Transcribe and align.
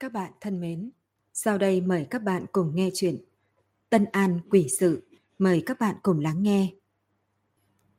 Các 0.00 0.12
bạn 0.12 0.32
thân 0.40 0.60
mến, 0.60 0.90
sau 1.32 1.58
đây 1.58 1.80
mời 1.80 2.06
các 2.10 2.22
bạn 2.22 2.46
cùng 2.52 2.76
nghe 2.76 2.90
chuyện 2.94 3.18
Tân 3.90 4.04
An 4.12 4.40
Quỷ 4.50 4.68
Sự. 4.78 5.02
Mời 5.38 5.62
các 5.66 5.80
bạn 5.80 5.96
cùng 6.02 6.20
lắng 6.20 6.42
nghe. 6.42 6.74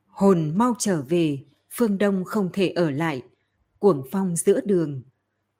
Hồn 0.06 0.52
mau 0.56 0.74
trở 0.78 1.02
về, 1.02 1.44
phương 1.70 1.98
Đông 1.98 2.24
không 2.24 2.50
thể 2.52 2.68
ở 2.68 2.90
lại, 2.90 3.22
cuồng 3.78 4.02
phong 4.10 4.36
giữa 4.36 4.60
đường. 4.64 5.02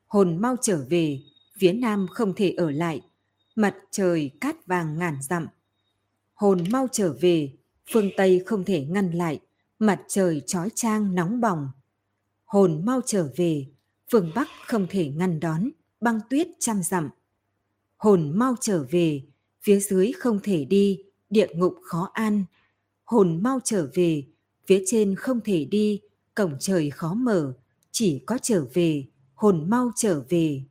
Hồn 0.07 0.37
mau 0.41 0.57
trở 0.63 0.87
về, 0.91 1.21
phía 1.59 1.73
Nam 1.73 2.07
không 2.11 2.35
thể 2.35 2.51
ở 2.51 2.71
lại, 2.71 3.01
mặt 3.55 3.77
trời 3.91 4.31
cát 4.41 4.67
vàng 4.67 4.99
ngàn 4.99 5.23
dặm. 5.23 5.47
Hồn 6.35 6.65
mau 6.73 6.89
trở 6.93 7.17
về, 7.21 7.53
phương 7.93 8.11
Tây 8.17 8.43
không 8.47 8.65
thể 8.65 8.85
ngăn 8.85 9.11
lại, 9.11 9.41
mặt 9.79 10.01
trời 10.09 10.43
trói 10.47 10.69
trang 10.75 11.15
nóng 11.15 11.41
bỏng. 11.41 11.69
Hồn 12.45 12.83
mau 12.85 13.01
trở 13.07 13.33
về, 13.37 13.67
phương 14.11 14.33
Bắc 14.35 14.49
không 14.67 14.87
thể 14.91 15.09
ngăn 15.09 15.41
đón, 15.41 15.71
băng 16.01 16.21
tuyết 16.31 16.49
trăm 16.59 16.83
dặm. 16.83 17.11
Hồn 17.97 18.39
mau 18.39 18.55
trở 18.61 18.87
về, 18.91 19.23
phía 19.63 19.81
dưới 19.81 20.13
không 20.13 20.41
thể 20.43 20.65
đi, 20.65 21.03
địa 21.31 21.49
ngục 21.55 21.75
khó 21.83 22.11
an. 22.13 22.45
Hồn 23.05 23.43
mau 23.43 23.61
trở 23.65 23.91
về, 23.95 24.25
phía 24.67 24.83
trên 24.87 25.15
không 25.15 25.41
thể 25.45 25.65
đi, 25.65 26.01
cổng 26.35 26.57
trời 26.61 26.91
khó 26.91 27.15
mở, 27.15 27.53
chỉ 27.91 28.19
có 28.27 28.39
trở 28.43 28.67
về, 28.75 29.05
hồn 29.35 29.71
mau 29.71 29.91
trở 29.97 30.25
về. 30.29 30.63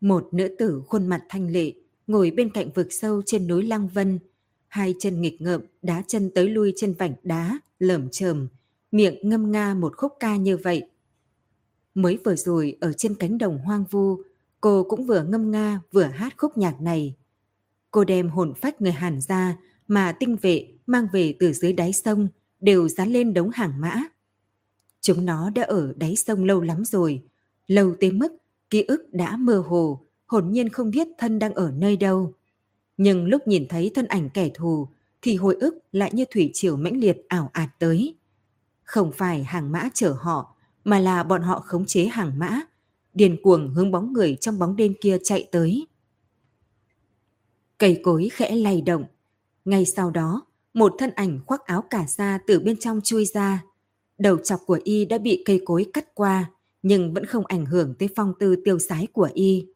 Một 0.00 0.28
nữ 0.32 0.56
tử 0.58 0.82
khuôn 0.86 1.06
mặt 1.06 1.22
thanh 1.28 1.50
lệ, 1.50 1.72
ngồi 2.06 2.30
bên 2.30 2.50
cạnh 2.50 2.70
vực 2.74 2.88
sâu 2.90 3.22
trên 3.26 3.46
núi 3.46 3.62
Lăng 3.62 3.88
Vân, 3.88 4.18
hai 4.68 4.94
chân 4.98 5.20
nghịch 5.20 5.40
ngợm 5.40 5.60
đá 5.82 6.02
chân 6.06 6.30
tới 6.34 6.48
lui 6.48 6.72
trên 6.76 6.94
vảnh 6.94 7.14
đá, 7.22 7.58
lởm 7.78 8.08
chởm, 8.10 8.48
miệng 8.92 9.28
ngâm 9.28 9.52
nga 9.52 9.74
một 9.74 9.96
khúc 9.96 10.12
ca 10.20 10.36
như 10.36 10.56
vậy. 10.56 10.90
Mới 11.96 12.18
vừa 12.24 12.36
rồi 12.36 12.76
ở 12.80 12.92
trên 12.92 13.14
cánh 13.14 13.38
đồng 13.38 13.58
hoang 13.58 13.84
vu, 13.90 14.22
cô 14.60 14.86
cũng 14.88 15.06
vừa 15.06 15.22
ngâm 15.22 15.50
nga 15.50 15.80
vừa 15.92 16.02
hát 16.02 16.34
khúc 16.36 16.58
nhạc 16.58 16.80
này. 16.80 17.14
Cô 17.90 18.04
đem 18.04 18.28
hồn 18.28 18.54
phách 18.54 18.80
người 18.80 18.92
Hàn 18.92 19.20
ra 19.20 19.56
mà 19.88 20.12
tinh 20.12 20.36
vệ 20.42 20.68
mang 20.86 21.06
về 21.12 21.34
từ 21.40 21.52
dưới 21.52 21.72
đáy 21.72 21.92
sông 21.92 22.28
đều 22.60 22.88
dán 22.88 23.08
lên 23.12 23.34
đống 23.34 23.50
hàng 23.50 23.80
mã. 23.80 24.02
Chúng 25.00 25.24
nó 25.24 25.50
đã 25.50 25.62
ở 25.62 25.92
đáy 25.96 26.16
sông 26.16 26.44
lâu 26.44 26.60
lắm 26.60 26.84
rồi, 26.84 27.22
lâu 27.66 27.94
tới 28.00 28.12
mức 28.12 28.32
ký 28.70 28.82
ức 28.82 29.12
đã 29.12 29.36
mơ 29.36 29.64
hồ, 29.66 30.06
hồn 30.26 30.50
nhiên 30.50 30.68
không 30.68 30.90
biết 30.90 31.08
thân 31.18 31.38
đang 31.38 31.54
ở 31.54 31.70
nơi 31.70 31.96
đâu. 31.96 32.32
Nhưng 32.96 33.26
lúc 33.26 33.48
nhìn 33.48 33.68
thấy 33.68 33.90
thân 33.94 34.06
ảnh 34.06 34.30
kẻ 34.30 34.50
thù 34.54 34.88
thì 35.22 35.36
hồi 35.36 35.56
ức 35.60 35.78
lại 35.92 36.10
như 36.14 36.24
thủy 36.30 36.50
triều 36.54 36.76
mãnh 36.76 37.00
liệt 37.00 37.16
ảo 37.28 37.50
ạt 37.52 37.68
tới. 37.78 38.14
Không 38.84 39.12
phải 39.12 39.44
hàng 39.44 39.72
mã 39.72 39.88
chở 39.94 40.16
họ 40.18 40.55
mà 40.86 40.98
là 40.98 41.22
bọn 41.22 41.42
họ 41.42 41.60
khống 41.60 41.86
chế 41.86 42.04
hàng 42.04 42.38
mã, 42.38 42.60
điền 43.14 43.42
cuồng 43.42 43.74
hướng 43.74 43.90
bóng 43.90 44.12
người 44.12 44.36
trong 44.40 44.58
bóng 44.58 44.76
đêm 44.76 44.94
kia 45.00 45.18
chạy 45.24 45.48
tới. 45.52 45.86
Cây 47.78 48.00
cối 48.02 48.28
khẽ 48.32 48.56
lay 48.56 48.80
động. 48.80 49.04
Ngay 49.64 49.84
sau 49.84 50.10
đó, 50.10 50.46
một 50.74 50.94
thân 50.98 51.10
ảnh 51.10 51.40
khoác 51.46 51.64
áo 51.64 51.84
cả 51.90 52.06
sa 52.06 52.38
từ 52.46 52.60
bên 52.60 52.76
trong 52.76 53.00
chui 53.00 53.24
ra. 53.24 53.64
Đầu 54.18 54.36
chọc 54.36 54.60
của 54.66 54.80
y 54.84 55.04
đã 55.04 55.18
bị 55.18 55.42
cây 55.44 55.62
cối 55.64 55.86
cắt 55.92 56.14
qua, 56.14 56.50
nhưng 56.82 57.14
vẫn 57.14 57.26
không 57.26 57.46
ảnh 57.46 57.66
hưởng 57.66 57.94
tới 57.98 58.08
phong 58.16 58.32
tư 58.38 58.56
tiêu 58.64 58.78
sái 58.78 59.06
của 59.12 59.28
y. 59.34 59.66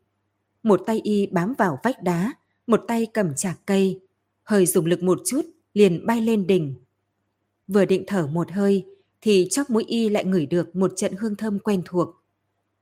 Một 0.63 0.83
tay 0.87 1.01
y 1.05 1.27
bám 1.27 1.55
vào 1.59 1.79
vách 1.83 2.03
đá, 2.03 2.33
một 2.67 2.85
tay 2.89 3.07
cầm 3.15 3.35
chạc 3.35 3.59
cây, 3.67 4.01
hơi 4.43 4.67
dùng 4.67 4.87
lực 4.87 5.03
một 5.03 5.21
chút 5.27 5.43
liền 5.75 6.07
bay 6.07 6.21
lên 6.21 6.47
đỉnh. 6.47 6.75
Vừa 7.69 7.85
định 7.85 8.05
thở 8.07 8.27
một 8.27 8.51
hơi 8.51 8.85
thì 9.21 9.49
chóp 9.51 9.71
mũi 9.71 9.85
y 9.85 10.09
lại 10.09 10.25
ngửi 10.25 10.47
được 10.47 10.77
một 10.77 10.93
trận 10.97 11.13
hương 11.17 11.37
thơm 11.37 11.59
quen 11.59 11.83
thuộc. 11.85 12.09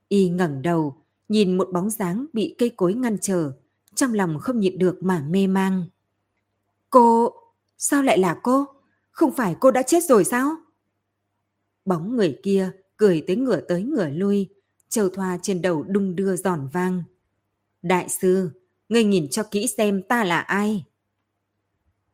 Y 0.08 0.28
ngẩng 0.28 0.62
đầu, 0.62 0.97
nhìn 1.28 1.56
một 1.56 1.69
bóng 1.72 1.91
dáng 1.91 2.27
bị 2.33 2.55
cây 2.58 2.70
cối 2.77 2.94
ngăn 2.94 3.17
trở, 3.20 3.53
trong 3.94 4.14
lòng 4.14 4.39
không 4.41 4.61
nhịn 4.61 4.78
được 4.78 5.03
mà 5.03 5.25
mê 5.28 5.47
mang. 5.47 5.84
Cô, 6.91 7.32
sao 7.78 8.03
lại 8.03 8.19
là 8.19 8.41
cô? 8.43 8.66
Không 9.10 9.32
phải 9.32 9.56
cô 9.60 9.71
đã 9.71 9.82
chết 9.82 10.04
rồi 10.04 10.25
sao? 10.25 10.56
Bóng 11.84 12.16
người 12.16 12.38
kia 12.43 12.71
cười 12.97 13.25
tới 13.27 13.37
ngửa 13.37 13.60
tới 13.60 13.82
ngửa 13.82 14.09
lui, 14.09 14.48
châu 14.88 15.09
thoa 15.09 15.38
trên 15.43 15.62
đầu 15.62 15.82
đung 15.82 16.16
đưa 16.16 16.37
giòn 16.37 16.69
vang. 16.72 17.03
Đại 17.82 18.09
sư, 18.09 18.50
ngươi 18.88 19.04
nhìn 19.04 19.28
cho 19.31 19.43
kỹ 19.43 19.66
xem 19.66 20.03
ta 20.03 20.25
là 20.25 20.41
ai. 20.41 20.84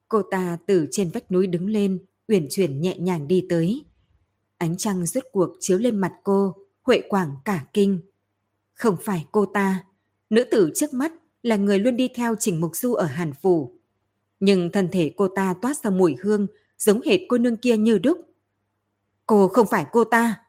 Cô 0.09 0.23
ta 0.31 0.59
từ 0.67 0.87
trên 0.91 1.11
vách 1.11 1.31
núi 1.31 1.47
đứng 1.47 1.67
lên, 1.67 2.05
uyển 2.29 2.47
chuyển 2.51 2.81
nhẹ 2.81 2.99
nhàng 2.99 3.29
đi 3.29 3.47
tới. 3.49 3.85
Ánh 4.59 4.77
trăng 4.77 5.07
rốt 5.07 5.25
cuộc 5.33 5.57
chiếu 5.61 5.79
lên 5.79 5.97
mặt 5.97 6.13
cô, 6.25 6.55
Huệ 6.83 7.01
Quảng 7.09 7.37
cả 7.45 7.65
kinh. 7.73 8.01
Không 8.75 8.97
phải 9.03 9.27
cô 9.33 9.47
ta, 9.47 9.85
nữ 10.31 10.45
tử 10.45 10.71
trước 10.75 10.95
mắt 10.95 11.13
là 11.43 11.57
người 11.57 11.79
luôn 11.79 11.97
đi 11.97 12.09
theo 12.15 12.35
Trình 12.39 12.61
Mục 12.61 12.77
Du 12.77 12.95
ở 12.95 13.07
Hàn 13.07 13.33
Phủ. 13.33 13.73
Nhưng 14.41 14.71
thân 14.73 14.89
thể 14.93 15.13
cô 15.17 15.29
ta 15.29 15.55
toát 15.63 15.77
ra 15.85 15.91
mùi 15.91 16.17
hương 16.23 16.47
giống 16.79 17.01
hệt 17.03 17.21
cô 17.29 17.39
nương 17.39 17.57
kia 17.57 17.77
như 17.77 17.99
đúc. 17.99 18.19
Cô 19.27 19.49
không 19.49 19.67
phải 19.71 19.87
cô 19.93 20.05
ta. 20.05 20.41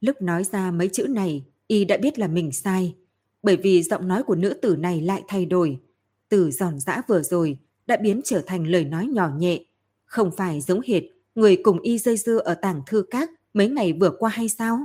Lúc 0.00 0.22
nói 0.22 0.44
ra 0.44 0.70
mấy 0.70 0.88
chữ 0.88 1.06
này, 1.06 1.44
y 1.66 1.84
đã 1.84 1.96
biết 1.96 2.18
là 2.18 2.26
mình 2.26 2.52
sai. 2.52 2.94
Bởi 3.42 3.56
vì 3.56 3.82
giọng 3.82 4.08
nói 4.08 4.22
của 4.22 4.34
nữ 4.34 4.54
tử 4.62 4.76
này 4.76 5.00
lại 5.00 5.22
thay 5.28 5.46
đổi. 5.46 5.80
Từ 6.28 6.50
giòn 6.50 6.80
giã 6.80 7.02
vừa 7.08 7.22
rồi 7.22 7.58
đã 7.86 7.96
biến 7.96 8.20
trở 8.24 8.42
thành 8.46 8.66
lời 8.66 8.84
nói 8.84 9.06
nhỏ 9.06 9.30
nhẹ. 9.38 9.64
Không 10.04 10.30
phải 10.36 10.60
giống 10.60 10.80
hệt 10.86 11.02
người 11.34 11.56
cùng 11.62 11.80
y 11.80 11.98
dây 11.98 12.16
dưa 12.16 12.38
ở 12.38 12.54
tảng 12.54 12.82
thư 12.86 13.04
các 13.10 13.30
mấy 13.54 13.68
ngày 13.68 13.92
vừa 13.92 14.10
qua 14.18 14.30
hay 14.30 14.48
sao? 14.48 14.84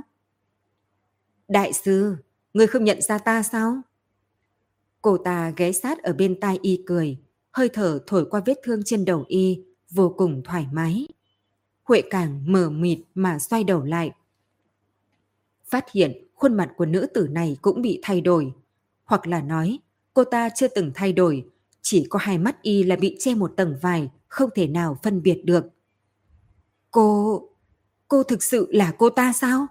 Đại 1.48 1.72
sư, 1.72 2.16
người 2.54 2.66
không 2.66 2.84
nhận 2.84 3.02
ra 3.02 3.18
ta 3.18 3.42
sao? 3.42 3.82
Cô 5.02 5.18
ta 5.18 5.52
ghé 5.56 5.72
sát 5.72 6.02
ở 6.02 6.12
bên 6.12 6.40
tai 6.40 6.58
y 6.62 6.82
cười, 6.86 7.18
hơi 7.50 7.68
thở 7.68 7.98
thổi 8.06 8.26
qua 8.30 8.42
vết 8.46 8.58
thương 8.62 8.82
trên 8.84 9.04
đầu 9.04 9.24
y, 9.28 9.64
vô 9.90 10.14
cùng 10.16 10.42
thoải 10.44 10.66
mái. 10.72 11.08
Huệ 11.84 12.02
càng 12.10 12.42
mờ 12.46 12.70
mịt 12.70 12.98
mà 13.14 13.38
xoay 13.38 13.64
đầu 13.64 13.84
lại. 13.84 14.10
Phát 15.64 15.90
hiện 15.92 16.28
khuôn 16.34 16.54
mặt 16.54 16.70
của 16.76 16.86
nữ 16.86 17.06
tử 17.14 17.28
này 17.30 17.56
cũng 17.62 17.82
bị 17.82 18.00
thay 18.02 18.20
đổi. 18.20 18.52
Hoặc 19.04 19.26
là 19.26 19.42
nói, 19.42 19.78
cô 20.14 20.24
ta 20.24 20.48
chưa 20.54 20.68
từng 20.68 20.90
thay 20.94 21.12
đổi, 21.12 21.44
chỉ 21.82 22.06
có 22.10 22.18
hai 22.18 22.38
mắt 22.38 22.62
y 22.62 22.82
là 22.82 22.96
bị 22.96 23.16
che 23.18 23.34
một 23.34 23.52
tầng 23.56 23.76
vải, 23.82 24.10
không 24.28 24.50
thể 24.54 24.66
nào 24.66 24.98
phân 25.02 25.22
biệt 25.22 25.42
được. 25.44 25.64
Cô... 26.90 27.42
cô 28.08 28.22
thực 28.22 28.42
sự 28.42 28.68
là 28.72 28.92
cô 28.98 29.10
ta 29.10 29.32
sao? 29.32 29.66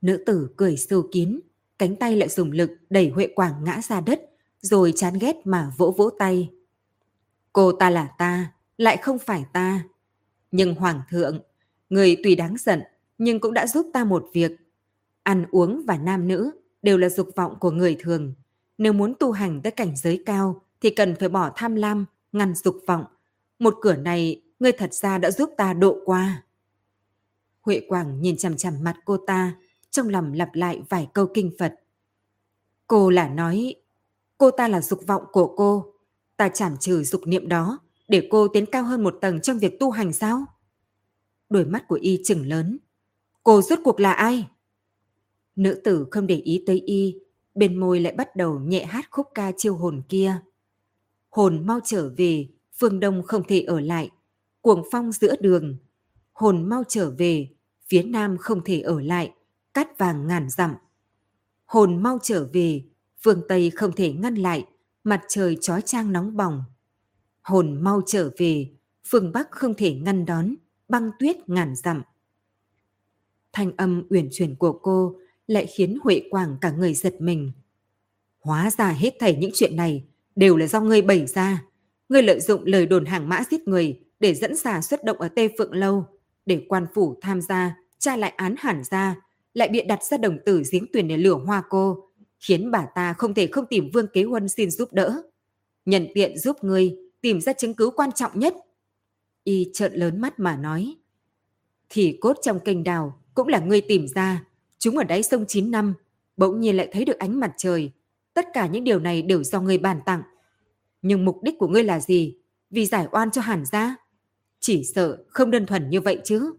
Nữ 0.00 0.22
tử 0.26 0.48
cười 0.56 0.76
sâu 0.76 1.08
kín, 1.12 1.40
cánh 1.78 1.96
tay 1.96 2.16
lại 2.16 2.28
dùng 2.28 2.50
lực 2.50 2.70
đẩy 2.90 3.08
Huệ 3.08 3.26
Quảng 3.26 3.64
ngã 3.64 3.80
ra 3.88 4.00
đất, 4.00 4.30
rồi 4.60 4.92
chán 4.96 5.14
ghét 5.20 5.36
mà 5.44 5.72
vỗ 5.76 5.94
vỗ 5.96 6.10
tay. 6.10 6.50
Cô 7.52 7.72
ta 7.72 7.90
là 7.90 8.08
ta, 8.18 8.52
lại 8.78 8.96
không 8.96 9.18
phải 9.18 9.44
ta. 9.52 9.84
Nhưng 10.50 10.74
Hoàng 10.74 11.00
thượng, 11.10 11.40
người 11.90 12.16
tùy 12.22 12.36
đáng 12.36 12.56
giận, 12.58 12.82
nhưng 13.18 13.40
cũng 13.40 13.54
đã 13.54 13.66
giúp 13.66 13.90
ta 13.92 14.04
một 14.04 14.28
việc. 14.32 14.52
Ăn 15.22 15.46
uống 15.50 15.82
và 15.86 15.96
nam 15.96 16.28
nữ 16.28 16.50
đều 16.82 16.98
là 16.98 17.08
dục 17.08 17.28
vọng 17.36 17.56
của 17.60 17.70
người 17.70 17.96
thường. 18.00 18.34
Nếu 18.78 18.92
muốn 18.92 19.14
tu 19.18 19.32
hành 19.32 19.62
tới 19.62 19.72
cảnh 19.72 19.96
giới 19.96 20.22
cao 20.26 20.62
thì 20.80 20.90
cần 20.90 21.14
phải 21.20 21.28
bỏ 21.28 21.52
tham 21.56 21.74
lam, 21.74 22.06
ngăn 22.32 22.54
dục 22.54 22.76
vọng. 22.86 23.04
Một 23.58 23.74
cửa 23.80 23.96
này 23.96 24.42
ngươi 24.58 24.72
thật 24.72 24.94
ra 24.94 25.18
đã 25.18 25.30
giúp 25.30 25.50
ta 25.56 25.72
độ 25.72 25.96
qua. 26.04 26.42
Huệ 27.60 27.80
Quảng 27.88 28.20
nhìn 28.22 28.36
chằm 28.36 28.56
chằm 28.56 28.74
mặt 28.84 28.96
cô 29.04 29.16
ta, 29.16 29.56
trong 29.90 30.08
lòng 30.08 30.32
lặp 30.32 30.48
lại 30.52 30.82
vài 30.88 31.08
câu 31.14 31.26
kinh 31.34 31.52
Phật. 31.58 31.74
Cô 32.86 33.10
là 33.10 33.28
nói, 33.28 33.74
cô 34.38 34.50
ta 34.50 34.68
là 34.68 34.80
dục 34.80 35.00
vọng 35.06 35.22
của 35.32 35.54
cô, 35.56 35.92
ta 36.36 36.48
chảm 36.48 36.76
trừ 36.76 37.02
dục 37.02 37.20
niệm 37.26 37.48
đó 37.48 37.78
để 38.08 38.28
cô 38.30 38.48
tiến 38.48 38.66
cao 38.66 38.84
hơn 38.84 39.04
một 39.04 39.18
tầng 39.20 39.40
trong 39.40 39.58
việc 39.58 39.80
tu 39.80 39.90
hành 39.90 40.12
sao? 40.12 40.44
Đôi 41.48 41.64
mắt 41.64 41.88
của 41.88 41.98
y 42.02 42.20
chừng 42.24 42.46
lớn. 42.46 42.78
Cô 43.42 43.62
rốt 43.62 43.78
cuộc 43.84 44.00
là 44.00 44.12
ai? 44.12 44.48
Nữ 45.56 45.80
tử 45.84 46.06
không 46.10 46.26
để 46.26 46.34
ý 46.36 46.62
tới 46.66 46.80
y, 46.80 47.18
bên 47.54 47.80
môi 47.80 48.00
lại 48.00 48.12
bắt 48.12 48.36
đầu 48.36 48.58
nhẹ 48.58 48.84
hát 48.84 49.04
khúc 49.10 49.26
ca 49.34 49.52
chiêu 49.56 49.76
hồn 49.76 50.02
kia. 50.08 50.40
Hồn 51.30 51.66
mau 51.66 51.80
trở 51.84 52.10
về, 52.16 52.48
phương 52.78 53.00
đông 53.00 53.22
không 53.22 53.42
thể 53.48 53.60
ở 53.60 53.80
lại, 53.80 54.10
cuồng 54.66 54.82
phong 54.90 55.12
giữa 55.12 55.36
đường. 55.40 55.76
Hồn 56.32 56.68
mau 56.68 56.82
trở 56.88 57.10
về, 57.10 57.48
phía 57.88 58.02
nam 58.02 58.36
không 58.38 58.64
thể 58.64 58.80
ở 58.80 59.00
lại, 59.00 59.32
cát 59.74 59.98
vàng 59.98 60.26
ngàn 60.26 60.48
dặm. 60.50 60.74
Hồn 61.66 62.02
mau 62.02 62.18
trở 62.22 62.48
về, 62.52 62.84
phương 63.22 63.42
Tây 63.48 63.70
không 63.70 63.92
thể 63.92 64.12
ngăn 64.12 64.34
lại, 64.34 64.64
mặt 65.04 65.22
trời 65.28 65.56
chói 65.60 65.82
trang 65.82 66.12
nóng 66.12 66.36
bỏng. 66.36 66.64
Hồn 67.42 67.84
mau 67.84 68.00
trở 68.06 68.30
về, 68.38 68.70
phương 69.08 69.32
Bắc 69.32 69.50
không 69.50 69.74
thể 69.74 69.94
ngăn 69.94 70.26
đón, 70.26 70.54
băng 70.88 71.10
tuyết 71.18 71.48
ngàn 71.48 71.76
dặm. 71.76 72.02
Thanh 73.52 73.76
âm 73.76 74.02
uyển 74.10 74.28
chuyển 74.32 74.56
của 74.56 74.72
cô 74.72 75.16
lại 75.46 75.66
khiến 75.66 75.98
Huệ 76.02 76.22
Quảng 76.30 76.56
cả 76.60 76.70
người 76.70 76.94
giật 76.94 77.20
mình. 77.20 77.52
Hóa 78.38 78.70
ra 78.70 78.90
hết 78.90 79.14
thảy 79.18 79.36
những 79.36 79.50
chuyện 79.54 79.76
này 79.76 80.04
đều 80.36 80.56
là 80.56 80.66
do 80.66 80.80
ngươi 80.80 81.02
bày 81.02 81.26
ra. 81.26 81.64
Ngươi 82.08 82.22
lợi 82.22 82.40
dụng 82.40 82.62
lời 82.64 82.86
đồn 82.86 83.04
hàng 83.04 83.28
mã 83.28 83.42
giết 83.50 83.68
người 83.68 84.05
để 84.20 84.34
dẫn 84.34 84.56
xà 84.56 84.80
xuất 84.80 85.04
động 85.04 85.20
ở 85.20 85.28
Tê 85.28 85.48
Phượng 85.58 85.72
Lâu, 85.72 86.06
để 86.46 86.66
quan 86.68 86.86
phủ 86.94 87.18
tham 87.22 87.40
gia, 87.40 87.76
tra 87.98 88.16
lại 88.16 88.32
án 88.36 88.54
hẳn 88.58 88.84
ra, 88.84 89.16
lại 89.54 89.68
bịa 89.68 89.84
đặt 89.84 90.04
ra 90.04 90.16
đồng 90.16 90.38
tử 90.46 90.62
giếng 90.72 90.86
tuyển 90.92 91.08
để 91.08 91.16
lửa 91.16 91.34
hoa 91.34 91.62
cô, 91.68 92.10
khiến 92.38 92.70
bà 92.70 92.86
ta 92.94 93.12
không 93.12 93.34
thể 93.34 93.46
không 93.46 93.66
tìm 93.66 93.90
Vương 93.92 94.06
Kế 94.12 94.22
Huân 94.22 94.48
xin 94.48 94.70
giúp 94.70 94.92
đỡ. 94.92 95.22
nhận 95.84 96.06
tiện 96.14 96.38
giúp 96.38 96.56
ngươi 96.64 96.96
tìm 97.20 97.40
ra 97.40 97.52
chứng 97.52 97.74
cứ 97.74 97.90
quan 97.90 98.12
trọng 98.12 98.38
nhất. 98.38 98.54
Y 99.44 99.70
trợn 99.74 99.92
lớn 99.92 100.20
mắt 100.20 100.38
mà 100.38 100.56
nói. 100.56 100.96
Thì 101.88 102.18
cốt 102.20 102.36
trong 102.42 102.60
kênh 102.60 102.84
đào 102.84 103.20
cũng 103.34 103.48
là 103.48 103.58
ngươi 103.58 103.80
tìm 103.80 104.08
ra. 104.08 104.44
Chúng 104.78 104.98
ở 104.98 105.04
đáy 105.04 105.22
sông 105.22 105.44
9 105.48 105.70
năm, 105.70 105.94
bỗng 106.36 106.60
nhiên 106.60 106.76
lại 106.76 106.88
thấy 106.92 107.04
được 107.04 107.18
ánh 107.18 107.40
mặt 107.40 107.52
trời. 107.56 107.90
Tất 108.34 108.46
cả 108.52 108.66
những 108.66 108.84
điều 108.84 108.98
này 108.98 109.22
đều 109.22 109.44
do 109.44 109.60
ngươi 109.60 109.78
bàn 109.78 110.00
tặng. 110.06 110.22
Nhưng 111.02 111.24
mục 111.24 111.42
đích 111.42 111.54
của 111.58 111.68
ngươi 111.68 111.84
là 111.84 112.00
gì? 112.00 112.36
Vì 112.70 112.86
giải 112.86 113.06
oan 113.10 113.30
cho 113.30 113.40
hàn 113.40 113.64
gia? 113.64 113.96
Chỉ 114.66 114.84
sợ 114.84 115.18
không 115.28 115.50
đơn 115.50 115.66
thuần 115.66 115.90
như 115.90 116.00
vậy 116.00 116.20
chứ. 116.24 116.54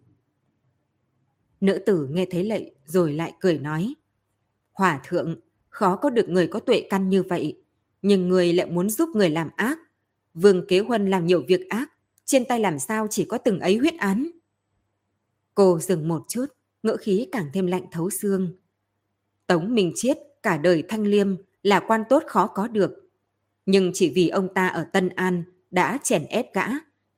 Nữ 1.62 1.80
tử 1.86 2.08
nghe 2.12 2.26
thấy 2.32 2.44
lệ 2.44 2.72
rồi 2.86 3.14
lại 3.14 3.34
cười 3.40 3.58
nói. 3.58 3.94
Hòa 4.72 5.02
thượng, 5.08 5.40
khó 5.70 5.96
có 5.96 6.10
được 6.10 6.30
người 6.30 6.48
có 6.48 6.60
tuệ 6.60 6.88
căn 6.90 7.10
như 7.10 7.24
vậy. 7.24 7.62
Nhưng 8.02 8.30
người 8.30 8.54
lại 8.54 8.72
muốn 8.72 8.90
giúp 8.90 9.10
người 9.10 9.30
làm 9.30 9.50
ác. 9.56 9.80
Vương 10.34 10.68
Kế 10.68 10.80
Huân 10.80 11.10
làm 11.10 11.26
nhiều 11.26 11.44
việc 11.48 11.70
ác. 11.70 11.92
Trên 12.26 12.46
tay 12.46 12.60
làm 12.60 12.80
sao 12.80 13.08
chỉ 13.10 13.26
có 13.26 13.38
từng 13.38 13.60
ấy 13.60 13.78
huyết 13.78 13.98
án. 13.98 14.28
Cô 15.56 15.80
dừng 15.80 16.08
một 16.08 16.26
chút, 16.28 16.46
ngỡ 16.84 16.98
khí 16.98 17.28
càng 17.32 17.50
thêm 17.54 17.68
lạnh 17.68 17.86
thấu 17.92 18.10
xương. 18.10 18.58
Tống 19.48 19.76
Minh 19.76 19.92
Chiết 19.96 20.18
cả 20.44 20.58
đời 20.58 20.84
thanh 20.90 21.04
liêm 21.04 21.36
là 21.64 21.80
quan 21.80 22.04
tốt 22.10 22.24
khó 22.28 22.48
có 22.48 22.68
được. 22.68 23.10
Nhưng 23.66 23.92
chỉ 23.94 24.10
vì 24.10 24.30
ông 24.30 24.54
ta 24.54 24.68
ở 24.68 24.84
Tân 24.94 25.10
An 25.10 25.44
đã 25.72 26.00
chèn 26.04 26.26
ép 26.30 26.54
gã, 26.54 26.68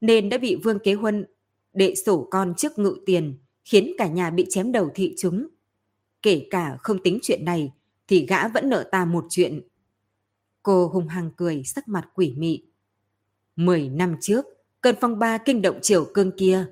nên 0.01 0.29
đã 0.29 0.37
bị 0.37 0.55
Vương 0.55 0.79
Kế 0.79 0.93
Huân 0.93 1.25
đệ 1.73 1.95
sổ 1.95 2.27
con 2.31 2.53
trước 2.57 2.79
ngự 2.79 2.97
tiền, 3.05 3.37
khiến 3.65 3.91
cả 3.97 4.07
nhà 4.07 4.29
bị 4.29 4.45
chém 4.49 4.71
đầu 4.71 4.89
thị 4.95 5.15
chúng. 5.17 5.47
Kể 6.21 6.47
cả 6.49 6.77
không 6.79 7.03
tính 7.03 7.19
chuyện 7.21 7.45
này, 7.45 7.71
thì 8.07 8.25
gã 8.25 8.47
vẫn 8.47 8.69
nợ 8.69 8.89
ta 8.91 9.05
một 9.05 9.25
chuyện. 9.29 9.61
Cô 10.63 10.87
hung 10.87 11.07
hăng 11.07 11.31
cười, 11.37 11.63
sắc 11.63 11.87
mặt 11.87 12.09
quỷ 12.13 12.33
mị. 12.37 12.63
Mười 13.55 13.89
năm 13.89 14.15
trước, 14.21 14.45
cơn 14.81 14.95
phong 15.01 15.19
ba 15.19 15.37
kinh 15.37 15.61
động 15.61 15.79
triều 15.81 16.05
cương 16.13 16.31
kia, 16.37 16.65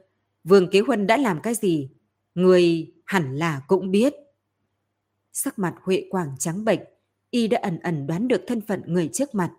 Vương 0.44 0.69
Kế 0.69 0.79
Huân 0.79 1.07
đã 1.07 1.18
làm 1.18 1.41
cái 1.41 1.56
gì? 1.56 1.89
Người 2.35 2.94
hẳn 3.06 3.38
là 3.38 3.62
cũng 3.68 3.91
biết. 3.91 4.13
Sắc 5.33 5.59
mặt 5.59 5.75
Huệ 5.81 6.07
Quảng 6.09 6.35
trắng 6.39 6.65
bệch, 6.65 6.79
y 7.29 7.47
đã 7.47 7.59
ẩn 7.63 7.79
ẩn 7.79 8.07
đoán 8.07 8.27
được 8.27 8.41
thân 8.47 8.62
phận 8.62 8.81
người 8.85 9.09
trước 9.13 9.35
mặt. 9.35 9.51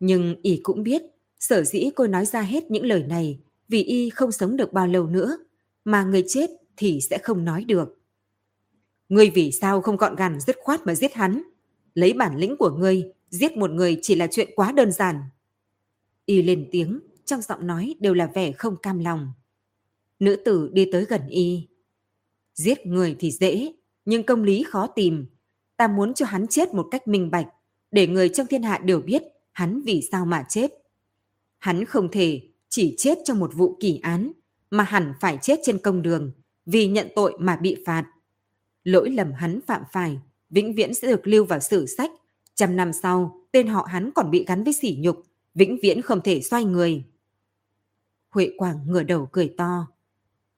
Nhưng 0.00 0.36
y 0.42 0.60
cũng 0.62 0.82
biết, 0.82 1.02
sở 1.48 1.62
dĩ 1.62 1.90
cô 1.94 2.06
nói 2.06 2.26
ra 2.26 2.40
hết 2.40 2.70
những 2.70 2.86
lời 2.86 3.02
này 3.02 3.38
vì 3.68 3.82
y 3.82 4.10
không 4.10 4.32
sống 4.32 4.56
được 4.56 4.72
bao 4.72 4.86
lâu 4.86 5.06
nữa, 5.06 5.38
mà 5.84 6.04
người 6.04 6.24
chết 6.28 6.50
thì 6.76 7.00
sẽ 7.10 7.18
không 7.18 7.44
nói 7.44 7.64
được. 7.64 8.00
Ngươi 9.08 9.30
vì 9.30 9.52
sao 9.52 9.80
không 9.80 9.96
gọn 9.96 10.16
gàng 10.16 10.40
dứt 10.40 10.56
khoát 10.62 10.86
mà 10.86 10.94
giết 10.94 11.14
hắn? 11.14 11.42
Lấy 11.94 12.12
bản 12.12 12.36
lĩnh 12.36 12.56
của 12.56 12.70
ngươi, 12.70 13.12
giết 13.30 13.56
một 13.56 13.70
người 13.70 13.98
chỉ 14.02 14.14
là 14.14 14.26
chuyện 14.30 14.50
quá 14.56 14.72
đơn 14.72 14.92
giản. 14.92 15.20
Y 16.26 16.42
lên 16.42 16.68
tiếng, 16.72 17.00
trong 17.24 17.42
giọng 17.42 17.66
nói 17.66 17.94
đều 18.00 18.14
là 18.14 18.26
vẻ 18.26 18.52
không 18.52 18.76
cam 18.76 18.98
lòng. 18.98 19.32
Nữ 20.18 20.36
tử 20.36 20.70
đi 20.72 20.88
tới 20.92 21.04
gần 21.04 21.28
y. 21.28 21.68
Giết 22.54 22.86
người 22.86 23.16
thì 23.18 23.30
dễ, 23.30 23.72
nhưng 24.04 24.22
công 24.22 24.42
lý 24.42 24.64
khó 24.68 24.86
tìm. 24.86 25.26
Ta 25.76 25.88
muốn 25.88 26.14
cho 26.14 26.26
hắn 26.26 26.46
chết 26.46 26.74
một 26.74 26.88
cách 26.90 27.08
minh 27.08 27.30
bạch, 27.30 27.46
để 27.90 28.06
người 28.06 28.28
trong 28.28 28.46
thiên 28.46 28.62
hạ 28.62 28.78
đều 28.78 29.00
biết 29.00 29.22
hắn 29.52 29.82
vì 29.82 30.08
sao 30.12 30.26
mà 30.26 30.44
chết. 30.48 30.83
Hắn 31.64 31.84
không 31.84 32.10
thể 32.10 32.40
chỉ 32.68 32.94
chết 32.98 33.18
trong 33.24 33.38
một 33.38 33.50
vụ 33.54 33.76
kỳ 33.80 34.00
án, 34.02 34.32
mà 34.70 34.84
hẳn 34.84 35.12
phải 35.20 35.38
chết 35.42 35.60
trên 35.62 35.78
công 35.78 36.02
đường, 36.02 36.32
vì 36.66 36.86
nhận 36.86 37.08
tội 37.16 37.36
mà 37.38 37.56
bị 37.56 37.76
phạt. 37.86 38.04
Lỗi 38.82 39.10
lầm 39.10 39.32
hắn 39.32 39.60
phạm 39.66 39.82
phải, 39.92 40.18
vĩnh 40.50 40.74
viễn 40.74 40.94
sẽ 40.94 41.08
được 41.08 41.26
lưu 41.26 41.44
vào 41.44 41.60
sử 41.60 41.86
sách. 41.86 42.10
Trăm 42.54 42.76
năm 42.76 42.92
sau, 42.92 43.46
tên 43.52 43.66
họ 43.66 43.86
hắn 43.90 44.10
còn 44.14 44.30
bị 44.30 44.44
gắn 44.44 44.64
với 44.64 44.72
sỉ 44.72 44.96
nhục, 45.00 45.22
vĩnh 45.54 45.78
viễn 45.82 46.02
không 46.02 46.20
thể 46.20 46.40
xoay 46.40 46.64
người. 46.64 47.04
Huệ 48.30 48.50
Quảng 48.56 48.78
ngửa 48.86 49.02
đầu 49.02 49.28
cười 49.32 49.54
to. 49.56 49.86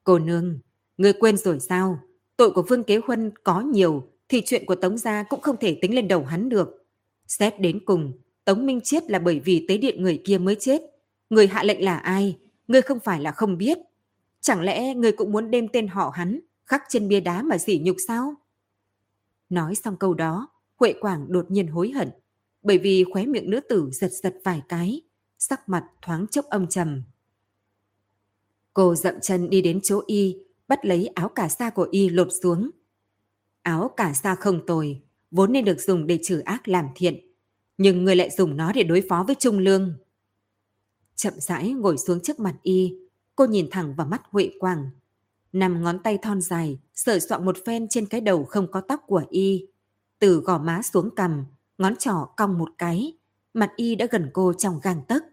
Cô 0.04 0.18
nương, 0.18 0.58
người 0.96 1.12
quên 1.12 1.36
rồi 1.36 1.60
sao? 1.60 1.98
Tội 2.36 2.50
của 2.50 2.62
Vương 2.62 2.84
Kế 2.84 3.00
Huân 3.06 3.30
có 3.44 3.60
nhiều, 3.60 4.10
thì 4.28 4.42
chuyện 4.46 4.66
của 4.66 4.74
Tống 4.74 4.98
Gia 4.98 5.22
cũng 5.22 5.40
không 5.40 5.56
thể 5.60 5.78
tính 5.82 5.94
lên 5.94 6.08
đầu 6.08 6.24
hắn 6.24 6.48
được. 6.48 6.68
Xét 7.26 7.60
đến 7.60 7.84
cùng, 7.84 8.12
Tống 8.44 8.66
Minh 8.66 8.80
chết 8.84 9.10
là 9.10 9.18
bởi 9.18 9.40
vì 9.40 9.64
tế 9.68 9.76
điện 9.76 10.02
người 10.02 10.22
kia 10.24 10.38
mới 10.38 10.56
chết. 10.60 10.82
Người 11.30 11.46
hạ 11.46 11.62
lệnh 11.62 11.84
là 11.84 11.96
ai? 11.96 12.38
Người 12.68 12.82
không 12.82 13.00
phải 13.00 13.20
là 13.20 13.32
không 13.32 13.58
biết. 13.58 13.78
Chẳng 14.40 14.60
lẽ 14.60 14.94
người 14.94 15.12
cũng 15.12 15.32
muốn 15.32 15.50
đem 15.50 15.68
tên 15.68 15.88
họ 15.88 16.12
hắn 16.14 16.40
khắc 16.66 16.82
trên 16.88 17.08
bia 17.08 17.20
đá 17.20 17.42
mà 17.42 17.58
sỉ 17.58 17.80
nhục 17.84 17.96
sao? 18.08 18.34
Nói 19.48 19.74
xong 19.74 19.96
câu 19.96 20.14
đó, 20.14 20.48
Huệ 20.76 20.92
Quảng 21.00 21.32
đột 21.32 21.50
nhiên 21.50 21.66
hối 21.66 21.90
hận, 21.90 22.10
bởi 22.62 22.78
vì 22.78 23.04
khóe 23.12 23.26
miệng 23.26 23.50
nữ 23.50 23.60
tử 23.60 23.90
giật 23.92 24.12
giật 24.12 24.34
vài 24.44 24.62
cái, 24.68 25.02
sắc 25.38 25.68
mặt 25.68 25.84
thoáng 26.02 26.26
chốc 26.26 26.44
âm 26.44 26.66
trầm. 26.66 27.02
Cô 28.74 28.94
dậm 28.94 29.14
chân 29.20 29.50
đi 29.50 29.62
đến 29.62 29.80
chỗ 29.82 30.02
y, 30.06 30.36
bắt 30.68 30.84
lấy 30.84 31.06
áo 31.06 31.28
cà 31.28 31.48
sa 31.48 31.70
của 31.70 31.88
y 31.90 32.08
lột 32.08 32.28
xuống. 32.42 32.70
Áo 33.62 33.90
cà 33.96 34.12
sa 34.12 34.34
không 34.34 34.66
tồi, 34.66 35.02
vốn 35.30 35.52
nên 35.52 35.64
được 35.64 35.80
dùng 35.80 36.06
để 36.06 36.18
trừ 36.22 36.38
ác 36.38 36.68
làm 36.68 36.86
thiện, 36.94 37.32
nhưng 37.78 38.04
người 38.04 38.16
lại 38.16 38.30
dùng 38.30 38.56
nó 38.56 38.72
để 38.72 38.82
đối 38.82 39.02
phó 39.08 39.24
với 39.26 39.34
Trung 39.34 39.58
Lương. 39.58 39.98
Chậm 41.16 41.34
rãi 41.36 41.72
ngồi 41.72 41.98
xuống 41.98 42.20
trước 42.22 42.40
mặt 42.40 42.54
y, 42.62 42.96
cô 43.36 43.46
nhìn 43.46 43.68
thẳng 43.70 43.94
vào 43.94 44.06
mắt 44.06 44.22
Huệ 44.30 44.50
Quảng, 44.60 44.90
Nằm 45.56 45.82
ngón 45.82 45.98
tay 45.98 46.18
thon 46.18 46.40
dài, 46.40 46.78
sờ 46.94 47.18
soạn 47.18 47.44
một 47.44 47.56
phen 47.66 47.88
trên 47.88 48.06
cái 48.06 48.20
đầu 48.20 48.44
không 48.44 48.70
có 48.70 48.80
tóc 48.80 49.00
của 49.06 49.22
y. 49.30 49.66
Từ 50.18 50.40
gò 50.40 50.58
má 50.58 50.82
xuống 50.82 51.14
cằm, 51.14 51.44
ngón 51.78 51.96
trỏ 51.96 52.28
cong 52.36 52.58
một 52.58 52.68
cái, 52.78 53.12
mặt 53.54 53.72
y 53.76 53.94
đã 53.94 54.06
gần 54.10 54.30
cô 54.32 54.52
trong 54.52 54.80
gang 54.82 55.02
tấc. 55.08 55.24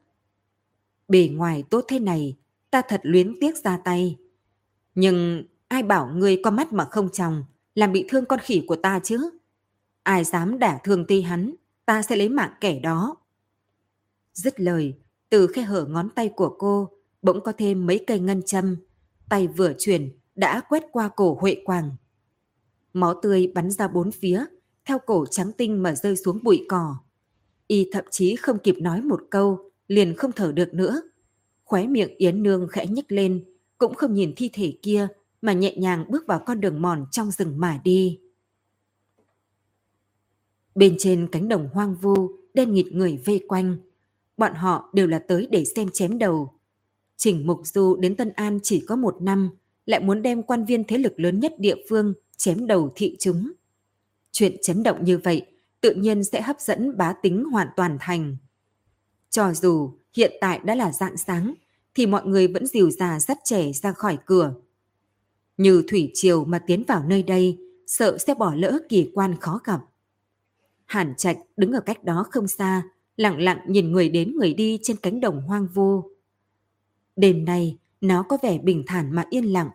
Bề 1.08 1.30
ngoài 1.34 1.64
tốt 1.70 1.86
thế 1.88 2.00
này, 2.00 2.38
ta 2.72 2.82
thật 2.88 3.02
luyến 3.04 3.36
tiếc 3.40 3.58
ra 3.58 3.78
tay. 3.78 4.18
Nhưng 4.96 5.44
ai 5.68 5.84
bảo 5.84 6.08
ngươi 6.08 6.42
có 6.44 6.52
mắt 6.52 6.74
mà 6.74 6.86
không 6.92 7.10
chồng, 7.10 7.44
làm 7.76 7.92
bị 7.92 8.06
thương 8.10 8.26
con 8.26 8.40
khỉ 8.40 8.64
của 8.68 8.76
ta 8.76 9.00
chứ? 9.04 9.30
Ai 10.04 10.24
dám 10.24 10.60
đả 10.60 10.80
thương 10.84 11.06
ti 11.08 11.22
hắn, 11.22 11.56
ta 11.86 12.02
sẽ 12.02 12.16
lấy 12.16 12.30
mạng 12.30 12.54
kẻ 12.62 12.80
đó. 12.80 13.16
Dứt 14.34 14.60
lời, 14.60 14.94
từ 15.34 15.48
khe 15.48 15.62
hở 15.62 15.86
ngón 15.86 16.10
tay 16.10 16.30
của 16.30 16.56
cô 16.60 16.90
bỗng 17.22 17.44
có 17.44 17.52
thêm 17.58 17.86
mấy 17.86 18.04
cây 18.08 18.20
ngân 18.20 18.42
châm, 18.46 18.76
tay 19.30 19.48
vừa 19.48 19.74
chuyển 19.78 20.10
đã 20.36 20.62
quét 20.70 20.84
qua 20.92 21.10
cổ 21.16 21.38
Huệ 21.42 21.58
Quàng. 21.66 21.92
Máu 22.94 23.14
tươi 23.22 23.52
bắn 23.56 23.72
ra 23.72 23.88
bốn 23.88 24.12
phía, 24.12 24.46
theo 24.86 25.00
cổ 25.00 25.26
trắng 25.26 25.52
tinh 25.58 25.84
mà 25.84 25.96
rơi 25.96 26.16
xuống 26.16 26.40
bụi 26.44 26.66
cỏ. 26.70 26.98
Y 27.68 27.90
thậm 27.92 28.06
chí 28.12 28.36
không 28.36 28.60
kịp 28.60 28.76
nói 28.80 29.02
một 29.02 29.22
câu, 29.30 29.72
liền 29.88 30.16
không 30.16 30.32
thở 30.32 30.52
được 30.52 30.74
nữa. 30.74 31.02
Khóe 31.64 31.88
miệng 31.88 32.18
Yến 32.18 32.44
Nương 32.44 32.68
khẽ 32.68 32.86
nhếch 32.86 33.12
lên, 33.12 33.44
cũng 33.78 33.96
không 33.96 34.14
nhìn 34.14 34.34
thi 34.36 34.50
thể 34.54 34.74
kia 34.82 35.08
mà 35.42 35.54
nhẹ 35.54 35.76
nhàng 35.78 36.06
bước 36.10 36.28
vào 36.28 36.44
con 36.46 36.62
đường 36.62 36.82
mòn 36.82 37.06
trong 37.12 37.32
rừng 37.32 37.54
mà 37.60 37.82
đi. 37.84 38.20
Bên 40.76 40.96
trên 41.00 41.28
cánh 41.32 41.50
đồng 41.50 41.70
hoang 41.74 41.96
vu, 41.96 42.32
đen 42.54 42.74
nghịt 42.74 42.88
người 42.92 43.22
vây 43.26 43.46
quanh. 43.48 43.78
Bọn 44.38 44.54
họ 44.54 44.90
đều 44.94 45.08
là 45.08 45.20
tới 45.20 45.48
để 45.52 45.66
xem 45.66 45.90
chém 45.94 46.18
đầu, 46.18 46.54
Trình 47.18 47.48
Mục 47.48 47.62
Du 47.64 47.96
đến 47.96 48.16
Tân 48.16 48.30
An 48.30 48.60
chỉ 48.64 48.86
có 48.88 48.96
một 48.96 49.22
năm, 49.22 49.50
lại 49.86 50.00
muốn 50.00 50.22
đem 50.22 50.44
quan 50.44 50.66
viên 50.66 50.84
thế 50.84 50.98
lực 50.98 51.20
lớn 51.20 51.40
nhất 51.40 51.54
địa 51.60 51.76
phương 51.90 52.14
chém 52.38 52.68
đầu 52.68 52.92
thị 52.96 53.16
chúng. 53.20 53.52
Chuyện 54.32 54.56
chấn 54.62 54.84
động 54.84 55.06
như 55.06 55.18
vậy 55.18 55.46
tự 55.82 55.94
nhiên 55.94 56.24
sẽ 56.24 56.42
hấp 56.42 56.60
dẫn 56.60 56.98
bá 56.98 57.14
tính 57.14 57.44
hoàn 57.52 57.68
toàn 57.76 57.98
thành. 58.00 58.38
Cho 59.30 59.54
dù 59.54 59.94
hiện 60.16 60.32
tại 60.42 60.60
đã 60.64 60.76
là 60.76 60.92
dạng 60.92 61.18
sáng, 61.18 61.54
thì 61.96 62.06
mọi 62.06 62.26
người 62.26 62.48
vẫn 62.48 62.68
dìu 62.68 62.92
già 62.92 63.20
dắt 63.20 63.38
trẻ 63.44 63.72
ra 63.72 63.92
khỏi 63.94 64.18
cửa. 64.26 64.54
Như 65.58 65.84
thủy 65.88 66.12
triều 66.14 66.46
mà 66.46 66.60
tiến 66.60 66.84
vào 66.88 67.04
nơi 67.04 67.24
đây, 67.24 67.58
sợ 67.88 68.18
sẽ 68.18 68.34
bỏ 68.34 68.54
lỡ 68.56 68.80
kỳ 68.90 69.12
quan 69.14 69.36
khó 69.40 69.60
gặp. 69.64 69.80
Hàn 70.86 71.14
Trạch 71.18 71.38
đứng 71.58 71.72
ở 71.72 71.80
cách 71.80 72.04
đó 72.04 72.26
không 72.32 72.48
xa, 72.48 72.84
lặng 73.18 73.42
lặng 73.42 73.60
nhìn 73.68 73.92
người 73.92 74.10
đến 74.10 74.36
người 74.38 74.54
đi 74.54 74.80
trên 74.84 74.98
cánh 74.98 75.20
đồng 75.20 75.42
hoang 75.42 75.68
vu. 75.68 76.02
Đêm 77.16 77.46
nay, 77.46 77.78
nó 78.02 78.24
có 78.24 78.38
vẻ 78.44 78.58
bình 78.58 78.84
thản 78.88 79.16
mà 79.16 79.26
yên 79.30 79.46
lặng. 79.46 79.70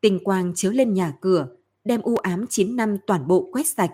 Tình 0.00 0.24
quang 0.24 0.52
chiếu 0.54 0.72
lên 0.72 0.94
nhà 0.94 1.12
cửa, 1.20 1.48
đem 1.84 2.02
u 2.02 2.16
ám 2.16 2.46
9 2.46 2.76
năm 2.76 2.96
toàn 3.06 3.28
bộ 3.28 3.48
quét 3.52 3.66
sạch. 3.66 3.90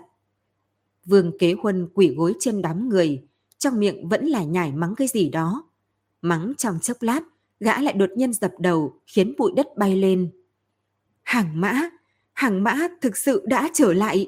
Vương 1.05 1.37
Kế 1.37 1.55
Huân 1.61 1.87
quỷ 1.93 2.13
gối 2.17 2.33
trên 2.39 2.61
đám 2.61 2.89
người, 2.89 3.23
trong 3.57 3.79
miệng 3.79 4.09
vẫn 4.09 4.25
là 4.25 4.43
nhảy 4.43 4.71
mắng 4.71 4.95
cái 4.95 5.07
gì 5.07 5.29
đó. 5.29 5.63
Mắng 6.21 6.53
trong 6.57 6.79
chốc 6.79 6.97
lát, 7.01 7.21
gã 7.59 7.81
lại 7.81 7.93
đột 7.93 8.09
nhiên 8.15 8.33
dập 8.33 8.51
đầu 8.59 8.93
khiến 9.07 9.33
bụi 9.37 9.51
đất 9.55 9.67
bay 9.77 9.95
lên. 9.95 10.31
Hàng 11.23 11.61
mã, 11.61 11.89
hàng 12.33 12.63
mã 12.63 12.87
thực 13.01 13.17
sự 13.17 13.43
đã 13.45 13.69
trở 13.73 13.93
lại. 13.93 14.27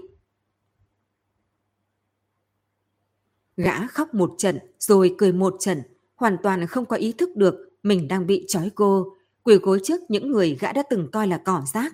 Gã 3.64 3.88
khóc 3.88 4.14
một 4.14 4.36
trận 4.38 4.60
rồi 4.80 5.16
cười 5.18 5.34
một 5.34 5.56
trận, 5.60 5.82
hoàn 6.16 6.38
toàn 6.44 6.68
không 6.68 6.86
có 6.86 6.96
ý 6.96 7.12
thức 7.12 7.36
được 7.36 7.56
mình 7.84 8.08
đang 8.08 8.28
bị 8.28 8.46
trói 8.48 8.70
cô, 8.76 9.16
quỳ 9.44 9.56
gối 9.56 9.80
trước 9.84 10.02
những 10.10 10.32
người 10.32 10.58
gã 10.60 10.72
đã 10.72 10.84
từng 10.90 11.08
coi 11.12 11.28
là 11.28 11.38
cỏ 11.38 11.64
rác. 11.74 11.94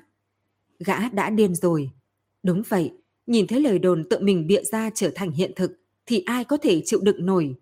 Gã 0.80 1.10
đã 1.10 1.30
điên 1.30 1.56
rồi. 1.56 1.90
Đúng 2.44 2.62
vậy, 2.70 2.94
nhìn 3.28 3.48
thấy 3.48 3.62
lời 3.62 3.80
đồn 3.80 4.04
tự 4.10 4.20
mình 4.20 4.48
bịa 4.48 4.64
ra 4.64 4.90
trở 4.94 5.12
thành 5.16 5.32
hiện 5.32 5.52
thực, 5.56 5.72
thì 6.06 6.24
ai 6.26 6.44
có 6.44 6.58
thể 6.58 6.82
chịu 6.86 7.00
đựng 7.04 7.26
nổi. 7.26 7.56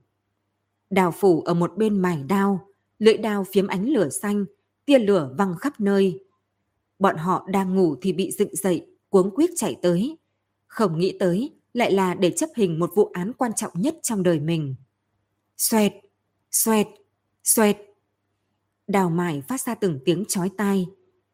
Đào 0.89 1.11
phủ 1.11 1.41
ở 1.41 1.53
một 1.53 1.77
bên 1.77 1.99
mài 2.01 2.23
đao, 2.27 2.67
lưỡi 2.99 3.17
đao 3.17 3.45
phiếm 3.53 3.67
ánh 3.67 3.89
lửa 3.89 4.09
xanh, 4.09 4.45
tia 4.85 4.99
lửa 4.99 5.35
văng 5.37 5.55
khắp 5.57 5.79
nơi. 5.79 6.19
Bọn 6.99 7.15
họ 7.15 7.47
đang 7.49 7.75
ngủ 7.75 7.95
thì 8.01 8.13
bị 8.13 8.31
dựng 8.31 8.55
dậy, 8.55 8.87
cuống 9.09 9.35
quýt 9.35 9.49
chạy 9.55 9.75
tới. 9.81 10.17
Không 10.67 10.99
nghĩ 10.99 11.17
tới 11.19 11.51
lại 11.75 11.91
là 11.91 12.13
để 12.13 12.31
chấp 12.31 12.49
hình 12.55 12.79
một 12.79 12.91
vụ 12.95 13.09
án 13.13 13.33
quan 13.33 13.51
trọng 13.55 13.71
nhất 13.75 13.95
trong 14.01 14.23
đời 14.23 14.39
mình. 14.39 14.75
Xoẹt, 15.57 15.93
xoẹt, 16.51 16.87
xoẹt. 17.43 17.77
Đào 18.87 19.09
mải 19.09 19.41
phát 19.41 19.61
ra 19.61 19.75
từng 19.75 19.99
tiếng 20.05 20.25
chói 20.27 20.49
tai, 20.57 20.87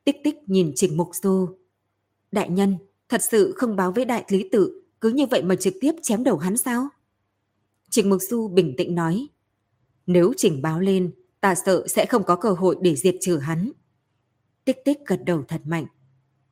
tích 0.04 0.16
tích 0.24 0.36
nhìn 0.48 0.72
Trình 0.76 0.98
Mục 0.98 1.10
Du. 1.14 1.58
Đại 2.32 2.50
nhân, 2.50 2.78
thật 3.10 3.22
sự 3.24 3.54
không 3.58 3.76
báo 3.76 3.92
với 3.92 4.06
đại 4.06 4.26
lý 4.28 4.50
tự, 4.52 4.82
cứ 5.02 5.10
như 5.10 5.26
vậy 5.26 5.44
mà 5.44 5.56
trực 5.56 5.74
tiếp 5.82 5.92
chém 6.02 6.24
đầu 6.24 6.38
hắn 6.38 6.58
sao? 6.58 6.88
Trình 7.90 8.10
Mục 8.10 8.22
Du 8.22 8.48
bình 8.48 8.74
tĩnh 8.78 8.96
nói, 8.96 9.28
nếu 10.08 10.34
trình 10.38 10.62
báo 10.62 10.80
lên, 10.80 11.12
ta 11.42 11.56
sợ 11.56 11.88
sẽ 11.88 12.06
không 12.06 12.24
có 12.24 12.36
cơ 12.36 12.52
hội 12.52 12.76
để 12.82 12.96
diệt 12.96 13.16
trừ 13.22 13.38
hắn. 13.38 13.72
Tích 14.66 14.78
tích 14.86 14.98
gật 15.06 15.20
đầu 15.26 15.44
thật 15.48 15.62
mạnh. 15.66 15.86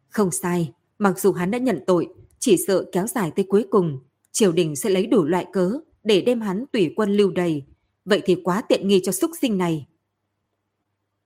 Không 0.09 0.31
sai, 0.31 0.73
mặc 0.99 1.19
dù 1.19 1.31
hắn 1.31 1.51
đã 1.51 1.57
nhận 1.57 1.83
tội, 1.87 2.07
chỉ 2.39 2.57
sợ 2.67 2.85
kéo 2.91 3.07
dài 3.07 3.31
tới 3.35 3.45
cuối 3.49 3.65
cùng, 3.69 3.99
triều 4.31 4.51
đình 4.51 4.75
sẽ 4.75 4.89
lấy 4.89 5.07
đủ 5.07 5.23
loại 5.23 5.45
cớ 5.53 5.79
để 6.03 6.21
đem 6.21 6.41
hắn 6.41 6.65
tùy 6.71 6.93
quân 6.95 7.17
lưu 7.17 7.31
đầy. 7.31 7.63
Vậy 8.05 8.21
thì 8.25 8.35
quá 8.43 8.61
tiện 8.61 8.87
nghi 8.87 9.01
cho 9.03 9.11
súc 9.11 9.31
sinh 9.41 9.57
này. 9.57 9.87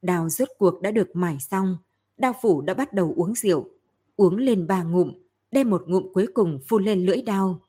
Đào 0.01 0.29
rốt 0.29 0.47
cuộc 0.57 0.81
đã 0.81 0.91
được 0.91 1.15
mải 1.15 1.37
xong, 1.39 1.77
đao 2.17 2.33
phủ 2.41 2.61
đã 2.61 2.73
bắt 2.73 2.93
đầu 2.93 3.13
uống 3.15 3.35
rượu, 3.35 3.69
uống 4.15 4.37
lên 4.37 4.67
ba 4.67 4.83
ngụm, 4.83 5.13
đem 5.51 5.69
một 5.69 5.83
ngụm 5.87 6.13
cuối 6.13 6.27
cùng 6.33 6.59
phun 6.67 6.85
lên 6.85 7.05
lưỡi 7.05 7.21
đao. 7.21 7.59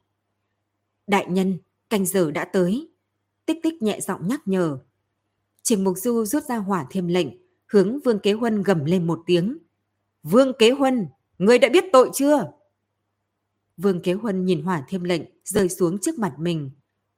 Đại 1.07 1.27
nhân, 1.29 1.59
canh 1.91 2.07
giờ 2.07 2.31
đã 2.31 2.45
tới. 2.45 2.89
Tích 3.47 3.59
tích 3.63 3.83
nhẹ 3.83 4.01
giọng 4.01 4.29
nhắc 4.29 4.41
nhở. 4.45 4.79
Trình 5.63 5.85
Mục 5.85 5.99
Du 5.99 6.25
rút 6.25 6.45
ra 6.45 6.57
hỏa 6.57 6.87
thêm 6.91 7.09
lệnh, 7.09 7.29
hướng 7.67 8.01
Vương 8.01 8.19
Kế 8.19 8.33
Huân 8.33 8.63
gầm 8.63 8.85
lên 8.85 9.07
một 9.07 9.21
tiếng. 9.27 9.59
Vương 10.23 10.53
Kế 10.59 10.71
Huân, 10.71 11.07
người 11.39 11.59
đã 11.59 11.69
biết 11.69 11.85
tội 11.93 12.11
chưa? 12.15 12.53
Vương 13.77 14.01
Kế 14.01 14.13
Huân 14.13 14.45
nhìn 14.45 14.63
hỏa 14.63 14.85
thiêm 14.89 15.05
lệnh 15.05 15.23
rơi 15.45 15.69
xuống 15.69 15.99
trước 15.99 16.19
mặt 16.19 16.35
mình. 16.39 16.71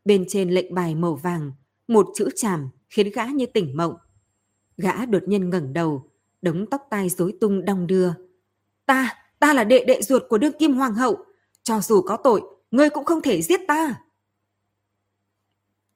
Bên 0.05 0.25
trên 0.29 0.51
lệnh 0.51 0.75
bài 0.75 0.95
màu 0.95 1.15
vàng, 1.15 1.53
một 1.89 2.07
chữ 2.15 2.29
chàm 2.37 2.69
khiến 2.89 3.11
gã 3.15 3.27
như 3.27 3.47
tỉnh 3.47 3.77
mộng. 3.77 3.97
Gã 4.77 5.07
đột 5.07 5.23
nhiên 5.27 5.51
ngẩng 5.51 5.73
đầu, 5.73 6.11
đống 6.43 6.67
tóc 6.71 6.87
tai 6.91 7.09
rối 7.09 7.35
tung 7.41 7.65
đong 7.65 7.87
đưa. 7.87 8.13
Ta, 8.87 9.15
ta 9.39 9.55
là 9.55 9.65
đệ 9.65 9.85
đệ 9.85 10.03
ruột 10.03 10.23
của 10.29 10.39
đương 10.39 10.53
kim 10.59 10.73
hoàng 10.73 10.95
hậu. 10.95 11.17
Cho 11.63 11.81
dù 11.81 12.03
có 12.03 12.17
tội, 12.25 12.43
ngươi 12.71 12.91
cũng 12.91 13.05
không 13.05 13.23
thể 13.23 13.43
giết 13.43 13.61
ta. 13.69 14.03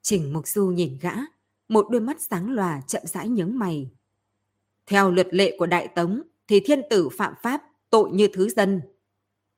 Trình 0.03 0.33
Mục 0.33 0.49
Du 0.49 0.67
nhìn 0.67 0.99
gã, 1.01 1.13
một 1.69 1.87
đôi 1.91 2.01
mắt 2.01 2.21
sáng 2.21 2.51
lòa 2.51 2.81
chậm 2.87 3.03
rãi 3.05 3.29
nhướng 3.29 3.59
mày. 3.59 3.91
Theo 4.87 5.11
luật 5.11 5.35
lệ 5.35 5.57
của 5.59 5.67
Đại 5.67 5.89
Tống 5.89 6.23
thì 6.49 6.61
thiên 6.61 6.83
tử 6.91 7.09
phạm 7.09 7.35
pháp, 7.43 7.63
tội 7.91 8.11
như 8.13 8.29
thứ 8.33 8.49
dân. 8.49 8.81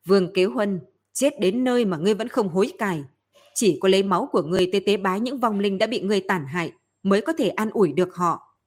Vương 0.05 0.33
Kế 0.33 0.45
Huân 0.45 0.81
chết 1.13 1.41
đến 1.41 1.65
nơi 1.65 1.85
mà 1.85 1.97
ngươi 1.97 2.15
vẫn 2.15 2.29
không 2.29 2.49
hối 2.49 2.73
cải. 2.79 3.05
Chỉ 3.55 3.79
có 3.81 3.89
lấy 3.89 4.03
máu 4.03 4.29
của 4.33 4.43
ngươi 4.43 4.71
tế 4.73 4.81
tế 4.87 4.97
bái 4.97 5.21
những 5.21 5.39
vong 5.39 5.61
linh 5.61 5.79
đã 5.79 5.87
bị 5.87 6.01
ngươi 6.01 6.21
tàn 6.21 6.47
hại 6.47 6.73
mới 7.03 7.21
có 7.21 7.33
thể 7.33 7.49
an 7.49 7.71
ủi 7.71 7.93
được 7.93 8.15
họ. 8.15 8.59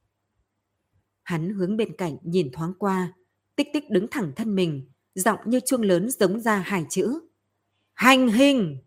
Hắn 1.23 1.49
hướng 1.49 1.77
bên 1.77 1.95
cạnh 1.97 2.17
nhìn 2.23 2.51
thoáng 2.53 2.73
qua, 2.79 3.13
tích 3.55 3.67
tích 3.73 3.89
đứng 3.89 4.07
thẳng 4.11 4.31
thân 4.35 4.55
mình, 4.55 4.89
giọng 5.15 5.39
như 5.45 5.59
chuông 5.59 5.81
lớn 5.81 6.09
giống 6.09 6.39
ra 6.39 6.57
hai 6.57 6.85
chữ. 6.89 7.19
Hành 7.93 8.27
hình! 8.27 8.77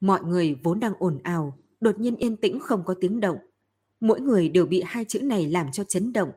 Mọi 0.00 0.22
người 0.24 0.56
vốn 0.62 0.80
đang 0.80 0.92
ồn 0.98 1.18
ào, 1.22 1.58
đột 1.80 1.98
nhiên 1.98 2.16
yên 2.16 2.36
tĩnh 2.36 2.60
không 2.60 2.84
có 2.84 2.94
tiếng 3.00 3.20
động. 3.20 3.38
Mỗi 4.00 4.20
người 4.20 4.48
đều 4.48 4.66
bị 4.66 4.82
hai 4.86 5.04
chữ 5.04 5.22
này 5.22 5.46
làm 5.46 5.72
cho 5.72 5.84
chấn 5.84 6.12
động. 6.12 6.30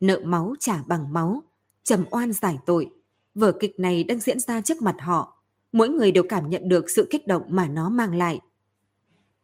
Nợ 0.00 0.20
máu 0.24 0.54
trả 0.60 0.82
bằng 0.82 1.12
máu, 1.12 1.42
trầm 1.82 2.04
oan 2.10 2.32
giải 2.32 2.58
tội. 2.66 2.90
Vở 3.34 3.52
kịch 3.60 3.80
này 3.80 4.04
đang 4.04 4.20
diễn 4.20 4.40
ra 4.40 4.60
trước 4.60 4.82
mặt 4.82 4.96
họ. 5.00 5.42
Mỗi 5.72 5.88
người 5.88 6.12
đều 6.12 6.24
cảm 6.28 6.50
nhận 6.50 6.68
được 6.68 6.90
sự 6.90 7.06
kích 7.10 7.26
động 7.26 7.42
mà 7.48 7.68
nó 7.68 7.88
mang 7.88 8.14
lại. 8.14 8.40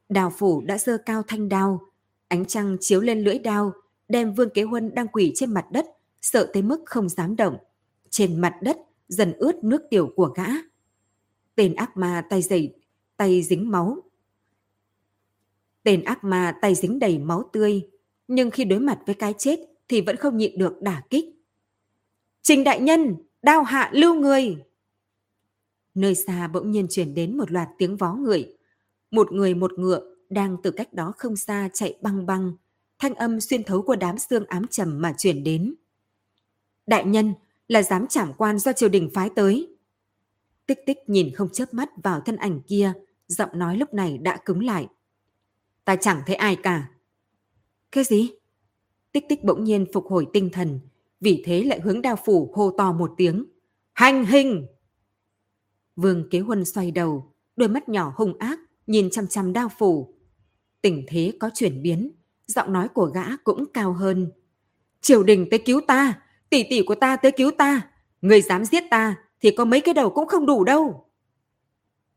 Đào 0.09 0.33
phủ 0.39 0.61
đã 0.61 0.79
dơ 0.79 0.99
cao 1.07 1.23
thanh 1.29 1.49
đao. 1.49 1.81
Ánh 2.29 2.45
trăng 2.45 2.77
chiếu 2.81 3.01
lên 3.01 3.25
lưỡi 3.25 3.39
đao, 3.39 3.73
đem 4.09 4.35
Vương 4.35 4.51
Kế 4.51 4.63
Huân 4.63 4.95
đang 4.95 5.09
quỳ 5.09 5.33
trên 5.35 5.55
mặt 5.55 5.67
đất, 5.73 5.87
sợ 6.23 6.51
tới 6.53 6.63
mức 6.63 6.83
không 6.87 7.09
dám 7.09 7.37
động. 7.37 7.57
Trên 8.11 8.41
mặt 8.41 8.55
đất 8.63 8.77
dần 9.09 9.33
ướt 9.33 9.65
nước 9.65 9.83
tiểu 9.91 10.13
của 10.17 10.27
gã. 10.37 10.47
Tên 11.55 11.75
ác 11.75 11.97
ma 11.97 12.23
tay 12.31 12.43
dày, 12.43 12.75
tay 13.17 13.43
dính 13.43 13.71
máu. 13.71 13.97
Tên 15.83 16.05
ác 16.05 16.25
ma 16.25 16.59
tay 16.63 16.75
dính 16.75 16.99
đầy 16.99 17.19
máu 17.19 17.51
tươi, 17.53 17.91
nhưng 18.29 18.51
khi 18.51 18.65
đối 18.65 18.81
mặt 18.81 18.99
với 19.07 19.15
cái 19.15 19.35
chết 19.39 19.59
thì 19.89 20.01
vẫn 20.01 20.17
không 20.17 20.37
nhịn 20.37 20.59
được 20.59 20.83
đả 20.83 21.03
kích. 21.11 21.25
Trình 22.43 22.65
đại 22.65 22.81
nhân, 22.81 23.17
đao 23.43 23.63
hạ 23.63 23.91
lưu 23.93 24.15
người. 24.15 24.57
Nơi 25.95 26.15
xa 26.15 26.49
bỗng 26.49 26.71
nhiên 26.71 26.87
chuyển 26.91 27.15
đến 27.15 27.37
một 27.39 27.51
loạt 27.51 27.69
tiếng 27.79 27.97
vó 27.97 28.15
người. 28.15 28.57
Một 29.11 29.33
người 29.33 29.55
một 29.55 29.79
ngựa 29.79 30.15
đang 30.31 30.57
từ 30.63 30.71
cách 30.71 30.93
đó 30.93 31.13
không 31.17 31.37
xa 31.37 31.69
chạy 31.73 31.99
băng 32.03 32.27
băng, 32.27 32.53
thanh 32.99 33.15
âm 33.15 33.41
xuyên 33.41 33.65
thấu 33.65 33.83
qua 33.83 33.97
đám 33.97 34.19
xương 34.19 34.45
ám 34.47 34.67
trầm 34.67 35.03
mà 35.03 35.15
chuyển 35.19 35.45
đến. 35.45 35.75
Đại 36.87 37.05
nhân 37.05 37.35
là 37.69 37.83
giám 37.83 38.07
trảm 38.07 38.33
quan 38.33 38.59
do 38.59 38.73
triều 38.73 38.89
đình 38.89 39.11
phái 39.15 39.31
tới. 39.37 39.77
Tích 40.67 40.79
tích 40.87 40.99
nhìn 41.07 41.35
không 41.35 41.49
chớp 41.53 41.75
mắt 41.75 41.91
vào 42.03 42.21
thân 42.21 42.37
ảnh 42.37 42.61
kia, 42.61 42.93
giọng 43.27 43.51
nói 43.53 43.77
lúc 43.77 43.95
này 43.95 44.19
đã 44.19 44.37
cứng 44.45 44.65
lại. 44.65 44.89
Ta 45.85 45.97
chẳng 45.97 46.23
thấy 46.27 46.37
ai 46.37 46.57
cả. 46.57 46.91
Cái 47.93 48.05
gì? 48.05 48.31
Tích 49.13 49.25
tích 49.29 49.45
bỗng 49.45 49.65
nhiên 49.65 49.87
phục 49.93 50.07
hồi 50.07 50.27
tinh 50.33 50.51
thần, 50.53 50.81
vì 51.21 51.43
thế 51.47 51.63
lại 51.65 51.81
hướng 51.81 52.03
đao 52.03 52.17
phủ 52.25 52.53
hô 52.55 52.71
to 52.71 52.93
một 52.93 53.15
tiếng. 53.17 53.45
Hành 53.93 54.25
hình! 54.25 54.67
Vương 55.97 56.29
Kế 56.31 56.41
Huân 56.41 56.65
xoay 56.65 56.91
đầu, 56.91 57.33
đôi 57.57 57.69
mắt 57.69 57.89
nhỏ 57.89 58.13
hung 58.17 58.39
ác, 58.39 58.59
nhìn 58.87 59.11
chăm 59.11 59.27
chăm 59.27 59.53
đao 59.53 59.69
phủ. 59.79 60.15
Tình 60.83 61.05
thế 61.09 61.33
có 61.41 61.51
chuyển 61.55 61.83
biến, 61.83 62.13
giọng 62.47 62.73
nói 62.73 62.89
của 62.89 63.07
gã 63.07 63.37
cũng 63.37 63.65
cao 63.75 63.93
hơn. 63.93 64.33
Triều 65.01 65.23
đình 65.23 65.47
tới 65.51 65.59
cứu 65.59 65.81
ta, 65.87 66.23
tỷ 66.51 66.63
tỷ 66.71 66.83
của 66.83 66.95
ta 66.95 67.17
tới 67.17 67.33
cứu 67.33 67.51
ta, 67.51 67.91
người 68.23 68.43
dám 68.43 68.65
giết 68.65 68.85
ta 68.91 69.17
thì 69.41 69.51
có 69.51 69.65
mấy 69.65 69.81
cái 69.81 69.95
đầu 69.95 70.11
cũng 70.11 70.27
không 70.27 70.47
đủ 70.47 70.65
đâu. 70.65 71.05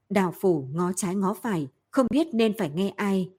Đào 0.10 0.34
phủ 0.41 0.67
ngó 0.72 0.91
trái 0.96 1.15
ngó 1.15 1.34
phải, 1.34 1.67
không 1.89 2.08
biết 2.10 2.27
nên 2.34 2.58
phải 2.58 2.70
nghe 2.70 2.93
ai. 2.96 3.31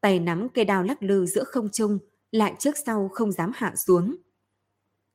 Tay 0.00 0.18
nắm 0.18 0.48
cây 0.48 0.64
đao 0.64 0.82
lắc 0.82 1.02
lư 1.02 1.26
giữa 1.26 1.44
không 1.44 1.68
trung, 1.72 1.98
lại 2.30 2.54
trước 2.58 2.74
sau 2.86 3.08
không 3.08 3.32
dám 3.32 3.50
hạ 3.54 3.74
xuống. 3.86 4.16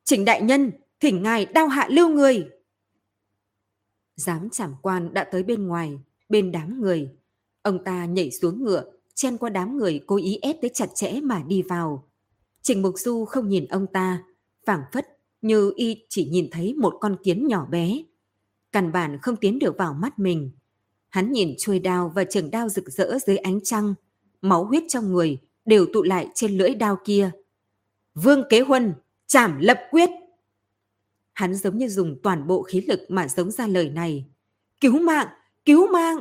Trình 0.04 0.26
đại 0.26 0.42
nhân, 0.42 0.72
thỉnh 1.00 1.24
ngài 1.24 1.46
đao 1.46 1.68
hạ 1.68 1.88
lưu 1.92 2.10
người. 2.10 2.50
Giám 4.16 4.50
trảm 4.50 4.76
quan 4.82 5.14
đã 5.14 5.24
tới 5.24 5.44
bên 5.44 5.68
ngoài, 5.68 6.00
bên 6.30 6.52
đám 6.52 6.82
người. 6.82 7.10
Ông 7.62 7.84
ta 7.84 8.06
nhảy 8.06 8.32
xuống 8.32 8.64
ngựa, 8.64 8.84
chen 9.14 9.38
qua 9.38 9.50
đám 9.50 9.78
người 9.78 10.02
cố 10.08 10.16
ý 10.16 10.40
ép 10.42 10.56
tới 10.62 10.72
chặt 10.74 10.90
chẽ 10.96 11.20
mà 11.24 11.44
đi 11.48 11.62
vào. 11.62 12.08
Trình 12.62 12.82
Mục 12.82 12.94
Du 12.98 13.26
không 13.26 13.50
nhìn 13.50 13.66
ông 13.66 13.88
ta, 13.88 14.24
phảng 14.66 14.82
phất 14.94 15.08
như 15.42 15.74
y 15.76 16.06
chỉ 16.10 16.26
nhìn 16.26 16.50
thấy 16.52 16.74
một 16.74 16.98
con 17.02 17.16
kiến 17.24 17.48
nhỏ 17.48 17.66
bé. 17.66 18.04
Căn 18.72 18.92
bản 18.92 19.18
không 19.22 19.36
tiến 19.36 19.60
được 19.60 19.78
vào 19.78 19.94
mắt 19.94 20.20
mình. 20.20 20.52
Hắn 21.10 21.32
nhìn 21.32 21.56
chuôi 21.58 21.80
đao 21.80 22.12
và 22.16 22.24
trường 22.24 22.52
đao 22.52 22.70
rực 22.70 22.90
rỡ 22.90 23.18
dưới 23.28 23.38
ánh 23.38 23.60
trăng, 23.64 23.94
máu 24.42 24.66
huyết 24.66 24.84
trong 24.90 25.14
người 25.14 25.38
đều 25.66 25.86
tụ 25.94 26.04
lại 26.04 26.28
trên 26.36 26.58
lưỡi 26.58 26.76
đao 26.76 26.98
kia. 27.06 27.32
Vương 28.16 28.44
Kế 28.50 28.62
Huân, 28.62 28.94
chảm 29.28 29.60
lập 29.60 29.80
quyết! 29.92 30.10
Hắn 31.34 31.56
giống 31.56 31.78
như 31.78 31.88
dùng 31.88 32.20
toàn 32.24 32.48
bộ 32.48 32.64
khí 32.64 32.82
lực 32.82 33.00
mà 33.10 33.28
giống 33.28 33.52
ra 33.52 33.68
lời 33.68 33.90
này. 33.90 34.26
Cứu 34.82 35.00
mạng! 35.00 35.28
Cứu 35.66 35.88
mạng! 35.92 36.20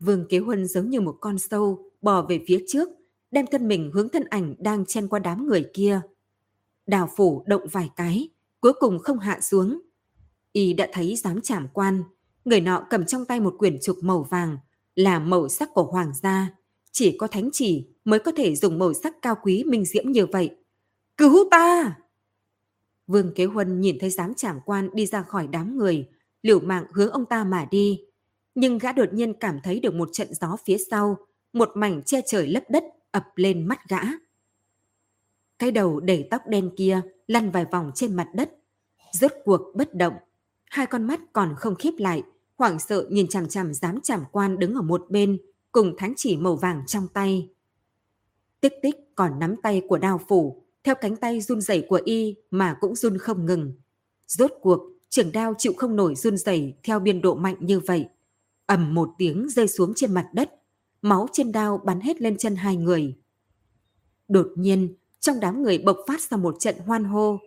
Vương 0.00 0.26
Kế 0.28 0.38
Huân 0.38 0.66
giống 0.66 0.90
như 0.90 1.00
một 1.00 1.16
con 1.20 1.38
sâu 1.38 1.90
bò 2.02 2.22
về 2.22 2.44
phía 2.46 2.64
trước, 2.68 2.88
đem 3.30 3.46
thân 3.46 3.68
mình 3.68 3.90
hướng 3.94 4.08
thân 4.08 4.24
ảnh 4.30 4.54
đang 4.58 4.86
chen 4.86 5.08
qua 5.08 5.18
đám 5.18 5.46
người 5.46 5.70
kia. 5.74 6.00
Đào 6.86 7.08
phủ 7.16 7.44
động 7.46 7.66
vài 7.72 7.90
cái, 7.96 8.28
cuối 8.60 8.72
cùng 8.72 8.98
không 8.98 9.18
hạ 9.18 9.40
xuống. 9.40 9.80
Y 10.52 10.72
đã 10.72 10.88
thấy 10.92 11.16
dám 11.16 11.40
chảm 11.40 11.68
quan, 11.72 12.02
người 12.44 12.60
nọ 12.60 12.86
cầm 12.90 13.06
trong 13.06 13.24
tay 13.24 13.40
một 13.40 13.54
quyển 13.58 13.80
trục 13.80 13.98
màu 14.02 14.22
vàng, 14.22 14.58
là 14.94 15.18
màu 15.18 15.48
sắc 15.48 15.68
của 15.74 15.84
hoàng 15.84 16.12
gia. 16.22 16.50
Chỉ 16.92 17.16
có 17.18 17.26
thánh 17.26 17.50
chỉ 17.52 17.86
mới 18.04 18.18
có 18.18 18.32
thể 18.36 18.56
dùng 18.56 18.78
màu 18.78 18.94
sắc 18.94 19.22
cao 19.22 19.36
quý 19.42 19.64
minh 19.64 19.84
diễm 19.84 20.12
như 20.12 20.26
vậy. 20.26 20.56
Cứu 21.22 21.48
ta! 21.50 21.98
Vương 23.06 23.34
Kế 23.34 23.44
Huân 23.44 23.80
nhìn 23.80 23.96
thấy 24.00 24.10
giám 24.10 24.34
trảm 24.34 24.60
quan 24.64 24.90
đi 24.92 25.06
ra 25.06 25.22
khỏi 25.22 25.46
đám 25.46 25.78
người, 25.78 26.08
liều 26.42 26.60
mạng 26.60 26.84
hướng 26.92 27.10
ông 27.10 27.26
ta 27.26 27.44
mà 27.44 27.66
đi. 27.70 28.04
Nhưng 28.54 28.78
gã 28.78 28.92
đột 28.92 29.12
nhiên 29.12 29.34
cảm 29.34 29.60
thấy 29.62 29.80
được 29.80 29.94
một 29.94 30.08
trận 30.12 30.34
gió 30.34 30.56
phía 30.64 30.76
sau, 30.90 31.16
một 31.52 31.70
mảnh 31.74 32.02
che 32.02 32.20
trời 32.26 32.46
lấp 32.46 32.62
đất 32.68 32.84
ập 33.10 33.24
lên 33.34 33.68
mắt 33.68 33.88
gã. 33.88 33.98
Cái 35.58 35.70
đầu 35.70 36.00
đầy 36.00 36.28
tóc 36.30 36.42
đen 36.46 36.70
kia 36.76 37.00
lăn 37.26 37.50
vài 37.50 37.64
vòng 37.72 37.90
trên 37.94 38.16
mặt 38.16 38.28
đất, 38.34 38.50
rốt 39.12 39.32
cuộc 39.44 39.60
bất 39.74 39.94
động. 39.94 40.14
hai 40.64 40.86
con 40.86 41.04
mắt 41.04 41.20
còn 41.32 41.54
không 41.58 41.74
khép 41.74 41.94
lại, 41.98 42.22
hoảng 42.58 42.78
sợ 42.78 43.06
nhìn 43.10 43.28
chằm 43.28 43.48
chằm 43.48 43.74
dám 43.74 44.00
chằm 44.00 44.24
quan 44.32 44.58
đứng 44.58 44.74
ở 44.74 44.82
một 44.82 45.06
bên, 45.08 45.38
cùng 45.72 45.94
thánh 45.98 46.14
chỉ 46.16 46.36
màu 46.36 46.56
vàng 46.56 46.82
trong 46.86 47.08
tay. 47.08 47.48
Tích 48.60 48.74
tích 48.82 48.96
còn 49.14 49.38
nắm 49.38 49.56
tay 49.62 49.82
của 49.88 49.98
đao 49.98 50.20
phủ, 50.28 50.62
theo 50.84 50.94
cánh 50.94 51.16
tay 51.16 51.40
run 51.40 51.60
rẩy 51.60 51.86
của 51.88 52.00
y 52.04 52.34
mà 52.50 52.76
cũng 52.80 52.94
run 52.94 53.18
không 53.18 53.46
ngừng. 53.46 53.72
Rốt 54.26 54.52
cuộc, 54.60 54.80
trường 55.08 55.32
đao 55.32 55.54
chịu 55.58 55.72
không 55.76 55.96
nổi 55.96 56.14
run 56.14 56.36
rẩy 56.36 56.74
theo 56.82 57.00
biên 57.00 57.20
độ 57.20 57.34
mạnh 57.34 57.56
như 57.60 57.80
vậy. 57.80 58.08
ầm 58.66 58.94
một 58.94 59.08
tiếng 59.18 59.48
rơi 59.48 59.68
xuống 59.68 59.92
trên 59.96 60.14
mặt 60.14 60.28
đất, 60.32 60.50
máu 61.02 61.28
trên 61.32 61.52
đao 61.52 61.78
bắn 61.84 62.00
hết 62.00 62.20
lên 62.20 62.36
chân 62.38 62.56
hai 62.56 62.76
người. 62.76 63.16
Đột 64.28 64.48
nhiên, 64.56 64.94
trong 65.20 65.40
đám 65.40 65.62
người 65.62 65.78
bộc 65.78 65.96
phát 66.06 66.20
ra 66.20 66.36
một 66.36 66.56
trận 66.58 66.74
hoan 66.86 67.04
hô. 67.04 67.38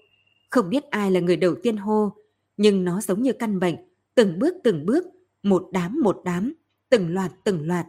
Không 0.50 0.70
biết 0.70 0.84
ai 0.84 1.12
là 1.12 1.20
người 1.20 1.38
đầu 1.38 1.56
tiên 1.63 1.77
hô, 1.77 2.12
nhưng 2.58 2.84
nó 2.84 3.01
giống 3.01 3.22
như 3.22 3.34
căn 3.34 3.60
bệnh, 3.60 3.75
từng 4.15 4.39
bước 4.39 4.56
từng 4.63 4.86
bước, 4.86 5.06
một 5.44 5.68
đám 5.72 6.00
một 6.04 6.22
đám, 6.25 6.54
từng 6.89 7.13
loạt 7.13 7.32
từng 7.44 7.68
loạt. 7.68 7.86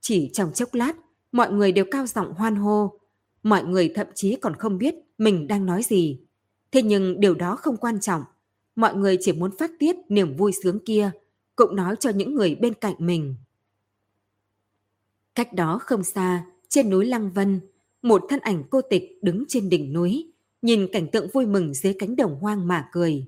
Chỉ 0.00 0.30
trong 0.32 0.52
chốc 0.52 0.74
lát, 0.74 0.92
mọi 1.32 1.52
người 1.52 1.72
đều 1.72 1.84
cao 1.90 2.06
giọng 2.06 2.34
hoan 2.34 2.56
hô. 2.56 2.98
Mọi 3.46 3.64
người 3.64 3.92
thậm 3.94 4.06
chí 4.14 4.36
còn 4.36 4.56
không 4.56 4.78
biết 4.78 4.94
mình 5.18 5.46
đang 5.46 5.66
nói 5.66 5.82
gì. 5.82 6.20
Thế 6.72 6.82
nhưng 6.82 7.20
điều 7.20 7.34
đó 7.34 7.56
không 7.56 7.76
quan 7.76 8.00
trọng. 8.00 8.22
Mọi 8.76 8.94
người 8.94 9.18
chỉ 9.20 9.32
muốn 9.32 9.56
phát 9.58 9.70
tiết 9.78 9.96
niềm 10.08 10.36
vui 10.36 10.52
sướng 10.62 10.78
kia, 10.84 11.10
cũng 11.56 11.76
nói 11.76 11.96
cho 12.00 12.10
những 12.10 12.34
người 12.34 12.54
bên 12.54 12.74
cạnh 12.74 12.94
mình. 12.98 13.34
Cách 15.34 15.52
đó 15.52 15.78
không 15.82 16.04
xa, 16.04 16.46
trên 16.68 16.90
núi 16.90 17.06
Lăng 17.06 17.32
Vân, 17.32 17.60
một 18.02 18.22
thân 18.28 18.40
ảnh 18.40 18.64
cô 18.70 18.80
tịch 18.90 19.18
đứng 19.22 19.44
trên 19.48 19.68
đỉnh 19.68 19.92
núi, 19.92 20.32
nhìn 20.62 20.88
cảnh 20.92 21.08
tượng 21.12 21.28
vui 21.32 21.46
mừng 21.46 21.74
dưới 21.74 21.94
cánh 21.98 22.16
đồng 22.16 22.38
hoang 22.40 22.68
mà 22.68 22.88
cười. 22.92 23.26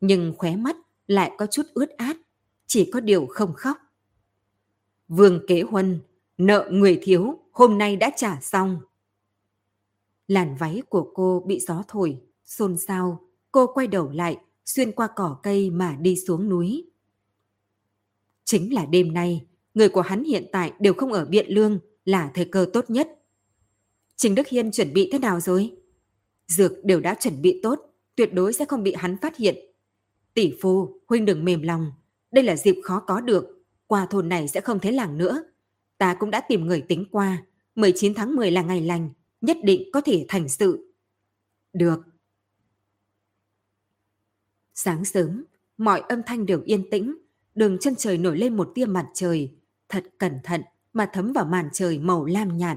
Nhưng 0.00 0.34
khóe 0.38 0.56
mắt 0.56 0.76
lại 1.06 1.32
có 1.38 1.46
chút 1.46 1.66
ướt 1.74 1.90
át, 1.90 2.16
chỉ 2.66 2.90
có 2.90 3.00
điều 3.00 3.26
không 3.26 3.52
khóc. 3.54 3.76
Vương 5.08 5.46
Kế 5.48 5.62
Huân, 5.62 6.00
nợ 6.38 6.68
người 6.72 6.98
thiếu, 7.02 7.38
hôm 7.52 7.78
nay 7.78 7.96
đã 7.96 8.10
trả 8.16 8.38
xong. 8.40 8.80
Làn 10.28 10.56
váy 10.56 10.82
của 10.88 11.10
cô 11.14 11.44
bị 11.46 11.60
gió 11.60 11.82
thổi, 11.88 12.20
xôn 12.44 12.78
xao, 12.78 13.28
cô 13.52 13.66
quay 13.66 13.86
đầu 13.86 14.10
lại, 14.10 14.36
xuyên 14.64 14.92
qua 14.92 15.08
cỏ 15.16 15.38
cây 15.42 15.70
mà 15.70 15.96
đi 16.00 16.16
xuống 16.16 16.48
núi. 16.48 16.84
Chính 18.44 18.74
là 18.74 18.86
đêm 18.86 19.12
nay, 19.12 19.46
người 19.74 19.88
của 19.88 20.00
hắn 20.00 20.24
hiện 20.24 20.46
tại 20.52 20.72
đều 20.80 20.94
không 20.94 21.12
ở 21.12 21.24
Biện 21.24 21.46
Lương 21.48 21.78
là 22.04 22.30
thời 22.34 22.44
cơ 22.44 22.66
tốt 22.72 22.90
nhất. 22.90 23.08
Trình 24.16 24.34
Đức 24.34 24.48
Hiên 24.48 24.70
chuẩn 24.70 24.92
bị 24.92 25.08
thế 25.12 25.18
nào 25.18 25.40
rồi? 25.40 25.76
Dược 26.46 26.84
đều 26.84 27.00
đã 27.00 27.14
chuẩn 27.14 27.42
bị 27.42 27.60
tốt, 27.62 27.80
tuyệt 28.16 28.34
đối 28.34 28.52
sẽ 28.52 28.64
không 28.64 28.82
bị 28.82 28.94
hắn 28.98 29.16
phát 29.16 29.36
hiện. 29.36 29.56
Tỷ 30.34 30.52
phu, 30.60 31.00
huynh 31.08 31.24
đừng 31.24 31.44
mềm 31.44 31.62
lòng, 31.62 31.92
đây 32.30 32.44
là 32.44 32.56
dịp 32.56 32.76
khó 32.84 33.00
có 33.06 33.20
được, 33.20 33.64
qua 33.86 34.06
thôn 34.06 34.28
này 34.28 34.48
sẽ 34.48 34.60
không 34.60 34.78
thấy 34.78 34.92
làng 34.92 35.18
nữa. 35.18 35.44
Ta 35.98 36.14
cũng 36.14 36.30
đã 36.30 36.40
tìm 36.40 36.66
người 36.66 36.80
tính 36.80 37.04
qua, 37.10 37.42
19 37.74 38.14
tháng 38.14 38.36
10 38.36 38.50
là 38.50 38.62
ngày 38.62 38.80
lành, 38.80 39.10
nhất 39.42 39.56
định 39.62 39.90
có 39.92 40.00
thể 40.00 40.24
thành 40.28 40.48
sự. 40.48 40.92
Được. 41.72 42.00
Sáng 44.74 45.04
sớm, 45.04 45.44
mọi 45.78 46.00
âm 46.00 46.22
thanh 46.26 46.46
đều 46.46 46.62
yên 46.64 46.90
tĩnh, 46.90 47.18
đường 47.54 47.78
chân 47.78 47.94
trời 47.96 48.18
nổi 48.18 48.38
lên 48.38 48.56
một 48.56 48.72
tia 48.74 48.86
mặt 48.86 49.06
trời, 49.14 49.54
thật 49.88 50.04
cẩn 50.18 50.38
thận 50.44 50.62
mà 50.92 51.10
thấm 51.12 51.32
vào 51.32 51.44
màn 51.44 51.68
trời 51.72 51.98
màu 51.98 52.24
lam 52.24 52.58
nhạt. 52.58 52.76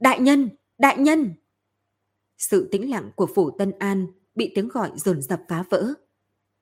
Đại 0.00 0.20
nhân, 0.20 0.48
đại 0.78 0.98
nhân! 0.98 1.34
Sự 2.38 2.68
tĩnh 2.72 2.90
lặng 2.90 3.10
của 3.16 3.26
phủ 3.34 3.50
Tân 3.58 3.72
An 3.78 4.06
bị 4.34 4.52
tiếng 4.54 4.68
gọi 4.68 4.90
dồn 4.94 5.22
dập 5.22 5.40
phá 5.48 5.64
vỡ. 5.70 5.94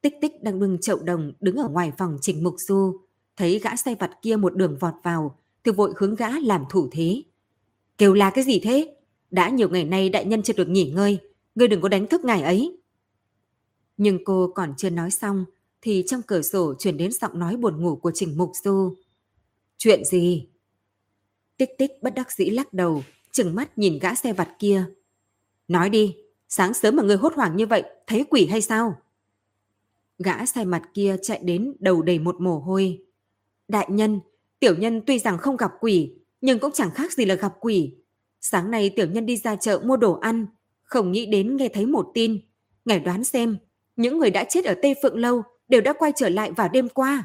Tích 0.00 0.14
tích 0.20 0.42
đang 0.42 0.58
bưng 0.58 0.80
chậu 0.80 0.98
đồng 0.98 1.32
đứng 1.40 1.56
ở 1.56 1.68
ngoài 1.68 1.92
phòng 1.98 2.18
trình 2.20 2.44
mục 2.44 2.54
du, 2.58 3.00
thấy 3.36 3.58
gã 3.58 3.76
say 3.76 3.94
vặt 3.94 4.10
kia 4.22 4.36
một 4.36 4.56
đường 4.56 4.78
vọt 4.80 4.94
vào, 5.02 5.38
thì 5.64 5.72
vội 5.72 5.92
hướng 5.96 6.14
gã 6.14 6.28
làm 6.40 6.64
thủ 6.70 6.88
thế. 6.92 7.22
Kêu 7.98 8.14
là 8.14 8.30
cái 8.30 8.44
gì 8.44 8.60
thế? 8.60 8.96
Đã 9.30 9.48
nhiều 9.48 9.68
ngày 9.68 9.84
nay 9.84 10.08
đại 10.08 10.24
nhân 10.24 10.42
chưa 10.42 10.52
được 10.52 10.68
nghỉ 10.68 10.90
ngơi, 10.90 11.18
ngươi 11.54 11.68
đừng 11.68 11.80
có 11.80 11.88
đánh 11.88 12.06
thức 12.06 12.24
ngài 12.24 12.42
ấy. 12.42 12.78
Nhưng 13.96 14.24
cô 14.24 14.52
còn 14.54 14.74
chưa 14.76 14.90
nói 14.90 15.10
xong, 15.10 15.44
thì 15.82 16.04
trong 16.06 16.22
cửa 16.22 16.42
sổ 16.42 16.74
chuyển 16.78 16.96
đến 16.96 17.12
giọng 17.12 17.38
nói 17.38 17.56
buồn 17.56 17.82
ngủ 17.82 17.96
của 17.96 18.10
Trình 18.14 18.38
Mục 18.38 18.52
Du. 18.64 18.96
Chuyện 19.78 20.04
gì? 20.04 20.46
Tích 21.56 21.70
tích 21.78 21.90
bất 22.02 22.14
đắc 22.14 22.32
dĩ 22.32 22.50
lắc 22.50 22.72
đầu, 22.72 23.02
chừng 23.30 23.54
mắt 23.54 23.78
nhìn 23.78 23.98
gã 23.98 24.14
xe 24.14 24.32
vặt 24.32 24.48
kia. 24.58 24.84
Nói 25.68 25.90
đi, 25.90 26.16
sáng 26.48 26.74
sớm 26.74 26.96
mà 26.96 27.02
ngươi 27.02 27.16
hốt 27.16 27.34
hoảng 27.34 27.56
như 27.56 27.66
vậy, 27.66 27.82
thấy 28.06 28.24
quỷ 28.30 28.46
hay 28.46 28.60
sao? 28.60 28.94
Gã 30.18 30.46
xe 30.46 30.64
mặt 30.64 30.82
kia 30.94 31.16
chạy 31.22 31.40
đến 31.42 31.76
đầu 31.78 32.02
đầy 32.02 32.18
một 32.18 32.40
mồ 32.40 32.58
hôi. 32.58 33.04
Đại 33.68 33.86
nhân, 33.90 34.20
tiểu 34.58 34.76
nhân 34.76 35.02
tuy 35.06 35.18
rằng 35.18 35.38
không 35.38 35.56
gặp 35.56 35.70
quỷ, 35.80 36.14
nhưng 36.40 36.58
cũng 36.58 36.72
chẳng 36.72 36.90
khác 36.90 37.12
gì 37.12 37.24
là 37.24 37.34
gặp 37.34 37.54
quỷ. 37.60 37.94
Sáng 38.40 38.70
nay 38.70 38.90
tiểu 38.96 39.06
nhân 39.06 39.26
đi 39.26 39.36
ra 39.36 39.56
chợ 39.56 39.80
mua 39.84 39.96
đồ 39.96 40.12
ăn, 40.12 40.46
không 40.82 41.12
nghĩ 41.12 41.26
đến 41.26 41.56
nghe 41.56 41.68
thấy 41.68 41.86
một 41.86 42.10
tin. 42.14 42.40
Ngài 42.84 43.00
đoán 43.00 43.24
xem, 43.24 43.58
những 43.96 44.18
người 44.18 44.30
đã 44.30 44.44
chết 44.44 44.64
ở 44.64 44.74
Tây 44.82 44.94
Phượng 45.02 45.18
Lâu 45.18 45.42
đều 45.68 45.80
đã 45.80 45.92
quay 45.92 46.12
trở 46.16 46.28
lại 46.28 46.52
vào 46.52 46.68
đêm 46.68 46.88
qua. 46.88 47.24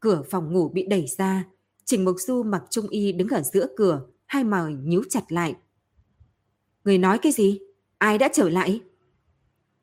Cửa 0.00 0.22
phòng 0.30 0.52
ngủ 0.52 0.68
bị 0.68 0.86
đẩy 0.86 1.06
ra, 1.18 1.44
Trình 1.84 2.04
Mục 2.04 2.16
Du 2.18 2.42
mặc 2.42 2.62
trung 2.70 2.88
y 2.88 3.12
đứng 3.12 3.28
ở 3.28 3.42
giữa 3.42 3.66
cửa, 3.76 4.02
hai 4.26 4.44
màu 4.44 4.70
nhíu 4.70 5.02
chặt 5.10 5.32
lại. 5.32 5.54
Người 6.84 6.98
nói 6.98 7.18
cái 7.18 7.32
gì? 7.32 7.60
Ai 7.98 8.18
đã 8.18 8.28
trở 8.32 8.48
lại? 8.48 8.80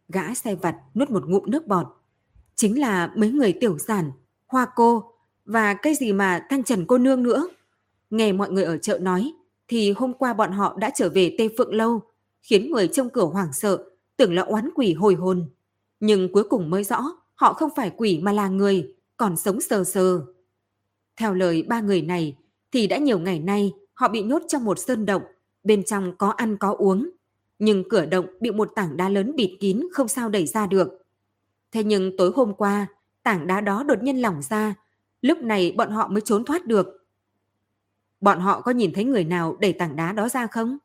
Gã 0.10 0.34
xe 0.34 0.56
vặt 0.56 0.76
nuốt 0.96 1.10
một 1.10 1.26
ngụm 1.28 1.44
nước 1.48 1.68
bọt. 1.68 1.88
Chính 2.56 2.80
là 2.80 3.12
mấy 3.16 3.32
người 3.32 3.54
tiểu 3.54 3.78
sản, 3.78 4.12
hoa 4.48 4.68
cô 4.76 5.14
và 5.46 5.74
cái 5.74 5.96
gì 5.96 6.14
mà 6.14 6.46
thanh 6.50 6.64
trần 6.64 6.86
cô 6.86 6.98
nương 6.98 7.24
nữa. 7.24 7.48
Nghe 8.10 8.34
mọi 8.34 8.52
người 8.52 8.64
ở 8.64 8.78
chợ 8.78 9.00
nói, 9.02 9.34
thì 9.72 9.92
hôm 9.92 10.14
qua 10.14 10.34
bọn 10.34 10.52
họ 10.52 10.78
đã 10.80 10.92
trở 10.96 11.10
về 11.10 11.36
Tây 11.38 11.50
Phượng 11.58 11.74
Lâu, 11.74 12.02
khiến 12.42 12.72
người 12.72 12.88
trong 12.88 13.10
cửa 13.10 13.26
hoảng 13.26 13.54
sợ, 13.54 13.84
tưởng 14.18 14.34
là 14.34 14.42
oán 14.42 14.70
quỷ 14.76 14.94
hồi 14.94 15.16
hồn. 15.16 15.50
Nhưng 16.00 16.34
cuối 16.34 16.44
cùng 16.44 16.70
mới 16.70 16.84
rõ, 16.84 17.04
họ 17.36 17.54
không 17.54 17.70
phải 17.76 17.90
quỷ 17.98 18.20
mà 18.24 18.32
là 18.32 18.48
người, 18.48 18.96
còn 19.18 19.38
sống 19.38 19.62
sờ 19.62 19.84
sờ. 19.84 20.22
Theo 21.18 21.34
lời 21.34 21.64
ba 21.64 21.82
người 21.82 22.02
này, 22.02 22.38
thì 22.72 22.88
đã 22.88 22.98
nhiều 22.98 23.20
ngày 23.20 23.40
nay 23.40 23.74
họ 23.94 24.08
bị 24.08 24.24
nhốt 24.24 24.42
trong 24.48 24.66
một 24.66 24.80
sơn 24.80 25.06
động, 25.06 25.22
bên 25.64 25.84
trong 25.84 26.18
có 26.18 26.30
ăn 26.30 26.58
có 26.58 26.76
uống. 26.78 27.10
Nhưng 27.60 27.90
cửa 27.90 28.06
động 28.06 28.26
bị 28.40 28.52
một 28.52 28.72
tảng 28.76 28.98
đá 28.98 29.10
lớn 29.10 29.36
bịt 29.36 29.58
kín 29.60 29.82
không 29.92 30.08
sao 30.08 30.30
đẩy 30.30 30.46
ra 30.46 30.68
được. 30.68 30.90
Thế 31.72 31.84
nhưng 31.84 32.18
tối 32.18 32.32
hôm 32.36 32.54
qua, 32.54 32.88
tảng 33.24 33.48
đá 33.48 33.62
đó 33.62 33.84
đột 33.84 34.04
nhiên 34.04 34.22
lỏng 34.22 34.42
ra, 34.50 34.76
lúc 35.22 35.38
này 35.38 35.72
bọn 35.78 35.92
họ 35.92 36.08
mới 36.08 36.22
trốn 36.22 36.46
thoát 36.46 36.66
được. 36.66 37.01
Bọn 38.22 38.40
họ 38.40 38.62
có 38.62 38.72
nhìn 38.72 38.94
thấy 38.94 39.04
người 39.04 39.24
nào 39.24 39.58
đẩy 39.60 39.74
tảng 39.74 39.96
đá 39.96 40.12
đó 40.12 40.30
ra 40.30 40.48
không? 40.48 40.78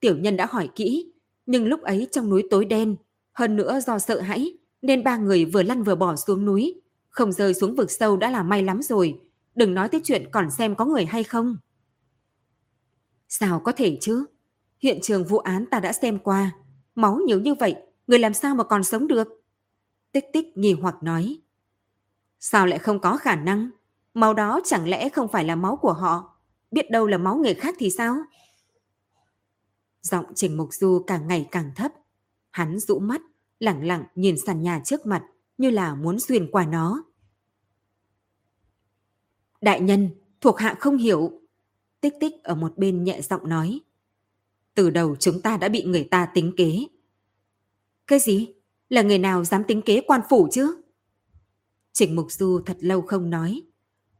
Tiểu 0.00 0.18
nhân 0.18 0.36
đã 0.36 0.46
hỏi 0.46 0.68
kỹ, 0.74 1.12
nhưng 1.46 1.66
lúc 1.66 1.82
ấy 1.82 2.08
trong 2.12 2.30
núi 2.30 2.48
tối 2.50 2.64
đen, 2.64 2.96
hơn 3.32 3.56
nữa 3.56 3.80
do 3.80 3.98
sợ 3.98 4.20
hãi, 4.20 4.52
nên 4.82 5.04
ba 5.04 5.16
người 5.16 5.44
vừa 5.44 5.62
lăn 5.62 5.82
vừa 5.82 5.94
bỏ 5.94 6.16
xuống 6.16 6.44
núi. 6.44 6.80
Không 7.08 7.32
rơi 7.32 7.54
xuống 7.54 7.76
vực 7.76 7.90
sâu 7.90 8.16
đã 8.16 8.30
là 8.30 8.42
may 8.42 8.62
lắm 8.62 8.82
rồi, 8.82 9.20
đừng 9.54 9.74
nói 9.74 9.88
tới 9.88 10.00
chuyện 10.04 10.28
còn 10.32 10.50
xem 10.50 10.74
có 10.74 10.84
người 10.84 11.04
hay 11.04 11.24
không. 11.24 11.56
Sao 13.28 13.60
có 13.60 13.72
thể 13.72 13.98
chứ? 14.00 14.26
Hiện 14.78 14.98
trường 15.02 15.24
vụ 15.24 15.38
án 15.38 15.64
ta 15.70 15.80
đã 15.80 15.92
xem 15.92 16.18
qua, 16.18 16.50
máu 16.94 17.20
nhiều 17.26 17.40
như 17.40 17.54
vậy, 17.54 17.76
người 18.06 18.18
làm 18.18 18.34
sao 18.34 18.54
mà 18.54 18.64
còn 18.64 18.84
sống 18.84 19.06
được? 19.06 19.28
Tích 20.12 20.24
tích 20.32 20.56
nghi 20.56 20.72
hoặc 20.72 21.02
nói. 21.02 21.38
Sao 22.40 22.66
lại 22.66 22.78
không 22.78 23.00
có 23.00 23.16
khả 23.16 23.36
năng? 23.36 23.70
Máu 24.14 24.34
đó 24.34 24.60
chẳng 24.64 24.88
lẽ 24.88 25.08
không 25.08 25.28
phải 25.28 25.44
là 25.44 25.56
máu 25.56 25.76
của 25.76 25.92
họ? 25.92 26.35
Biết 26.70 26.90
đâu 26.90 27.06
là 27.06 27.18
máu 27.18 27.36
người 27.36 27.54
khác 27.54 27.74
thì 27.78 27.90
sao? 27.90 28.16
Giọng 30.02 30.26
Trình 30.34 30.56
Mục 30.56 30.68
Du 30.72 31.04
càng 31.06 31.28
ngày 31.28 31.48
càng 31.50 31.70
thấp. 31.76 31.92
Hắn 32.50 32.78
rũ 32.78 32.98
mắt, 32.98 33.22
lẳng 33.60 33.86
lặng 33.86 34.04
nhìn 34.14 34.36
sàn 34.46 34.62
nhà 34.62 34.80
trước 34.84 35.06
mặt 35.06 35.24
như 35.58 35.70
là 35.70 35.94
muốn 35.94 36.20
xuyên 36.20 36.50
qua 36.50 36.66
nó. 36.66 37.04
Đại 39.60 39.80
nhân, 39.80 40.10
thuộc 40.40 40.58
hạ 40.58 40.76
không 40.80 40.96
hiểu. 40.96 41.40
Tích 42.00 42.14
tích 42.20 42.34
ở 42.42 42.54
một 42.54 42.78
bên 42.78 43.04
nhẹ 43.04 43.20
giọng 43.20 43.48
nói. 43.48 43.80
Từ 44.74 44.90
đầu 44.90 45.16
chúng 45.16 45.42
ta 45.42 45.56
đã 45.56 45.68
bị 45.68 45.84
người 45.84 46.04
ta 46.04 46.28
tính 46.34 46.52
kế. 46.56 46.86
Cái 48.06 48.18
gì? 48.18 48.54
Là 48.88 49.02
người 49.02 49.18
nào 49.18 49.44
dám 49.44 49.64
tính 49.64 49.82
kế 49.82 50.00
quan 50.06 50.20
phủ 50.30 50.48
chứ? 50.52 50.82
Trịnh 51.92 52.16
Mục 52.16 52.32
Du 52.32 52.60
thật 52.66 52.76
lâu 52.80 53.02
không 53.02 53.30
nói. 53.30 53.62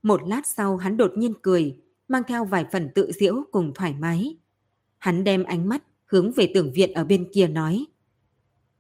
Một 0.03 0.29
lát 0.29 0.47
sau 0.47 0.77
hắn 0.77 0.97
đột 0.97 1.13
nhiên 1.17 1.35
cười, 1.43 1.81
mang 2.09 2.23
theo 2.29 2.45
vài 2.45 2.65
phần 2.73 2.91
tự 2.95 3.13
diễu 3.13 3.45
cùng 3.51 3.75
thoải 3.75 3.95
mái. 3.99 4.37
Hắn 4.99 5.25
đem 5.25 5.45
ánh 5.45 5.69
mắt 5.69 5.83
hướng 6.07 6.33
về 6.33 6.51
tưởng 6.55 6.73
viện 6.73 6.93
ở 6.93 7.05
bên 7.05 7.29
kia 7.33 7.47
nói. 7.47 7.87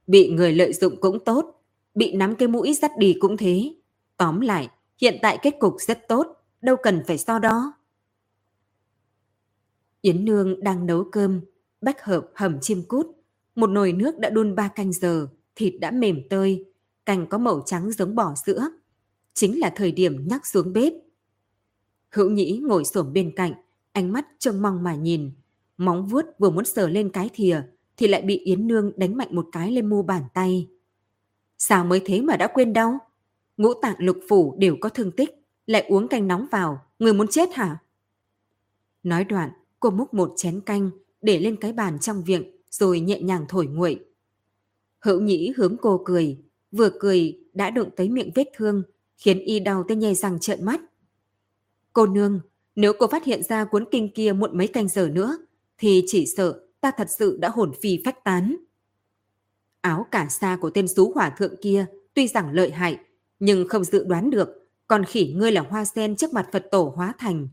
Bị 0.06 0.30
người 0.30 0.52
lợi 0.52 0.72
dụng 0.72 1.00
cũng 1.00 1.24
tốt, 1.24 1.62
bị 1.94 2.12
nắm 2.12 2.36
cái 2.36 2.48
mũi 2.48 2.74
dắt 2.74 2.90
đi 2.98 3.16
cũng 3.20 3.36
thế. 3.36 3.74
Tóm 4.16 4.40
lại, 4.40 4.68
hiện 5.00 5.18
tại 5.22 5.38
kết 5.42 5.54
cục 5.60 5.74
rất 5.78 6.08
tốt, 6.08 6.26
đâu 6.60 6.76
cần 6.82 7.02
phải 7.06 7.18
so 7.18 7.38
đó. 7.38 7.72
Yến 10.00 10.24
Nương 10.24 10.64
đang 10.64 10.86
nấu 10.86 11.04
cơm, 11.12 11.40
bách 11.80 12.04
hợp 12.04 12.30
hầm 12.34 12.60
chim 12.60 12.82
cút. 12.88 13.06
Một 13.54 13.66
nồi 13.66 13.92
nước 13.92 14.18
đã 14.18 14.30
đun 14.30 14.54
ba 14.54 14.68
canh 14.68 14.92
giờ, 14.92 15.28
thịt 15.54 15.74
đã 15.80 15.90
mềm 15.90 16.28
tơi. 16.30 16.64
canh 17.04 17.26
có 17.26 17.38
màu 17.38 17.62
trắng 17.66 17.92
giống 17.92 18.14
bỏ 18.14 18.34
sữa. 18.46 18.68
Chính 19.34 19.60
là 19.60 19.72
thời 19.76 19.92
điểm 19.92 20.28
nhắc 20.28 20.46
xuống 20.46 20.72
bếp. 20.72 20.92
Hữu 22.16 22.30
Nhĩ 22.30 22.60
ngồi 22.62 22.84
xổm 22.84 23.12
bên 23.12 23.32
cạnh, 23.36 23.52
ánh 23.92 24.12
mắt 24.12 24.26
trông 24.38 24.62
mong 24.62 24.82
mà 24.82 24.94
nhìn. 24.94 25.30
Móng 25.76 26.06
vuốt 26.06 26.24
vừa 26.38 26.50
muốn 26.50 26.64
sờ 26.64 26.88
lên 26.88 27.10
cái 27.10 27.30
thìa, 27.34 27.62
thì 27.96 28.08
lại 28.08 28.22
bị 28.22 28.38
Yến 28.38 28.66
Nương 28.66 28.92
đánh 28.96 29.16
mạnh 29.16 29.28
một 29.30 29.48
cái 29.52 29.72
lên 29.72 29.86
mu 29.86 30.02
bàn 30.02 30.22
tay. 30.34 30.68
Sao 31.58 31.84
mới 31.84 32.00
thế 32.04 32.20
mà 32.20 32.36
đã 32.36 32.46
quên 32.46 32.72
đau? 32.72 32.98
Ngũ 33.56 33.74
tạng 33.74 33.94
lục 33.98 34.18
phủ 34.28 34.56
đều 34.58 34.76
có 34.80 34.88
thương 34.88 35.12
tích, 35.12 35.30
lại 35.66 35.86
uống 35.88 36.08
canh 36.08 36.28
nóng 36.28 36.46
vào, 36.50 36.82
người 36.98 37.12
muốn 37.12 37.28
chết 37.28 37.54
hả? 37.54 37.78
Nói 39.02 39.24
đoạn, 39.24 39.50
cô 39.80 39.90
múc 39.90 40.14
một 40.14 40.32
chén 40.36 40.60
canh 40.60 40.90
để 41.22 41.38
lên 41.38 41.56
cái 41.56 41.72
bàn 41.72 41.98
trong 41.98 42.24
viện 42.24 42.50
rồi 42.70 43.00
nhẹ 43.00 43.20
nhàng 43.20 43.44
thổi 43.48 43.66
nguội. 43.66 44.04
Hữu 44.98 45.20
nhĩ 45.20 45.52
hướng 45.56 45.76
cô 45.82 46.02
cười, 46.04 46.38
vừa 46.72 46.90
cười 47.00 47.38
đã 47.54 47.70
đụng 47.70 47.90
tới 47.96 48.08
miệng 48.08 48.30
vết 48.34 48.48
thương, 48.56 48.82
khiến 49.16 49.38
y 49.38 49.60
đau 49.60 49.84
tới 49.88 49.96
nhè 49.96 50.14
răng 50.14 50.40
trợn 50.40 50.64
mắt. 50.64 50.80
Cô 51.96 52.06
nương, 52.06 52.40
nếu 52.74 52.92
cô 52.98 53.06
phát 53.06 53.24
hiện 53.24 53.42
ra 53.42 53.64
cuốn 53.64 53.84
kinh 53.90 54.12
kia 54.14 54.32
muộn 54.32 54.58
mấy 54.58 54.66
canh 54.66 54.88
giờ 54.88 55.08
nữa, 55.08 55.38
thì 55.78 56.04
chỉ 56.06 56.26
sợ 56.36 56.60
ta 56.80 56.90
thật 56.96 57.08
sự 57.18 57.38
đã 57.40 57.48
hồn 57.48 57.72
phi 57.80 57.98
phách 58.04 58.24
tán. 58.24 58.56
Áo 59.80 60.06
cả 60.10 60.26
sa 60.30 60.58
của 60.60 60.70
tên 60.70 60.88
xú 60.88 61.12
hỏa 61.14 61.30
thượng 61.30 61.54
kia 61.62 61.86
tuy 62.14 62.28
rằng 62.28 62.52
lợi 62.52 62.70
hại, 62.70 62.98
nhưng 63.38 63.68
không 63.68 63.84
dự 63.84 64.04
đoán 64.04 64.30
được, 64.30 64.48
còn 64.86 65.04
khỉ 65.04 65.32
ngươi 65.36 65.52
là 65.52 65.60
hoa 65.60 65.84
sen 65.84 66.16
trước 66.16 66.32
mặt 66.32 66.48
Phật 66.52 66.66
tổ 66.70 66.92
hóa 66.96 67.14
thành. 67.18 67.48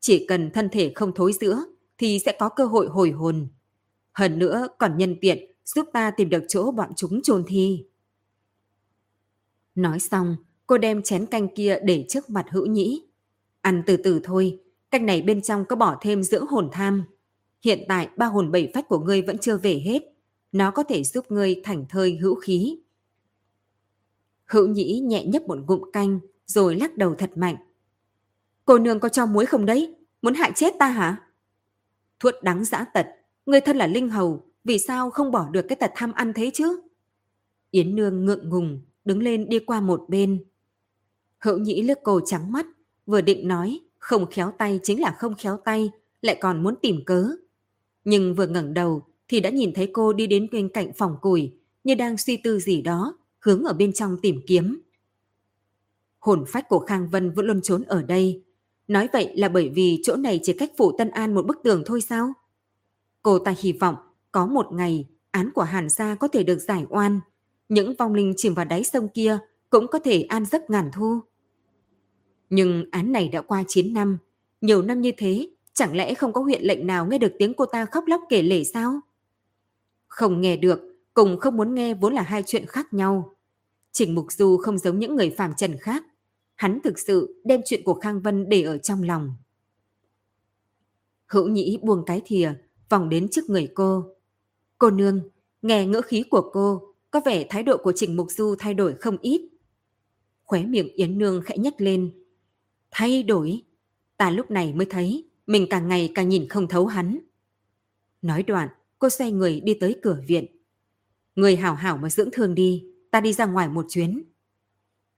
Chỉ 0.00 0.26
cần 0.26 0.50
thân 0.50 0.68
thể 0.72 0.92
không 0.94 1.12
thối 1.14 1.32
giữa, 1.40 1.64
thì 1.98 2.18
sẽ 2.18 2.36
có 2.38 2.48
cơ 2.48 2.64
hội 2.64 2.86
hồi 2.86 3.10
hồn. 3.10 3.48
Hơn 4.12 4.38
nữa 4.38 4.68
còn 4.78 4.98
nhân 4.98 5.16
tiện 5.20 5.52
giúp 5.64 5.86
ta 5.92 6.10
tìm 6.10 6.28
được 6.28 6.44
chỗ 6.48 6.70
bọn 6.70 6.90
chúng 6.96 7.22
chôn 7.22 7.44
thi. 7.46 7.84
Nói 9.74 10.00
xong, 10.00 10.36
cô 10.66 10.78
đem 10.78 11.02
chén 11.02 11.26
canh 11.26 11.48
kia 11.54 11.78
để 11.84 12.06
trước 12.08 12.30
mặt 12.30 12.46
hữu 12.50 12.66
nhĩ. 12.66 13.02
Ăn 13.66 13.82
từ 13.86 13.96
từ 13.96 14.20
thôi, 14.24 14.60
Cách 14.90 15.02
này 15.02 15.22
bên 15.22 15.42
trong 15.42 15.64
có 15.64 15.76
bỏ 15.76 15.98
thêm 16.00 16.22
dưỡng 16.22 16.46
hồn 16.46 16.68
tham. 16.72 17.04
Hiện 17.64 17.84
tại 17.88 18.08
ba 18.16 18.26
hồn 18.26 18.52
bảy 18.52 18.70
phách 18.74 18.88
của 18.88 18.98
ngươi 18.98 19.22
vẫn 19.22 19.38
chưa 19.38 19.56
về 19.56 19.82
hết. 19.84 20.02
Nó 20.52 20.70
có 20.70 20.82
thể 20.82 21.04
giúp 21.04 21.30
ngươi 21.30 21.60
thành 21.64 21.86
thơi 21.88 22.16
hữu 22.16 22.34
khí. 22.34 22.78
Hữu 24.44 24.68
nhĩ 24.68 25.00
nhẹ 25.00 25.24
nhấp 25.24 25.42
một 25.42 25.58
ngụm 25.66 25.90
canh 25.92 26.18
rồi 26.46 26.76
lắc 26.76 26.96
đầu 26.96 27.14
thật 27.14 27.30
mạnh. 27.36 27.56
Cô 28.64 28.78
nương 28.78 29.00
có 29.00 29.08
cho 29.08 29.26
muối 29.26 29.46
không 29.46 29.66
đấy? 29.66 29.94
Muốn 30.22 30.34
hại 30.34 30.52
chết 30.54 30.74
ta 30.78 30.88
hả? 30.88 31.16
Thuốc 32.20 32.34
đắng 32.42 32.64
dã 32.64 32.84
tật, 32.94 33.06
người 33.46 33.60
thân 33.60 33.76
là 33.76 33.86
linh 33.86 34.08
hầu, 34.08 34.44
vì 34.64 34.78
sao 34.78 35.10
không 35.10 35.32
bỏ 35.32 35.48
được 35.50 35.62
cái 35.68 35.76
tật 35.76 35.90
tham 35.94 36.12
ăn 36.12 36.32
thế 36.32 36.50
chứ? 36.54 36.80
Yến 37.70 37.96
nương 37.96 38.24
ngượng 38.24 38.48
ngùng, 38.48 38.80
đứng 39.04 39.22
lên 39.22 39.48
đi 39.48 39.58
qua 39.58 39.80
một 39.80 40.04
bên. 40.08 40.44
Hữu 41.38 41.58
nhĩ 41.58 41.82
lướt 41.82 41.98
cô 42.02 42.20
trắng 42.26 42.52
mắt, 42.52 42.66
vừa 43.06 43.20
định 43.20 43.48
nói, 43.48 43.80
không 43.98 44.26
khéo 44.30 44.52
tay 44.58 44.80
chính 44.82 45.00
là 45.00 45.16
không 45.18 45.34
khéo 45.34 45.56
tay, 45.64 45.90
lại 46.22 46.38
còn 46.40 46.62
muốn 46.62 46.74
tìm 46.82 47.04
cớ. 47.06 47.28
Nhưng 48.04 48.34
vừa 48.34 48.46
ngẩng 48.46 48.74
đầu 48.74 49.02
thì 49.28 49.40
đã 49.40 49.50
nhìn 49.50 49.72
thấy 49.74 49.90
cô 49.92 50.12
đi 50.12 50.26
đến 50.26 50.46
bên 50.52 50.68
cạnh 50.68 50.92
phòng 50.92 51.16
củi, 51.20 51.52
như 51.84 51.94
đang 51.94 52.16
suy 52.16 52.36
tư 52.36 52.58
gì 52.58 52.82
đó, 52.82 53.18
hướng 53.38 53.64
ở 53.64 53.72
bên 53.72 53.92
trong 53.92 54.16
tìm 54.22 54.40
kiếm. 54.46 54.80
Hồn 56.18 56.44
phách 56.48 56.68
của 56.68 56.78
Khang 56.78 57.08
Vân 57.08 57.30
vẫn 57.30 57.46
luôn 57.46 57.62
trốn 57.62 57.82
ở 57.82 58.02
đây. 58.02 58.42
Nói 58.88 59.08
vậy 59.12 59.32
là 59.36 59.48
bởi 59.48 59.68
vì 59.68 60.00
chỗ 60.02 60.16
này 60.16 60.40
chỉ 60.42 60.52
cách 60.52 60.72
phủ 60.76 60.92
Tân 60.98 61.10
An 61.10 61.34
một 61.34 61.46
bức 61.46 61.56
tường 61.64 61.82
thôi 61.86 62.00
sao? 62.00 62.32
Cô 63.22 63.38
ta 63.38 63.54
hy 63.58 63.72
vọng 63.72 63.96
có 64.32 64.46
một 64.46 64.72
ngày 64.72 65.06
án 65.30 65.50
của 65.54 65.62
Hàn 65.62 65.88
Gia 65.88 66.14
có 66.14 66.28
thể 66.28 66.42
được 66.42 66.58
giải 66.58 66.84
oan. 66.88 67.20
Những 67.68 67.94
vong 67.98 68.14
linh 68.14 68.34
chìm 68.36 68.54
vào 68.54 68.64
đáy 68.64 68.84
sông 68.84 69.08
kia 69.08 69.38
cũng 69.70 69.86
có 69.86 69.98
thể 69.98 70.22
an 70.22 70.44
giấc 70.44 70.70
ngàn 70.70 70.90
thu. 70.92 71.20
Nhưng 72.50 72.84
án 72.90 73.12
này 73.12 73.28
đã 73.28 73.42
qua 73.42 73.64
9 73.68 73.94
năm. 73.94 74.18
Nhiều 74.60 74.82
năm 74.82 75.00
như 75.00 75.12
thế, 75.16 75.48
chẳng 75.72 75.96
lẽ 75.96 76.14
không 76.14 76.32
có 76.32 76.40
huyện 76.40 76.62
lệnh 76.62 76.86
nào 76.86 77.06
nghe 77.06 77.18
được 77.18 77.32
tiếng 77.38 77.54
cô 77.54 77.66
ta 77.66 77.86
khóc 77.86 78.04
lóc 78.06 78.20
kể 78.28 78.42
lể 78.42 78.64
sao? 78.64 79.00
Không 80.08 80.40
nghe 80.40 80.56
được, 80.56 80.80
cùng 81.14 81.38
không 81.38 81.56
muốn 81.56 81.74
nghe 81.74 81.94
vốn 81.94 82.14
là 82.14 82.22
hai 82.22 82.42
chuyện 82.46 82.66
khác 82.66 82.94
nhau. 82.94 83.36
Trình 83.92 84.14
Mục 84.14 84.32
Du 84.32 84.56
không 84.56 84.78
giống 84.78 84.98
những 84.98 85.16
người 85.16 85.30
phàm 85.30 85.54
trần 85.56 85.76
khác. 85.78 86.04
Hắn 86.54 86.80
thực 86.84 86.98
sự 86.98 87.42
đem 87.44 87.60
chuyện 87.64 87.82
của 87.84 87.94
Khang 87.94 88.20
Vân 88.20 88.48
để 88.48 88.62
ở 88.62 88.78
trong 88.78 89.02
lòng. 89.02 89.34
Hữu 91.26 91.48
Nhĩ 91.48 91.78
buông 91.82 92.04
cái 92.06 92.22
thìa, 92.24 92.54
vòng 92.88 93.08
đến 93.08 93.28
trước 93.28 93.50
người 93.50 93.68
cô. 93.74 94.04
Cô 94.78 94.90
nương, 94.90 95.20
nghe 95.62 95.86
ngữ 95.86 96.00
khí 96.00 96.24
của 96.30 96.50
cô, 96.52 96.94
có 97.10 97.20
vẻ 97.24 97.46
thái 97.48 97.62
độ 97.62 97.76
của 97.76 97.92
Trình 97.96 98.16
Mục 98.16 98.26
Du 98.30 98.54
thay 98.58 98.74
đổi 98.74 98.94
không 98.94 99.18
ít. 99.20 99.48
Khóe 100.44 100.62
miệng 100.62 100.88
Yến 100.94 101.18
Nương 101.18 101.42
khẽ 101.42 101.56
nhếch 101.58 101.80
lên. 101.80 102.25
Thay 102.98 103.22
đổi? 103.22 103.62
Ta 104.16 104.30
lúc 104.30 104.50
này 104.50 104.72
mới 104.72 104.86
thấy 104.86 105.30
mình 105.46 105.66
càng 105.70 105.88
ngày 105.88 106.12
càng 106.14 106.28
nhìn 106.28 106.48
không 106.48 106.68
thấu 106.68 106.86
hắn. 106.86 107.18
Nói 108.22 108.42
đoạn, 108.42 108.68
cô 108.98 109.08
xoay 109.08 109.32
người 109.32 109.60
đi 109.60 109.74
tới 109.80 109.96
cửa 110.02 110.22
viện. 110.26 110.46
Người 111.34 111.56
hảo 111.56 111.74
hảo 111.74 111.96
mà 111.96 112.10
dưỡng 112.10 112.28
thương 112.32 112.54
đi, 112.54 112.84
ta 113.10 113.20
đi 113.20 113.32
ra 113.32 113.46
ngoài 113.46 113.68
một 113.68 113.86
chuyến. 113.88 114.22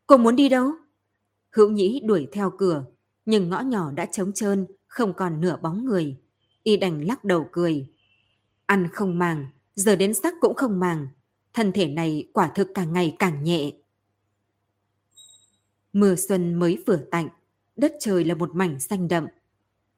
Cô 0.06 0.16
muốn 0.16 0.36
đi 0.36 0.48
đâu? 0.48 0.70
Hữu 1.50 1.70
Nhĩ 1.70 2.00
đuổi 2.04 2.28
theo 2.32 2.52
cửa, 2.58 2.84
nhưng 3.26 3.48
ngõ 3.48 3.60
nhỏ 3.60 3.90
đã 3.92 4.06
trống 4.06 4.32
trơn, 4.32 4.66
không 4.86 5.14
còn 5.14 5.40
nửa 5.40 5.56
bóng 5.62 5.84
người. 5.84 6.16
Y 6.62 6.76
đành 6.76 7.06
lắc 7.06 7.24
đầu 7.24 7.48
cười. 7.52 7.86
Ăn 8.66 8.88
không 8.92 9.18
màng, 9.18 9.46
giờ 9.74 9.96
đến 9.96 10.14
sắc 10.14 10.34
cũng 10.40 10.54
không 10.54 10.80
màng. 10.80 11.08
Thân 11.52 11.72
thể 11.72 11.86
này 11.86 12.28
quả 12.32 12.50
thực 12.54 12.68
càng 12.74 12.92
ngày 12.92 13.16
càng 13.18 13.44
nhẹ. 13.44 13.72
Mưa 15.92 16.14
xuân 16.16 16.54
mới 16.54 16.82
vừa 16.86 16.96
tạnh, 16.96 17.28
đất 17.78 17.94
trời 18.00 18.24
là 18.24 18.34
một 18.34 18.54
mảnh 18.54 18.80
xanh 18.80 19.08
đậm. 19.08 19.26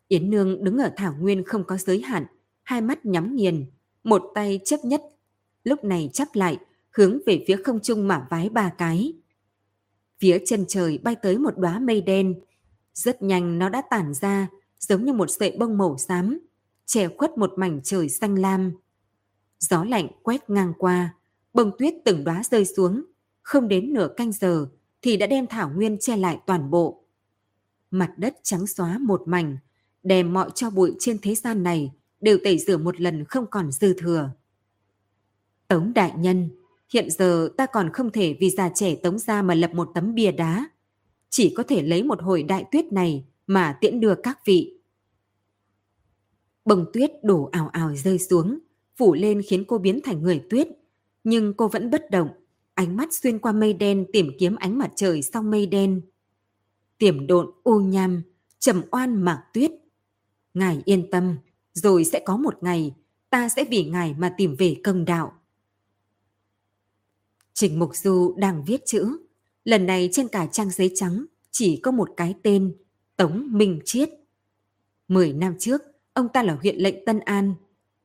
Yến 0.08 0.30
Nương 0.30 0.64
đứng 0.64 0.78
ở 0.78 0.92
thảo 0.96 1.14
nguyên 1.20 1.44
không 1.44 1.64
có 1.64 1.76
giới 1.76 2.00
hạn, 2.00 2.26
hai 2.62 2.80
mắt 2.80 3.06
nhắm 3.06 3.36
nghiền, 3.36 3.66
một 4.04 4.22
tay 4.34 4.60
chấp 4.64 4.84
nhất. 4.84 5.02
Lúc 5.64 5.84
này 5.84 6.10
chắp 6.12 6.28
lại, 6.34 6.58
hướng 6.90 7.18
về 7.26 7.44
phía 7.46 7.56
không 7.64 7.80
trung 7.80 8.08
mà 8.08 8.26
vái 8.30 8.48
ba 8.48 8.68
cái. 8.78 9.12
Phía 10.18 10.38
chân 10.46 10.64
trời 10.68 10.98
bay 10.98 11.16
tới 11.22 11.38
một 11.38 11.58
đóa 11.58 11.78
mây 11.78 12.00
đen. 12.00 12.34
Rất 12.94 13.22
nhanh 13.22 13.58
nó 13.58 13.68
đã 13.68 13.82
tản 13.90 14.14
ra, 14.14 14.48
giống 14.78 15.04
như 15.04 15.12
một 15.12 15.30
sợi 15.30 15.56
bông 15.58 15.78
màu 15.78 15.98
xám, 15.98 16.38
che 16.86 17.08
khuất 17.08 17.38
một 17.38 17.52
mảnh 17.56 17.80
trời 17.84 18.08
xanh 18.08 18.34
lam. 18.34 18.72
Gió 19.58 19.84
lạnh 19.84 20.08
quét 20.22 20.50
ngang 20.50 20.72
qua, 20.78 21.14
bông 21.54 21.70
tuyết 21.78 21.94
từng 22.04 22.24
đóa 22.24 22.42
rơi 22.50 22.64
xuống, 22.64 23.02
không 23.42 23.68
đến 23.68 23.92
nửa 23.92 24.08
canh 24.16 24.32
giờ 24.32 24.66
thì 25.02 25.16
đã 25.16 25.26
đem 25.26 25.46
thảo 25.46 25.70
nguyên 25.70 25.98
che 25.98 26.16
lại 26.16 26.38
toàn 26.46 26.70
bộ. 26.70 26.99
Mặt 27.90 28.12
đất 28.16 28.36
trắng 28.42 28.66
xóa 28.66 28.98
một 28.98 29.22
mảnh, 29.26 29.58
đem 30.02 30.32
mọi 30.32 30.50
cho 30.54 30.70
bụi 30.70 30.92
trên 30.98 31.18
thế 31.22 31.34
gian 31.34 31.62
này 31.62 31.92
đều 32.20 32.38
tẩy 32.44 32.58
rửa 32.58 32.76
một 32.76 33.00
lần 33.00 33.24
không 33.24 33.46
còn 33.50 33.72
dư 33.72 33.94
thừa. 33.94 34.30
Tống 35.68 35.92
đại 35.94 36.12
nhân, 36.18 36.50
hiện 36.92 37.10
giờ 37.10 37.50
ta 37.56 37.66
còn 37.66 37.90
không 37.92 38.10
thể 38.10 38.36
vì 38.40 38.50
già 38.50 38.70
trẻ 38.74 38.94
tống 38.94 39.18
ra 39.18 39.42
mà 39.42 39.54
lập 39.54 39.74
một 39.74 39.90
tấm 39.94 40.14
bia 40.14 40.32
đá. 40.32 40.70
Chỉ 41.30 41.54
có 41.56 41.62
thể 41.62 41.82
lấy 41.82 42.02
một 42.02 42.22
hồi 42.22 42.42
đại 42.42 42.64
tuyết 42.72 42.92
này 42.92 43.24
mà 43.46 43.78
tiễn 43.80 44.00
đưa 44.00 44.14
các 44.14 44.38
vị. 44.44 44.80
Bông 46.64 46.86
tuyết 46.92 47.10
đổ 47.22 47.48
ảo 47.52 47.68
ảo 47.68 47.96
rơi 47.96 48.18
xuống, 48.18 48.58
phủ 48.96 49.14
lên 49.14 49.42
khiến 49.42 49.64
cô 49.64 49.78
biến 49.78 50.00
thành 50.04 50.22
người 50.22 50.42
tuyết. 50.50 50.68
Nhưng 51.24 51.54
cô 51.54 51.68
vẫn 51.68 51.90
bất 51.90 52.10
động, 52.10 52.28
ánh 52.74 52.96
mắt 52.96 53.14
xuyên 53.14 53.38
qua 53.38 53.52
mây 53.52 53.72
đen 53.72 54.06
tìm 54.12 54.30
kiếm 54.38 54.56
ánh 54.56 54.78
mặt 54.78 54.92
trời 54.96 55.22
sau 55.22 55.42
mây 55.42 55.66
đen. 55.66 56.00
Tiềm 57.00 57.26
độn 57.26 57.50
u 57.62 57.78
nham, 57.78 58.22
trầm 58.58 58.82
oan 58.90 59.22
mạc 59.22 59.44
tuyết. 59.52 59.70
Ngài 60.54 60.82
yên 60.84 61.10
tâm, 61.10 61.36
rồi 61.72 62.04
sẽ 62.04 62.22
có 62.24 62.36
một 62.36 62.62
ngày 62.62 62.94
ta 63.30 63.48
sẽ 63.48 63.64
vì 63.64 63.84
ngài 63.84 64.14
mà 64.18 64.34
tìm 64.36 64.56
về 64.58 64.76
công 64.84 65.04
đạo. 65.04 65.32
Trình 67.54 67.78
Mục 67.78 67.96
Du 67.96 68.34
đang 68.38 68.64
viết 68.64 68.86
chữ. 68.86 69.18
Lần 69.64 69.86
này 69.86 70.08
trên 70.12 70.28
cả 70.28 70.46
trang 70.46 70.70
giấy 70.70 70.92
trắng 70.94 71.24
chỉ 71.50 71.76
có 71.76 71.90
một 71.90 72.08
cái 72.16 72.34
tên, 72.42 72.76
Tống 73.16 73.48
Minh 73.50 73.80
Chiết. 73.84 74.10
Mười 75.08 75.32
năm 75.32 75.54
trước, 75.58 75.82
ông 76.12 76.28
ta 76.28 76.42
là 76.42 76.58
huyện 76.62 76.76
lệnh 76.76 77.04
Tân 77.04 77.20
An. 77.20 77.54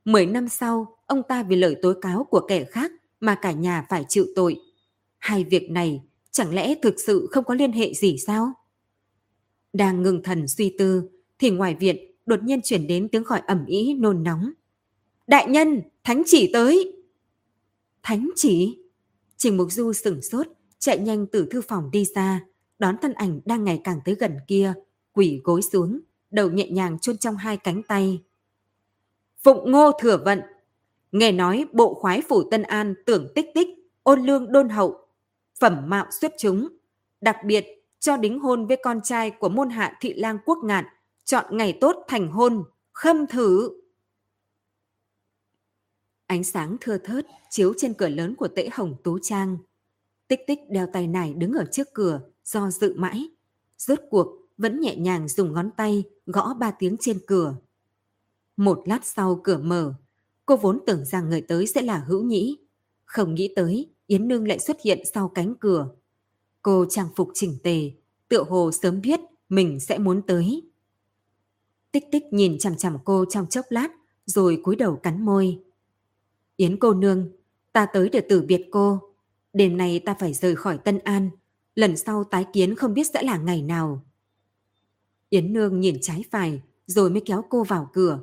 Mười 0.05 0.25
năm 0.25 0.49
sau, 0.49 0.97
ông 1.05 1.21
ta 1.27 1.43
vì 1.43 1.55
lời 1.55 1.75
tố 1.81 1.93
cáo 2.01 2.23
của 2.23 2.45
kẻ 2.47 2.63
khác 2.63 2.91
mà 3.19 3.35
cả 3.35 3.51
nhà 3.51 3.85
phải 3.89 4.05
chịu 4.09 4.25
tội. 4.35 4.61
Hai 5.17 5.43
việc 5.43 5.71
này 5.71 6.01
chẳng 6.31 6.53
lẽ 6.53 6.75
thực 6.81 6.99
sự 6.99 7.27
không 7.31 7.43
có 7.43 7.53
liên 7.53 7.71
hệ 7.71 7.93
gì 7.93 8.17
sao? 8.17 8.53
Đang 9.75 10.03
ngừng 10.03 10.23
thần 10.23 10.47
suy 10.47 10.75
tư, 10.77 11.09
thì 11.39 11.49
ngoài 11.49 11.75
viện 11.75 12.11
đột 12.25 12.43
nhiên 12.43 12.61
chuyển 12.63 12.87
đến 12.87 13.09
tiếng 13.09 13.23
gọi 13.23 13.41
ẩm 13.47 13.65
ý 13.65 13.93
nôn 13.93 14.23
nóng. 14.23 14.51
Đại 15.27 15.49
nhân, 15.49 15.81
thánh 16.03 16.23
chỉ 16.25 16.49
tới! 16.53 17.03
Thánh 18.03 18.29
chỉ? 18.35 18.79
Trình 19.37 19.57
Mục 19.57 19.71
Du 19.71 19.93
sửng 19.93 20.21
sốt, 20.21 20.47
chạy 20.79 20.99
nhanh 20.99 21.25
từ 21.31 21.47
thư 21.51 21.61
phòng 21.61 21.91
đi 21.91 22.05
ra, 22.15 22.41
đón 22.79 22.95
thân 23.01 23.13
ảnh 23.13 23.39
đang 23.45 23.63
ngày 23.63 23.81
càng 23.83 23.99
tới 24.05 24.15
gần 24.15 24.37
kia, 24.47 24.73
quỷ 25.13 25.41
gối 25.43 25.61
xuống, 25.61 25.99
đầu 26.31 26.51
nhẹ 26.51 26.69
nhàng 26.69 26.99
chôn 26.99 27.17
trong 27.17 27.37
hai 27.37 27.57
cánh 27.57 27.83
tay. 27.83 28.21
Phụng 29.43 29.71
ngô 29.71 29.91
thừa 30.01 30.17
vận, 30.25 30.41
nghe 31.11 31.31
nói 31.31 31.65
bộ 31.73 31.93
khoái 31.93 32.21
phủ 32.29 32.43
Tân 32.51 32.63
An 32.63 32.95
tưởng 33.05 33.27
tích 33.35 33.45
tích, 33.53 33.67
ôn 34.03 34.21
lương 34.21 34.51
đôn 34.51 34.69
hậu. 34.69 35.07
phẩm 35.59 35.89
mạo 35.89 36.05
xuất 36.21 36.31
chúng, 36.37 36.67
đặc 37.21 37.35
biệt 37.45 37.74
cho 38.05 38.17
đính 38.17 38.39
hôn 38.39 38.67
với 38.67 38.77
con 38.83 39.01
trai 39.03 39.31
của 39.31 39.49
môn 39.49 39.69
hạ 39.69 39.97
thị 40.01 40.13
lang 40.13 40.37
quốc 40.45 40.57
ngạn, 40.63 40.85
chọn 41.23 41.57
ngày 41.57 41.77
tốt 41.81 42.05
thành 42.07 42.27
hôn, 42.27 42.63
khâm 42.91 43.27
thử. 43.27 43.69
Ánh 46.27 46.43
sáng 46.43 46.77
thưa 46.81 46.97
thớt 46.97 47.25
chiếu 47.49 47.73
trên 47.77 47.93
cửa 47.93 48.09
lớn 48.09 48.35
của 48.35 48.47
tễ 48.47 48.69
hồng 48.73 48.95
tú 49.03 49.19
trang. 49.19 49.57
Tích 50.27 50.39
tích 50.47 50.59
đeo 50.69 50.87
tay 50.93 51.07
này 51.07 51.33
đứng 51.33 51.53
ở 51.53 51.65
trước 51.71 51.87
cửa, 51.93 52.21
do 52.43 52.71
dự 52.71 52.93
mãi. 52.97 53.29
Rốt 53.77 53.99
cuộc 54.09 54.27
vẫn 54.57 54.79
nhẹ 54.79 54.95
nhàng 54.95 55.27
dùng 55.27 55.53
ngón 55.53 55.71
tay 55.77 56.03
gõ 56.25 56.53
ba 56.53 56.71
tiếng 56.71 56.97
trên 56.99 57.19
cửa. 57.27 57.55
Một 58.57 58.81
lát 58.85 59.05
sau 59.05 59.41
cửa 59.43 59.57
mở, 59.57 59.93
cô 60.45 60.57
vốn 60.57 60.79
tưởng 60.85 61.05
rằng 61.05 61.29
người 61.29 61.41
tới 61.41 61.67
sẽ 61.67 61.81
là 61.81 61.97
hữu 61.97 62.23
nhĩ. 62.23 62.57
Không 63.05 63.35
nghĩ 63.35 63.53
tới, 63.55 63.93
Yến 64.07 64.27
Nương 64.27 64.47
lại 64.47 64.59
xuất 64.59 64.77
hiện 64.81 64.99
sau 65.13 65.27
cánh 65.27 65.55
cửa. 65.59 65.89
Cô 66.65 66.85
trang 66.89 67.07
phục 67.15 67.29
chỉnh 67.33 67.57
tề, 67.63 67.91
tựa 68.27 68.43
hồ 68.43 68.71
sớm 68.71 69.01
biết 69.01 69.19
mình 69.49 69.79
sẽ 69.79 69.97
muốn 69.97 70.21
tới. 70.21 70.69
Tích 71.91 72.03
tích 72.11 72.23
nhìn 72.31 72.57
chằm 72.59 72.75
chằm 72.75 72.97
cô 73.05 73.25
trong 73.29 73.47
chốc 73.47 73.65
lát, 73.69 73.87
rồi 74.25 74.59
cúi 74.63 74.75
đầu 74.75 74.95
cắn 74.95 75.25
môi. 75.25 75.59
Yến 76.55 76.79
cô 76.79 76.93
nương, 76.93 77.31
ta 77.73 77.85
tới 77.93 78.09
để 78.09 78.21
tử 78.29 78.41
biệt 78.41 78.61
cô. 78.71 78.99
Đêm 79.53 79.77
nay 79.77 79.99
ta 79.99 80.15
phải 80.19 80.33
rời 80.33 80.55
khỏi 80.55 80.77
Tân 80.77 80.99
An. 80.99 81.29
Lần 81.75 81.97
sau 81.97 82.23
tái 82.23 82.45
kiến 82.53 82.75
không 82.75 82.93
biết 82.93 83.07
sẽ 83.13 83.23
là 83.23 83.37
ngày 83.37 83.61
nào. 83.61 84.03
Yến 85.29 85.53
nương 85.53 85.79
nhìn 85.79 85.97
trái 86.01 86.23
phải, 86.31 86.61
rồi 86.85 87.09
mới 87.09 87.21
kéo 87.25 87.43
cô 87.49 87.63
vào 87.63 87.89
cửa. 87.93 88.19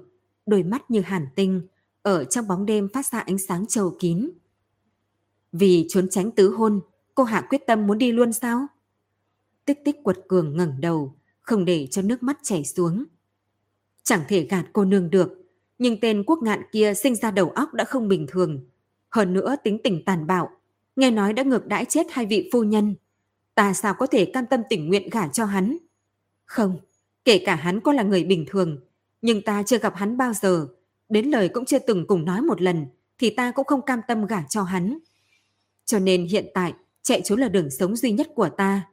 Đôi 0.47 0.63
mắt 0.63 0.91
như 0.91 1.01
hàn 1.01 1.27
tinh, 1.35 1.63
ở 2.03 2.25
trong 2.25 2.49
bóng 2.49 2.67
đêm 2.67 2.89
phát 2.89 3.07
ra 3.07 3.19
ánh 3.19 3.39
sáng 3.39 3.67
trầu 3.67 3.97
kín. 3.99 4.31
Vì 5.53 5.87
trốn 5.89 6.09
tránh 6.11 6.31
tứ 6.31 6.51
hôn, 6.51 6.81
cô 7.15 7.25
Hạ 7.25 7.41
quyết 7.41 7.67
tâm 7.67 7.87
muốn 7.87 7.99
đi 7.99 8.13
luôn 8.13 8.33
sao? 8.33 8.67
Tích 9.65 9.85
tích 9.85 9.97
quật 10.03 10.19
cường 10.29 10.57
ngẩng 10.57 10.81
đầu, 10.81 11.15
không 11.41 11.65
để 11.65 11.89
cho 11.91 12.03
nước 12.03 12.23
mắt 12.23 12.39
chảy 12.43 12.65
xuống. 12.65 13.05
Chẳng 14.03 14.21
thể 14.29 14.47
gạt 14.51 14.65
cô 14.73 14.85
nương 14.85 15.11
được, 15.11 15.43
nhưng 15.79 16.01
tên 16.01 16.25
quốc 16.25 16.39
ngạn 16.43 16.63
kia 16.73 16.95
sinh 16.95 17.15
ra 17.17 17.31
đầu 17.31 17.51
óc 17.51 17.75
đã 17.75 17.85
không 17.85 18.09
bình 18.09 18.27
thường. 18.29 18.61
Hơn 19.11 19.33
nữa 19.33 19.57
tính 19.65 19.79
tình 19.85 20.05
tàn 20.05 20.27
bạo, 20.27 20.51
nghe 20.97 21.11
nói 21.11 21.33
đã 21.33 21.43
ngược 21.43 21.67
đãi 21.67 21.85
chết 21.85 22.07
hai 22.11 22.27
vị 22.27 22.49
phu 22.53 22.63
nhân. 22.63 22.95
Ta 23.55 23.73
sao 23.73 23.95
có 23.95 24.07
thể 24.07 24.25
cam 24.25 24.47
tâm 24.47 24.61
tình 24.69 24.89
nguyện 24.89 25.09
gả 25.11 25.29
cho 25.29 25.45
hắn? 25.45 25.79
Không, 26.45 26.79
kể 27.25 27.43
cả 27.47 27.55
hắn 27.55 27.81
có 27.81 27.93
là 27.93 28.03
người 28.03 28.25
bình 28.25 28.45
thường, 28.49 28.81
nhưng 29.23 29.43
ta 29.43 29.63
chưa 29.63 29.79
gặp 29.79 29.97
hắn 29.97 30.17
bao 30.17 30.33
giờ, 30.33 30.67
đến 31.09 31.31
lời 31.31 31.49
cũng 31.49 31.65
chưa 31.65 31.79
từng 31.79 32.07
cùng 32.07 32.25
nói 32.25 32.43
một 32.43 32.61
lần, 32.63 32.87
thì 33.19 33.31
ta 33.31 33.51
cũng 33.51 33.67
không 33.67 33.83
cam 33.83 34.01
tâm 34.09 34.27
gả 34.27 34.43
cho 34.49 34.63
hắn. 34.63 34.99
Cho 35.85 35.99
nên 35.99 36.27
hiện 36.27 36.47
tại, 36.55 36.75
chạy 37.03 37.23
trốn 37.25 37.41
là 37.41 37.49
đường 37.49 37.71
sống 37.71 37.97
duy 37.97 38.13
nhất 38.13 38.29
của 38.35 38.49
ta. 38.49 38.89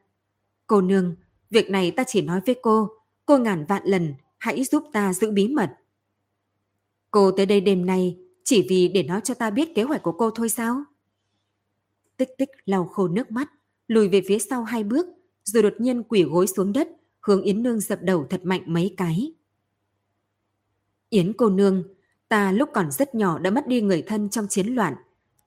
Cô 0.68 0.82
nương, 0.82 1.16
việc 1.50 1.70
này 1.70 1.92
ta 1.92 2.04
chỉ 2.08 2.22
nói 2.22 2.42
với 2.46 2.56
cô, 2.62 2.90
cô 3.26 3.38
ngàn 3.38 3.66
vạn 3.66 3.82
lần, 3.86 4.14
hãy 4.38 4.64
giúp 4.64 4.84
ta 4.94 5.14
giữ 5.14 5.32
bí 5.32 5.48
mật. 5.48 5.70
Cô 7.12 7.32
tới 7.32 7.46
đây 7.46 7.62
đêm 7.62 7.86
nay 7.86 8.18
chỉ 8.44 8.66
vì 8.70 8.88
để 8.88 9.04
nói 9.04 9.22
cho 9.24 9.34
ta 9.34 9.50
biết 9.50 9.76
kế 9.76 9.84
hoạch 9.84 10.04
của 10.04 10.12
cô 10.12 10.32
thôi 10.32 10.50
sao? 10.50 10.84
Tích 12.18 12.30
tích 12.38 12.50
lau 12.66 12.86
khô 12.86 13.08
nước 13.08 13.32
mắt, 13.32 13.50
lùi 13.88 14.10
về 14.10 14.22
phía 14.28 14.40
sau 14.40 14.64
hai 14.64 14.84
bước, 14.84 15.06
rồi 15.44 15.64
đột 15.64 15.74
nhiên 15.80 16.04
quỷ 16.04 16.24
gối 16.24 16.48
xuống 16.48 16.74
đất, 16.74 16.88
hướng 17.22 17.42
Yến 17.42 17.64
Nương 17.64 17.80
dập 17.80 18.00
đầu 18.02 18.28
thật 18.30 18.42
mạnh 18.44 18.64
mấy 18.66 18.94
cái. 18.98 19.34
Yến 21.10 21.34
cô 21.34 21.50
nương, 21.50 21.84
ta 22.30 22.52
lúc 22.52 22.70
còn 22.74 22.92
rất 22.92 23.16
nhỏ 23.16 23.40
đã 23.40 23.52
mất 23.52 23.68
đi 23.68 23.82
người 23.82 24.02
thân 24.02 24.30
trong 24.30 24.48
chiến 24.48 24.68
loạn. 24.68 24.96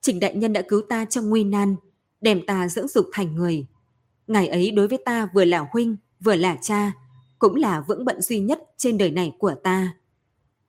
Trình 0.01 0.19
đại 0.19 0.35
nhân 0.35 0.53
đã 0.53 0.61
cứu 0.61 0.81
ta 0.89 1.05
trong 1.05 1.29
nguy 1.29 1.43
nan, 1.43 1.75
đem 2.23 2.45
ta 2.45 2.67
dưỡng 2.67 2.87
dục 2.87 3.05
thành 3.13 3.35
người. 3.35 3.65
Ngày 4.27 4.47
ấy 4.47 4.71
đối 4.71 4.87
với 4.87 4.97
ta 5.05 5.29
vừa 5.33 5.45
là 5.45 5.67
huynh, 5.71 5.97
vừa 6.19 6.35
là 6.35 6.57
cha, 6.61 6.91
cũng 7.39 7.55
là 7.55 7.81
vững 7.87 8.05
bận 8.05 8.21
duy 8.21 8.39
nhất 8.39 8.61
trên 8.77 8.97
đời 8.97 9.11
này 9.11 9.35
của 9.39 9.53
ta. 9.63 9.93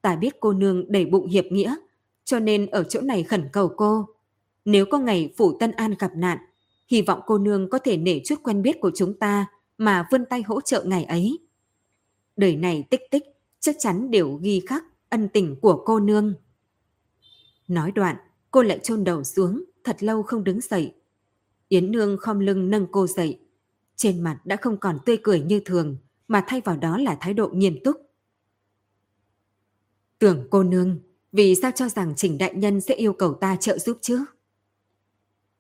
Ta 0.02 0.16
biết 0.16 0.34
cô 0.40 0.52
nương 0.52 0.92
đầy 0.92 1.06
bụng 1.06 1.26
hiệp 1.26 1.44
nghĩa, 1.44 1.76
cho 2.24 2.38
nên 2.40 2.66
ở 2.66 2.84
chỗ 2.84 3.00
này 3.00 3.22
khẩn 3.22 3.48
cầu 3.52 3.72
cô. 3.76 4.06
Nếu 4.64 4.86
có 4.86 4.98
ngày 4.98 5.34
phủ 5.36 5.58
Tân 5.60 5.72
An 5.72 5.94
gặp 5.98 6.10
nạn, 6.16 6.38
hy 6.88 7.02
vọng 7.02 7.20
cô 7.26 7.38
nương 7.38 7.70
có 7.70 7.78
thể 7.78 7.96
nể 7.96 8.20
chút 8.24 8.42
quen 8.42 8.62
biết 8.62 8.80
của 8.80 8.90
chúng 8.94 9.18
ta 9.18 9.46
mà 9.78 10.08
vươn 10.10 10.24
tay 10.24 10.42
hỗ 10.42 10.60
trợ 10.60 10.84
ngày 10.84 11.04
ấy. 11.04 11.38
Đời 12.36 12.56
này 12.56 12.84
tích 12.90 13.02
tích 13.10 13.24
chắc 13.60 13.76
chắn 13.78 14.10
đều 14.10 14.38
ghi 14.42 14.62
khắc 14.66 14.84
ân 15.08 15.28
tình 15.28 15.56
của 15.60 15.82
cô 15.86 16.00
nương. 16.00 16.34
Nói 17.68 17.92
đoạn, 17.92 18.16
cô 18.50 18.62
lại 18.62 18.78
chôn 18.82 19.04
đầu 19.04 19.24
xuống, 19.24 19.64
thật 19.84 20.02
lâu 20.02 20.22
không 20.22 20.44
đứng 20.44 20.60
dậy. 20.60 20.92
Yến 21.68 21.92
Nương 21.92 22.16
khom 22.16 22.40
lưng 22.40 22.70
nâng 22.70 22.87
cô 22.90 23.07
dậy. 23.07 23.40
Trên 23.96 24.20
mặt 24.20 24.40
đã 24.44 24.57
không 24.57 24.77
còn 24.77 24.98
tươi 25.07 25.18
cười 25.22 25.40
như 25.40 25.61
thường, 25.61 25.96
mà 26.29 26.44
thay 26.46 26.61
vào 26.61 26.77
đó 26.77 26.98
là 26.98 27.16
thái 27.20 27.35
độ 27.35 27.48
nghiêm 27.48 27.79
túc. 27.85 27.96
Tưởng 30.18 30.46
cô 30.50 30.62
nương, 30.62 31.00
vì 31.33 31.55
sao 31.55 31.70
cho 31.74 31.88
rằng 31.88 32.14
Trình 32.16 32.38
Đại 32.38 32.55
Nhân 32.55 32.81
sẽ 32.81 32.94
yêu 32.94 33.12
cầu 33.12 33.35
ta 33.35 33.57
trợ 33.57 33.79
giúp 33.79 33.98
chứ? 34.00 34.24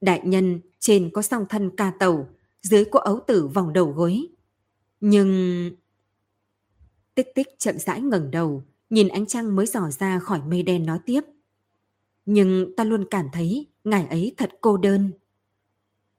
Đại 0.00 0.20
Nhân 0.24 0.60
trên 0.78 1.10
có 1.10 1.22
song 1.22 1.46
thân 1.48 1.70
ca 1.76 1.92
tàu, 1.98 2.28
dưới 2.62 2.84
có 2.84 3.00
ấu 3.00 3.20
tử 3.26 3.46
vòng 3.46 3.72
đầu 3.72 3.92
gối. 3.92 4.26
Nhưng... 5.00 5.70
Tích 7.14 7.28
tích 7.34 7.48
chậm 7.58 7.78
rãi 7.78 8.00
ngẩng 8.00 8.30
đầu, 8.30 8.62
nhìn 8.90 9.08
ánh 9.08 9.26
trăng 9.26 9.56
mới 9.56 9.66
dò 9.66 9.90
ra 9.90 10.18
khỏi 10.18 10.40
mây 10.46 10.62
đen 10.62 10.86
nói 10.86 10.98
tiếp. 11.06 11.20
Nhưng 12.26 12.76
ta 12.76 12.84
luôn 12.84 13.04
cảm 13.10 13.28
thấy 13.32 13.66
ngài 13.84 14.06
ấy 14.06 14.34
thật 14.36 14.50
cô 14.60 14.76
đơn. 14.76 15.10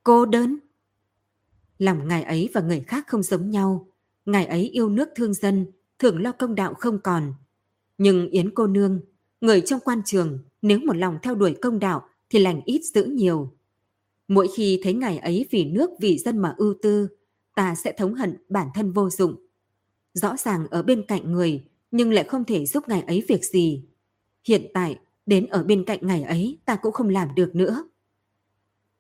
Cô 0.06 0.26
đơn? 0.26 0.58
Lòng 1.78 2.08
ngài 2.08 2.24
ấy 2.24 2.50
và 2.54 2.62
người 2.62 2.80
khác 2.88 3.08
không 3.08 3.24
giống 3.24 3.50
nhau. 3.50 3.88
Ngài 4.26 4.46
ấy 4.46 4.70
yêu 4.70 4.90
nước 4.90 5.10
thương 5.16 5.34
dân, 5.34 5.66
thường 6.00 6.22
lo 6.22 6.32
công 6.32 6.56
đạo 6.56 6.74
không 6.74 7.00
còn. 7.00 7.34
Nhưng 7.98 8.30
Yến 8.30 8.54
cô 8.54 8.68
nương, 8.68 9.02
người 9.42 9.62
trong 9.62 9.80
quan 9.80 10.02
trường, 10.06 10.40
nếu 10.62 10.80
một 10.80 10.96
lòng 10.96 11.18
theo 11.24 11.36
đuổi 11.36 11.56
công 11.62 11.80
đạo 11.80 12.08
thì 12.30 12.40
lành 12.40 12.62
ít 12.66 12.82
giữ 12.94 13.04
nhiều. 13.04 13.54
Mỗi 14.28 14.48
khi 14.56 14.80
thấy 14.84 14.94
ngài 14.94 15.18
ấy 15.18 15.46
vì 15.52 15.66
nước 15.66 15.90
vì 16.00 16.18
dân 16.18 16.38
mà 16.38 16.54
ưu 16.58 16.74
tư, 16.82 17.08
ta 17.56 17.76
sẽ 17.76 17.94
thống 17.98 18.14
hận 18.14 18.38
bản 18.50 18.68
thân 18.76 18.92
vô 18.92 19.10
dụng. 19.10 19.36
Rõ 20.14 20.38
ràng 20.38 20.68
ở 20.68 20.84
bên 20.84 21.06
cạnh 21.08 21.32
người, 21.32 21.64
nhưng 21.92 22.12
lại 22.12 22.24
không 22.24 22.44
thể 22.44 22.66
giúp 22.66 22.84
ngài 22.88 23.02
ấy 23.02 23.26
việc 23.28 23.46
gì. 23.46 23.84
Hiện 24.48 24.66
tại, 24.74 25.00
đến 25.26 25.46
ở 25.46 25.64
bên 25.64 25.86
cạnh 25.86 26.00
ngài 26.02 26.24
ấy 26.24 26.58
ta 26.66 26.76
cũng 26.76 26.94
không 26.94 27.10
làm 27.10 27.36
được 27.36 27.56
nữa. 27.56 27.88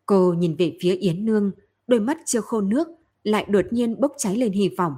Cô 0.05 0.33
nhìn 0.33 0.55
về 0.55 0.77
phía 0.81 0.95
Yến 0.95 1.25
Nương, 1.25 1.51
đôi 1.87 1.99
mắt 1.99 2.17
chưa 2.25 2.41
khô 2.41 2.61
nước, 2.61 2.87
lại 3.23 3.45
đột 3.49 3.65
nhiên 3.71 4.01
bốc 4.01 4.13
cháy 4.17 4.37
lên 4.37 4.51
hy 4.51 4.69
vọng. 4.69 4.93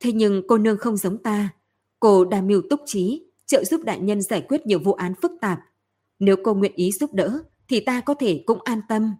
Thế 0.00 0.12
nhưng 0.12 0.42
cô 0.48 0.58
nương 0.58 0.78
không 0.78 0.96
giống 0.96 1.22
ta. 1.22 1.48
Cô 2.00 2.24
đa 2.24 2.40
mưu 2.40 2.62
túc 2.70 2.80
trí, 2.86 3.26
trợ 3.46 3.64
giúp 3.64 3.80
đại 3.84 4.00
nhân 4.00 4.22
giải 4.22 4.40
quyết 4.48 4.66
nhiều 4.66 4.78
vụ 4.78 4.92
án 4.92 5.14
phức 5.22 5.32
tạp. 5.40 5.60
Nếu 6.18 6.36
cô 6.44 6.54
nguyện 6.54 6.72
ý 6.74 6.92
giúp 6.92 7.14
đỡ, 7.14 7.42
thì 7.68 7.80
ta 7.80 8.00
có 8.00 8.14
thể 8.14 8.42
cũng 8.46 8.58
an 8.64 8.80
tâm. 8.88 9.14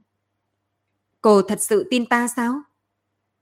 Cô 1.21 1.43
thật 1.43 1.63
sự 1.63 1.87
tin 1.91 2.07
ta 2.07 2.29
sao? 2.29 2.61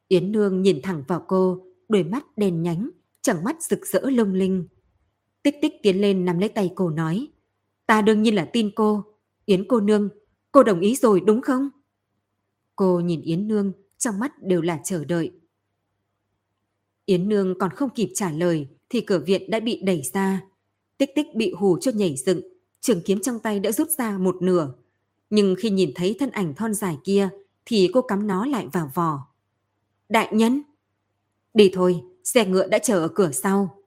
Yến 0.08 0.32
Nương 0.32 0.62
nhìn 0.62 0.80
thẳng 0.82 1.04
vào 1.08 1.24
cô, 1.28 1.62
đôi 1.88 2.04
mắt 2.04 2.38
đèn 2.38 2.62
nhánh, 2.62 2.90
chẳng 3.22 3.44
mắt 3.44 3.62
rực 3.62 3.86
rỡ 3.86 4.00
lung 4.00 4.34
linh. 4.34 4.68
Tích 5.42 5.56
tích 5.62 5.72
tiến 5.82 6.00
lên 6.00 6.24
nắm 6.24 6.38
lấy 6.38 6.48
tay 6.48 6.70
cô 6.74 6.90
nói. 6.90 7.28
Ta 7.86 8.02
đương 8.02 8.22
nhiên 8.22 8.34
là 8.34 8.44
tin 8.52 8.70
cô. 8.76 9.04
Yến 9.44 9.68
cô 9.68 9.80
nương, 9.80 10.08
cô 10.54 10.62
đồng 10.62 10.80
ý 10.80 10.96
rồi 10.96 11.20
đúng 11.20 11.40
không? 11.40 11.68
Cô 12.76 13.00
nhìn 13.00 13.20
Yến 13.20 13.48
Nương, 13.48 13.72
trong 13.98 14.18
mắt 14.18 14.42
đều 14.42 14.62
là 14.62 14.80
chờ 14.84 15.04
đợi. 15.04 15.32
Yến 17.04 17.28
Nương 17.28 17.58
còn 17.58 17.70
không 17.70 17.90
kịp 17.90 18.10
trả 18.14 18.30
lời 18.30 18.68
thì 18.88 19.00
cửa 19.00 19.18
viện 19.18 19.50
đã 19.50 19.60
bị 19.60 19.80
đẩy 19.84 20.02
ra. 20.12 20.42
Tích 20.98 21.10
tích 21.14 21.26
bị 21.34 21.52
hù 21.52 21.78
cho 21.80 21.92
nhảy 21.94 22.16
dựng, 22.16 22.40
trường 22.80 23.02
kiếm 23.02 23.20
trong 23.20 23.38
tay 23.38 23.60
đã 23.60 23.72
rút 23.72 23.88
ra 23.90 24.18
một 24.18 24.42
nửa. 24.42 24.74
Nhưng 25.30 25.54
khi 25.58 25.70
nhìn 25.70 25.92
thấy 25.94 26.16
thân 26.18 26.30
ảnh 26.30 26.54
thon 26.54 26.74
dài 26.74 26.98
kia 27.04 27.28
thì 27.66 27.90
cô 27.92 28.02
cắm 28.02 28.26
nó 28.26 28.46
lại 28.46 28.66
vào 28.72 28.90
vò. 28.94 29.26
Đại 30.08 30.28
nhân! 30.34 30.62
Đi 31.54 31.70
thôi, 31.74 32.02
xe 32.24 32.46
ngựa 32.46 32.66
đã 32.66 32.78
chờ 32.78 32.98
ở 32.98 33.08
cửa 33.08 33.30
sau. 33.32 33.84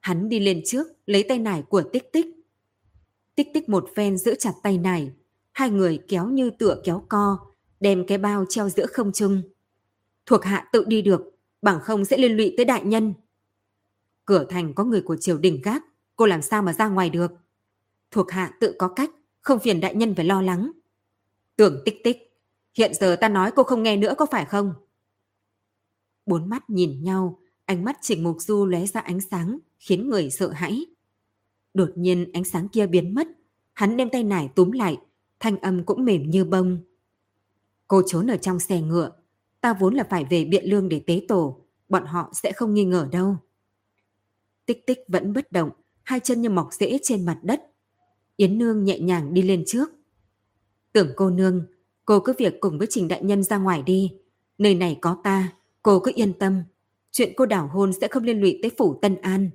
Hắn 0.00 0.28
đi 0.28 0.40
lên 0.40 0.62
trước, 0.66 0.86
lấy 1.06 1.22
tay 1.22 1.38
nải 1.38 1.62
của 1.62 1.82
tích 1.82 2.12
tích. 2.12 2.26
Tích 3.34 3.48
tích 3.54 3.68
một 3.68 3.88
phen 3.96 4.18
giữ 4.18 4.34
chặt 4.38 4.52
tay 4.62 4.78
nải, 4.78 5.12
hai 5.52 5.70
người 5.70 6.00
kéo 6.08 6.26
như 6.26 6.50
tựa 6.50 6.80
kéo 6.84 7.04
co, 7.08 7.38
đem 7.80 8.06
cái 8.06 8.18
bao 8.18 8.44
treo 8.48 8.68
giữa 8.68 8.86
không 8.86 9.12
trung. 9.12 9.42
Thuộc 10.26 10.44
hạ 10.44 10.68
tự 10.72 10.84
đi 10.84 11.02
được, 11.02 11.22
bằng 11.62 11.80
không 11.80 12.04
sẽ 12.04 12.18
liên 12.18 12.36
lụy 12.36 12.54
tới 12.56 12.64
đại 12.64 12.84
nhân. 12.84 13.14
Cửa 14.24 14.44
thành 14.48 14.74
có 14.74 14.84
người 14.84 15.02
của 15.02 15.16
triều 15.16 15.38
đình 15.38 15.60
gác, 15.64 15.84
cô 16.16 16.26
làm 16.26 16.42
sao 16.42 16.62
mà 16.62 16.72
ra 16.72 16.88
ngoài 16.88 17.10
được. 17.10 17.32
Thuộc 18.10 18.30
hạ 18.30 18.56
tự 18.60 18.74
có 18.78 18.88
cách, 18.88 19.10
không 19.40 19.58
phiền 19.58 19.80
đại 19.80 19.94
nhân 19.94 20.14
phải 20.14 20.24
lo 20.24 20.42
lắng. 20.42 20.72
Tưởng 21.56 21.82
tích 21.84 22.04
tích, 22.04 22.38
hiện 22.74 22.94
giờ 22.94 23.16
ta 23.20 23.28
nói 23.28 23.50
cô 23.56 23.62
không 23.62 23.82
nghe 23.82 23.96
nữa 23.96 24.14
có 24.18 24.26
phải 24.26 24.44
không? 24.44 24.74
Bốn 26.26 26.48
mắt 26.48 26.70
nhìn 26.70 27.04
nhau, 27.04 27.38
ánh 27.64 27.84
mắt 27.84 27.98
Trịnh 28.02 28.22
Mục 28.22 28.36
Du 28.40 28.66
lóe 28.66 28.86
ra 28.86 29.00
ánh 29.00 29.20
sáng, 29.20 29.58
khiến 29.78 30.08
người 30.08 30.30
sợ 30.30 30.50
hãi. 30.50 30.86
Đột 31.74 31.90
nhiên 31.94 32.32
ánh 32.32 32.44
sáng 32.44 32.68
kia 32.68 32.86
biến 32.86 33.14
mất, 33.14 33.28
hắn 33.72 33.96
đem 33.96 34.08
tay 34.10 34.24
nải 34.24 34.48
túm 34.54 34.70
lại, 34.70 34.98
thanh 35.42 35.58
âm 35.58 35.84
cũng 35.84 36.04
mềm 36.04 36.30
như 36.30 36.44
bông. 36.44 36.78
Cô 37.88 38.02
trốn 38.06 38.30
ở 38.30 38.36
trong 38.36 38.60
xe 38.60 38.80
ngựa, 38.80 39.10
ta 39.60 39.74
vốn 39.80 39.94
là 39.94 40.04
phải 40.10 40.24
về 40.30 40.44
biện 40.44 40.64
lương 40.64 40.88
để 40.88 41.02
tế 41.06 41.24
tổ, 41.28 41.60
bọn 41.88 42.06
họ 42.06 42.30
sẽ 42.32 42.52
không 42.52 42.74
nghi 42.74 42.84
ngờ 42.84 43.08
đâu. 43.12 43.36
Tích 44.66 44.86
tích 44.86 44.98
vẫn 45.08 45.32
bất 45.32 45.52
động, 45.52 45.70
hai 46.02 46.20
chân 46.20 46.42
như 46.42 46.50
mọc 46.50 46.68
rễ 46.72 46.98
trên 47.02 47.26
mặt 47.26 47.38
đất. 47.42 47.62
Yến 48.36 48.58
Nương 48.58 48.84
nhẹ 48.84 48.98
nhàng 48.98 49.34
đi 49.34 49.42
lên 49.42 49.64
trước. 49.66 49.90
Tưởng 50.92 51.12
cô 51.16 51.30
nương, 51.30 51.66
cô 52.04 52.20
cứ 52.20 52.32
việc 52.38 52.60
cùng 52.60 52.78
với 52.78 52.86
Trình 52.90 53.08
Đại 53.08 53.24
Nhân 53.24 53.42
ra 53.42 53.58
ngoài 53.58 53.82
đi. 53.82 54.12
Nơi 54.58 54.74
này 54.74 54.98
có 55.00 55.20
ta, 55.24 55.52
cô 55.82 56.00
cứ 56.00 56.12
yên 56.14 56.32
tâm. 56.32 56.62
Chuyện 57.10 57.32
cô 57.36 57.46
đảo 57.46 57.66
hôn 57.72 57.92
sẽ 57.92 58.08
không 58.08 58.24
liên 58.24 58.40
lụy 58.40 58.58
tới 58.62 58.70
phủ 58.78 58.98
Tân 59.02 59.20
An. 59.20 59.50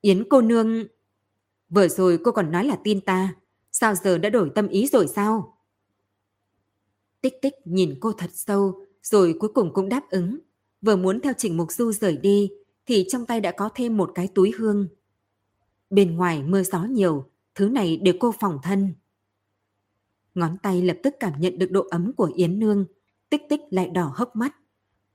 Yến 0.00 0.24
cô 0.30 0.40
nương... 0.40 0.84
Vừa 1.68 1.88
rồi 1.88 2.18
cô 2.24 2.32
còn 2.32 2.50
nói 2.50 2.64
là 2.64 2.78
tin 2.84 3.00
ta. 3.00 3.34
Sao 3.80 3.94
giờ 3.94 4.18
đã 4.18 4.30
đổi 4.30 4.50
tâm 4.54 4.68
ý 4.68 4.86
rồi 4.86 5.06
sao? 5.08 5.58
Tích 7.20 7.34
tích 7.42 7.54
nhìn 7.64 7.98
cô 8.00 8.12
thật 8.12 8.30
sâu, 8.32 8.86
rồi 9.02 9.36
cuối 9.40 9.50
cùng 9.54 9.74
cũng 9.74 9.88
đáp 9.88 10.10
ứng. 10.10 10.38
Vừa 10.80 10.96
muốn 10.96 11.20
theo 11.20 11.32
Trình 11.38 11.56
Mục 11.56 11.72
Du 11.72 11.92
rời 11.92 12.16
đi, 12.16 12.50
thì 12.86 13.06
trong 13.08 13.26
tay 13.26 13.40
đã 13.40 13.52
có 13.52 13.70
thêm 13.74 13.96
một 13.96 14.10
cái 14.14 14.28
túi 14.34 14.52
hương. 14.58 14.88
Bên 15.90 16.16
ngoài 16.16 16.42
mưa 16.42 16.62
gió 16.62 16.84
nhiều, 16.84 17.30
thứ 17.54 17.68
này 17.68 17.96
để 17.96 18.12
cô 18.20 18.32
phòng 18.40 18.58
thân. 18.62 18.94
Ngón 20.34 20.56
tay 20.62 20.82
lập 20.82 20.96
tức 21.02 21.14
cảm 21.20 21.40
nhận 21.40 21.58
được 21.58 21.70
độ 21.70 21.86
ấm 21.90 22.12
của 22.12 22.30
Yến 22.34 22.58
Nương, 22.58 22.86
tích 23.30 23.42
tích 23.48 23.60
lại 23.70 23.90
đỏ 23.90 24.12
hốc 24.14 24.36
mắt. 24.36 24.56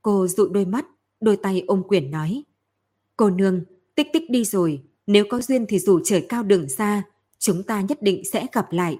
Cô 0.02 0.26
dụi 0.26 0.48
đôi 0.52 0.64
mắt, 0.64 0.86
đôi 1.20 1.36
tay 1.36 1.64
ôm 1.66 1.82
quyển 1.88 2.10
nói. 2.10 2.44
Cô 3.16 3.30
Nương, 3.30 3.64
tích 3.94 4.06
tích 4.12 4.30
đi 4.30 4.44
rồi, 4.44 4.82
nếu 5.06 5.24
có 5.30 5.40
duyên 5.40 5.66
thì 5.68 5.78
dù 5.78 6.00
trời 6.04 6.26
cao 6.28 6.42
đường 6.42 6.68
xa, 6.68 7.02
chúng 7.42 7.62
ta 7.62 7.80
nhất 7.80 8.02
định 8.02 8.22
sẽ 8.32 8.46
gặp 8.52 8.72
lại. 8.72 8.98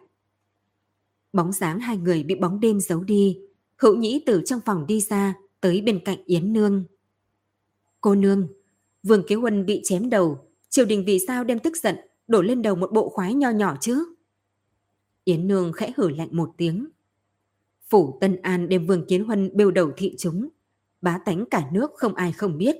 Bóng 1.32 1.52
dáng 1.52 1.80
hai 1.80 1.96
người 1.96 2.22
bị 2.22 2.34
bóng 2.34 2.60
đêm 2.60 2.80
giấu 2.80 3.04
đi, 3.04 3.38
hữu 3.76 3.96
nhĩ 3.96 4.22
từ 4.26 4.42
trong 4.46 4.60
phòng 4.66 4.86
đi 4.86 5.00
ra, 5.00 5.34
tới 5.60 5.80
bên 5.80 6.04
cạnh 6.04 6.24
Yến 6.24 6.52
Nương. 6.52 6.84
Cô 8.00 8.14
Nương, 8.14 8.48
Vương 9.02 9.26
Kế 9.26 9.34
Huân 9.34 9.66
bị 9.66 9.80
chém 9.84 10.10
đầu, 10.10 10.48
triều 10.68 10.84
đình 10.84 11.04
vì 11.06 11.18
sao 11.26 11.44
đem 11.44 11.58
tức 11.58 11.76
giận, 11.76 11.96
đổ 12.26 12.42
lên 12.42 12.62
đầu 12.62 12.74
một 12.74 12.92
bộ 12.92 13.08
khoái 13.08 13.34
nho 13.34 13.50
nhỏ 13.50 13.76
chứ? 13.80 14.14
Yến 15.24 15.48
Nương 15.48 15.72
khẽ 15.72 15.92
hử 15.96 16.08
lạnh 16.08 16.28
một 16.32 16.50
tiếng. 16.56 16.88
Phủ 17.88 18.18
Tân 18.20 18.42
An 18.42 18.68
đem 18.68 18.86
Vương 18.86 19.06
Kiến 19.08 19.24
Huân 19.24 19.50
bêu 19.56 19.70
đầu 19.70 19.90
thị 19.96 20.14
chúng, 20.18 20.48
bá 21.00 21.18
tánh 21.24 21.44
cả 21.50 21.68
nước 21.72 21.90
không 21.94 22.14
ai 22.14 22.32
không 22.32 22.58
biết. 22.58 22.76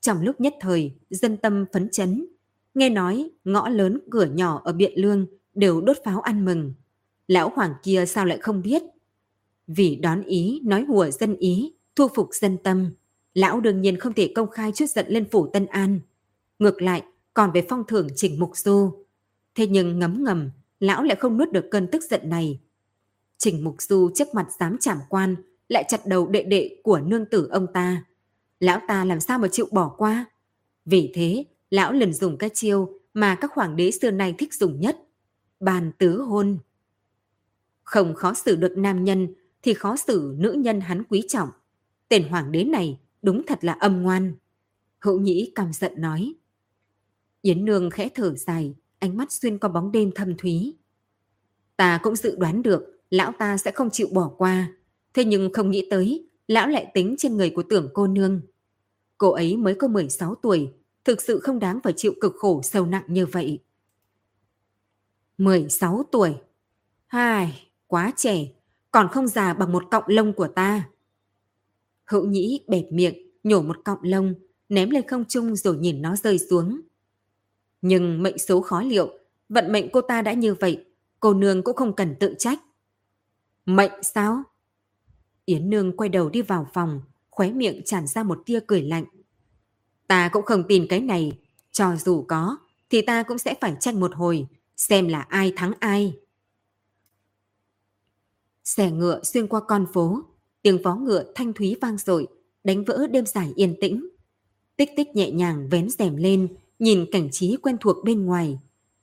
Trong 0.00 0.22
lúc 0.22 0.40
nhất 0.40 0.54
thời, 0.60 0.92
dân 1.10 1.36
tâm 1.36 1.64
phấn 1.72 1.88
chấn. 1.90 2.26
Nghe 2.78 2.90
nói, 2.90 3.30
ngõ 3.44 3.68
lớn 3.68 4.00
cửa 4.10 4.24
nhỏ 4.24 4.60
ở 4.64 4.72
Biện 4.72 4.92
Lương 4.96 5.26
đều 5.54 5.80
đốt 5.80 5.96
pháo 6.04 6.20
ăn 6.20 6.44
mừng. 6.44 6.74
Lão 7.28 7.52
Hoàng 7.54 7.74
kia 7.82 8.04
sao 8.06 8.24
lại 8.24 8.38
không 8.38 8.62
biết? 8.62 8.82
Vì 9.66 9.96
đón 9.96 10.22
ý, 10.22 10.60
nói 10.64 10.84
hùa 10.88 11.10
dân 11.10 11.36
ý, 11.36 11.72
thu 11.96 12.08
phục 12.14 12.28
dân 12.32 12.58
tâm. 12.64 12.90
Lão 13.34 13.60
đương 13.60 13.80
nhiên 13.80 13.98
không 13.98 14.12
thể 14.12 14.32
công 14.34 14.50
khai 14.50 14.72
chút 14.72 14.86
giận 14.86 15.06
lên 15.08 15.30
phủ 15.30 15.46
Tân 15.46 15.66
An. 15.66 16.00
Ngược 16.58 16.82
lại, 16.82 17.02
còn 17.34 17.50
về 17.52 17.66
phong 17.68 17.84
thưởng 17.88 18.08
chỉnh 18.16 18.40
mục 18.40 18.56
du. 18.56 19.04
Thế 19.54 19.66
nhưng 19.66 19.98
ngấm 19.98 20.24
ngầm, 20.24 20.50
lão 20.80 21.02
lại 21.02 21.16
không 21.16 21.38
nuốt 21.38 21.52
được 21.52 21.64
cơn 21.70 21.86
tức 21.92 22.02
giận 22.10 22.20
này. 22.24 22.60
Trình 23.38 23.64
Mục 23.64 23.82
Du 23.82 24.10
trước 24.14 24.34
mặt 24.34 24.46
dám 24.60 24.76
chảm 24.80 24.98
quan, 25.08 25.36
lại 25.68 25.84
chặt 25.88 26.06
đầu 26.06 26.26
đệ 26.28 26.42
đệ 26.42 26.80
của 26.82 27.00
nương 27.00 27.26
tử 27.26 27.48
ông 27.50 27.66
ta. 27.74 28.04
Lão 28.60 28.80
ta 28.88 29.04
làm 29.04 29.20
sao 29.20 29.38
mà 29.38 29.48
chịu 29.48 29.68
bỏ 29.72 29.88
qua? 29.88 30.24
Vì 30.84 31.12
thế, 31.14 31.44
lão 31.70 31.92
lần 31.92 32.12
dùng 32.12 32.38
cái 32.38 32.50
chiêu 32.54 32.98
mà 33.14 33.34
các 33.34 33.52
hoàng 33.52 33.76
đế 33.76 33.90
xưa 33.90 34.10
nay 34.10 34.34
thích 34.38 34.54
dùng 34.54 34.80
nhất. 34.80 34.98
Bàn 35.60 35.92
tứ 35.98 36.20
hôn. 36.20 36.58
Không 37.82 38.14
khó 38.14 38.34
xử 38.34 38.56
được 38.56 38.74
nam 38.76 39.04
nhân 39.04 39.34
thì 39.62 39.74
khó 39.74 39.96
xử 39.96 40.34
nữ 40.38 40.52
nhân 40.52 40.80
hắn 40.80 41.02
quý 41.04 41.24
trọng. 41.28 41.48
Tên 42.08 42.28
hoàng 42.28 42.52
đế 42.52 42.64
này 42.64 42.98
đúng 43.22 43.42
thật 43.46 43.64
là 43.64 43.72
âm 43.72 44.02
ngoan. 44.02 44.34
Hữu 44.98 45.20
nhĩ 45.20 45.52
căm 45.54 45.72
giận 45.72 45.92
nói. 45.96 46.34
Yến 47.42 47.64
Nương 47.64 47.90
khẽ 47.90 48.08
thở 48.14 48.34
dài, 48.34 48.74
ánh 48.98 49.16
mắt 49.16 49.32
xuyên 49.32 49.58
qua 49.58 49.68
bóng 49.68 49.92
đêm 49.92 50.10
thâm 50.14 50.36
thúy. 50.36 50.76
Ta 51.76 52.00
cũng 52.02 52.16
dự 52.16 52.36
đoán 52.36 52.62
được 52.62 52.98
lão 53.10 53.32
ta 53.38 53.56
sẽ 53.56 53.70
không 53.70 53.90
chịu 53.90 54.08
bỏ 54.12 54.30
qua, 54.38 54.72
thế 55.14 55.24
nhưng 55.24 55.52
không 55.52 55.70
nghĩ 55.70 55.86
tới 55.90 56.28
lão 56.48 56.68
lại 56.68 56.90
tính 56.94 57.14
trên 57.18 57.36
người 57.36 57.50
của 57.50 57.62
tưởng 57.62 57.90
cô 57.94 58.06
nương. 58.06 58.40
Cô 59.18 59.30
ấy 59.30 59.56
mới 59.56 59.74
có 59.74 59.88
16 59.88 60.34
tuổi, 60.34 60.72
thực 61.08 61.22
sự 61.22 61.40
không 61.40 61.58
đáng 61.58 61.80
phải 61.84 61.92
chịu 61.96 62.14
cực 62.20 62.34
khổ 62.38 62.60
sâu 62.62 62.86
nặng 62.86 63.04
như 63.06 63.26
vậy. 63.26 63.58
16 65.38 66.02
tuổi? 66.12 66.34
Hai, 67.06 67.70
quá 67.86 68.12
trẻ, 68.16 68.46
còn 68.90 69.08
không 69.08 69.28
già 69.28 69.54
bằng 69.54 69.72
một 69.72 69.84
cọng 69.90 70.04
lông 70.06 70.32
của 70.32 70.48
ta. 70.48 70.88
Hữu 72.04 72.26
nhĩ 72.26 72.60
bẹp 72.68 72.84
miệng, 72.90 73.14
nhổ 73.44 73.62
một 73.62 73.76
cọng 73.84 73.98
lông, 74.02 74.34
ném 74.68 74.90
lên 74.90 75.06
không 75.06 75.24
trung 75.24 75.56
rồi 75.56 75.76
nhìn 75.76 76.02
nó 76.02 76.16
rơi 76.16 76.38
xuống. 76.38 76.80
Nhưng 77.82 78.22
mệnh 78.22 78.38
số 78.38 78.60
khó 78.60 78.82
liệu, 78.82 79.18
vận 79.48 79.72
mệnh 79.72 79.90
cô 79.92 80.00
ta 80.00 80.22
đã 80.22 80.32
như 80.32 80.54
vậy, 80.54 80.84
cô 81.20 81.34
nương 81.34 81.62
cũng 81.62 81.76
không 81.76 81.96
cần 81.96 82.14
tự 82.20 82.34
trách. 82.38 82.58
Mệnh 83.66 84.02
sao? 84.02 84.42
Yến 85.44 85.70
Nương 85.70 85.96
quay 85.96 86.08
đầu 86.08 86.28
đi 86.28 86.42
vào 86.42 86.66
phòng, 86.72 87.00
khóe 87.30 87.50
miệng 87.50 87.82
tràn 87.84 88.06
ra 88.06 88.22
một 88.22 88.42
tia 88.46 88.60
cười 88.66 88.82
lạnh. 88.82 89.04
Ta 90.08 90.28
cũng 90.32 90.44
không 90.44 90.64
tin 90.68 90.86
cái 90.88 91.00
này, 91.00 91.38
cho 91.72 91.96
dù 91.96 92.24
có, 92.28 92.56
thì 92.90 93.02
ta 93.02 93.22
cũng 93.22 93.38
sẽ 93.38 93.54
phải 93.60 93.76
tranh 93.80 94.00
một 94.00 94.14
hồi, 94.14 94.46
xem 94.76 95.08
là 95.08 95.20
ai 95.20 95.52
thắng 95.56 95.72
ai. 95.80 96.18
Xe 98.64 98.90
ngựa 98.90 99.20
xuyên 99.22 99.46
qua 99.46 99.60
con 99.68 99.86
phố, 99.92 100.22
tiếng 100.62 100.82
vó 100.82 100.94
ngựa 100.94 101.32
thanh 101.34 101.52
thúy 101.52 101.76
vang 101.80 101.98
dội 101.98 102.26
đánh 102.64 102.84
vỡ 102.84 103.06
đêm 103.06 103.26
dài 103.26 103.52
yên 103.56 103.74
tĩnh. 103.80 104.08
Tích 104.76 104.90
tích 104.96 105.08
nhẹ 105.14 105.30
nhàng 105.30 105.68
vén 105.68 105.90
rèm 105.90 106.16
lên, 106.16 106.48
nhìn 106.78 107.06
cảnh 107.12 107.28
trí 107.32 107.56
quen 107.56 107.76
thuộc 107.80 108.04
bên 108.04 108.26
ngoài. 108.26 108.58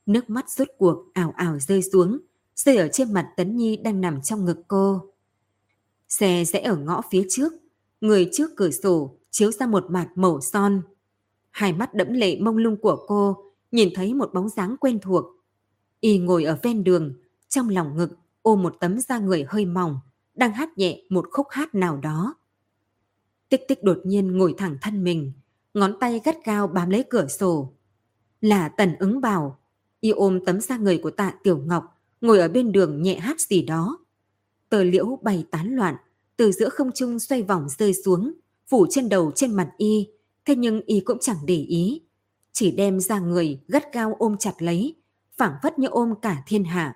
Nước 0.05 0.29
mắt 0.29 0.49
rốt 0.49 0.67
cuộc 0.77 1.13
ảo 1.13 1.33
ảo 1.35 1.59
rơi 1.59 1.81
xuống, 1.81 2.19
rơi 2.55 2.77
ở 2.77 2.87
trên 2.87 3.13
mặt 3.13 3.29
Tấn 3.37 3.57
Nhi 3.57 3.77
đang 3.77 4.01
nằm 4.01 4.21
trong 4.21 4.45
ngực 4.45 4.57
cô. 4.67 5.13
Xe 6.09 6.45
rẽ 6.45 6.61
ở 6.61 6.75
ngõ 6.75 7.01
phía 7.11 7.25
trước, 7.29 7.53
người 8.01 8.29
trước 8.33 8.49
cửa 8.55 8.71
sổ 8.71 9.17
chiếu 9.31 9.51
ra 9.51 9.67
một 9.67 9.85
mặt 9.89 10.09
màu 10.15 10.41
son. 10.41 10.81
Hai 11.55 11.73
mắt 11.73 11.93
đẫm 11.93 12.13
lệ 12.13 12.39
mông 12.39 12.57
lung 12.57 12.77
của 12.77 13.05
cô 13.07 13.37
nhìn 13.71 13.89
thấy 13.95 14.13
một 14.13 14.33
bóng 14.33 14.49
dáng 14.49 14.75
quen 14.79 14.99
thuộc. 14.99 15.25
Y 15.99 16.17
ngồi 16.17 16.43
ở 16.43 16.57
ven 16.63 16.83
đường, 16.83 17.13
trong 17.49 17.69
lòng 17.69 17.97
ngực 17.97 18.09
ôm 18.41 18.63
một 18.63 18.75
tấm 18.79 18.99
da 18.99 19.19
người 19.19 19.45
hơi 19.47 19.65
mỏng, 19.65 19.99
đang 20.33 20.53
hát 20.53 20.77
nhẹ 20.77 21.01
một 21.09 21.25
khúc 21.31 21.47
hát 21.49 21.75
nào 21.75 21.97
đó. 21.97 22.35
Tích 23.49 23.61
tích 23.67 23.83
đột 23.83 23.97
nhiên 24.05 24.37
ngồi 24.37 24.55
thẳng 24.57 24.77
thân 24.81 25.03
mình, 25.03 25.31
ngón 25.73 25.99
tay 25.99 26.21
gắt 26.25 26.45
gao 26.45 26.67
bám 26.67 26.89
lấy 26.89 27.03
cửa 27.09 27.27
sổ. 27.27 27.73
Là 28.41 28.69
tần 28.69 28.95
ứng 28.99 29.21
bảo, 29.21 29.59
y 29.99 30.09
ôm 30.09 30.45
tấm 30.45 30.61
da 30.61 30.77
người 30.77 30.97
của 30.97 31.11
tạ 31.11 31.33
Tiểu 31.43 31.57
Ngọc, 31.57 32.01
ngồi 32.21 32.39
ở 32.39 32.47
bên 32.47 32.71
đường 32.71 33.01
nhẹ 33.01 33.19
hát 33.19 33.39
gì 33.39 33.61
đó. 33.61 33.99
Tờ 34.69 34.83
liễu 34.83 35.19
bay 35.21 35.45
tán 35.51 35.75
loạn, 35.75 35.95
từ 36.37 36.51
giữa 36.51 36.69
không 36.69 36.91
trung 36.91 37.19
xoay 37.19 37.43
vòng 37.43 37.67
rơi 37.77 37.93
xuống, 37.93 38.33
phủ 38.67 38.87
trên 38.89 39.09
đầu 39.09 39.31
trên 39.35 39.53
mặt 39.53 39.71
y, 39.77 40.07
thế 40.45 40.55
nhưng 40.55 40.81
y 40.85 40.99
cũng 40.99 41.17
chẳng 41.21 41.37
để 41.45 41.55
ý. 41.55 42.01
Chỉ 42.51 42.71
đem 42.71 42.99
ra 42.99 43.19
người 43.19 43.59
gắt 43.67 43.93
gao 43.93 44.15
ôm 44.19 44.35
chặt 44.39 44.53
lấy, 44.59 44.95
phảng 45.37 45.53
phất 45.63 45.79
như 45.79 45.87
ôm 45.87 46.13
cả 46.21 46.43
thiên 46.47 46.63
hạ. 46.63 46.95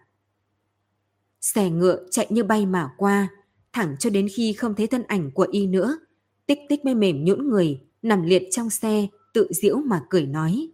Xe 1.42 1.70
ngựa 1.70 2.06
chạy 2.12 2.28
như 2.30 2.44
bay 2.44 2.66
mà 2.66 2.90
qua, 2.98 3.28
thẳng 3.74 3.96
cho 4.00 4.10
đến 4.10 4.28
khi 4.34 4.54
không 4.54 4.76
thấy 4.76 4.88
thân 4.88 5.04
ảnh 5.04 5.32
của 5.32 5.48
y 5.52 5.68
nữa. 5.68 5.98
Tích 6.46 6.60
tích 6.70 6.86
mới 6.86 6.96
mềm 6.96 7.26
nhũn 7.26 7.50
người, 7.50 7.82
nằm 8.02 8.24
liệt 8.24 8.44
trong 8.52 8.70
xe, 8.70 9.08
tự 9.34 9.48
diễu 9.50 9.78
mà 9.78 10.06
cười 10.10 10.26
nói. 10.26 10.70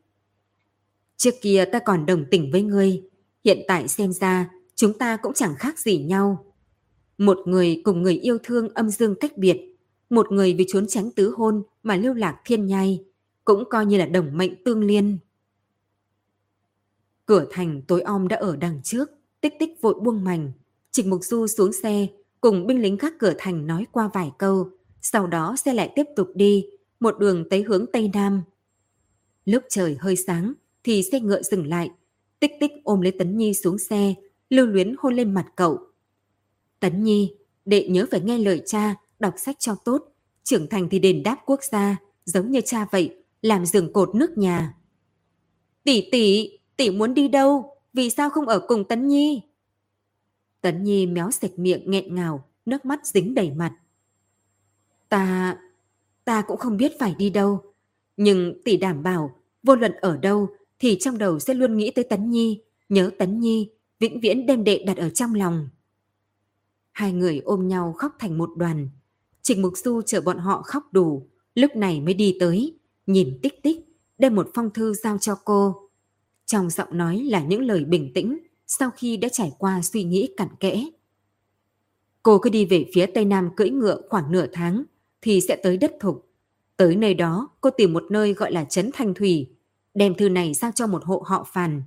Trước 1.17 1.33
kia 1.41 1.65
ta 1.71 1.79
còn 1.79 2.05
đồng 2.05 2.25
tình 2.31 2.51
với 2.51 2.61
ngươi, 2.61 3.03
hiện 3.45 3.59
tại 3.67 3.87
xem 3.87 4.13
ra 4.13 4.49
chúng 4.75 4.97
ta 4.97 5.17
cũng 5.17 5.33
chẳng 5.33 5.55
khác 5.55 5.79
gì 5.79 5.97
nhau. 5.97 6.53
Một 7.17 7.39
người 7.45 7.81
cùng 7.83 8.01
người 8.01 8.13
yêu 8.13 8.37
thương 8.43 8.69
âm 8.69 8.89
dương 8.89 9.15
cách 9.19 9.37
biệt, 9.37 9.57
một 10.09 10.31
người 10.31 10.53
vì 10.53 10.65
trốn 10.67 10.87
tránh 10.87 11.11
tứ 11.11 11.33
hôn 11.37 11.63
mà 11.85 11.95
lưu 11.95 12.13
lạc 12.13 12.41
thiên 12.45 12.65
nhai, 12.65 13.03
cũng 13.43 13.63
coi 13.69 13.85
như 13.85 13.97
là 13.97 14.05
đồng 14.05 14.37
mệnh 14.37 14.63
tương 14.63 14.83
liên. 14.83 15.17
Cửa 17.25 17.45
thành 17.51 17.81
tối 17.87 18.01
om 18.01 18.27
đã 18.27 18.35
ở 18.35 18.55
đằng 18.55 18.81
trước, 18.83 19.09
tích 19.41 19.53
tích 19.59 19.81
vội 19.81 19.93
buông 20.03 20.23
mảnh. 20.23 20.51
Trịnh 20.91 21.09
Mục 21.09 21.23
Du 21.23 21.47
xuống 21.47 21.73
xe, 21.73 22.07
cùng 22.41 22.67
binh 22.67 22.81
lính 22.81 22.97
khác 22.97 23.13
cửa 23.19 23.33
thành 23.37 23.67
nói 23.67 23.85
qua 23.91 24.09
vài 24.13 24.31
câu, 24.37 24.69
sau 25.01 25.27
đó 25.27 25.55
xe 25.65 25.73
lại 25.73 25.91
tiếp 25.95 26.03
tục 26.15 26.27
đi, 26.35 26.65
một 26.99 27.19
đường 27.19 27.49
tới 27.49 27.63
hướng 27.63 27.85
Tây 27.93 28.11
Nam. 28.13 28.41
Lúc 29.45 29.63
trời 29.69 29.97
hơi 29.99 30.15
sáng 30.15 30.53
thì 30.83 31.03
xe 31.03 31.19
ngựa 31.19 31.41
dừng 31.41 31.67
lại, 31.67 31.91
tích 32.39 32.51
tích 32.59 32.71
ôm 32.83 33.01
lấy 33.01 33.11
Tấn 33.19 33.37
Nhi 33.37 33.53
xuống 33.53 33.77
xe, 33.77 34.13
lưu 34.49 34.65
luyến 34.65 34.95
hôn 34.99 35.15
lên 35.15 35.33
mặt 35.33 35.45
cậu. 35.55 35.79
Tấn 36.79 37.03
Nhi, 37.03 37.35
đệ 37.65 37.87
nhớ 37.87 38.05
phải 38.11 38.21
nghe 38.21 38.37
lời 38.37 38.61
cha, 38.65 38.95
đọc 39.19 39.33
sách 39.37 39.55
cho 39.59 39.75
tốt, 39.85 40.14
trưởng 40.45 40.67
thành 40.67 40.89
thì 40.89 40.99
đền 40.99 41.23
đáp 41.23 41.37
quốc 41.45 41.63
gia, 41.63 41.97
giống 42.25 42.51
như 42.51 42.61
cha 42.61 42.85
vậy, 42.91 43.17
làm 43.41 43.65
giường 43.65 43.93
cột 43.93 44.15
nước 44.15 44.37
nhà. 44.37 44.73
Tỷ 45.83 46.09
tỷ, 46.11 46.49
tỷ 46.77 46.89
muốn 46.89 47.13
đi 47.13 47.27
đâu? 47.27 47.77
Vì 47.93 48.09
sao 48.09 48.29
không 48.29 48.47
ở 48.47 48.59
cùng 48.59 48.87
Tấn 48.87 49.07
Nhi? 49.07 49.41
Tấn 50.61 50.83
Nhi 50.83 51.05
méo 51.05 51.31
sạch 51.31 51.51
miệng 51.59 51.91
nghẹn 51.91 52.15
ngào, 52.15 52.49
nước 52.65 52.85
mắt 52.85 53.05
dính 53.05 53.35
đầy 53.35 53.51
mặt. 53.51 53.73
Ta, 55.09 55.57
ta 56.25 56.41
cũng 56.41 56.57
không 56.57 56.77
biết 56.77 56.99
phải 56.99 57.15
đi 57.17 57.29
đâu, 57.29 57.73
nhưng 58.17 58.61
tỷ 58.65 58.77
đảm 58.77 59.03
bảo 59.03 59.35
vô 59.63 59.75
luận 59.75 59.91
ở 59.91 60.17
đâu 60.17 60.47
thì 60.79 60.97
trong 60.99 61.17
đầu 61.17 61.39
sẽ 61.39 61.53
luôn 61.53 61.77
nghĩ 61.77 61.91
tới 61.91 62.03
Tấn 62.03 62.29
Nhi, 62.29 62.61
nhớ 62.89 63.11
Tấn 63.19 63.39
Nhi, 63.39 63.69
vĩnh 63.99 64.19
viễn 64.19 64.45
đem 64.45 64.63
đệ 64.63 64.83
đặt 64.87 64.97
ở 64.97 65.09
trong 65.09 65.33
lòng. 65.33 65.69
Hai 66.91 67.11
người 67.11 67.41
ôm 67.45 67.67
nhau 67.67 67.93
khóc 67.97 68.15
thành 68.19 68.37
một 68.37 68.49
đoàn. 68.57 68.89
Trịnh 69.45 69.61
Mục 69.61 69.77
Du 69.77 70.01
chờ 70.01 70.21
bọn 70.21 70.37
họ 70.37 70.61
khóc 70.61 70.83
đủ, 70.93 71.27
lúc 71.55 71.75
này 71.75 72.01
mới 72.01 72.13
đi 72.13 72.37
tới, 72.39 72.77
nhìn 73.07 73.39
tích 73.41 73.63
tích, 73.63 73.79
đem 74.17 74.35
một 74.35 74.49
phong 74.53 74.69
thư 74.69 74.93
giao 74.93 75.17
cho 75.17 75.35
cô. 75.45 75.89
Trong 76.45 76.69
giọng 76.69 76.97
nói 76.97 77.17
là 77.23 77.43
những 77.43 77.61
lời 77.61 77.85
bình 77.85 78.11
tĩnh 78.13 78.37
sau 78.67 78.91
khi 78.91 79.17
đã 79.17 79.29
trải 79.29 79.51
qua 79.57 79.81
suy 79.81 80.03
nghĩ 80.03 80.29
cặn 80.37 80.47
kẽ. 80.59 80.85
Cô 82.23 82.39
cứ 82.39 82.49
đi 82.49 82.65
về 82.65 82.85
phía 82.93 83.05
tây 83.05 83.25
nam 83.25 83.49
cưỡi 83.55 83.69
ngựa 83.69 84.01
khoảng 84.09 84.31
nửa 84.31 84.45
tháng 84.53 84.83
thì 85.21 85.41
sẽ 85.41 85.55
tới 85.55 85.77
đất 85.77 85.93
thục. 85.99 86.31
Tới 86.77 86.95
nơi 86.95 87.13
đó 87.13 87.49
cô 87.61 87.69
tìm 87.69 87.93
một 87.93 88.03
nơi 88.09 88.33
gọi 88.33 88.51
là 88.51 88.63
Trấn 88.63 88.89
Thanh 88.93 89.13
Thủy, 89.13 89.49
đem 89.93 90.15
thư 90.15 90.29
này 90.29 90.53
giao 90.53 90.71
cho 90.75 90.87
một 90.87 91.03
hộ 91.05 91.23
họ 91.25 91.47
phàn. 91.53 91.83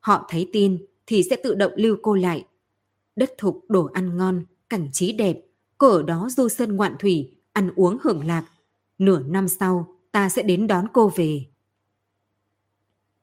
Họ 0.00 0.26
thấy 0.30 0.50
tin 0.52 0.86
thì 1.06 1.22
sẽ 1.22 1.36
tự 1.42 1.54
động 1.54 1.72
lưu 1.76 1.96
cô 2.02 2.14
lại. 2.14 2.44
Đất 3.16 3.34
thục 3.38 3.64
đồ 3.68 3.84
ăn 3.92 4.16
ngon, 4.16 4.44
cảnh 4.68 4.88
trí 4.92 5.12
đẹp, 5.12 5.36
cô 5.80 5.88
ở 5.88 6.02
đó 6.02 6.28
du 6.36 6.48
sơn 6.48 6.76
ngoạn 6.76 6.96
thủy, 6.98 7.36
ăn 7.52 7.70
uống 7.76 7.98
hưởng 8.02 8.26
lạc. 8.26 8.44
Nửa 8.98 9.22
năm 9.22 9.48
sau, 9.48 9.96
ta 10.12 10.28
sẽ 10.28 10.42
đến 10.42 10.66
đón 10.66 10.86
cô 10.92 11.12
về. 11.16 11.44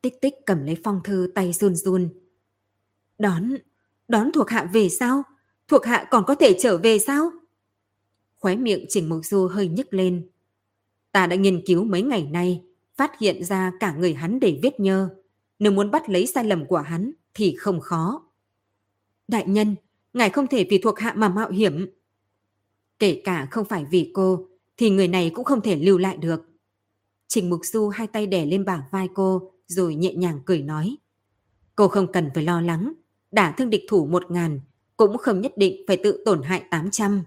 Tích 0.01 0.21
tích 0.21 0.33
cầm 0.45 0.63
lấy 0.63 0.77
phong 0.83 1.01
thư 1.03 1.31
tay 1.35 1.53
run 1.53 1.75
run. 1.75 2.09
Đón, 3.17 3.53
đón 4.07 4.31
thuộc 4.31 4.49
hạ 4.49 4.69
về 4.73 4.89
sao? 4.89 5.23
Thuộc 5.67 5.85
hạ 5.85 6.07
còn 6.11 6.23
có 6.27 6.35
thể 6.35 6.57
trở 6.59 6.77
về 6.77 6.99
sao? 6.99 7.31
Khóe 8.39 8.55
miệng 8.55 8.85
Trình 8.89 9.09
Mộc 9.09 9.25
Du 9.25 9.47
hơi 9.47 9.67
nhức 9.67 9.93
lên. 9.93 10.29
Ta 11.11 11.27
đã 11.27 11.35
nghiên 11.35 11.61
cứu 11.65 11.83
mấy 11.83 12.01
ngày 12.01 12.23
nay, 12.23 12.63
phát 12.95 13.19
hiện 13.19 13.43
ra 13.43 13.71
cả 13.79 13.93
người 13.93 14.13
hắn 14.13 14.39
để 14.39 14.59
viết 14.63 14.79
nhơ. 14.79 15.09
Nếu 15.59 15.71
muốn 15.71 15.91
bắt 15.91 16.09
lấy 16.09 16.27
sai 16.27 16.43
lầm 16.43 16.65
của 16.65 16.77
hắn 16.77 17.11
thì 17.33 17.55
không 17.55 17.81
khó. 17.81 18.23
Đại 19.27 19.47
nhân, 19.47 19.75
ngài 20.13 20.29
không 20.29 20.47
thể 20.47 20.67
vì 20.69 20.77
thuộc 20.77 20.99
hạ 20.99 21.13
mà 21.15 21.29
mạo 21.29 21.49
hiểm. 21.49 21.96
Kể 22.99 23.21
cả 23.23 23.47
không 23.51 23.65
phải 23.65 23.85
vì 23.91 24.11
cô, 24.13 24.47
thì 24.77 24.89
người 24.89 25.07
này 25.07 25.31
cũng 25.35 25.45
không 25.45 25.61
thể 25.61 25.75
lưu 25.75 25.97
lại 25.97 26.17
được. 26.17 26.41
Trình 27.27 27.49
Mục 27.49 27.59
Du 27.63 27.89
hai 27.89 28.07
tay 28.07 28.27
đè 28.27 28.45
lên 28.45 28.65
bảng 28.65 28.81
vai 28.91 29.07
cô, 29.13 29.51
rồi 29.67 29.95
nhẹ 29.95 30.13
nhàng 30.13 30.39
cười 30.45 30.61
nói. 30.61 30.97
Cô 31.75 31.87
không 31.87 32.11
cần 32.11 32.29
phải 32.35 32.43
lo 32.43 32.61
lắng, 32.61 32.93
đả 33.31 33.51
thương 33.51 33.69
địch 33.69 33.83
thủ 33.89 34.05
một 34.05 34.31
ngàn, 34.31 34.59
cũng 34.97 35.17
không 35.17 35.41
nhất 35.41 35.51
định 35.57 35.83
phải 35.87 35.97
tự 35.97 36.23
tổn 36.25 36.41
hại 36.41 36.63
tám 36.71 36.91
trăm. 36.91 37.23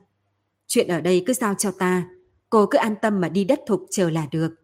Chuyện 0.66 0.88
ở 0.88 1.00
đây 1.00 1.22
cứ 1.26 1.32
giao 1.32 1.54
cho 1.54 1.70
ta, 1.70 2.08
cô 2.50 2.66
cứ 2.66 2.78
an 2.78 2.94
tâm 3.02 3.20
mà 3.20 3.28
đi 3.28 3.44
đất 3.44 3.60
thục 3.66 3.86
chờ 3.90 4.10
là 4.10 4.28
được. 4.30 4.54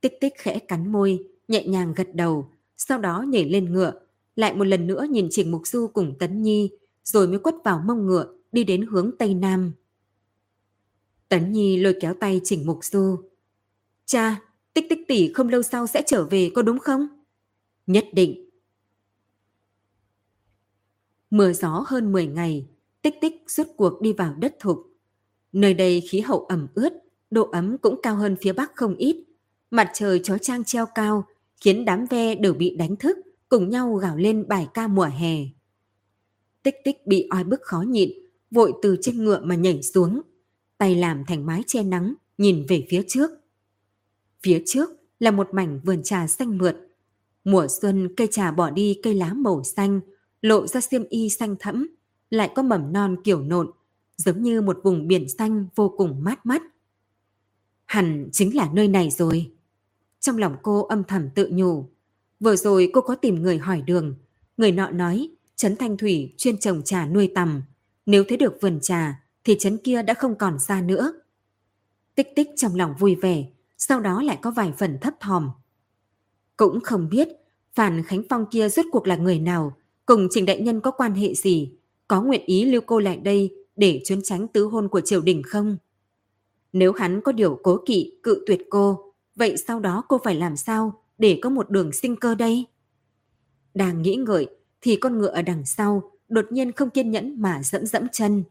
Tích 0.00 0.12
tích 0.20 0.32
khẽ 0.38 0.58
cắn 0.58 0.92
môi, 0.92 1.18
nhẹ 1.48 1.66
nhàng 1.66 1.94
gật 1.96 2.14
đầu, 2.14 2.50
sau 2.76 2.98
đó 2.98 3.24
nhảy 3.28 3.44
lên 3.44 3.72
ngựa, 3.72 3.92
lại 4.36 4.54
một 4.54 4.64
lần 4.64 4.86
nữa 4.86 5.06
nhìn 5.10 5.28
Trình 5.30 5.50
Mục 5.50 5.66
Du 5.66 5.86
cùng 5.86 6.18
Tấn 6.18 6.42
Nhi, 6.42 6.70
rồi 7.04 7.28
mới 7.28 7.38
quất 7.38 7.54
vào 7.64 7.82
mông 7.86 8.06
ngựa, 8.06 8.34
đi 8.52 8.64
đến 8.64 8.86
hướng 8.86 9.10
Tây 9.18 9.34
Nam. 9.34 9.72
Tấn 11.28 11.52
Nhi 11.52 11.76
lôi 11.76 11.96
kéo 12.00 12.14
tay 12.14 12.40
Trình 12.44 12.66
Mục 12.66 12.84
Du. 12.84 13.16
Cha, 14.06 14.40
tích 14.74 14.86
tích 14.88 15.08
tỷ 15.08 15.32
không 15.32 15.48
lâu 15.48 15.62
sau 15.62 15.86
sẽ 15.86 16.02
trở 16.06 16.24
về 16.24 16.50
có 16.54 16.62
đúng 16.62 16.78
không? 16.78 17.08
Nhất 17.86 18.04
định. 18.12 18.50
Mưa 21.30 21.52
gió 21.52 21.84
hơn 21.86 22.12
10 22.12 22.26
ngày, 22.26 22.66
tích 23.02 23.14
tích 23.20 23.34
suốt 23.48 23.66
cuộc 23.76 24.00
đi 24.00 24.12
vào 24.12 24.34
đất 24.34 24.56
thục. 24.60 24.86
Nơi 25.52 25.74
đây 25.74 26.00
khí 26.00 26.20
hậu 26.20 26.40
ẩm 26.44 26.66
ướt, 26.74 26.92
độ 27.30 27.48
ấm 27.52 27.78
cũng 27.78 28.00
cao 28.02 28.16
hơn 28.16 28.36
phía 28.40 28.52
bắc 28.52 28.72
không 28.74 28.94
ít. 28.94 29.24
Mặt 29.70 29.90
trời 29.94 30.20
chói 30.24 30.38
trang 30.38 30.64
treo 30.64 30.86
cao, 30.86 31.24
khiến 31.60 31.84
đám 31.84 32.06
ve 32.06 32.34
đều 32.34 32.54
bị 32.54 32.76
đánh 32.76 32.96
thức, 32.96 33.18
cùng 33.48 33.70
nhau 33.70 33.94
gào 33.94 34.16
lên 34.16 34.48
bài 34.48 34.68
ca 34.74 34.88
mùa 34.88 35.10
hè. 35.18 35.36
Tích 36.62 36.74
tích 36.84 37.06
bị 37.06 37.26
oi 37.30 37.44
bức 37.44 37.60
khó 37.62 37.82
nhịn, 37.82 38.10
vội 38.50 38.72
từ 38.82 38.96
trên 39.02 39.24
ngựa 39.24 39.40
mà 39.40 39.54
nhảy 39.54 39.82
xuống, 39.82 40.20
tay 40.78 40.94
làm 40.94 41.24
thành 41.24 41.46
mái 41.46 41.62
che 41.66 41.82
nắng, 41.82 42.14
nhìn 42.38 42.66
về 42.68 42.86
phía 42.90 43.02
trước. 43.08 43.30
Phía 44.42 44.62
trước 44.66 44.90
là 45.20 45.30
một 45.30 45.48
mảnh 45.52 45.80
vườn 45.84 46.02
trà 46.02 46.26
xanh 46.26 46.58
mượt. 46.58 46.76
Mùa 47.44 47.66
xuân 47.80 48.14
cây 48.16 48.28
trà 48.30 48.50
bỏ 48.50 48.70
đi 48.70 49.00
cây 49.02 49.14
lá 49.14 49.34
màu 49.34 49.64
xanh, 49.64 50.00
lộ 50.42 50.66
ra 50.66 50.80
xiêm 50.80 51.04
y 51.08 51.28
xanh 51.28 51.56
thẫm, 51.60 51.88
lại 52.30 52.52
có 52.54 52.62
mầm 52.62 52.92
non 52.92 53.16
kiểu 53.24 53.42
nộn, 53.42 53.70
giống 54.16 54.42
như 54.42 54.62
một 54.62 54.80
vùng 54.84 55.08
biển 55.08 55.28
xanh 55.28 55.66
vô 55.74 55.94
cùng 55.96 56.24
mát 56.24 56.46
mắt. 56.46 56.62
Hẳn 57.86 58.28
chính 58.32 58.56
là 58.56 58.70
nơi 58.72 58.88
này 58.88 59.10
rồi. 59.10 59.52
Trong 60.20 60.38
lòng 60.38 60.56
cô 60.62 60.82
âm 60.82 61.04
thầm 61.04 61.28
tự 61.34 61.48
nhủ. 61.52 61.88
Vừa 62.40 62.56
rồi 62.56 62.90
cô 62.92 63.00
có 63.00 63.14
tìm 63.14 63.42
người 63.42 63.58
hỏi 63.58 63.82
đường. 63.82 64.14
Người 64.56 64.72
nọ 64.72 64.90
nói 64.90 65.30
Trấn 65.56 65.76
Thanh 65.76 65.96
Thủy 65.96 66.34
chuyên 66.36 66.58
trồng 66.58 66.82
trà 66.82 67.06
nuôi 67.06 67.32
tầm. 67.34 67.62
Nếu 68.06 68.24
thấy 68.28 68.36
được 68.36 68.58
vườn 68.60 68.78
trà 68.80 69.22
thì 69.48 69.56
trấn 69.58 69.78
kia 69.78 70.02
đã 70.02 70.14
không 70.14 70.34
còn 70.34 70.58
xa 70.58 70.80
nữa. 70.80 71.12
Tích 72.14 72.28
tích 72.36 72.48
trong 72.56 72.74
lòng 72.74 72.94
vui 72.98 73.14
vẻ, 73.14 73.44
sau 73.76 74.00
đó 74.00 74.22
lại 74.22 74.38
có 74.42 74.50
vài 74.50 74.72
phần 74.78 74.98
thấp 75.00 75.14
thòm. 75.20 75.50
Cũng 76.56 76.80
không 76.80 77.08
biết 77.08 77.28
Phan 77.74 78.02
Khánh 78.02 78.22
Phong 78.28 78.46
kia 78.50 78.68
rốt 78.68 78.86
cuộc 78.92 79.06
là 79.06 79.16
người 79.16 79.38
nào, 79.38 79.76
cùng 80.06 80.28
Trình 80.30 80.46
Đại 80.46 80.60
Nhân 80.60 80.80
có 80.80 80.90
quan 80.90 81.14
hệ 81.14 81.34
gì, 81.34 81.72
có 82.08 82.22
nguyện 82.22 82.42
ý 82.46 82.64
lưu 82.64 82.80
cô 82.86 82.98
lại 82.98 83.16
đây 83.16 83.54
để 83.76 84.00
trốn 84.04 84.20
tránh 84.24 84.48
tứ 84.48 84.64
hôn 84.64 84.88
của 84.88 85.00
triều 85.00 85.20
đình 85.20 85.42
không? 85.42 85.76
Nếu 86.72 86.92
hắn 86.92 87.20
có 87.20 87.32
điều 87.32 87.60
cố 87.62 87.82
kỵ 87.86 88.12
cự 88.22 88.42
tuyệt 88.46 88.60
cô, 88.70 89.12
vậy 89.36 89.56
sau 89.56 89.80
đó 89.80 90.04
cô 90.08 90.18
phải 90.24 90.34
làm 90.34 90.56
sao 90.56 91.02
để 91.18 91.38
có 91.42 91.50
một 91.50 91.70
đường 91.70 91.92
sinh 91.92 92.16
cơ 92.16 92.34
đây? 92.34 92.66
Đang 93.74 94.02
nghĩ 94.02 94.16
ngợi 94.16 94.46
thì 94.80 94.96
con 94.96 95.18
ngựa 95.18 95.30
ở 95.30 95.42
đằng 95.42 95.66
sau 95.66 96.12
đột 96.28 96.46
nhiên 96.50 96.72
không 96.72 96.90
kiên 96.90 97.10
nhẫn 97.10 97.42
mà 97.42 97.62
dẫm 97.62 97.86
dẫm 97.86 98.06
chân. 98.12 98.44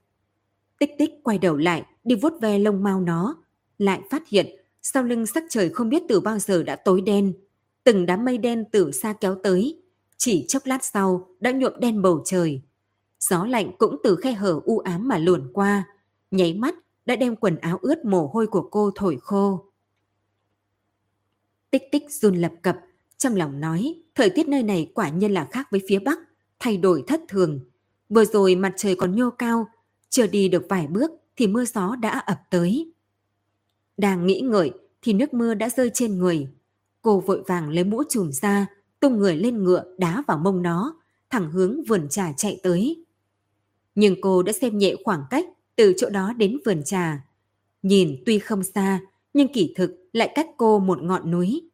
Tích 0.79 0.91
tích 0.97 1.11
quay 1.23 1.37
đầu 1.37 1.57
lại 1.57 1.83
đi 2.03 2.15
vuốt 2.15 2.33
ve 2.41 2.59
lông 2.59 2.83
mau 2.83 3.01
nó, 3.01 3.43
lại 3.77 4.01
phát 4.09 4.27
hiện 4.27 4.47
sau 4.81 5.03
lưng 5.03 5.25
sắc 5.25 5.43
trời 5.49 5.69
không 5.69 5.89
biết 5.89 6.03
từ 6.09 6.19
bao 6.19 6.39
giờ 6.39 6.63
đã 6.63 6.75
tối 6.75 7.01
đen. 7.01 7.33
Từng 7.83 8.05
đám 8.05 8.25
mây 8.25 8.37
đen 8.37 8.63
từ 8.71 8.91
xa 8.91 9.13
kéo 9.13 9.35
tới, 9.43 9.81
chỉ 10.17 10.45
chốc 10.47 10.65
lát 10.65 10.85
sau 10.85 11.27
đã 11.39 11.51
nhuộm 11.51 11.73
đen 11.79 12.01
bầu 12.01 12.21
trời. 12.25 12.61
Gió 13.19 13.45
lạnh 13.45 13.71
cũng 13.77 13.97
từ 14.03 14.15
khe 14.15 14.33
hở 14.33 14.59
u 14.65 14.79
ám 14.79 15.07
mà 15.07 15.17
luồn 15.17 15.51
qua, 15.53 15.83
nháy 16.31 16.53
mắt 16.53 16.75
đã 17.05 17.15
đem 17.15 17.35
quần 17.35 17.57
áo 17.57 17.79
ướt 17.81 18.05
mồ 18.05 18.27
hôi 18.33 18.47
của 18.47 18.69
cô 18.71 18.91
thổi 18.95 19.17
khô. 19.21 19.65
Tích 21.71 21.83
tích 21.91 22.03
run 22.09 22.35
lập 22.35 22.51
cập, 22.61 22.75
trong 23.17 23.35
lòng 23.35 23.59
nói 23.59 23.95
thời 24.15 24.29
tiết 24.29 24.47
nơi 24.47 24.63
này 24.63 24.91
quả 24.95 25.09
nhiên 25.09 25.31
là 25.31 25.47
khác 25.51 25.67
với 25.71 25.81
phía 25.87 25.99
Bắc, 25.99 26.19
thay 26.59 26.77
đổi 26.77 27.03
thất 27.07 27.21
thường. 27.27 27.59
Vừa 28.09 28.25
rồi 28.25 28.55
mặt 28.55 28.73
trời 28.77 28.95
còn 28.95 29.15
nhô 29.15 29.29
cao, 29.29 29.67
chưa 30.09 30.27
đi 30.27 30.49
được 30.49 30.65
vài 30.69 30.87
bước 30.87 31.11
thì 31.37 31.47
mưa 31.47 31.65
gió 31.65 31.95
đã 31.95 32.09
ập 32.09 32.39
tới. 32.49 32.91
Đang 33.97 34.27
nghĩ 34.27 34.41
ngợi 34.41 34.71
thì 35.01 35.13
nước 35.13 35.33
mưa 35.33 35.53
đã 35.53 35.69
rơi 35.69 35.91
trên 35.93 36.17
người. 36.17 36.47
Cô 37.01 37.19
vội 37.19 37.43
vàng 37.47 37.69
lấy 37.69 37.83
mũ 37.83 38.03
trùm 38.09 38.31
ra, 38.31 38.67
tung 38.99 39.17
người 39.17 39.35
lên 39.35 39.63
ngựa 39.63 39.83
đá 39.97 40.23
vào 40.27 40.37
mông 40.37 40.61
nó, 40.61 40.95
thẳng 41.29 41.51
hướng 41.51 41.83
vườn 41.83 42.09
trà 42.09 42.33
chạy 42.37 42.59
tới. 42.63 43.05
Nhưng 43.95 44.21
cô 44.21 44.43
đã 44.43 44.53
xem 44.53 44.77
nhẹ 44.77 44.95
khoảng 45.03 45.23
cách 45.29 45.45
từ 45.75 45.93
chỗ 45.97 46.09
đó 46.09 46.33
đến 46.33 46.57
vườn 46.65 46.83
trà. 46.83 47.25
Nhìn 47.81 48.23
tuy 48.25 48.39
không 48.39 48.63
xa, 48.63 48.99
nhưng 49.33 49.53
kỷ 49.53 49.73
thực 49.75 50.09
lại 50.13 50.31
cách 50.35 50.47
cô 50.57 50.79
một 50.79 51.01
ngọn 51.03 51.31
núi. 51.31 51.69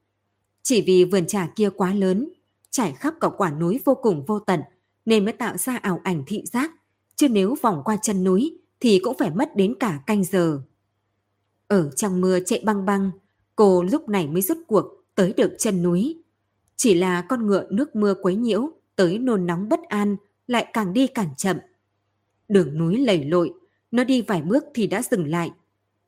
Chỉ 0.63 0.81
vì 0.81 1.05
vườn 1.05 1.27
trà 1.27 1.47
kia 1.55 1.69
quá 1.69 1.93
lớn, 1.93 2.29
trải 2.69 2.93
khắp 2.93 3.13
cả 3.21 3.29
quả 3.37 3.51
núi 3.51 3.79
vô 3.85 3.95
cùng 3.95 4.25
vô 4.25 4.39
tận, 4.39 4.61
nên 5.05 5.25
mới 5.25 5.33
tạo 5.33 5.57
ra 5.57 5.77
ảo 5.77 6.01
ảnh 6.03 6.23
thị 6.27 6.43
giác, 6.45 6.71
chứ 7.15 7.29
nếu 7.29 7.55
vòng 7.61 7.81
qua 7.85 7.97
chân 8.01 8.23
núi 8.23 8.57
thì 8.79 8.99
cũng 8.99 9.17
phải 9.17 9.31
mất 9.31 9.55
đến 9.55 9.75
cả 9.79 9.99
canh 10.05 10.23
giờ. 10.23 10.61
Ở 11.67 11.89
trong 11.95 12.21
mưa 12.21 12.39
chạy 12.45 12.61
băng 12.65 12.85
băng, 12.85 13.11
cô 13.55 13.83
lúc 13.83 14.09
này 14.09 14.27
mới 14.27 14.41
rút 14.41 14.57
cuộc 14.67 14.85
tới 15.15 15.33
được 15.37 15.55
chân 15.59 15.83
núi. 15.83 16.23
Chỉ 16.75 16.93
là 16.93 17.21
con 17.21 17.47
ngựa 17.47 17.67
nước 17.69 17.95
mưa 17.95 18.13
quấy 18.21 18.35
nhiễu, 18.35 18.71
tới 18.95 19.17
nôn 19.17 19.45
nóng 19.45 19.69
bất 19.69 19.79
an, 19.83 20.15
lại 20.47 20.67
càng 20.73 20.93
đi 20.93 21.07
càng 21.07 21.29
chậm. 21.37 21.57
Đường 22.47 22.77
núi 22.77 22.97
lầy 22.97 23.23
lội, 23.23 23.53
nó 23.91 24.03
đi 24.03 24.21
vài 24.21 24.41
bước 24.41 24.63
thì 24.73 24.87
đã 24.87 25.01
dừng 25.11 25.27
lại. 25.27 25.51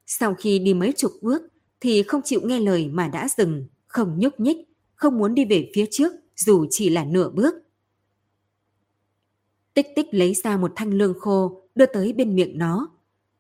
Sau 0.06 0.34
khi 0.34 0.60
đi 0.60 0.74
mấy 0.74 0.94
chục 0.98 1.12
bước 1.22 1.42
thì 1.82 2.04
không 2.04 2.22
chịu 2.22 2.42
nghe 2.44 2.60
lời 2.60 2.88
mà 2.88 3.08
đã 3.08 3.28
dừng, 3.38 3.68
không 3.88 4.20
nhúc 4.20 4.40
nhích, 4.40 4.58
không 4.96 5.18
muốn 5.18 5.36
đi 5.36 5.46
về 5.46 5.72
phía 5.76 5.86
trước 5.92 6.14
dù 6.36 6.66
chỉ 6.70 6.90
là 6.90 7.06
nửa 7.06 7.30
bước. 7.30 7.56
Tích 9.76 9.88
tích 9.96 10.08
lấy 10.12 10.34
ra 10.34 10.58
một 10.58 10.72
thanh 10.76 10.94
lương 10.94 11.20
khô 11.20 11.62
đưa 11.76 11.86
tới 11.86 12.14
bên 12.14 12.36
miệng 12.36 12.58
nó. 12.58 12.92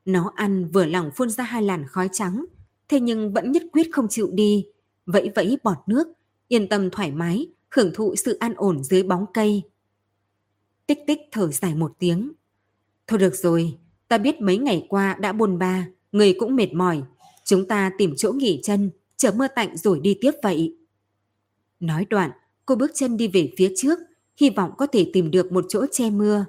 Nó 0.05 0.31
ăn 0.35 0.67
vừa 0.67 0.85
lòng 0.85 1.11
phun 1.15 1.29
ra 1.29 1.43
hai 1.43 1.63
làn 1.63 1.85
khói 1.87 2.09
trắng, 2.11 2.45
thế 2.89 2.99
nhưng 2.99 3.33
vẫn 3.33 3.51
nhất 3.51 3.63
quyết 3.71 3.87
không 3.91 4.07
chịu 4.09 4.29
đi, 4.33 4.65
vẫy 5.05 5.31
vẫy 5.35 5.57
bọt 5.63 5.77
nước, 5.87 6.07
yên 6.47 6.69
tâm 6.69 6.89
thoải 6.89 7.11
mái, 7.11 7.47
hưởng 7.71 7.91
thụ 7.93 8.15
sự 8.15 8.37
an 8.39 8.53
ổn 8.55 8.83
dưới 8.83 9.03
bóng 9.03 9.25
cây. 9.33 9.61
Tích 10.87 10.99
tích 11.07 11.19
thở 11.31 11.51
dài 11.51 11.75
một 11.75 11.93
tiếng. 11.99 12.31
Thôi 13.07 13.19
được 13.19 13.35
rồi, 13.35 13.77
Ta 14.07 14.17
biết 14.17 14.41
mấy 14.41 14.57
ngày 14.57 14.85
qua 14.89 15.15
đã 15.19 15.33
buồn 15.33 15.57
ba, 15.57 15.87
người 16.11 16.35
cũng 16.39 16.55
mệt 16.55 16.73
mỏi. 16.73 17.01
Chúng 17.45 17.67
ta 17.67 17.91
tìm 17.97 18.13
chỗ 18.17 18.31
nghỉ 18.31 18.59
chân, 18.63 18.89
chờ 19.17 19.31
mưa 19.31 19.47
tạnh 19.47 19.77
rồi 19.77 19.99
đi 19.99 20.17
tiếp 20.21 20.31
vậy. 20.43 20.77
Nói 21.79 22.05
đoạn, 22.09 22.31
cô 22.65 22.75
bước 22.75 22.91
chân 22.93 23.17
đi 23.17 23.27
về 23.27 23.53
phía 23.57 23.73
trước, 23.77 23.99
hy 24.37 24.49
vọng 24.49 24.71
có 24.77 24.87
thể 24.87 25.09
tìm 25.13 25.31
được 25.31 25.51
một 25.51 25.65
chỗ 25.69 25.85
che 25.91 26.09
mưa. 26.09 26.45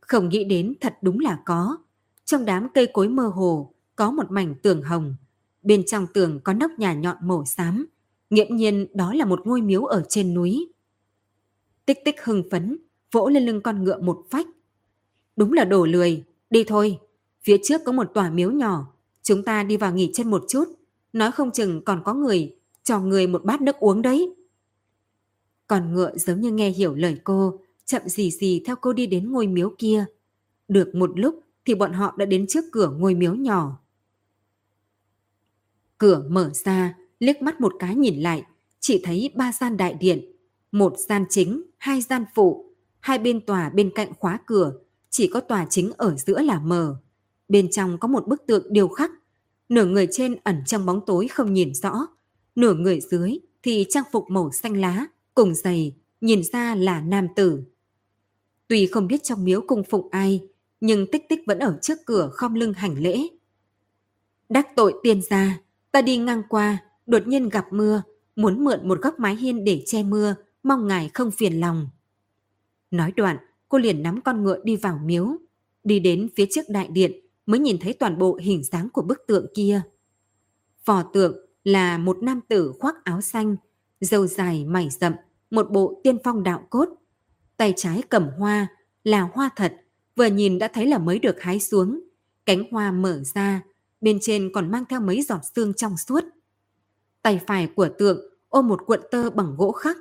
Không 0.00 0.28
nghĩ 0.28 0.44
đến 0.44 0.74
thật 0.80 0.98
đúng 1.02 1.20
là 1.20 1.38
có. 1.44 1.76
Trong 2.24 2.44
đám 2.44 2.68
cây 2.74 2.86
cối 2.86 3.08
mơ 3.08 3.26
hồ, 3.26 3.72
có 3.96 4.10
một 4.10 4.30
mảnh 4.30 4.54
tường 4.62 4.82
hồng. 4.82 5.14
Bên 5.62 5.86
trong 5.86 6.06
tường 6.14 6.40
có 6.44 6.52
nóc 6.52 6.70
nhà 6.78 6.94
nhọn 6.94 7.16
màu 7.22 7.44
xám. 7.44 7.86
Nghiễm 8.30 8.56
nhiên 8.56 8.86
đó 8.94 9.14
là 9.14 9.24
một 9.24 9.40
ngôi 9.44 9.62
miếu 9.62 9.84
ở 9.84 10.04
trên 10.08 10.34
núi. 10.34 10.72
Tích 11.86 11.98
tích 12.04 12.24
hưng 12.24 12.42
phấn, 12.50 12.78
vỗ 13.12 13.28
lên 13.28 13.46
lưng 13.46 13.60
con 13.60 13.84
ngựa 13.84 14.00
một 14.00 14.26
phách. 14.30 14.46
Đúng 15.36 15.52
là 15.52 15.64
đổ 15.64 15.86
lười, 15.86 16.24
đi 16.50 16.64
thôi. 16.64 16.98
Phía 17.42 17.56
trước 17.62 17.80
có 17.84 17.92
một 17.92 18.14
tòa 18.14 18.30
miếu 18.30 18.50
nhỏ, 18.50 18.92
chúng 19.22 19.42
ta 19.42 19.62
đi 19.62 19.76
vào 19.76 19.94
nghỉ 19.94 20.10
chân 20.14 20.30
một 20.30 20.44
chút. 20.48 20.64
Nói 21.12 21.32
không 21.32 21.50
chừng 21.50 21.84
còn 21.84 22.02
có 22.04 22.14
người, 22.14 22.54
cho 22.82 23.00
người 23.00 23.26
một 23.26 23.44
bát 23.44 23.60
nước 23.60 23.76
uống 23.76 24.02
đấy. 24.02 24.34
Còn 25.68 25.94
ngựa 25.94 26.16
giống 26.16 26.40
như 26.40 26.52
nghe 26.52 26.70
hiểu 26.70 26.94
lời 26.94 27.18
cô, 27.24 27.60
chậm 27.84 28.02
gì 28.08 28.30
gì 28.30 28.62
theo 28.66 28.76
cô 28.76 28.92
đi 28.92 29.06
đến 29.06 29.32
ngôi 29.32 29.46
miếu 29.46 29.74
kia. 29.78 30.04
Được 30.68 30.94
một 30.94 31.18
lúc 31.18 31.42
thì 31.64 31.74
bọn 31.74 31.92
họ 31.92 32.14
đã 32.18 32.26
đến 32.26 32.46
trước 32.46 32.64
cửa 32.72 32.90
ngôi 32.90 33.14
miếu 33.14 33.34
nhỏ. 33.34 33.80
Cửa 35.98 36.24
mở 36.28 36.50
ra, 36.54 36.96
liếc 37.20 37.42
mắt 37.42 37.60
một 37.60 37.72
cái 37.78 37.96
nhìn 37.96 38.20
lại, 38.20 38.44
chỉ 38.80 39.00
thấy 39.04 39.30
ba 39.34 39.52
gian 39.52 39.76
đại 39.76 39.94
điện, 39.94 40.32
một 40.72 40.94
gian 40.98 41.24
chính, 41.30 41.62
hai 41.78 42.00
gian 42.00 42.24
phụ, 42.34 42.74
hai 43.00 43.18
bên 43.18 43.40
tòa 43.46 43.70
bên 43.70 43.90
cạnh 43.94 44.12
khóa 44.18 44.38
cửa, 44.46 44.72
chỉ 45.10 45.30
có 45.32 45.40
tòa 45.40 45.66
chính 45.70 45.92
ở 45.96 46.16
giữa 46.16 46.42
là 46.42 46.60
mờ. 46.60 46.96
Bên 47.48 47.70
trong 47.70 47.98
có 47.98 48.08
một 48.08 48.26
bức 48.26 48.46
tượng 48.46 48.72
điêu 48.72 48.88
khắc, 48.88 49.10
nửa 49.68 49.84
người 49.84 50.08
trên 50.10 50.36
ẩn 50.44 50.62
trong 50.66 50.86
bóng 50.86 51.00
tối 51.06 51.28
không 51.28 51.54
nhìn 51.54 51.74
rõ, 51.74 52.06
nửa 52.54 52.74
người 52.74 53.00
dưới 53.00 53.38
thì 53.62 53.86
trang 53.90 54.04
phục 54.12 54.30
màu 54.30 54.50
xanh 54.52 54.76
lá, 54.76 55.06
cùng 55.38 55.54
giày, 55.54 55.94
nhìn 56.20 56.42
ra 56.52 56.74
là 56.74 57.00
nam 57.00 57.28
tử. 57.36 57.62
Tuy 58.68 58.86
không 58.86 59.06
biết 59.06 59.22
trong 59.22 59.44
miếu 59.44 59.60
cung 59.60 59.82
phụng 59.90 60.08
ai, 60.10 60.40
nhưng 60.80 61.06
tích 61.12 61.28
tích 61.28 61.40
vẫn 61.46 61.58
ở 61.58 61.78
trước 61.82 61.98
cửa 62.06 62.30
khom 62.32 62.54
lưng 62.54 62.72
hành 62.72 62.98
lễ. 62.98 63.28
Đắc 64.48 64.68
tội 64.76 64.94
tiên 65.02 65.22
gia, 65.22 65.60
ta 65.92 66.02
đi 66.02 66.16
ngang 66.16 66.42
qua, 66.48 66.78
đột 67.06 67.26
nhiên 67.26 67.48
gặp 67.48 67.66
mưa, 67.72 68.02
muốn 68.36 68.64
mượn 68.64 68.88
một 68.88 69.00
góc 69.02 69.18
mái 69.18 69.36
hiên 69.36 69.64
để 69.64 69.82
che 69.86 70.02
mưa, 70.02 70.34
mong 70.62 70.86
ngài 70.86 71.10
không 71.14 71.30
phiền 71.30 71.60
lòng. 71.60 71.88
Nói 72.90 73.12
đoạn, 73.16 73.36
cô 73.68 73.78
liền 73.78 74.02
nắm 74.02 74.20
con 74.20 74.44
ngựa 74.44 74.58
đi 74.64 74.76
vào 74.76 75.00
miếu. 75.04 75.36
Đi 75.84 76.00
đến 76.00 76.28
phía 76.36 76.46
trước 76.50 76.68
đại 76.68 76.88
điện 76.88 77.12
mới 77.46 77.60
nhìn 77.60 77.78
thấy 77.78 77.92
toàn 77.92 78.18
bộ 78.18 78.38
hình 78.42 78.62
dáng 78.64 78.88
của 78.90 79.02
bức 79.02 79.18
tượng 79.26 79.46
kia. 79.54 79.80
Phò 80.84 81.02
tượng 81.02 81.46
là 81.64 81.98
một 81.98 82.22
nam 82.22 82.40
tử 82.48 82.72
khoác 82.78 83.04
áo 83.04 83.20
xanh, 83.20 83.56
dâu 84.00 84.26
dài 84.26 84.64
mày 84.64 84.88
rậm, 84.90 85.12
một 85.50 85.70
bộ 85.70 86.00
tiên 86.04 86.18
phong 86.24 86.42
đạo 86.42 86.66
cốt. 86.70 86.88
Tay 87.56 87.72
trái 87.76 88.02
cầm 88.08 88.30
hoa, 88.38 88.66
là 89.04 89.20
hoa 89.32 89.50
thật, 89.56 89.74
vừa 90.16 90.26
nhìn 90.26 90.58
đã 90.58 90.68
thấy 90.68 90.86
là 90.86 90.98
mới 90.98 91.18
được 91.18 91.40
hái 91.40 91.60
xuống. 91.60 92.00
Cánh 92.46 92.62
hoa 92.70 92.92
mở 92.92 93.22
ra, 93.34 93.62
bên 94.00 94.18
trên 94.20 94.52
còn 94.54 94.70
mang 94.70 94.84
theo 94.88 95.00
mấy 95.00 95.22
giọt 95.22 95.40
xương 95.54 95.74
trong 95.74 95.96
suốt. 95.96 96.24
Tay 97.22 97.40
phải 97.46 97.66
của 97.66 97.88
tượng 97.98 98.20
ôm 98.48 98.68
một 98.68 98.86
cuộn 98.86 99.00
tơ 99.10 99.30
bằng 99.30 99.54
gỗ 99.56 99.72
khắc. 99.72 99.96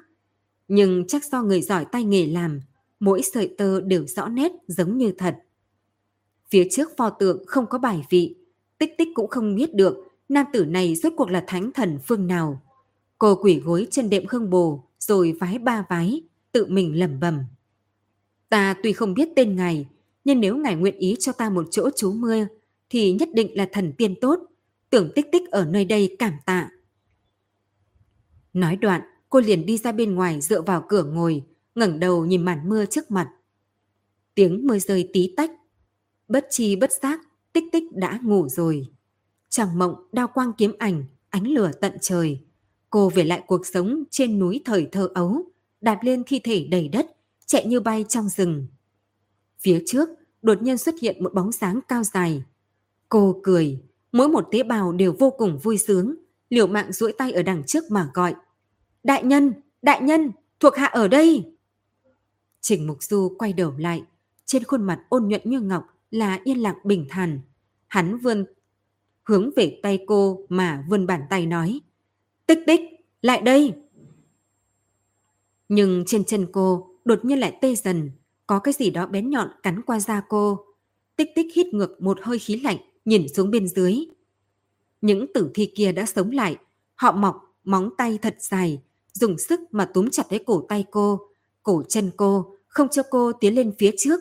Nhưng 0.68 1.08
chắc 1.08 1.26
do 1.26 1.42
người 1.44 1.62
giỏi 1.62 1.86
tay 1.86 2.04
nghề 2.04 2.26
làm, 2.26 2.62
mỗi 3.00 3.22
sợi 3.34 3.56
tơ 3.58 3.82
đều 3.82 4.06
rõ 4.06 4.28
nét 4.28 4.52
giống 4.68 4.98
như 4.98 5.12
thật. 5.18 5.36
Phía 6.50 6.68
trước 6.72 6.90
pho 6.98 7.10
tượng 7.10 7.44
không 7.48 7.66
có 7.68 7.78
bài 7.78 8.06
vị, 8.10 8.36
tích 8.78 8.92
tích 8.98 9.08
cũng 9.16 9.28
không 9.28 9.56
biết 9.56 9.76
được 9.76 9.98
nam 10.30 10.46
tử 10.54 10.66
này 10.66 10.96
rốt 10.96 11.14
cuộc 11.18 11.30
là 11.30 11.44
thánh 11.48 11.72
thần 11.72 12.00
phương 12.06 12.28
nào. 12.28 12.62
Cô 13.18 13.36
quỷ 13.36 13.60
gối 13.60 13.88
chân 13.92 14.10
đệm 14.10 14.28
khương 14.28 14.50
bồ, 14.50 14.84
rồi 15.08 15.38
vái 15.40 15.60
ba 15.60 15.86
vái, 15.90 16.22
tự 16.52 16.66
mình 16.66 17.00
lẩm 17.00 17.20
bẩm. 17.20 17.40
Ta 18.50 18.76
tuy 18.84 18.94
không 18.94 19.14
biết 19.14 19.30
tên 19.36 19.56
ngài, 19.56 19.88
nhưng 20.24 20.40
nếu 20.40 20.58
ngài 20.58 20.76
nguyện 20.76 20.98
ý 20.98 21.16
cho 21.20 21.32
ta 21.32 21.50
một 21.50 21.68
chỗ 21.72 21.90
trú 21.96 22.12
mưa, 22.14 22.48
thì 22.90 23.14
nhất 23.14 23.30
định 23.34 23.58
là 23.58 23.70
thần 23.72 23.94
tiên 23.98 24.16
tốt, 24.22 24.40
tưởng 24.90 25.12
tích 25.16 25.28
tích 25.32 25.52
ở 25.52 25.66
nơi 25.66 25.86
đây 25.86 26.16
cảm 26.20 26.34
tạ. 26.46 26.70
Nói 28.54 28.76
đoạn, 28.76 29.02
cô 29.30 29.40
liền 29.40 29.66
đi 29.66 29.78
ra 29.78 29.92
bên 29.92 30.16
ngoài 30.16 30.42
dựa 30.42 30.62
vào 30.62 30.86
cửa 30.90 31.04
ngồi, 31.04 31.44
ngẩng 31.76 32.00
đầu 32.00 32.26
nhìn 32.26 32.46
màn 32.46 32.70
mưa 32.70 32.86
trước 32.86 33.12
mặt. 33.12 33.30
Tiếng 34.36 34.68
mưa 34.68 34.80
rơi 34.80 35.10
tí 35.14 35.34
tách. 35.38 35.52
Bất 36.28 36.48
chi 36.50 36.76
bất 36.76 36.92
giác, 37.02 37.20
tích 37.54 37.64
tích 37.72 37.84
đã 37.94 38.20
ngủ 38.24 38.48
rồi. 38.50 38.88
Trong 39.50 39.80
mộng 39.80 39.96
đao 40.12 40.28
quang 40.28 40.52
kiếm 40.58 40.76
ảnh, 40.80 41.04
ánh 41.30 41.48
lửa 41.48 41.72
tận 41.82 41.98
trời. 42.02 42.47
Cô 42.90 43.10
về 43.10 43.24
lại 43.24 43.44
cuộc 43.48 43.66
sống 43.66 44.04
trên 44.12 44.40
núi 44.40 44.62
thời 44.66 44.88
thơ 44.92 45.10
ấu, 45.14 45.44
đạp 45.82 46.00
lên 46.02 46.24
thi 46.28 46.40
thể 46.40 46.68
đầy 46.72 46.88
đất, 46.88 47.06
chạy 47.46 47.66
như 47.66 47.80
bay 47.80 48.06
trong 48.10 48.30
rừng. 48.30 48.68
Phía 49.60 49.84
trước, 49.86 50.10
đột 50.42 50.62
nhiên 50.62 50.78
xuất 50.78 50.96
hiện 51.02 51.24
một 51.24 51.34
bóng 51.34 51.52
sáng 51.52 51.80
cao 51.88 52.04
dài. 52.04 52.44
Cô 53.10 53.40
cười, 53.44 53.82
mỗi 54.12 54.28
một 54.30 54.48
tế 54.52 54.64
bào 54.64 54.92
đều 54.92 55.16
vô 55.20 55.30
cùng 55.30 55.60
vui 55.64 55.78
sướng, 55.78 56.16
liều 56.50 56.68
mạng 56.68 56.92
duỗi 56.92 57.12
tay 57.12 57.32
ở 57.32 57.44
đằng 57.44 57.64
trước 57.64 57.84
mà 57.92 58.10
gọi. 58.14 58.36
Đại 59.04 59.24
nhân, 59.24 59.54
đại 59.82 60.02
nhân, 60.02 60.32
thuộc 60.60 60.76
hạ 60.76 60.86
ở 60.86 61.08
đây. 61.08 61.54
Trình 62.62 62.88
Mục 62.88 63.04
Du 63.04 63.36
quay 63.38 63.54
đầu 63.54 63.74
lại, 63.78 64.04
trên 64.46 64.64
khuôn 64.64 64.84
mặt 64.84 65.00
ôn 65.10 65.28
nhuận 65.28 65.42
như 65.44 65.62
ngọc 65.62 65.84
là 66.12 66.40
yên 66.44 66.58
lặng 66.58 66.78
bình 66.84 67.06
thản. 67.10 67.40
Hắn 67.88 68.18
vươn 68.18 68.46
hướng 69.24 69.52
về 69.56 69.80
tay 69.84 70.00
cô 70.08 70.46
mà 70.50 70.86
vươn 70.90 71.08
bàn 71.08 71.22
tay 71.30 71.46
nói. 71.46 71.80
Tích 72.48 72.60
tích, 72.68 72.82
lại 73.22 73.42
đây. 73.42 73.74
Nhưng 75.70 76.04
trên 76.08 76.26
chân 76.26 76.48
cô 76.52 76.90
đột 77.06 77.26
nhiên 77.26 77.40
lại 77.40 77.58
tê 77.62 77.76
dần, 77.76 78.12
có 78.48 78.60
cái 78.60 78.74
gì 78.74 78.90
đó 78.90 79.08
bén 79.08 79.30
nhọn 79.30 79.50
cắn 79.64 79.82
qua 79.82 80.00
da 80.00 80.22
cô. 80.30 80.66
Tích 81.16 81.30
tích 81.36 81.48
hít 81.56 81.68
ngược 81.68 82.02
một 82.02 82.20
hơi 82.22 82.40
khí 82.40 82.56
lạnh, 82.56 82.78
nhìn 83.06 83.28
xuống 83.34 83.52
bên 83.52 83.68
dưới. 83.68 83.96
Những 85.02 85.34
tử 85.34 85.52
thi 85.54 85.72
kia 85.76 85.92
đã 85.92 86.06
sống 86.06 86.32
lại, 86.32 86.58
họ 86.96 87.12
mọc, 87.12 87.56
móng 87.64 87.90
tay 87.98 88.20
thật 88.22 88.36
dài, 88.40 88.82
dùng 89.14 89.38
sức 89.38 89.60
mà 89.72 89.86
túm 89.86 90.10
chặt 90.10 90.24
lấy 90.30 90.44
cổ 90.46 90.66
tay 90.70 90.86
cô, 90.92 91.22
cổ 91.64 91.84
chân 91.90 92.12
cô, 92.18 92.58
không 92.68 92.88
cho 92.90 93.04
cô 93.10 93.32
tiến 93.32 93.56
lên 93.56 93.74
phía 93.80 93.92
trước. 93.98 94.20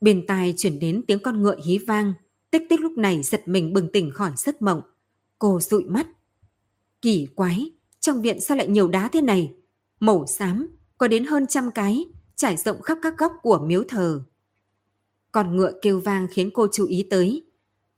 Bên 0.00 0.26
tai 0.26 0.54
chuyển 0.56 0.78
đến 0.78 1.02
tiếng 1.06 1.18
con 1.18 1.42
ngựa 1.42 1.56
hí 1.64 1.78
vang, 1.78 2.12
tích 2.50 2.62
tích 2.68 2.80
lúc 2.80 2.92
này 2.92 3.22
giật 3.22 3.48
mình 3.48 3.72
bừng 3.72 3.92
tỉnh 3.92 4.10
khỏi 4.10 4.32
giấc 4.36 4.62
mộng. 4.62 4.80
Cô 5.38 5.60
dụi 5.60 5.84
mắt. 5.84 6.06
Kỳ 7.02 7.26
quái, 7.34 7.70
trong 8.00 8.22
viện 8.22 8.40
sao 8.40 8.56
lại 8.56 8.68
nhiều 8.68 8.88
đá 8.88 9.08
thế 9.08 9.20
này? 9.20 9.54
Màu 10.00 10.26
xám, 10.26 10.68
có 10.98 11.08
đến 11.08 11.24
hơn 11.24 11.46
trăm 11.46 11.70
cái, 11.70 12.04
trải 12.36 12.56
rộng 12.56 12.82
khắp 12.82 12.98
các 13.02 13.18
góc 13.18 13.32
của 13.42 13.58
miếu 13.58 13.84
thờ. 13.88 14.22
Con 15.32 15.56
ngựa 15.56 15.72
kêu 15.82 16.00
vang 16.00 16.26
khiến 16.30 16.50
cô 16.54 16.66
chú 16.72 16.86
ý 16.86 17.06
tới. 17.10 17.46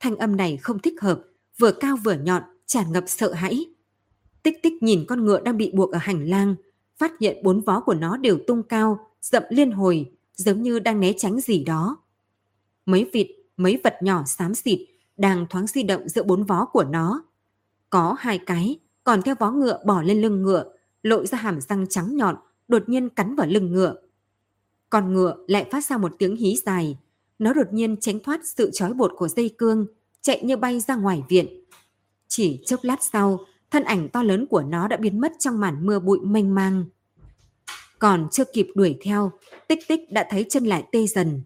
Thanh 0.01 0.17
âm 0.17 0.37
này 0.37 0.57
không 0.57 0.79
thích 0.79 1.01
hợp, 1.01 1.23
vừa 1.59 1.73
cao 1.73 1.97
vừa 2.05 2.15
nhọn, 2.15 2.43
tràn 2.67 2.93
ngập 2.93 3.05
sợ 3.07 3.33
hãi. 3.33 3.65
Tích 4.43 4.63
tích 4.63 4.83
nhìn 4.83 5.05
con 5.09 5.25
ngựa 5.25 5.41
đang 5.41 5.57
bị 5.57 5.71
buộc 5.75 5.93
ở 5.93 5.99
hành 5.99 6.29
lang, 6.29 6.55
phát 6.99 7.13
hiện 7.21 7.43
bốn 7.43 7.61
vó 7.61 7.81
của 7.81 7.95
nó 7.95 8.17
đều 8.17 8.39
tung 8.47 8.63
cao, 8.63 9.11
dậm 9.23 9.43
liên 9.51 9.71
hồi, 9.71 10.13
giống 10.37 10.63
như 10.63 10.79
đang 10.79 11.01
né 11.01 11.13
tránh 11.17 11.41
gì 11.41 11.65
đó. 11.65 11.97
Mấy 12.87 13.11
vịt, 13.13 13.27
mấy 13.57 13.81
vật 13.85 13.95
nhỏ 14.03 14.25
xám 14.27 14.55
xịt 14.55 14.79
đang 15.17 15.47
thoáng 15.51 15.67
di 15.67 15.83
động 15.83 16.09
giữa 16.09 16.23
bốn 16.23 16.45
vó 16.45 16.65
của 16.65 16.85
nó. 16.85 17.25
Có 17.91 18.17
hai 18.19 18.39
cái, 18.39 18.79
còn 19.05 19.23
theo 19.23 19.35
vó 19.39 19.51
ngựa 19.51 19.83
bỏ 19.87 20.03
lên 20.03 20.21
lưng 20.21 20.43
ngựa, 20.43 20.65
lộ 21.03 21.27
ra 21.27 21.39
hàm 21.39 21.61
răng 21.61 21.87
trắng 21.89 22.17
nhọn, 22.17 22.37
đột 22.69 22.89
nhiên 22.89 23.09
cắn 23.09 23.35
vào 23.35 23.47
lưng 23.47 23.73
ngựa. 23.73 23.95
Con 24.91 25.13
ngựa 25.13 25.37
lại 25.47 25.67
phát 25.71 25.85
ra 25.85 25.99
một 25.99 26.13
tiếng 26.19 26.37
hí 26.37 26.57
dài. 26.67 26.99
Nó 27.39 27.53
đột 27.53 27.73
nhiên 27.73 27.97
tránh 28.01 28.21
thoát 28.21 28.41
sự 28.45 28.71
trói 28.73 28.93
bột 28.93 29.13
của 29.17 29.29
dây 29.29 29.55
cương, 29.59 29.87
chạy 30.21 30.43
như 30.45 30.57
bay 30.57 30.81
ra 30.81 30.97
ngoài 30.97 31.23
viện. 31.29 31.65
Chỉ 32.29 32.63
chốc 32.67 32.81
lát 32.83 33.03
sau, 33.03 33.41
thân 33.71 33.85
ảnh 33.85 34.09
to 34.09 34.23
lớn 34.23 34.47
của 34.47 34.63
nó 34.63 34.89
đã 34.89 34.97
biến 34.97 35.21
mất 35.21 35.33
trong 35.39 35.61
màn 35.61 35.87
mưa 35.87 35.99
bụi 35.99 36.19
mênh 36.23 36.55
mang. 36.55 36.85
Còn 37.99 38.29
chưa 38.31 38.45
kịp 38.45 38.69
đuổi 38.75 38.99
theo, 39.03 39.33
tích 39.69 39.79
tích 39.89 40.01
đã 40.13 40.27
thấy 40.31 40.47
chân 40.49 40.65
lại 40.65 40.85
tê 40.93 41.07
dần. 41.07 41.43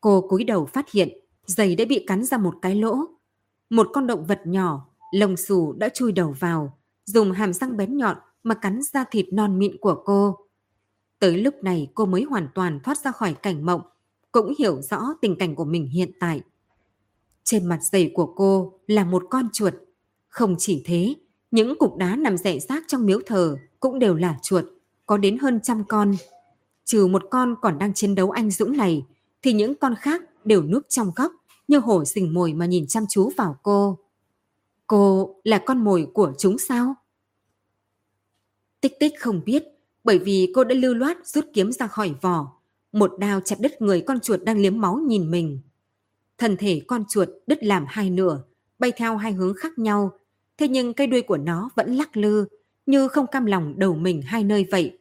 Cô 0.00 0.20
cúi 0.28 0.44
đầu 0.44 0.66
phát 0.66 0.90
hiện, 0.90 1.08
giày 1.46 1.76
đã 1.76 1.84
bị 1.84 2.04
cắn 2.06 2.24
ra 2.24 2.38
một 2.38 2.54
cái 2.62 2.74
lỗ. 2.74 2.96
Một 3.70 3.88
con 3.92 4.06
động 4.06 4.26
vật 4.26 4.40
nhỏ, 4.44 4.88
lồng 5.12 5.36
xù 5.36 5.72
đã 5.72 5.88
chui 5.88 6.12
đầu 6.12 6.34
vào, 6.40 6.78
dùng 7.04 7.32
hàm 7.32 7.52
răng 7.52 7.76
bén 7.76 7.96
nhọn 7.96 8.16
mà 8.42 8.54
cắn 8.54 8.80
ra 8.92 9.04
thịt 9.10 9.26
non 9.32 9.58
mịn 9.58 9.76
của 9.80 10.02
cô. 10.04 10.36
Tới 11.18 11.36
lúc 11.38 11.54
này 11.62 11.90
cô 11.94 12.06
mới 12.06 12.22
hoàn 12.22 12.48
toàn 12.54 12.80
thoát 12.80 12.98
ra 12.98 13.10
khỏi 13.10 13.34
cảnh 13.34 13.66
mộng, 13.66 13.80
cũng 14.32 14.54
hiểu 14.58 14.82
rõ 14.82 15.14
tình 15.20 15.36
cảnh 15.38 15.54
của 15.54 15.64
mình 15.64 15.86
hiện 15.86 16.10
tại. 16.20 16.40
Trên 17.44 17.66
mặt 17.66 17.78
giày 17.82 18.10
của 18.14 18.26
cô 18.36 18.72
là 18.86 19.04
một 19.04 19.22
con 19.30 19.48
chuột. 19.52 19.74
Không 20.28 20.54
chỉ 20.58 20.82
thế, 20.84 21.14
những 21.50 21.78
cục 21.78 21.96
đá 21.96 22.16
nằm 22.16 22.36
rải 22.36 22.60
rác 22.60 22.84
trong 22.88 23.06
miếu 23.06 23.20
thờ 23.26 23.56
cũng 23.80 23.98
đều 23.98 24.14
là 24.14 24.38
chuột, 24.42 24.64
có 25.06 25.16
đến 25.16 25.38
hơn 25.38 25.60
trăm 25.62 25.84
con. 25.88 26.14
Trừ 26.84 27.06
một 27.06 27.22
con 27.30 27.54
còn 27.62 27.78
đang 27.78 27.94
chiến 27.94 28.14
đấu 28.14 28.30
anh 28.30 28.50
dũng 28.50 28.76
này, 28.76 29.06
thì 29.42 29.52
những 29.52 29.74
con 29.74 29.94
khác 29.94 30.22
đều 30.44 30.62
núp 30.62 30.82
trong 30.88 31.12
góc 31.16 31.32
như 31.68 31.78
hổ 31.78 32.04
rình 32.04 32.34
mồi 32.34 32.52
mà 32.52 32.66
nhìn 32.66 32.86
chăm 32.86 33.04
chú 33.08 33.30
vào 33.36 33.56
cô. 33.62 33.98
Cô 34.86 35.34
là 35.44 35.58
con 35.66 35.84
mồi 35.84 36.06
của 36.14 36.32
chúng 36.38 36.58
sao? 36.58 36.94
Tích 38.80 38.96
tích 39.00 39.12
không 39.18 39.40
biết, 39.44 39.64
bởi 40.04 40.18
vì 40.18 40.52
cô 40.54 40.64
đã 40.64 40.74
lưu 40.74 40.94
loát 40.94 41.26
rút 41.26 41.44
kiếm 41.52 41.72
ra 41.72 41.86
khỏi 41.86 42.14
vỏ. 42.20 42.60
Một 42.92 43.12
đao 43.18 43.40
chặt 43.40 43.56
đứt 43.60 43.82
người 43.82 44.00
con 44.00 44.20
chuột 44.20 44.40
đang 44.44 44.58
liếm 44.58 44.80
máu 44.80 44.96
nhìn 44.96 45.30
mình. 45.30 45.60
Thân 46.38 46.56
thể 46.56 46.82
con 46.86 47.04
chuột 47.08 47.28
đứt 47.46 47.64
làm 47.64 47.84
hai 47.88 48.10
nửa, 48.10 48.42
bay 48.78 48.92
theo 48.96 49.16
hai 49.16 49.32
hướng 49.32 49.54
khác 49.54 49.78
nhau. 49.78 50.18
Thế 50.58 50.68
nhưng 50.68 50.94
cái 50.94 51.06
đuôi 51.06 51.22
của 51.22 51.36
nó 51.36 51.70
vẫn 51.74 51.94
lắc 51.94 52.16
lư, 52.16 52.46
như 52.86 53.08
không 53.08 53.26
cam 53.26 53.46
lòng 53.46 53.78
đầu 53.78 53.94
mình 53.94 54.22
hai 54.22 54.44
nơi 54.44 54.66
vậy. 54.70 54.98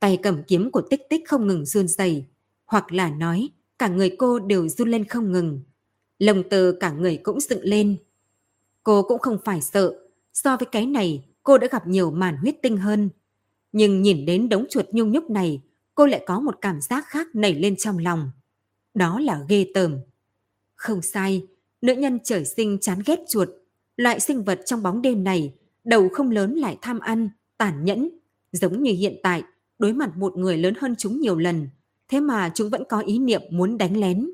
Tay 0.00 0.18
cầm 0.22 0.42
kiếm 0.42 0.70
của 0.70 0.82
tích 0.90 1.00
tích 1.10 1.28
không 1.28 1.46
ngừng 1.46 1.66
run 1.66 1.88
rẩy, 1.88 2.24
hoặc 2.64 2.92
là 2.92 3.10
nói 3.10 3.48
cả 3.78 3.88
người 3.88 4.16
cô 4.18 4.38
đều 4.38 4.68
run 4.68 4.90
lên 4.90 5.04
không 5.04 5.32
ngừng. 5.32 5.60
Lồng 6.18 6.42
từ 6.50 6.72
cả 6.72 6.92
người 6.92 7.16
cũng 7.16 7.40
dựng 7.40 7.62
lên. 7.62 7.96
Cô 8.88 9.02
cũng 9.02 9.18
không 9.18 9.38
phải 9.44 9.60
sợ, 9.60 9.94
so 10.32 10.56
với 10.56 10.66
cái 10.72 10.86
này 10.86 11.24
cô 11.42 11.58
đã 11.58 11.68
gặp 11.70 11.86
nhiều 11.86 12.10
màn 12.10 12.36
huyết 12.36 12.54
tinh 12.62 12.76
hơn. 12.76 13.10
Nhưng 13.72 14.02
nhìn 14.02 14.26
đến 14.26 14.48
đống 14.48 14.64
chuột 14.70 14.86
nhung 14.92 15.12
nhúc 15.12 15.30
này, 15.30 15.62
cô 15.94 16.06
lại 16.06 16.24
có 16.26 16.40
một 16.40 16.58
cảm 16.60 16.80
giác 16.80 17.04
khác 17.08 17.26
nảy 17.34 17.54
lên 17.54 17.76
trong 17.76 17.98
lòng. 17.98 18.30
Đó 18.94 19.20
là 19.20 19.40
ghê 19.48 19.66
tởm. 19.74 19.98
Không 20.74 21.02
sai, 21.02 21.46
nữ 21.82 21.94
nhân 21.94 22.18
trời 22.24 22.44
sinh 22.44 22.78
chán 22.80 22.98
ghét 23.06 23.18
chuột. 23.28 23.48
Loại 23.96 24.20
sinh 24.20 24.44
vật 24.44 24.60
trong 24.66 24.82
bóng 24.82 25.02
đêm 25.02 25.24
này, 25.24 25.54
đầu 25.84 26.08
không 26.08 26.30
lớn 26.30 26.54
lại 26.54 26.78
tham 26.82 26.98
ăn, 26.98 27.30
tàn 27.58 27.84
nhẫn. 27.84 28.10
Giống 28.52 28.82
như 28.82 28.92
hiện 28.92 29.16
tại, 29.22 29.42
đối 29.78 29.92
mặt 29.92 30.16
một 30.16 30.36
người 30.36 30.56
lớn 30.56 30.74
hơn 30.80 30.94
chúng 30.98 31.20
nhiều 31.20 31.36
lần, 31.36 31.68
thế 32.08 32.20
mà 32.20 32.50
chúng 32.54 32.70
vẫn 32.70 32.82
có 32.88 33.00
ý 33.00 33.18
niệm 33.18 33.42
muốn 33.50 33.78
đánh 33.78 34.00
lén. 34.00 34.30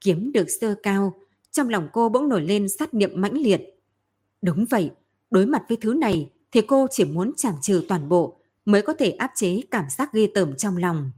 Kiếm 0.00 0.32
được 0.32 0.46
sơ 0.60 0.74
cao, 0.82 1.14
trong 1.52 1.68
lòng 1.68 1.88
cô 1.92 2.08
bỗng 2.08 2.28
nổi 2.28 2.42
lên 2.42 2.68
sát 2.68 2.94
niệm 2.94 3.10
mãnh 3.14 3.38
liệt. 3.38 3.60
Đúng 4.42 4.64
vậy, 4.70 4.90
đối 5.30 5.46
mặt 5.46 5.62
với 5.68 5.78
thứ 5.80 5.94
này 5.94 6.30
thì 6.52 6.60
cô 6.60 6.86
chỉ 6.90 7.04
muốn 7.04 7.32
chảm 7.36 7.54
trừ 7.62 7.84
toàn 7.88 8.08
bộ 8.08 8.40
mới 8.64 8.82
có 8.82 8.92
thể 8.92 9.10
áp 9.10 9.30
chế 9.34 9.60
cảm 9.70 9.84
giác 9.90 10.12
ghê 10.12 10.28
tởm 10.34 10.56
trong 10.56 10.76
lòng. 10.76 11.10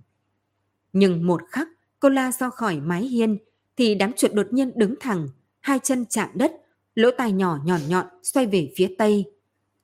Nhưng 0.92 1.26
một 1.26 1.40
khắc 1.48 1.68
cô 2.00 2.08
la 2.08 2.32
ra 2.32 2.50
khỏi 2.50 2.80
mái 2.80 3.02
hiên 3.02 3.38
thì 3.76 3.94
đám 3.94 4.12
chuột 4.12 4.32
đột 4.32 4.46
nhiên 4.50 4.72
đứng 4.74 4.94
thẳng, 5.00 5.28
hai 5.60 5.78
chân 5.82 6.06
chạm 6.06 6.28
đất, 6.34 6.52
lỗ 6.94 7.10
tai 7.18 7.32
nhỏ 7.32 7.58
nhọn 7.64 7.80
nhọn 7.88 8.06
xoay 8.22 8.46
về 8.46 8.72
phía 8.76 8.94
tây. 8.98 9.24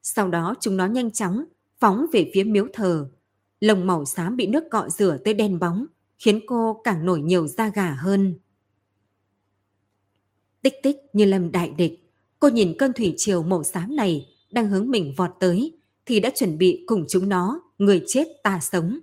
Sau 0.02 0.28
đó 0.28 0.54
chúng 0.60 0.76
nó 0.76 0.86
nhanh 0.86 1.10
chóng 1.10 1.44
phóng 1.80 2.06
về 2.12 2.30
phía 2.34 2.44
miếu 2.44 2.66
thờ. 2.72 3.08
Lồng 3.60 3.86
màu 3.86 4.04
xám 4.04 4.36
bị 4.36 4.46
nước 4.46 4.64
cọ 4.70 4.88
rửa 4.88 5.18
tới 5.24 5.34
đen 5.34 5.58
bóng, 5.58 5.86
khiến 6.18 6.40
cô 6.46 6.80
càng 6.84 7.06
nổi 7.06 7.20
nhiều 7.20 7.46
da 7.46 7.68
gà 7.68 7.90
hơn. 7.90 8.38
Tích 10.62 10.74
tích 10.82 10.96
như 11.12 11.24
lâm 11.24 11.52
đại 11.52 11.70
địch, 11.76 12.10
cô 12.40 12.48
nhìn 12.48 12.74
cơn 12.78 12.92
thủy 12.92 13.14
triều 13.16 13.42
màu 13.42 13.64
xám 13.64 13.96
này 13.96 14.28
đang 14.50 14.68
hướng 14.68 14.90
mình 14.90 15.14
vọt 15.16 15.30
tới, 15.40 15.78
thì 16.06 16.20
đã 16.20 16.30
chuẩn 16.34 16.58
bị 16.58 16.84
cùng 16.86 17.04
chúng 17.08 17.28
nó, 17.28 17.60
người 17.78 18.04
chết 18.06 18.26
ta 18.42 18.58
sống. 18.62 18.98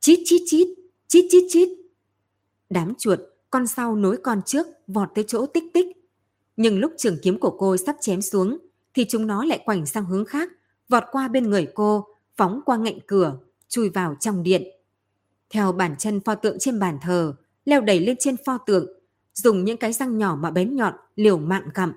Chít 0.00 0.18
chít 0.24 0.42
chít, 0.46 0.68
chít 1.08 1.24
chít 1.30 1.44
chít. 1.48 1.68
Đám 2.70 2.94
chuột, 2.98 3.18
con 3.50 3.66
sau 3.66 3.96
nối 3.96 4.16
con 4.16 4.42
trước, 4.46 4.66
vọt 4.86 5.08
tới 5.14 5.24
chỗ 5.28 5.46
tích 5.46 5.64
tích. 5.74 5.86
Nhưng 6.56 6.78
lúc 6.78 6.92
trường 6.98 7.16
kiếm 7.22 7.38
của 7.38 7.56
cô 7.58 7.76
sắp 7.76 7.96
chém 8.00 8.22
xuống, 8.22 8.58
thì 8.94 9.04
chúng 9.08 9.26
nó 9.26 9.44
lại 9.44 9.62
quảnh 9.64 9.86
sang 9.86 10.04
hướng 10.04 10.24
khác, 10.24 10.50
vọt 10.88 11.02
qua 11.12 11.28
bên 11.28 11.50
người 11.50 11.66
cô, 11.74 12.06
phóng 12.36 12.60
qua 12.66 12.76
ngạnh 12.76 12.98
cửa, 13.06 13.38
chui 13.68 13.88
vào 13.88 14.16
trong 14.20 14.42
điện. 14.42 14.62
Theo 15.50 15.72
bàn 15.72 15.94
chân 15.98 16.20
pho 16.20 16.34
tượng 16.34 16.58
trên 16.58 16.78
bàn 16.78 16.98
thờ, 17.02 17.34
leo 17.64 17.80
đẩy 17.80 18.00
lên 18.00 18.16
trên 18.20 18.36
pho 18.44 18.58
tượng, 18.58 18.86
dùng 19.34 19.64
những 19.64 19.76
cái 19.76 19.92
răng 19.92 20.18
nhỏ 20.18 20.38
mà 20.40 20.50
bén 20.50 20.76
nhọn 20.76 20.94
liều 21.16 21.38
mạng 21.38 21.68
gặm. 21.74 21.92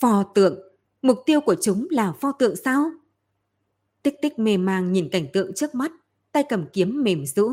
Pho 0.00 0.22
tượng, 0.34 0.58
mục 1.02 1.18
tiêu 1.26 1.40
của 1.40 1.54
chúng 1.62 1.86
là 1.90 2.12
pho 2.12 2.32
tượng 2.32 2.56
sao? 2.56 2.90
Tích 4.02 4.14
tích 4.22 4.38
mê 4.38 4.56
mang 4.56 4.92
nhìn 4.92 5.08
cảnh 5.08 5.26
tượng 5.32 5.54
trước 5.54 5.74
mắt, 5.74 5.92
tay 6.32 6.44
cầm 6.48 6.66
kiếm 6.72 7.02
mềm 7.02 7.26
rũ. 7.26 7.52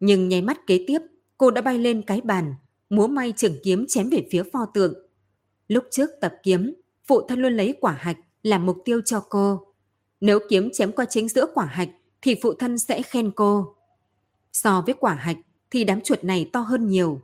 Nhưng 0.00 0.28
nháy 0.28 0.42
mắt 0.42 0.66
kế 0.66 0.84
tiếp, 0.86 0.98
cô 1.38 1.50
đã 1.50 1.60
bay 1.60 1.78
lên 1.78 2.02
cái 2.02 2.20
bàn, 2.20 2.54
múa 2.90 3.06
may 3.06 3.32
trường 3.36 3.56
kiếm 3.62 3.84
chém 3.88 4.10
về 4.10 4.28
phía 4.30 4.42
pho 4.52 4.66
tượng. 4.74 4.94
Lúc 5.68 5.84
trước 5.90 6.10
tập 6.20 6.34
kiếm, 6.42 6.74
phụ 7.06 7.20
thân 7.28 7.38
luôn 7.38 7.52
lấy 7.52 7.74
quả 7.80 7.92
hạch 7.92 8.18
làm 8.42 8.66
mục 8.66 8.78
tiêu 8.84 9.00
cho 9.04 9.20
cô. 9.28 9.66
Nếu 10.20 10.38
kiếm 10.48 10.70
chém 10.72 10.92
qua 10.92 11.04
chính 11.04 11.28
giữa 11.28 11.46
quả 11.54 11.64
hạch, 11.64 11.88
thì 12.22 12.34
phụ 12.42 12.54
thân 12.54 12.78
sẽ 12.78 13.02
khen 13.02 13.30
cô. 13.30 13.76
So 14.52 14.82
với 14.86 14.94
quả 14.94 15.14
hạch, 15.14 15.36
thì 15.70 15.84
đám 15.84 16.00
chuột 16.00 16.24
này 16.24 16.50
to 16.52 16.60
hơn 16.60 16.88
nhiều. 16.88 17.20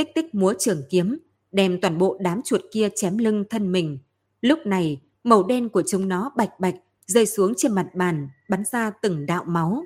Tích 0.00 0.14
tích 0.14 0.34
múa 0.34 0.54
trường 0.58 0.82
kiếm, 0.90 1.18
đem 1.52 1.80
toàn 1.80 1.98
bộ 1.98 2.16
đám 2.20 2.40
chuột 2.44 2.60
kia 2.72 2.88
chém 2.96 3.18
lưng 3.18 3.44
thân 3.50 3.72
mình. 3.72 3.98
Lúc 4.40 4.58
này, 4.66 5.00
màu 5.24 5.42
đen 5.42 5.68
của 5.68 5.82
chúng 5.86 6.08
nó 6.08 6.30
bạch 6.36 6.60
bạch 6.60 6.74
rơi 7.06 7.26
xuống 7.26 7.54
trên 7.56 7.72
mặt 7.72 7.86
bàn, 7.94 8.28
bắn 8.48 8.62
ra 8.72 8.90
từng 8.90 9.26
đạo 9.26 9.44
máu. 9.44 9.84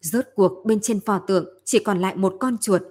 Rốt 0.00 0.24
cuộc 0.34 0.66
bên 0.66 0.78
trên 0.82 1.00
pho 1.00 1.18
tượng 1.18 1.58
chỉ 1.64 1.78
còn 1.78 1.98
lại 1.98 2.16
một 2.16 2.36
con 2.40 2.56
chuột. 2.58 2.82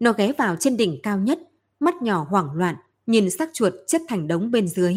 Nó 0.00 0.12
ghé 0.12 0.32
vào 0.38 0.56
trên 0.60 0.76
đỉnh 0.76 1.00
cao 1.02 1.18
nhất, 1.18 1.38
mắt 1.80 2.02
nhỏ 2.02 2.26
hoảng 2.30 2.52
loạn, 2.54 2.76
nhìn 3.06 3.30
xác 3.30 3.50
chuột 3.52 3.72
chất 3.86 4.02
thành 4.08 4.28
đống 4.28 4.50
bên 4.50 4.68
dưới. 4.68 4.94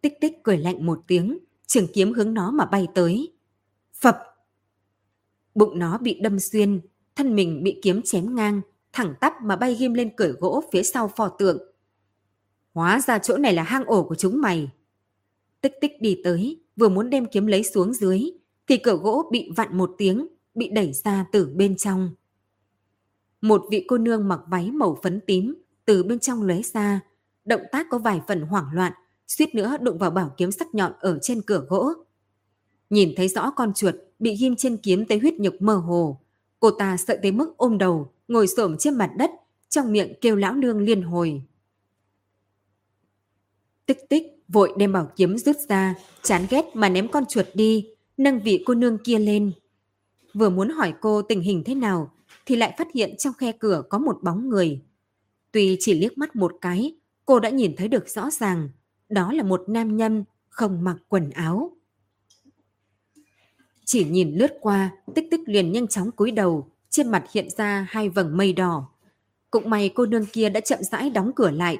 Tích 0.00 0.20
tích 0.20 0.32
cười 0.42 0.58
lạnh 0.58 0.86
một 0.86 1.00
tiếng, 1.06 1.38
trường 1.66 1.86
kiếm 1.92 2.12
hướng 2.12 2.34
nó 2.34 2.50
mà 2.50 2.64
bay 2.64 2.86
tới. 2.94 3.32
Phập! 3.94 4.18
Bụng 5.54 5.78
nó 5.78 5.98
bị 5.98 6.20
đâm 6.20 6.40
xuyên, 6.40 6.80
thân 7.16 7.34
mình 7.34 7.62
bị 7.62 7.78
kiếm 7.82 8.02
chém 8.02 8.34
ngang, 8.34 8.60
thẳng 8.92 9.14
tắp 9.20 9.34
mà 9.42 9.56
bay 9.56 9.74
ghim 9.74 9.94
lên 9.94 10.10
cửa 10.16 10.32
gỗ 10.40 10.64
phía 10.72 10.82
sau 10.82 11.10
pho 11.16 11.28
tượng. 11.28 11.58
Hóa 12.74 13.00
ra 13.00 13.18
chỗ 13.18 13.36
này 13.36 13.54
là 13.54 13.62
hang 13.62 13.84
ổ 13.84 14.04
của 14.04 14.14
chúng 14.14 14.40
mày. 14.40 14.70
Tích 15.60 15.72
tích 15.80 15.92
đi 16.00 16.20
tới, 16.24 16.60
vừa 16.76 16.88
muốn 16.88 17.10
đem 17.10 17.26
kiếm 17.26 17.46
lấy 17.46 17.62
xuống 17.62 17.94
dưới, 17.94 18.22
thì 18.68 18.76
cửa 18.76 18.96
gỗ 18.96 19.28
bị 19.32 19.50
vặn 19.56 19.78
một 19.78 19.94
tiếng, 19.98 20.26
bị 20.54 20.68
đẩy 20.68 20.92
ra 20.92 21.26
từ 21.32 21.52
bên 21.54 21.76
trong. 21.76 22.10
Một 23.40 23.62
vị 23.70 23.84
cô 23.88 23.98
nương 23.98 24.28
mặc 24.28 24.40
váy 24.46 24.70
màu 24.70 24.98
phấn 25.02 25.20
tím 25.26 25.54
từ 25.84 26.02
bên 26.02 26.18
trong 26.18 26.42
lóe 26.42 26.62
ra, 26.62 27.00
động 27.44 27.62
tác 27.72 27.86
có 27.90 27.98
vài 27.98 28.20
phần 28.28 28.42
hoảng 28.42 28.66
loạn, 28.72 28.92
suýt 29.26 29.54
nữa 29.54 29.76
đụng 29.80 29.98
vào 29.98 30.10
bảo 30.10 30.34
kiếm 30.36 30.52
sắc 30.52 30.74
nhọn 30.74 30.92
ở 31.00 31.18
trên 31.22 31.42
cửa 31.42 31.66
gỗ. 31.68 31.92
Nhìn 32.90 33.12
thấy 33.16 33.28
rõ 33.28 33.50
con 33.50 33.72
chuột 33.74 33.94
bị 34.18 34.36
ghim 34.36 34.56
trên 34.56 34.76
kiếm 34.76 35.06
tới 35.06 35.18
huyết 35.18 35.34
nhục 35.34 35.54
mơ 35.60 35.74
hồ, 35.74 36.20
cô 36.60 36.70
ta 36.70 36.96
sợ 36.96 37.18
tới 37.22 37.32
mức 37.32 37.56
ôm 37.56 37.78
đầu, 37.78 38.12
ngồi 38.28 38.46
xổm 38.46 38.76
trên 38.78 38.94
mặt 38.94 39.10
đất, 39.18 39.30
trong 39.68 39.92
miệng 39.92 40.12
kêu 40.20 40.36
lão 40.36 40.54
nương 40.54 40.80
liên 40.80 41.02
hồi. 41.02 41.42
Tích 43.86 44.08
tích 44.08 44.26
vội 44.48 44.72
đem 44.76 44.92
bảo 44.92 45.10
kiếm 45.16 45.38
rút 45.38 45.56
ra, 45.68 45.94
chán 46.22 46.46
ghét 46.50 46.64
mà 46.74 46.88
ném 46.88 47.08
con 47.08 47.24
chuột 47.26 47.46
đi, 47.54 47.88
nâng 48.16 48.40
vị 48.40 48.62
cô 48.66 48.74
nương 48.74 48.98
kia 48.98 49.18
lên. 49.18 49.52
Vừa 50.34 50.50
muốn 50.50 50.70
hỏi 50.70 50.94
cô 51.00 51.22
tình 51.22 51.40
hình 51.40 51.62
thế 51.64 51.74
nào, 51.74 52.10
thì 52.46 52.56
lại 52.56 52.74
phát 52.78 52.88
hiện 52.94 53.16
trong 53.16 53.34
khe 53.34 53.52
cửa 53.52 53.82
có 53.88 53.98
một 53.98 54.18
bóng 54.22 54.48
người. 54.48 54.80
Tuy 55.52 55.76
chỉ 55.80 55.94
liếc 55.94 56.18
mắt 56.18 56.36
một 56.36 56.52
cái, 56.60 56.96
cô 57.26 57.40
đã 57.40 57.50
nhìn 57.50 57.76
thấy 57.76 57.88
được 57.88 58.08
rõ 58.08 58.30
ràng, 58.30 58.68
đó 59.08 59.32
là 59.32 59.42
một 59.42 59.64
nam 59.68 59.96
nhân 59.96 60.24
không 60.48 60.84
mặc 60.84 60.96
quần 61.08 61.30
áo. 61.30 61.75
Chỉ 63.86 64.04
nhìn 64.04 64.34
lướt 64.34 64.50
qua, 64.60 64.90
tích 65.14 65.26
tích 65.30 65.40
liền 65.46 65.72
nhanh 65.72 65.88
chóng 65.88 66.10
cúi 66.10 66.30
đầu, 66.30 66.70
trên 66.90 67.10
mặt 67.10 67.24
hiện 67.32 67.48
ra 67.50 67.86
hai 67.90 68.08
vầng 68.08 68.36
mây 68.36 68.52
đỏ. 68.52 68.88
Cũng 69.50 69.70
may 69.70 69.88
cô 69.94 70.06
nương 70.06 70.26
kia 70.26 70.48
đã 70.48 70.60
chậm 70.60 70.78
rãi 70.82 71.10
đóng 71.10 71.32
cửa 71.36 71.50
lại, 71.50 71.78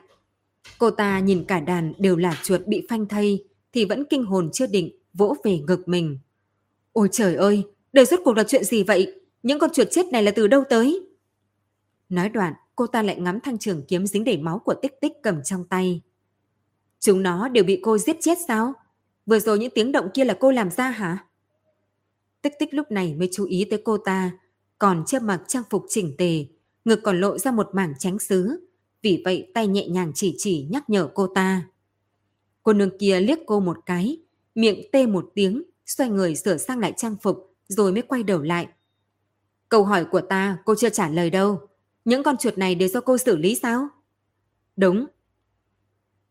Cô 0.78 0.90
ta 0.90 1.18
nhìn 1.18 1.44
cả 1.44 1.60
đàn 1.60 1.92
đều 1.98 2.16
là 2.16 2.36
chuột 2.42 2.66
bị 2.66 2.86
phanh 2.88 3.06
thây 3.06 3.44
thì 3.72 3.84
vẫn 3.84 4.04
kinh 4.10 4.24
hồn 4.24 4.50
chưa 4.52 4.66
định 4.66 4.90
vỗ 5.14 5.36
về 5.44 5.58
ngực 5.58 5.88
mình. 5.88 6.18
Ôi 6.92 7.08
trời 7.12 7.34
ơi, 7.34 7.62
đời 7.92 8.04
rốt 8.04 8.20
cuộc 8.24 8.36
là 8.36 8.44
chuyện 8.44 8.64
gì 8.64 8.82
vậy? 8.82 9.20
Những 9.42 9.58
con 9.58 9.70
chuột 9.72 9.88
chết 9.90 10.06
này 10.06 10.22
là 10.22 10.30
từ 10.30 10.46
đâu 10.46 10.64
tới? 10.70 11.06
Nói 12.08 12.28
đoạn, 12.28 12.52
cô 12.76 12.86
ta 12.86 13.02
lại 13.02 13.20
ngắm 13.20 13.40
thanh 13.40 13.58
trường 13.58 13.82
kiếm 13.88 14.06
dính 14.06 14.24
đầy 14.24 14.36
máu 14.36 14.58
của 14.58 14.74
tích 14.74 15.00
tích 15.00 15.12
cầm 15.22 15.42
trong 15.42 15.64
tay. 15.64 16.00
Chúng 17.00 17.22
nó 17.22 17.48
đều 17.48 17.64
bị 17.64 17.80
cô 17.82 17.98
giết 17.98 18.16
chết 18.20 18.38
sao? 18.48 18.74
Vừa 19.26 19.38
rồi 19.38 19.58
những 19.58 19.72
tiếng 19.74 19.92
động 19.92 20.08
kia 20.14 20.24
là 20.24 20.36
cô 20.40 20.50
làm 20.50 20.70
ra 20.70 20.90
hả? 20.90 21.25
Tích 22.46 22.58
tích 22.58 22.74
lúc 22.74 22.90
này 22.90 23.14
mới 23.14 23.28
chú 23.32 23.44
ý 23.44 23.64
tới 23.64 23.82
cô 23.84 23.98
ta, 23.98 24.30
còn 24.78 25.04
chưa 25.06 25.20
mặc 25.20 25.42
trang 25.48 25.62
phục 25.70 25.84
chỉnh 25.88 26.14
tề, 26.18 26.46
ngực 26.84 27.00
còn 27.04 27.20
lộ 27.20 27.38
ra 27.38 27.50
một 27.50 27.68
mảng 27.72 27.94
tránh 27.98 28.18
xứ, 28.18 28.68
vì 29.02 29.22
vậy 29.24 29.50
tay 29.54 29.66
nhẹ 29.66 29.88
nhàng 29.88 30.12
chỉ 30.14 30.34
chỉ 30.38 30.66
nhắc 30.70 30.90
nhở 30.90 31.08
cô 31.14 31.26
ta. 31.26 31.68
Cô 32.62 32.72
nương 32.72 32.98
kia 32.98 33.20
liếc 33.20 33.38
cô 33.46 33.60
một 33.60 33.76
cái, 33.86 34.22
miệng 34.54 34.90
tê 34.92 35.06
một 35.06 35.30
tiếng, 35.34 35.62
xoay 35.86 36.10
người 36.10 36.36
sửa 36.36 36.56
sang 36.56 36.78
lại 36.78 36.92
trang 36.96 37.16
phục, 37.22 37.54
rồi 37.68 37.92
mới 37.92 38.02
quay 38.02 38.22
đầu 38.22 38.42
lại. 38.42 38.68
Câu 39.68 39.84
hỏi 39.84 40.04
của 40.04 40.20
ta 40.20 40.58
cô 40.64 40.74
chưa 40.74 40.90
trả 40.90 41.08
lời 41.08 41.30
đâu. 41.30 41.68
Những 42.04 42.22
con 42.22 42.36
chuột 42.36 42.58
này 42.58 42.74
đều 42.74 42.88
do 42.88 43.00
cô 43.00 43.18
xử 43.18 43.36
lý 43.36 43.54
sao? 43.54 43.88
Đúng. 44.76 45.06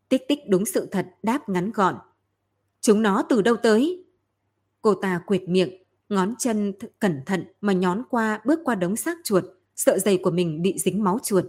Tích 0.09 0.21
tích 0.27 0.39
đúng 0.49 0.65
sự 0.65 0.87
thật 0.91 1.07
đáp 1.23 1.49
ngắn 1.49 1.71
gọn. 1.71 1.95
Chúng 2.81 3.01
nó 3.01 3.23
từ 3.29 3.41
đâu 3.41 3.55
tới? 3.55 4.05
Cô 4.81 4.93
ta 4.93 5.21
quệt 5.25 5.41
miệng, 5.47 5.84
ngón 6.09 6.35
chân 6.39 6.73
cẩn 6.99 7.21
thận 7.25 7.45
mà 7.61 7.73
nhón 7.73 8.03
qua 8.09 8.41
bước 8.45 8.59
qua 8.63 8.75
đống 8.75 8.95
xác 8.95 9.17
chuột, 9.23 9.43
sợ 9.75 9.99
giày 9.99 10.17
của 10.17 10.31
mình 10.31 10.61
bị 10.61 10.77
dính 10.79 11.03
máu 11.03 11.19
chuột. 11.23 11.45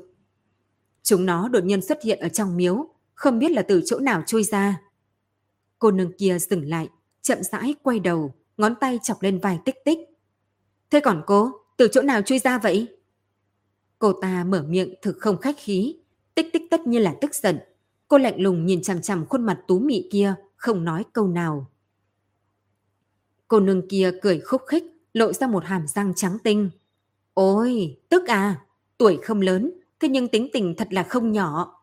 Chúng 1.03 1.27
nó 1.27 1.49
đột 1.49 1.65
nhiên 1.65 1.83
xuất 1.83 2.03
hiện 2.03 2.19
ở 2.19 2.29
trong 2.29 2.57
miếu, 2.57 2.89
không 3.15 3.39
biết 3.39 3.51
là 3.51 3.63
từ 3.63 3.83
chỗ 3.87 3.99
nào 3.99 4.23
trôi 4.27 4.43
ra. 4.43 4.83
Cô 5.79 5.91
nương 5.91 6.13
kia 6.19 6.39
dừng 6.39 6.69
lại, 6.69 6.89
chậm 7.23 7.43
rãi 7.43 7.75
quay 7.83 8.01
đầu, 8.01 8.35
ngón 8.57 8.75
tay 8.81 8.99
chọc 9.03 9.23
lên 9.23 9.39
vai 9.39 9.59
tích 9.65 9.77
tích. 9.85 9.99
Thế 10.91 11.01
còn 11.01 11.23
cô, 11.27 11.53
từ 11.77 11.89
chỗ 11.93 12.03
nào 12.03 12.23
chui 12.23 12.39
ra 12.39 12.59
vậy? 12.59 12.89
Cô 13.99 14.13
ta 14.13 14.45
mở 14.45 14.65
miệng 14.69 14.95
thực 15.03 15.17
không 15.21 15.39
khách 15.39 15.57
khí, 15.59 15.97
tích 16.35 16.47
tích 16.53 16.63
tất 16.71 16.87
nhiên 16.87 17.03
là 17.03 17.15
tức 17.21 17.35
giận. 17.35 17.59
Cô 18.09 18.19
lạnh 18.19 18.41
lùng 18.41 18.67
nhìn 18.67 18.83
chằm 18.83 19.03
chằm 19.03 19.27
khuôn 19.27 19.47
mặt 19.47 19.61
tú 19.69 19.79
mị 19.79 20.09
kia, 20.13 20.35
không 20.57 20.85
nói 20.85 21.05
câu 21.13 21.29
nào. 21.29 21.71
Cô 23.49 23.61
nương 23.61 23.89
kia 23.89 24.13
cười 24.23 24.41
khúc 24.41 24.63
khích, 24.67 24.85
lộ 25.15 25.33
ra 25.33 25.47
một 25.47 25.65
hàm 25.65 25.87
răng 25.87 26.13
trắng 26.17 26.39
tinh. 26.45 26.71
Ôi, 27.35 27.97
tức 28.09 28.27
à, 28.27 28.65
tuổi 28.99 29.19
không 29.23 29.41
lớn, 29.41 29.73
thế 30.01 30.09
nhưng 30.09 30.29
tính 30.29 30.49
tình 30.53 30.75
thật 30.75 30.89
là 30.91 31.03
không 31.03 31.33
nhỏ. 31.33 31.83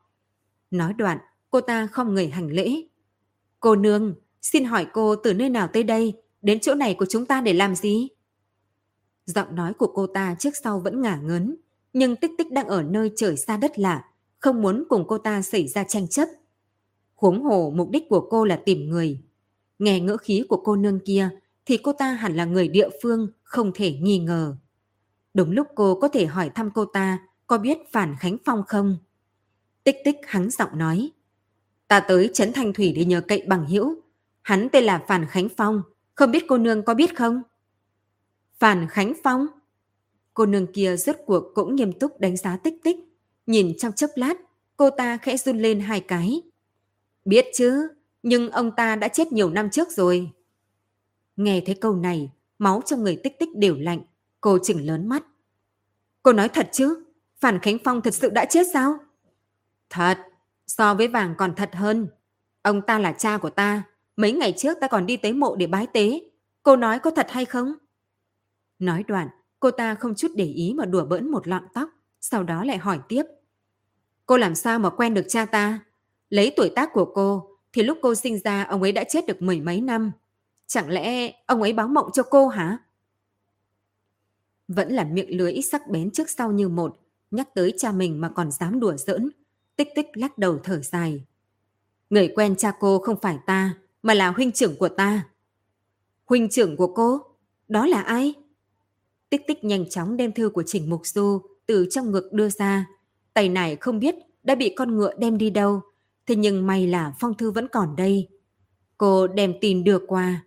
Nói 0.72 0.94
đoạn, 0.94 1.18
cô 1.50 1.62
ta 1.62 1.88
không 1.88 2.14
người 2.14 2.28
hành 2.28 2.52
lễ. 2.52 2.84
Cô 3.60 3.76
nương, 3.76 4.16
xin 4.42 4.66
hỏi 4.66 4.88
cô 4.94 5.16
từ 5.16 5.34
nơi 5.34 5.50
nào 5.50 5.68
tới 5.74 5.84
đây, 5.84 6.14
đến 6.42 6.60
chỗ 6.60 6.76
này 6.76 6.94
của 6.94 7.06
chúng 7.06 7.26
ta 7.26 7.42
để 7.42 7.54
làm 7.54 7.76
gì? 7.76 8.08
Giọng 9.26 9.56
nói 9.56 9.74
của 9.74 9.88
cô 9.88 10.08
ta 10.08 10.36
trước 10.40 10.54
sau 10.64 10.80
vẫn 10.80 11.02
ngả 11.02 11.20
ngớn, 11.24 11.56
nhưng 11.94 12.16
tích 12.16 12.32
tích 12.38 12.52
đang 12.52 12.68
ở 12.68 12.84
nơi 12.84 13.12
trời 13.16 13.38
xa 13.38 13.58
đất 13.58 13.80
lạ, 13.80 14.06
không 14.40 14.62
muốn 14.62 14.84
cùng 14.90 15.08
cô 15.08 15.18
ta 15.18 15.42
xảy 15.42 15.68
ra 15.68 15.84
tranh 15.84 16.08
chấp. 16.08 16.28
Huống 17.16 17.44
hồ 17.44 17.74
mục 17.76 17.90
đích 17.90 18.10
của 18.10 18.28
cô 18.30 18.46
là 18.46 18.56
tìm 18.66 18.90
người. 18.90 19.20
Nghe 19.80 20.00
ngữ 20.00 20.18
khí 20.18 20.44
của 20.50 20.58
cô 20.58 20.76
nương 20.76 21.00
kia 21.00 21.30
thì 21.66 21.78
cô 21.78 21.94
ta 21.94 22.12
hẳn 22.12 22.36
là 22.36 22.46
người 22.46 22.68
địa 22.68 22.90
phương, 23.04 23.28
không 23.44 23.72
thể 23.76 23.94
nghi 24.02 24.20
ngờ. 24.20 24.56
Đúng 25.34 25.52
lúc 25.52 25.68
cô 25.76 25.96
có 25.96 26.08
thể 26.08 26.26
hỏi 26.26 26.50
thăm 26.56 26.72
cô 26.74 26.86
ta 26.86 27.20
có 27.48 27.58
biết 27.58 27.78
Phản 27.92 28.16
Khánh 28.20 28.38
Phong 28.46 28.64
không? 28.68 28.98
Tích 29.84 29.98
tích 30.06 30.16
hắn 30.24 30.50
giọng 30.50 30.78
nói. 30.78 31.12
Ta 31.88 32.00
tới 32.00 32.30
Trấn 32.34 32.54
Thanh 32.54 32.74
Thủy 32.74 32.94
để 32.96 33.06
nhờ 33.06 33.22
cậy 33.22 33.44
bằng 33.48 33.68
hữu. 33.68 33.96
Hắn 34.42 34.68
tên 34.72 34.84
là 34.84 35.04
Phản 35.08 35.26
Khánh 35.26 35.48
Phong, 35.58 35.82
không 36.16 36.32
biết 36.32 36.44
cô 36.48 36.58
nương 36.58 36.86
có 36.86 36.94
biết 36.94 37.18
không? 37.18 37.42
Phản 38.60 38.88
Khánh 38.90 39.14
Phong? 39.24 39.48
Cô 40.34 40.46
nương 40.46 40.74
kia 40.74 40.96
rốt 40.98 41.16
cuộc 41.26 41.44
cũng 41.56 41.76
nghiêm 41.76 41.92
túc 42.00 42.20
đánh 42.20 42.38
giá 42.38 42.58
tích 42.58 42.84
tích. 42.84 42.98
Nhìn 43.48 43.78
trong 43.78 43.94
chốc 43.94 44.12
lát, 44.16 44.34
cô 44.78 44.90
ta 44.90 45.18
khẽ 45.18 45.38
run 45.38 45.60
lên 45.60 45.80
hai 45.80 46.00
cái. 46.00 46.42
Biết 47.26 47.46
chứ, 47.54 47.88
nhưng 48.24 48.50
ông 48.50 48.72
ta 48.76 48.96
đã 48.96 49.08
chết 49.08 49.32
nhiều 49.32 49.50
năm 49.50 49.70
trước 49.70 49.92
rồi. 49.92 50.32
Nghe 51.36 51.62
thấy 51.66 51.76
câu 51.76 51.96
này, 51.96 52.32
máu 52.60 52.82
trong 52.86 53.04
người 53.04 53.20
tích 53.24 53.40
tích 53.40 53.50
đều 53.56 53.76
lạnh. 53.76 54.02
Cô 54.42 54.58
chỉnh 54.62 54.88
lớn 54.88 55.10
mắt. 55.10 55.24
Cô 56.24 56.34
nói 56.34 56.50
thật 56.50 56.70
chứ? 56.72 57.04
Phản 57.40 57.60
Khánh 57.60 57.78
Phong 57.84 58.02
thật 58.02 58.14
sự 58.14 58.30
đã 58.30 58.46
chết 58.46 58.64
sao? 58.74 58.98
Thật, 59.90 60.18
so 60.68 60.94
với 60.94 61.08
vàng 61.08 61.36
còn 61.38 61.56
thật 61.56 61.70
hơn. 61.74 62.08
Ông 62.62 62.82
ta 62.82 63.00
là 63.00 63.12
cha 63.12 63.38
của 63.38 63.50
ta. 63.50 63.84
Mấy 64.16 64.32
ngày 64.32 64.54
trước 64.58 64.78
ta 64.82 64.88
còn 64.88 65.06
đi 65.06 65.18
tới 65.18 65.34
mộ 65.34 65.56
để 65.56 65.68
bái 65.68 65.88
tế. 65.88 66.22
Cô 66.64 66.76
nói 66.76 67.00
có 67.00 67.12
thật 67.12 67.28
hay 67.30 67.46
không? 67.46 67.74
Nói 68.80 69.04
đoạn, 69.08 69.28
cô 69.60 69.72
ta 69.72 69.96
không 69.96 70.16
chút 70.16 70.32
để 70.36 70.46
ý 70.46 70.74
mà 70.78 70.86
đùa 70.86 71.06
bỡn 71.06 71.32
một 71.32 71.48
lọn 71.48 71.64
tóc, 71.74 71.90
sau 72.22 72.44
đó 72.44 72.64
lại 72.64 72.78
hỏi 72.78 73.00
tiếp. 73.08 73.24
Cô 74.26 74.38
làm 74.38 74.56
sao 74.56 74.80
mà 74.80 74.90
quen 74.90 75.14
được 75.14 75.26
cha 75.28 75.46
ta? 75.46 75.80
Lấy 76.30 76.54
tuổi 76.56 76.70
tác 76.76 76.90
của 76.94 77.06
cô, 77.06 77.58
thì 77.74 77.84
lúc 77.84 77.98
cô 78.02 78.16
sinh 78.16 78.40
ra 78.40 78.64
ông 78.64 78.82
ấy 78.82 78.92
đã 78.92 79.04
chết 79.04 79.26
được 79.26 79.42
mười 79.42 79.62
mấy 79.62 79.82
năm. 79.82 80.12
Chẳng 80.74 80.90
lẽ 80.90 81.34
ông 81.46 81.62
ấy 81.62 81.74
báo 81.74 81.88
mộng 81.88 82.10
cho 82.14 82.24
cô 82.24 82.48
hả? 82.48 82.78
Vẫn 84.68 84.92
là 84.92 85.04
miệng 85.04 85.38
lưới 85.38 85.62
sắc 85.62 85.88
bén 85.90 86.12
trước 86.12 86.30
sau 86.30 86.52
như 86.52 86.70
một, 86.70 87.00
nhắc 87.32 87.54
tới 87.54 87.74
cha 87.78 87.92
mình 87.92 88.22
mà 88.22 88.30
còn 88.30 88.52
dám 88.52 88.80
đùa 88.80 88.98
giỡn. 88.98 89.30
Tích 89.76 89.88
tích 89.96 90.06
lắc 90.14 90.38
đầu 90.38 90.60
thở 90.64 90.82
dài. 90.82 91.24
Người 92.10 92.34
quen 92.36 92.56
cha 92.56 92.74
cô 92.80 93.00
không 93.00 93.20
phải 93.22 93.38
ta, 93.46 93.78
mà 94.04 94.14
là 94.14 94.32
huynh 94.32 94.52
trưởng 94.52 94.76
của 94.76 94.90
ta. 94.90 95.28
Huynh 96.26 96.50
trưởng 96.50 96.78
của 96.78 96.88
cô? 96.88 97.22
Đó 97.68 97.86
là 97.86 98.02
ai? 98.02 98.34
Tích 99.30 99.42
tích 99.48 99.64
nhanh 99.64 99.90
chóng 99.90 100.18
đem 100.18 100.32
thư 100.32 100.50
của 100.50 100.64
Trình 100.66 100.90
Mục 100.90 101.02
Du 101.06 101.42
từ 101.66 101.88
trong 101.92 102.12
ngực 102.12 102.34
đưa 102.34 102.50
ra. 102.50 102.86
Tay 103.34 103.50
này 103.50 103.76
không 103.76 104.00
biết 104.00 104.16
đã 104.44 104.56
bị 104.56 104.74
con 104.76 104.96
ngựa 104.96 105.14
đem 105.18 105.38
đi 105.38 105.50
đâu. 105.50 105.82
Thế 106.28 106.36
nhưng 106.36 106.68
may 106.68 106.88
là 106.88 107.14
phong 107.20 107.38
thư 107.38 107.52
vẫn 107.52 107.68
còn 107.68 107.96
đây. 107.96 108.28
Cô 108.98 109.28
đem 109.28 109.54
tin 109.62 109.84
đưa 109.84 110.00
qua. 110.08 110.44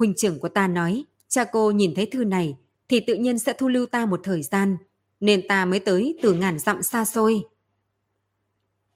Huynh 0.00 0.14
trưởng 0.14 0.38
của 0.38 0.48
ta 0.48 0.68
nói, 0.68 1.04
cha 1.28 1.44
cô 1.44 1.70
nhìn 1.70 1.94
thấy 1.96 2.06
thư 2.06 2.24
này 2.24 2.56
thì 2.88 3.00
tự 3.00 3.14
nhiên 3.14 3.38
sẽ 3.38 3.52
thu 3.52 3.68
lưu 3.68 3.86
ta 3.86 4.06
một 4.06 4.20
thời 4.22 4.42
gian, 4.42 4.76
nên 5.20 5.48
ta 5.48 5.64
mới 5.64 5.80
tới 5.80 6.18
từ 6.22 6.34
ngàn 6.34 6.58
dặm 6.58 6.82
xa 6.82 7.04
xôi. 7.04 7.42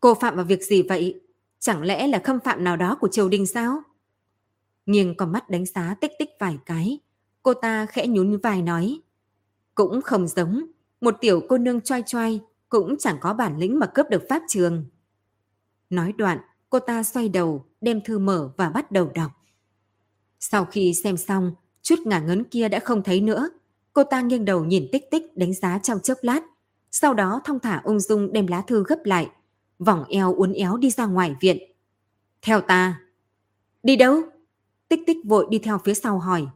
Cô 0.00 0.14
phạm 0.14 0.36
vào 0.36 0.44
việc 0.44 0.62
gì 0.62 0.82
vậy? 0.82 1.20
Chẳng 1.59 1.82
lẽ 1.82 2.07
là 2.07 2.18
khâm 2.24 2.40
phạm 2.40 2.64
nào 2.64 2.76
đó 2.76 2.96
của 3.00 3.09
triều 3.09 3.28
đình 3.28 3.46
sao? 3.46 3.82
Nghiêng 4.86 5.14
con 5.16 5.32
mắt 5.32 5.50
đánh 5.50 5.66
giá 5.66 5.94
tích 6.00 6.12
tích 6.18 6.30
vài 6.40 6.59
cái, 6.66 6.98
cô 7.42 7.55
ta 7.55 7.86
khẽ 7.86 8.07
nhún 8.07 8.38
vai 8.38 8.62
nói. 8.62 9.00
Cũng 9.74 10.02
không 10.02 10.28
giống, 10.28 10.66
một 11.00 11.14
tiểu 11.20 11.42
cô 11.48 11.59
nương 11.59 11.80
choai 11.80 12.02
choai 12.07 12.40
cũng 12.68 12.96
chẳng 12.98 13.16
có 13.20 13.34
bản 13.34 13.59
lĩnh 13.59 13.78
mà 13.78 13.86
cướp 13.86 14.07
được 14.11 14.22
pháp 14.28 14.42
trường. 14.48 14.84
Nói 15.90 16.12
đoạn, 16.12 16.38
cô 16.70 16.78
ta 16.78 17.02
xoay 17.02 17.28
đầu, 17.28 17.64
đem 17.80 18.00
thư 18.00 18.18
mở 18.18 18.52
và 18.57 18.70
bắt 18.70 18.92
đầu 18.92 19.11
đọc. 19.14 19.30
Sau 20.51 20.64
khi 20.64 20.95
xem 20.95 21.16
xong, 21.16 21.53
chút 21.82 21.99
ngả 22.05 22.18
ngấn 22.18 22.45
kia 22.45 22.68
đã 22.68 22.78
không 22.78 23.03
thấy 23.03 23.20
nữa. 23.20 23.51
Cô 23.92 24.05
ta 24.05 24.20
nghiêng 24.20 24.45
đầu 24.45 24.64
nhìn 24.64 24.88
tích 24.92 25.11
tích 25.11 25.36
đánh 25.36 25.55
giá 25.55 25.78
trong 25.78 26.01
chớp 26.01 26.14
lát. 26.22 26.40
Sau 26.90 27.14
đó 27.14 27.40
thong 27.45 27.61
thả 27.61 27.80
ung 27.84 28.01
dung 28.01 28.32
đem 28.32 28.47
lá 28.47 28.61
thư 28.61 28.84
gấp 28.84 28.99
lại, 29.05 29.30
vòng 29.78 30.05
eo 30.09 30.34
uốn 30.34 30.53
éo 30.53 30.76
đi 30.76 30.90
ra 30.90 31.07
ngoài 31.07 31.34
viện. 31.40 31.59
Theo 32.42 32.61
ta. 32.61 33.01
Đi 33.82 33.97
đâu? 33.97 34.22
Tích 34.88 35.01
tích 35.07 35.16
vội 35.24 35.47
đi 35.51 35.59
theo 35.59 35.78
phía 35.84 35.95
sau 35.95 36.18
hỏi. 36.18 36.47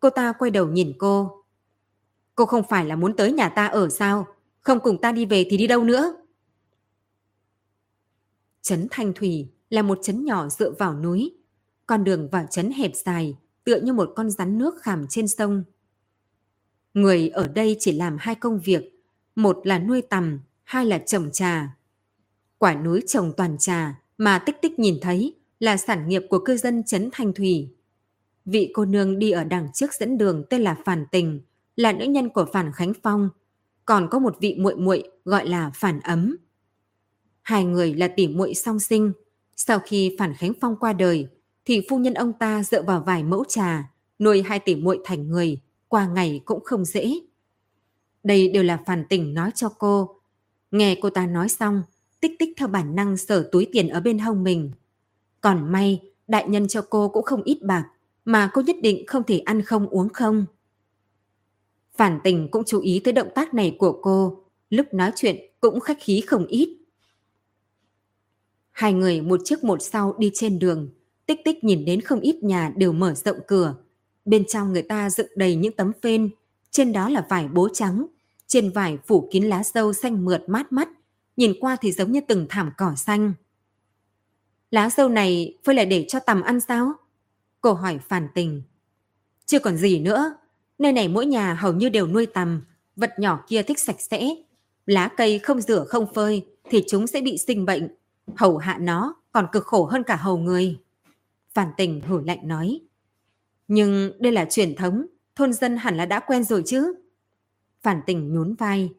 Cô 0.00 0.10
ta 0.10 0.32
quay 0.38 0.50
đầu 0.50 0.68
nhìn 0.68 0.92
cô. 0.98 1.44
Cô 2.34 2.46
không 2.46 2.62
phải 2.68 2.84
là 2.84 2.96
muốn 2.96 3.16
tới 3.16 3.32
nhà 3.32 3.48
ta 3.48 3.66
ở 3.66 3.88
sao? 3.88 4.26
Không 4.60 4.80
cùng 4.80 5.00
ta 5.00 5.12
đi 5.12 5.26
về 5.26 5.46
thì 5.50 5.56
đi 5.56 5.66
đâu 5.66 5.84
nữa? 5.84 6.16
Trấn 8.62 8.86
Thanh 8.90 9.12
Thủy 9.12 9.48
là 9.70 9.82
một 9.82 9.98
trấn 10.02 10.24
nhỏ 10.24 10.48
dựa 10.48 10.70
vào 10.78 10.94
núi. 10.94 11.37
Con 11.88 12.04
đường 12.04 12.28
vào 12.28 12.46
trấn 12.50 12.70
hẹp 12.70 12.90
dài, 13.04 13.36
tựa 13.64 13.80
như 13.80 13.92
một 13.92 14.12
con 14.16 14.30
rắn 14.30 14.58
nước 14.58 14.74
khảm 14.82 15.06
trên 15.08 15.28
sông. 15.28 15.64
Người 16.94 17.28
ở 17.28 17.48
đây 17.48 17.76
chỉ 17.80 17.92
làm 17.92 18.16
hai 18.20 18.34
công 18.34 18.60
việc, 18.60 19.02
một 19.36 19.66
là 19.66 19.78
nuôi 19.78 20.02
tầm, 20.02 20.40
hai 20.64 20.86
là 20.86 20.98
trồng 20.98 21.30
trà. 21.32 21.76
Quả 22.58 22.74
núi 22.74 23.02
trồng 23.06 23.32
toàn 23.36 23.58
trà 23.58 24.00
mà 24.18 24.38
tích 24.38 24.56
tích 24.62 24.78
nhìn 24.78 24.98
thấy 25.02 25.34
là 25.60 25.76
sản 25.76 26.08
nghiệp 26.08 26.22
của 26.30 26.38
cư 26.38 26.56
dân 26.56 26.82
Trấn 26.84 27.08
Thanh 27.12 27.32
Thủy. 27.32 27.68
Vị 28.44 28.70
cô 28.74 28.84
nương 28.84 29.18
đi 29.18 29.30
ở 29.30 29.44
đằng 29.44 29.68
trước 29.74 29.94
dẫn 29.94 30.18
đường 30.18 30.44
tên 30.50 30.62
là 30.62 30.76
Phản 30.84 31.06
Tình, 31.12 31.40
là 31.76 31.92
nữ 31.92 32.04
nhân 32.04 32.28
của 32.28 32.46
Phản 32.52 32.72
Khánh 32.72 32.92
Phong, 33.02 33.28
còn 33.84 34.08
có 34.10 34.18
một 34.18 34.36
vị 34.40 34.56
muội 34.58 34.76
muội 34.76 35.10
gọi 35.24 35.48
là 35.48 35.70
Phản 35.74 36.00
Ấm. 36.00 36.36
Hai 37.42 37.64
người 37.64 37.94
là 37.94 38.08
tỷ 38.08 38.28
muội 38.28 38.54
song 38.54 38.78
sinh. 38.78 39.12
Sau 39.56 39.78
khi 39.78 40.16
Phản 40.18 40.34
Khánh 40.34 40.52
Phong 40.60 40.76
qua 40.76 40.92
đời, 40.92 41.28
thì 41.68 41.82
phu 41.88 41.98
nhân 41.98 42.14
ông 42.14 42.32
ta 42.32 42.62
dựa 42.62 42.82
vào 42.82 43.02
vài 43.06 43.22
mẫu 43.22 43.44
trà, 43.48 43.90
nuôi 44.18 44.42
hai 44.42 44.58
tỷ 44.58 44.76
muội 44.76 45.00
thành 45.04 45.28
người, 45.28 45.60
qua 45.88 46.06
ngày 46.06 46.40
cũng 46.44 46.64
không 46.64 46.84
dễ. 46.84 47.14
Đây 48.22 48.48
đều 48.48 48.62
là 48.62 48.82
Phản 48.86 49.04
Tình 49.08 49.34
nói 49.34 49.50
cho 49.54 49.68
cô. 49.68 50.20
Nghe 50.70 50.98
cô 51.02 51.10
ta 51.10 51.26
nói 51.26 51.48
xong, 51.48 51.82
tích 52.20 52.32
tích 52.38 52.48
theo 52.56 52.68
bản 52.68 52.94
năng 52.94 53.16
sở 53.16 53.48
túi 53.52 53.66
tiền 53.72 53.88
ở 53.88 54.00
bên 54.00 54.18
hông 54.18 54.44
mình. 54.44 54.70
Còn 55.40 55.72
may, 55.72 56.00
đại 56.28 56.48
nhân 56.48 56.68
cho 56.68 56.82
cô 56.90 57.08
cũng 57.08 57.22
không 57.24 57.42
ít 57.42 57.62
bạc, 57.62 57.88
mà 58.24 58.50
cô 58.52 58.62
nhất 58.62 58.76
định 58.82 59.06
không 59.06 59.22
thể 59.22 59.38
ăn 59.38 59.62
không 59.62 59.88
uống 59.88 60.08
không. 60.08 60.46
Phản 61.96 62.20
tình 62.24 62.48
cũng 62.50 62.64
chú 62.66 62.80
ý 62.80 63.00
tới 63.04 63.12
động 63.12 63.28
tác 63.34 63.54
này 63.54 63.76
của 63.78 64.00
cô, 64.02 64.44
lúc 64.70 64.94
nói 64.94 65.12
chuyện 65.16 65.36
cũng 65.60 65.80
khách 65.80 65.98
khí 66.00 66.20
không 66.20 66.46
ít. 66.46 66.78
Hai 68.70 68.92
người 68.92 69.20
một 69.20 69.40
trước 69.44 69.64
một 69.64 69.82
sau 69.82 70.14
đi 70.18 70.30
trên 70.34 70.58
đường, 70.58 70.88
tích 71.28 71.44
tích 71.44 71.64
nhìn 71.64 71.84
đến 71.84 72.00
không 72.00 72.20
ít 72.20 72.42
nhà 72.42 72.72
đều 72.76 72.92
mở 72.92 73.14
rộng 73.14 73.38
cửa. 73.46 73.74
Bên 74.24 74.44
trong 74.48 74.72
người 74.72 74.82
ta 74.82 75.10
dựng 75.10 75.26
đầy 75.36 75.56
những 75.56 75.76
tấm 75.76 75.92
phên, 76.02 76.30
trên 76.70 76.92
đó 76.92 77.08
là 77.08 77.26
vải 77.28 77.48
bố 77.48 77.68
trắng, 77.72 78.06
trên 78.46 78.70
vải 78.70 78.98
phủ 79.06 79.28
kín 79.32 79.44
lá 79.44 79.62
dâu 79.64 79.92
xanh 79.92 80.24
mượt 80.24 80.48
mát 80.48 80.72
mắt, 80.72 80.88
nhìn 81.36 81.52
qua 81.60 81.76
thì 81.80 81.92
giống 81.92 82.12
như 82.12 82.20
từng 82.28 82.46
thảm 82.48 82.70
cỏ 82.76 82.94
xanh. 82.96 83.32
Lá 84.70 84.90
dâu 84.90 85.08
này 85.08 85.58
phơi 85.64 85.74
lại 85.74 85.86
để 85.86 86.04
cho 86.08 86.20
tầm 86.20 86.42
ăn 86.42 86.60
sao? 86.60 86.92
Cô 87.60 87.72
hỏi 87.72 87.98
phản 88.08 88.28
tình. 88.34 88.62
Chưa 89.46 89.58
còn 89.58 89.76
gì 89.76 89.98
nữa, 89.98 90.36
nơi 90.78 90.92
này 90.92 91.08
mỗi 91.08 91.26
nhà 91.26 91.54
hầu 91.54 91.72
như 91.72 91.88
đều 91.88 92.06
nuôi 92.06 92.26
tầm, 92.26 92.62
vật 92.96 93.10
nhỏ 93.18 93.44
kia 93.48 93.62
thích 93.62 93.78
sạch 93.78 94.00
sẽ. 94.00 94.28
Lá 94.86 95.08
cây 95.16 95.38
không 95.38 95.60
rửa 95.60 95.84
không 95.84 96.14
phơi 96.14 96.46
thì 96.70 96.84
chúng 96.88 97.06
sẽ 97.06 97.20
bị 97.20 97.38
sinh 97.38 97.64
bệnh. 97.64 97.88
Hầu 98.36 98.56
hạ 98.56 98.78
nó 98.80 99.14
còn 99.32 99.46
cực 99.52 99.64
khổ 99.64 99.84
hơn 99.84 100.02
cả 100.02 100.16
hầu 100.16 100.38
người. 100.38 100.78
Phản 101.54 101.68
tình 101.76 102.00
hử 102.00 102.20
lạnh 102.20 102.48
nói. 102.48 102.80
Nhưng 103.68 104.12
đây 104.20 104.32
là 104.32 104.44
truyền 104.44 104.74
thống, 104.74 105.06
thôn 105.36 105.52
dân 105.52 105.76
hẳn 105.76 105.96
là 105.96 106.06
đã 106.06 106.20
quen 106.20 106.44
rồi 106.44 106.62
chứ. 106.66 106.94
Phản 107.82 108.00
tình 108.06 108.34
nhún 108.34 108.54
vai, 108.54 108.90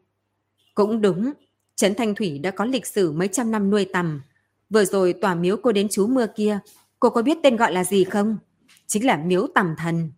Cũng 0.74 1.00
đúng, 1.00 1.32
Trấn 1.76 1.94
Thanh 1.94 2.14
Thủy 2.14 2.38
đã 2.38 2.50
có 2.50 2.64
lịch 2.64 2.86
sử 2.86 3.12
mấy 3.12 3.28
trăm 3.28 3.50
năm 3.50 3.70
nuôi 3.70 3.86
tầm. 3.92 4.20
Vừa 4.70 4.84
rồi 4.84 5.12
tòa 5.12 5.34
miếu 5.34 5.56
cô 5.56 5.72
đến 5.72 5.88
chú 5.90 6.06
mưa 6.06 6.26
kia, 6.36 6.58
cô 7.00 7.10
có 7.10 7.22
biết 7.22 7.38
tên 7.42 7.56
gọi 7.56 7.72
là 7.72 7.84
gì 7.84 8.04
không? 8.04 8.38
Chính 8.86 9.06
là 9.06 9.16
miếu 9.16 9.46
tầm 9.54 9.74
thần. 9.78 10.12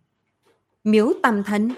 Miếu 0.84 1.12
tầm 1.22 1.42
thần? 1.42 1.72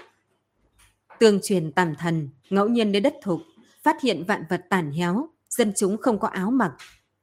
Tương 1.19 1.39
truyền 1.43 1.71
tầm 1.71 1.95
thần, 1.95 2.29
ngẫu 2.49 2.67
nhiên 2.67 2.91
đến 2.91 3.03
đất 3.03 3.13
thục, 3.23 3.41
phát 3.83 4.01
hiện 4.01 4.23
vạn 4.27 4.43
vật 4.49 4.65
tàn 4.69 4.91
héo, 4.91 5.29
dân 5.49 5.73
chúng 5.75 5.97
không 5.97 6.19
có 6.19 6.27
áo 6.27 6.51
mặc. 6.51 6.73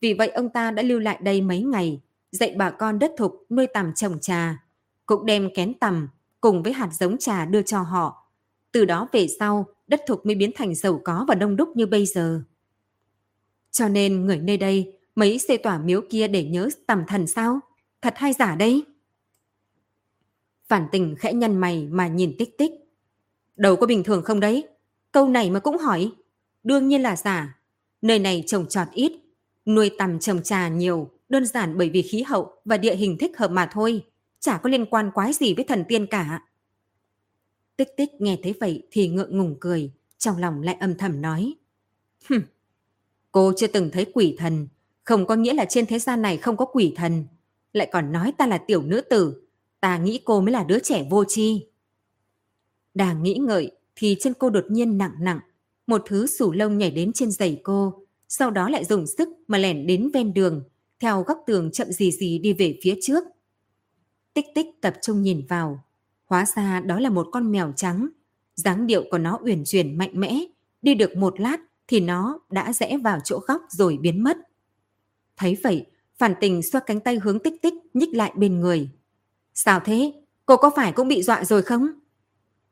Vì 0.01 0.14
vậy 0.14 0.28
ông 0.28 0.49
ta 0.49 0.70
đã 0.70 0.83
lưu 0.83 0.99
lại 0.99 1.18
đây 1.22 1.41
mấy 1.41 1.62
ngày, 1.62 2.01
dạy 2.33 2.55
bà 2.57 2.70
con 2.70 2.99
đất 2.99 3.12
thục 3.16 3.47
nuôi 3.51 3.66
tầm 3.74 3.95
trồng 3.95 4.20
trà. 4.20 4.64
Cũng 5.07 5.26
đem 5.26 5.51
kén 5.55 5.74
tầm 5.78 6.09
cùng 6.41 6.62
với 6.62 6.72
hạt 6.72 6.89
giống 6.93 7.18
trà 7.18 7.45
đưa 7.45 7.62
cho 7.62 7.83
họ. 7.83 8.30
Từ 8.72 8.85
đó 8.85 9.09
về 9.12 9.26
sau, 9.39 9.66
đất 9.87 10.01
thục 10.07 10.26
mới 10.26 10.35
biến 10.35 10.51
thành 10.55 10.74
giàu 10.74 11.01
có 11.05 11.24
và 11.28 11.35
đông 11.35 11.57
đúc 11.57 11.68
như 11.76 11.87
bây 11.87 12.07
giờ. 12.07 12.43
Cho 13.70 13.89
nên 13.89 14.26
người 14.26 14.39
nơi 14.39 14.57
đây 14.57 14.93
mấy 15.14 15.39
xây 15.39 15.59
tỏa 15.59 15.78
miếu 15.78 16.01
kia 16.11 16.28
để 16.28 16.45
nhớ 16.45 16.68
tầm 16.87 17.05
thần 17.09 17.26
sao? 17.26 17.61
Thật 18.03 18.14
hay 18.16 18.33
giả 18.33 18.55
đây? 18.55 18.85
Phản 20.68 20.87
tình 20.93 21.16
khẽ 21.18 21.33
nhăn 21.33 21.57
mày 21.57 21.89
mà 21.91 22.09
nhìn 22.09 22.35
tích 22.39 22.59
tích. 22.59 22.70
Đầu 23.57 23.76
có 23.76 23.87
bình 23.87 24.03
thường 24.03 24.22
không 24.22 24.41
đấy? 24.41 24.68
Câu 25.12 25.28
này 25.28 25.51
mà 25.51 25.61
cũng 25.61 25.78
hỏi. 25.78 26.12
Đương 26.62 26.89
nhiên 26.89 27.03
là 27.03 27.16
giả. 27.16 27.59
Nơi 28.03 28.18
này 28.18 28.45
trồng 28.47 28.66
trọt 28.68 28.89
ít, 28.93 29.12
nuôi 29.66 29.91
tầm 29.99 30.18
trồng 30.18 30.43
trà 30.43 30.68
nhiều, 30.68 31.11
đơn 31.33 31.47
giản 31.47 31.78
bởi 31.78 31.91
vì 31.91 32.03
khí 32.03 32.22
hậu 32.22 32.53
và 32.64 32.76
địa 32.76 32.95
hình 32.95 33.18
thích 33.18 33.39
hợp 33.39 33.51
mà 33.51 33.68
thôi. 33.72 34.05
Chả 34.41 34.59
có 34.59 34.70
liên 34.70 34.87
quan 34.87 35.11
quái 35.14 35.33
gì 35.33 35.55
với 35.55 35.64
thần 35.64 35.85
tiên 35.89 36.07
cả. 36.07 36.43
Tích 37.76 37.89
tích 37.97 38.11
nghe 38.18 38.39
thấy 38.43 38.55
vậy 38.61 38.83
thì 38.91 39.09
ngượng 39.09 39.39
ngùng 39.39 39.57
cười, 39.61 39.91
trong 40.18 40.39
lòng 40.39 40.62
lại 40.62 40.76
âm 40.80 40.95
thầm 40.95 41.22
nói. 41.22 41.55
Hừm, 42.28 42.43
cô 43.33 43.53
chưa 43.57 43.66
từng 43.66 43.91
thấy 43.93 44.05
quỷ 44.14 44.37
thần, 44.39 44.68
không 45.05 45.26
có 45.26 45.35
nghĩa 45.35 45.53
là 45.53 45.64
trên 45.64 45.87
thế 45.87 45.99
gian 45.99 46.22
này 46.22 46.37
không 46.37 46.57
có 46.57 46.64
quỷ 46.64 46.93
thần. 46.97 47.24
Lại 47.72 47.89
còn 47.93 48.12
nói 48.12 48.33
ta 48.39 48.47
là 48.47 48.59
tiểu 48.59 48.83
nữ 48.83 49.01
tử, 49.01 49.43
ta 49.80 49.99
nghĩ 49.99 50.20
cô 50.24 50.41
mới 50.41 50.53
là 50.53 50.64
đứa 50.64 50.78
trẻ 50.78 51.07
vô 51.11 51.24
tri. 51.24 51.66
Đang 52.95 53.22
nghĩ 53.22 53.35
ngợi 53.35 53.70
thì 53.97 54.16
chân 54.20 54.33
cô 54.39 54.51
đột 54.51 54.64
nhiên 54.68 54.99
nặng 54.99 55.14
nặng, 55.20 55.41
một 55.87 56.03
thứ 56.07 56.26
sủ 56.26 56.53
lông 56.53 56.78
nhảy 56.78 56.91
đến 56.91 57.12
trên 57.12 57.30
giày 57.30 57.61
cô, 57.62 58.07
sau 58.28 58.51
đó 58.51 58.68
lại 58.68 58.85
dùng 58.85 59.07
sức 59.07 59.28
mà 59.49 59.59
lẻn 59.59 59.87
đến 59.87 60.11
ven 60.14 60.35
đường, 60.35 60.62
theo 61.03 61.22
góc 61.22 61.42
tường 61.46 61.70
chậm 61.72 61.92
gì 61.92 62.12
gì 62.12 62.38
đi 62.38 62.53
về 62.53 62.78
phía 62.82 62.94
trước. 63.03 63.24
Tích 64.34 64.46
tích 64.55 64.66
tập 64.80 64.94
trung 65.03 65.22
nhìn 65.22 65.46
vào, 65.48 65.84
hóa 66.26 66.46
ra 66.57 66.80
đó 66.80 67.00
là 67.00 67.11
một 67.11 67.28
con 67.32 67.53
mèo 67.53 67.72
trắng, 67.76 68.09
dáng 68.55 68.86
điệu 68.86 69.05
của 69.11 69.18
nó 69.18 69.38
uyển 69.44 69.62
chuyển 69.64 69.98
mạnh 69.98 70.11
mẽ, 70.14 70.44
đi 70.82 70.94
được 70.94 71.16
một 71.16 71.40
lát 71.40 71.57
thì 71.88 72.00
nó 72.00 72.40
đã 72.50 72.72
rẽ 72.72 72.98
vào 72.98 73.18
chỗ 73.24 73.38
góc 73.38 73.62
rồi 73.70 73.98
biến 74.00 74.24
mất. 74.24 74.36
Thấy 75.36 75.57
vậy, 75.62 75.86
phản 76.18 76.34
tình 76.40 76.62
xoa 76.62 76.80
cánh 76.86 77.00
tay 77.00 77.18
hướng 77.18 77.38
tích 77.38 77.62
tích 77.62 77.74
nhích 77.94 78.14
lại 78.14 78.32
bên 78.36 78.61
người. 78.61 78.90
Sao 79.55 79.80
thế? 79.84 80.12
Cô 80.46 80.57
có 80.57 80.70
phải 80.76 80.92
cũng 80.92 81.09
bị 81.09 81.22
dọa 81.22 81.44
rồi 81.44 81.62
không? 81.62 81.86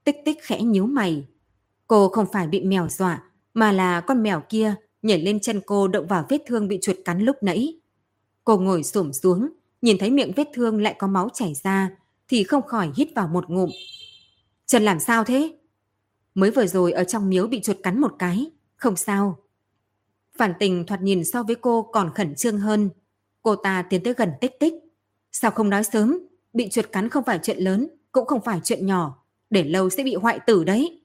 Tích 0.05 0.17
tích 0.25 0.39
khẽ 0.43 0.63
nhíu 0.63 0.87
mày. 0.87 1.27
Cô 1.87 2.09
không 2.09 2.27
phải 2.33 2.47
bị 2.47 2.65
mèo 2.65 2.89
dọa, 2.89 3.23
mà 3.55 3.73
là 3.73 4.01
con 4.01 4.23
mèo 4.23 4.43
kia 4.49 4.75
nhảy 5.03 5.19
lên 5.19 5.41
chân 5.41 5.61
cô 5.67 5.89
động 5.89 6.07
vào 6.07 6.27
vết 6.29 6.39
thương 6.47 6.69
bị 6.69 6.79
chuột 6.83 6.97
cắn 7.05 7.21
lúc 7.21 7.37
nãy. 7.43 7.80
Cô 8.45 8.59
ngồi 8.59 8.83
xổm 8.83 9.13
xuống, 9.13 9.49
nhìn 9.83 9.99
thấy 9.99 10.11
miệng 10.11 10.33
vết 10.37 10.49
thương 10.55 10.83
lại 10.83 10.95
có 10.99 11.07
máu 11.07 11.29
chảy 11.35 11.55
ra, 11.63 11.91
thì 12.29 12.45
không 12.45 12.63
khỏi 12.63 12.91
hít 12.97 13.09
vào 13.15 13.29
một 13.29 13.51
ngụm. 13.51 13.71
Chân 14.67 14.83
làm 14.83 15.01
sao 15.01 15.25
thế? 15.25 15.59
Mới 16.35 16.51
vừa 16.51 16.67
rồi 16.67 16.93
ở 16.93 17.05
trong 17.05 17.31
miếu 17.31 17.47
bị 17.47 17.61
chuột 17.61 17.77
cắn 17.83 18.01
một 18.01 18.15
cái, 18.19 18.51
không 18.77 18.97
sao. 18.97 19.39
Phản 20.39 20.53
tình 20.59 20.87
thoạt 20.87 21.03
nhìn 21.03 21.25
so 21.25 21.43
với 21.43 21.57
cô 21.57 21.83
còn 21.83 22.11
khẩn 22.15 22.35
trương 22.35 22.59
hơn. 22.59 22.91
Cô 23.43 23.57
ta 23.57 23.83
tiến 23.83 24.03
tới 24.03 24.15
gần 24.17 24.33
tích 24.41 24.61
tích. 24.61 24.75
Sao 25.33 25.51
không 25.51 25.71
nói 25.71 25.85
sớm? 25.85 26.19
Bị 26.53 26.69
chuột 26.69 26.93
cắn 26.93 27.09
không 27.09 27.25
phải 27.25 27.41
chuyện 27.43 27.59
lớn, 27.59 27.89
cũng 28.13 28.27
không 28.27 28.41
phải 28.45 28.61
chuyện 28.65 28.87
nhỏ. 28.87 29.25
Để 29.51 29.65
lâu 29.65 29.91
sẽ 29.91 30.05
bị 30.05 30.15
hoại 30.15 30.41
tử 30.47 30.65
đấy. 30.65 31.03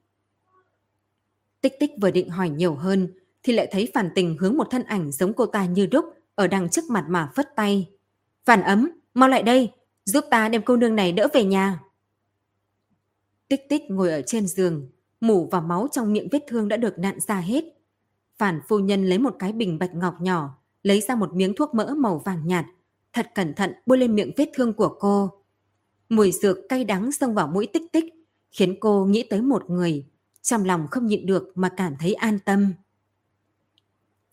Tích 1.61 1.73
tích 1.79 1.91
vừa 2.01 2.11
định 2.11 2.29
hỏi 2.29 2.49
nhiều 2.49 2.75
hơn, 2.75 3.13
thì 3.43 3.53
lại 3.53 3.67
thấy 3.71 3.91
phản 3.93 4.09
tình 4.15 4.37
hướng 4.39 4.57
một 4.57 4.67
thân 4.71 4.83
ảnh 4.83 5.11
giống 5.11 5.33
cô 5.33 5.45
ta 5.45 5.65
như 5.65 5.85
đúc 5.85 6.05
ở 6.35 6.47
đằng 6.47 6.69
trước 6.69 6.89
mặt 6.89 7.05
mà 7.09 7.31
phất 7.35 7.55
tay. 7.55 7.89
Phản 8.45 8.61
ấm, 8.61 8.91
mau 9.13 9.29
lại 9.29 9.43
đây, 9.43 9.71
giúp 10.05 10.25
ta 10.31 10.49
đem 10.49 10.61
cô 10.65 10.77
nương 10.77 10.95
này 10.95 11.11
đỡ 11.11 11.27
về 11.33 11.43
nhà. 11.43 11.79
Tích 13.47 13.69
tích 13.69 13.81
ngồi 13.89 14.11
ở 14.11 14.21
trên 14.21 14.47
giường, 14.47 14.89
mủ 15.21 15.49
và 15.51 15.61
máu 15.61 15.87
trong 15.91 16.13
miệng 16.13 16.27
vết 16.31 16.43
thương 16.47 16.67
đã 16.67 16.77
được 16.77 16.99
nạn 16.99 17.19
ra 17.19 17.39
hết. 17.39 17.63
Phản 18.37 18.61
phu 18.67 18.79
nhân 18.79 19.05
lấy 19.05 19.19
một 19.19 19.35
cái 19.39 19.51
bình 19.51 19.79
bạch 19.79 19.95
ngọc 19.95 20.21
nhỏ, 20.21 20.57
lấy 20.83 21.01
ra 21.01 21.15
một 21.15 21.33
miếng 21.33 21.53
thuốc 21.55 21.73
mỡ 21.73 21.95
màu 21.97 22.17
vàng 22.17 22.47
nhạt, 22.47 22.65
thật 23.13 23.31
cẩn 23.35 23.53
thận 23.53 23.73
bôi 23.85 23.97
lên 23.97 24.15
miệng 24.15 24.31
vết 24.37 24.49
thương 24.53 24.73
của 24.73 24.95
cô. 24.99 25.31
Mùi 26.09 26.31
dược 26.31 26.57
cay 26.69 26.83
đắng 26.83 27.11
xông 27.11 27.33
vào 27.33 27.47
mũi 27.47 27.67
tích 27.73 27.91
tích, 27.91 28.05
khiến 28.51 28.77
cô 28.79 29.05
nghĩ 29.05 29.27
tới 29.29 29.41
một 29.41 29.69
người, 29.69 30.05
trong 30.41 30.65
lòng 30.65 30.87
không 30.91 31.05
nhịn 31.05 31.25
được 31.25 31.51
mà 31.55 31.69
cảm 31.77 31.95
thấy 31.99 32.13
an 32.13 32.39
tâm. 32.45 32.73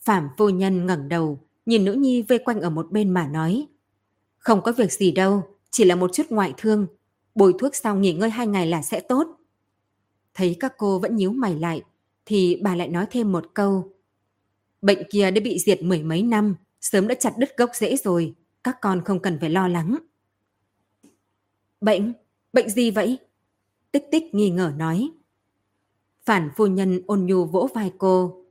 Phạm 0.01 0.29
phu 0.37 0.49
nhân 0.49 0.87
ngẩng 0.87 1.09
đầu, 1.09 1.41
nhìn 1.67 1.85
nữ 1.85 1.93
nhi 1.93 2.23
vây 2.23 2.39
quanh 2.39 2.61
ở 2.61 2.71
một 2.71 2.91
bên 2.91 3.11
mà 3.11 3.29
nói. 3.29 3.67
Không 4.39 4.63
có 4.63 4.73
việc 4.73 4.93
gì 4.93 5.13
đâu, 5.13 5.43
chỉ 5.71 5.85
là 5.85 5.97
một 5.97 6.13
chút 6.13 6.27
ngoại 6.31 6.55
thương. 6.57 6.87
Bồi 7.35 7.55
thuốc 7.59 7.77
xong 7.77 8.03
nghỉ 8.03 8.13
ngơi 8.13 8.31
hai 8.31 8.47
ngày 8.47 8.67
là 8.67 8.83
sẽ 8.83 9.01
tốt. 9.01 9.27
Thấy 10.35 10.57
các 10.61 10.75
cô 10.79 10.99
vẫn 10.99 11.17
nhíu 11.17 11.31
mày 11.33 11.59
lại, 11.59 11.83
thì 12.27 12.59
bà 12.63 12.77
lại 12.77 12.89
nói 12.89 13.07
thêm 13.11 13.33
một 13.33 13.55
câu. 13.55 13.93
Bệnh 14.83 15.03
kia 15.11 15.31
đã 15.31 15.41
bị 15.45 15.59
diệt 15.59 15.83
mười 15.83 16.03
mấy 16.03 16.23
năm, 16.23 16.55
sớm 16.81 17.09
đã 17.09 17.15
chặt 17.15 17.35
đứt 17.39 17.57
gốc 17.57 17.71
rễ 17.75 17.97
rồi, 17.97 18.35
các 18.65 18.77
con 18.81 19.03
không 19.05 19.21
cần 19.21 19.39
phải 19.41 19.51
lo 19.51 19.69
lắng. 19.69 19.97
Bệnh? 21.81 22.13
Bệnh 22.53 22.71
gì 22.71 22.91
vậy? 22.91 23.19
Tích 23.93 24.05
tích 24.11 24.35
nghi 24.35 24.51
ngờ 24.51 24.73
nói. 24.77 25.11
Phản 26.25 26.51
phu 26.57 26.67
nhân 26.67 27.03
ôn 27.07 27.27
nhu 27.27 27.45
vỗ 27.45 27.69
vai 27.75 27.93
cô. 27.99 28.45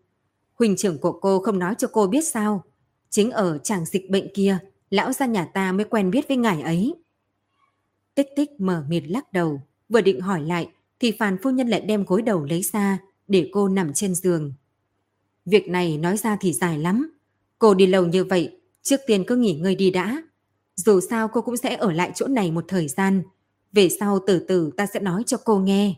Huỳnh 0.54 0.76
trưởng 0.76 0.98
của 0.98 1.12
cô 1.12 1.40
không 1.40 1.60
nói 1.60 1.76
cho 1.78 1.88
cô 1.92 2.08
biết 2.08 2.22
sao. 2.22 2.64
Chính 3.12 3.32
ở 3.32 3.58
chàng 3.58 3.86
dịch 3.86 4.10
bệnh 4.10 4.28
kia, 4.34 4.58
lão 4.90 5.14
gia 5.14 5.26
nhà 5.26 5.46
ta 5.46 5.72
mới 5.72 5.86
quen 5.86 6.12
biết 6.12 6.28
với 6.28 6.38
ngài 6.38 6.62
ấy. 6.62 6.96
Tích 8.16 8.28
tích 8.36 8.50
mở 8.58 8.84
mịt 8.90 9.04
lắc 9.08 9.34
đầu, 9.34 9.62
vừa 9.90 10.02
định 10.02 10.22
hỏi 10.22 10.42
lại 10.42 10.70
thì 11.00 11.12
phàn 11.12 11.38
phu 11.44 11.50
nhân 11.50 11.68
lại 11.68 11.82
đem 11.82 12.04
gối 12.04 12.22
đầu 12.22 12.44
lấy 12.46 12.62
ra 12.62 12.98
để 13.28 13.50
cô 13.54 13.68
nằm 13.68 13.94
trên 13.94 14.16
giường. 14.16 14.54
Việc 15.46 15.68
này 15.68 15.98
nói 15.98 16.18
ra 16.18 16.38
thì 16.42 16.54
dài 16.54 16.80
lắm. 16.80 17.12
Cô 17.60 17.74
đi 17.74 17.88
lâu 17.88 18.06
như 18.06 18.24
vậy, 18.24 18.60
trước 18.82 19.00
tiên 19.08 19.24
cứ 19.28 19.36
nghỉ 19.36 19.54
ngơi 19.54 19.76
đi 19.76 19.90
đã. 19.90 20.24
Dù 20.76 21.00
sao 21.10 21.28
cô 21.28 21.42
cũng 21.42 21.58
sẽ 21.58 21.76
ở 21.76 21.92
lại 21.92 22.12
chỗ 22.16 22.28
này 22.28 22.52
một 22.52 22.66
thời 22.68 22.88
gian. 22.88 23.24
Về 23.74 23.90
sau 24.00 24.20
từ 24.28 24.46
từ 24.48 24.72
ta 24.78 24.86
sẽ 24.86 25.00
nói 25.00 25.24
cho 25.26 25.38
cô 25.46 25.60
nghe. 25.60 25.96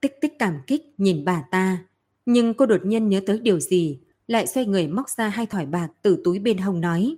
Tích 0.00 0.20
tích 0.20 0.32
cảm 0.38 0.60
kích 0.66 0.82
nhìn 0.98 1.24
bà 1.24 1.42
ta, 1.50 1.84
nhưng 2.26 2.54
cô 2.54 2.66
đột 2.66 2.84
nhiên 2.84 3.08
nhớ 3.08 3.20
tới 3.26 3.38
điều 3.38 3.60
gì, 3.60 4.00
lại 4.26 4.46
xoay 4.46 4.66
người 4.66 4.88
móc 4.88 5.08
ra 5.10 5.28
hai 5.28 5.46
thỏi 5.46 5.66
bạc 5.66 5.88
từ 6.02 6.20
túi 6.24 6.38
bên 6.38 6.58
hông 6.58 6.80
nói. 6.80 7.16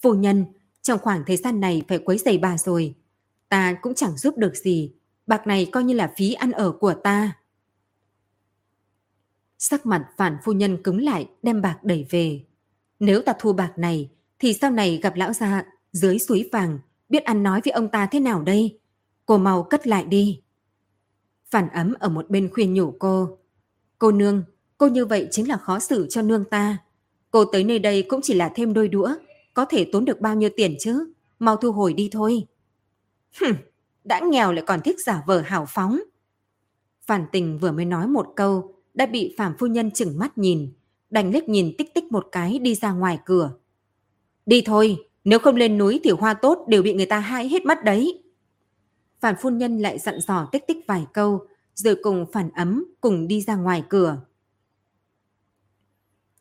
Phu 0.00 0.14
nhân, 0.14 0.44
trong 0.82 0.98
khoảng 0.98 1.24
thời 1.26 1.36
gian 1.36 1.60
này 1.60 1.82
phải 1.88 1.98
quấy 1.98 2.18
giày 2.18 2.38
bà 2.38 2.58
rồi. 2.58 2.94
Ta 3.48 3.78
cũng 3.82 3.94
chẳng 3.94 4.16
giúp 4.16 4.38
được 4.38 4.56
gì, 4.56 4.92
bạc 5.26 5.46
này 5.46 5.68
coi 5.72 5.84
như 5.84 5.94
là 5.94 6.12
phí 6.16 6.32
ăn 6.32 6.52
ở 6.52 6.72
của 6.72 6.94
ta. 6.94 7.32
Sắc 9.58 9.86
mặt 9.86 10.08
phản 10.16 10.36
phu 10.44 10.52
nhân 10.52 10.82
cứng 10.82 11.00
lại 11.02 11.28
đem 11.42 11.62
bạc 11.62 11.78
đẩy 11.82 12.06
về. 12.10 12.44
Nếu 13.00 13.22
ta 13.22 13.32
thua 13.38 13.52
bạc 13.52 13.72
này, 13.76 14.10
thì 14.38 14.52
sau 14.52 14.70
này 14.70 15.00
gặp 15.02 15.16
lão 15.16 15.32
gia 15.32 15.64
dưới 15.92 16.18
suối 16.18 16.48
vàng, 16.52 16.78
biết 17.08 17.24
ăn 17.24 17.42
nói 17.42 17.60
với 17.64 17.72
ông 17.72 17.88
ta 17.88 18.06
thế 18.06 18.20
nào 18.20 18.42
đây? 18.42 18.78
Cô 19.26 19.38
mau 19.38 19.62
cất 19.62 19.86
lại 19.86 20.04
đi. 20.04 20.40
Phản 21.50 21.68
ấm 21.68 21.94
ở 21.98 22.08
một 22.08 22.30
bên 22.30 22.50
khuyên 22.52 22.74
nhủ 22.74 22.94
cô. 22.98 23.38
Cô 23.98 24.12
nương, 24.12 24.44
cô 24.78 24.86
như 24.86 25.06
vậy 25.06 25.28
chính 25.30 25.48
là 25.48 25.56
khó 25.56 25.78
xử 25.78 26.06
cho 26.10 26.22
nương 26.22 26.44
ta. 26.44 26.78
Cô 27.30 27.44
tới 27.44 27.64
nơi 27.64 27.78
đây 27.78 28.02
cũng 28.02 28.20
chỉ 28.22 28.34
là 28.34 28.52
thêm 28.54 28.74
đôi 28.74 28.88
đũa, 28.88 29.14
có 29.54 29.64
thể 29.64 29.88
tốn 29.92 30.04
được 30.04 30.20
bao 30.20 30.34
nhiêu 30.34 30.50
tiền 30.56 30.76
chứ? 30.80 31.12
Mau 31.38 31.56
thu 31.56 31.72
hồi 31.72 31.92
đi 31.92 32.08
thôi. 32.12 32.46
Hừm, 33.40 33.52
đã 34.04 34.20
nghèo 34.20 34.52
lại 34.52 34.64
còn 34.66 34.80
thích 34.80 35.00
giả 35.00 35.22
vờ 35.26 35.40
hào 35.40 35.66
phóng. 35.68 36.00
Phản 37.06 37.26
tình 37.32 37.58
vừa 37.58 37.72
mới 37.72 37.84
nói 37.84 38.08
một 38.08 38.26
câu, 38.36 38.74
đã 38.94 39.06
bị 39.06 39.34
Phạm 39.38 39.54
Phu 39.58 39.66
Nhân 39.66 39.90
chừng 39.90 40.18
mắt 40.18 40.38
nhìn, 40.38 40.72
đành 41.10 41.30
liếc 41.30 41.48
nhìn 41.48 41.74
tích 41.78 41.94
tích 41.94 42.12
một 42.12 42.28
cái 42.32 42.58
đi 42.58 42.74
ra 42.74 42.92
ngoài 42.92 43.18
cửa. 43.24 43.52
Đi 44.46 44.62
thôi, 44.66 44.96
nếu 45.24 45.38
không 45.38 45.56
lên 45.56 45.78
núi 45.78 46.00
thì 46.04 46.10
hoa 46.10 46.34
tốt 46.34 46.64
đều 46.68 46.82
bị 46.82 46.94
người 46.94 47.06
ta 47.06 47.18
hại 47.18 47.48
hết 47.48 47.64
mất 47.66 47.84
đấy. 47.84 48.22
Phản 49.20 49.34
Phu 49.40 49.50
Nhân 49.50 49.78
lại 49.78 49.98
dặn 49.98 50.20
dò 50.20 50.48
tích 50.52 50.66
tích 50.66 50.84
vài 50.86 51.06
câu, 51.12 51.46
rồi 51.74 51.96
cùng 52.02 52.26
phản 52.32 52.50
ấm 52.50 52.84
cùng 53.00 53.28
đi 53.28 53.40
ra 53.40 53.56
ngoài 53.56 53.84
cửa. 53.88 54.16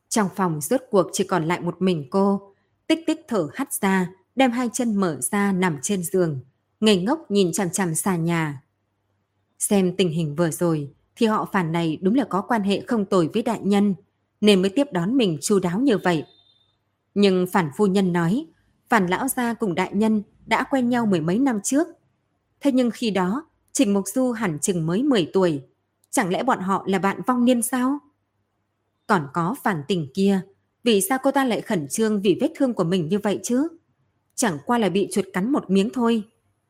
Trong 0.10 0.30
phòng 0.36 0.62
rốt 0.62 0.82
cuộc 0.90 1.08
chỉ 1.14 1.24
còn 1.24 1.46
lại 1.46 1.62
một 1.62 1.82
mình 1.82 2.08
cô, 2.10 2.54
tích 2.88 3.00
tích 3.08 3.26
thở 3.28 3.48
hắt 3.54 3.74
ra, 3.74 4.10
đem 4.36 4.52
hai 4.52 4.70
chân 4.74 4.96
mở 4.96 5.22
ra 5.22 5.52
nằm 5.52 5.78
trên 5.82 6.04
giường, 6.04 6.40
ngây 6.80 6.98
ngốc 6.98 7.32
nhìn 7.32 7.52
chằm 7.54 7.70
chằm 7.70 7.96
xa 7.96 8.16
nhà. 8.16 8.62
Xem 9.60 9.96
tình 9.98 10.10
hình 10.10 10.36
vừa 10.36 10.52
rồi 10.52 10.92
thì 11.16 11.26
họ 11.26 11.50
phản 11.54 11.72
này 11.72 11.98
đúng 12.02 12.16
là 12.16 12.24
có 12.24 12.42
quan 12.42 12.64
hệ 12.64 12.82
không 12.88 13.06
tồi 13.06 13.30
với 13.34 13.44
đại 13.44 13.60
nhân, 13.64 13.96
nên 14.42 14.62
mới 14.62 14.70
tiếp 14.70 14.88
đón 14.92 15.18
mình 15.18 15.38
chu 15.42 15.60
đáo 15.60 15.80
như 15.80 15.98
vậy. 15.98 16.24
Nhưng 17.14 17.48
phản 17.48 17.70
phu 17.78 17.86
nhân 17.86 18.14
nói, 18.14 18.46
phản 18.90 19.08
lão 19.08 19.28
gia 19.28 19.54
cùng 19.54 19.76
đại 19.76 19.90
nhân 19.94 20.24
đã 20.46 20.64
quen 20.70 20.90
nhau 20.90 21.06
mười 21.06 21.22
mấy 21.22 21.40
năm 21.40 21.60
trước. 21.64 21.88
Thế 22.62 22.72
nhưng 22.72 22.92
khi 22.92 23.12
đó, 23.12 23.46
Trình 23.72 23.94
Mục 23.94 24.08
Du 24.08 24.32
hẳn 24.32 24.60
chừng 24.60 24.86
mới 24.86 25.04
10 25.04 25.30
tuổi. 25.34 25.62
Chẳng 26.12 26.30
lẽ 26.30 26.44
bọn 26.44 26.60
họ 26.60 26.84
là 26.88 27.00
bạn 27.00 27.22
vong 27.28 27.46
niên 27.46 27.62
sao? 27.62 28.00
Còn 29.08 29.28
có 29.34 29.56
phản 29.64 29.82
tình 29.88 30.08
kia, 30.14 30.42
vì 30.84 31.02
sao 31.02 31.18
cô 31.24 31.32
ta 31.32 31.46
lại 31.46 31.62
khẩn 31.62 31.88
trương 31.88 32.22
vì 32.22 32.38
vết 32.42 32.52
thương 32.56 32.74
của 32.74 32.84
mình 32.84 33.08
như 33.08 33.20
vậy 33.20 33.40
chứ? 33.44 33.68
Chẳng 34.36 34.58
qua 34.66 34.78
là 34.78 34.90
bị 34.90 35.08
chuột 35.12 35.26
cắn 35.34 35.52
một 35.52 35.70
miếng 35.70 35.90
thôi. 35.90 36.24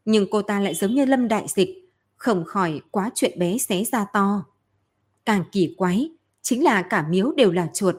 Nhưng 0.05 0.27
cô 0.31 0.41
ta 0.41 0.59
lại 0.59 0.75
giống 0.75 0.95
như 0.95 1.05
lâm 1.05 1.27
đại 1.27 1.45
dịch, 1.55 1.69
không 2.15 2.43
khỏi 2.45 2.81
quá 2.91 3.11
chuyện 3.15 3.39
bé 3.39 3.57
xé 3.57 3.83
ra 3.83 4.05
to. 4.13 4.45
Càng 5.25 5.43
kỳ 5.51 5.75
quái, 5.77 6.11
chính 6.41 6.63
là 6.63 6.81
cả 6.81 7.07
miếu 7.09 7.31
đều 7.31 7.51
là 7.51 7.69
chuột. 7.73 7.95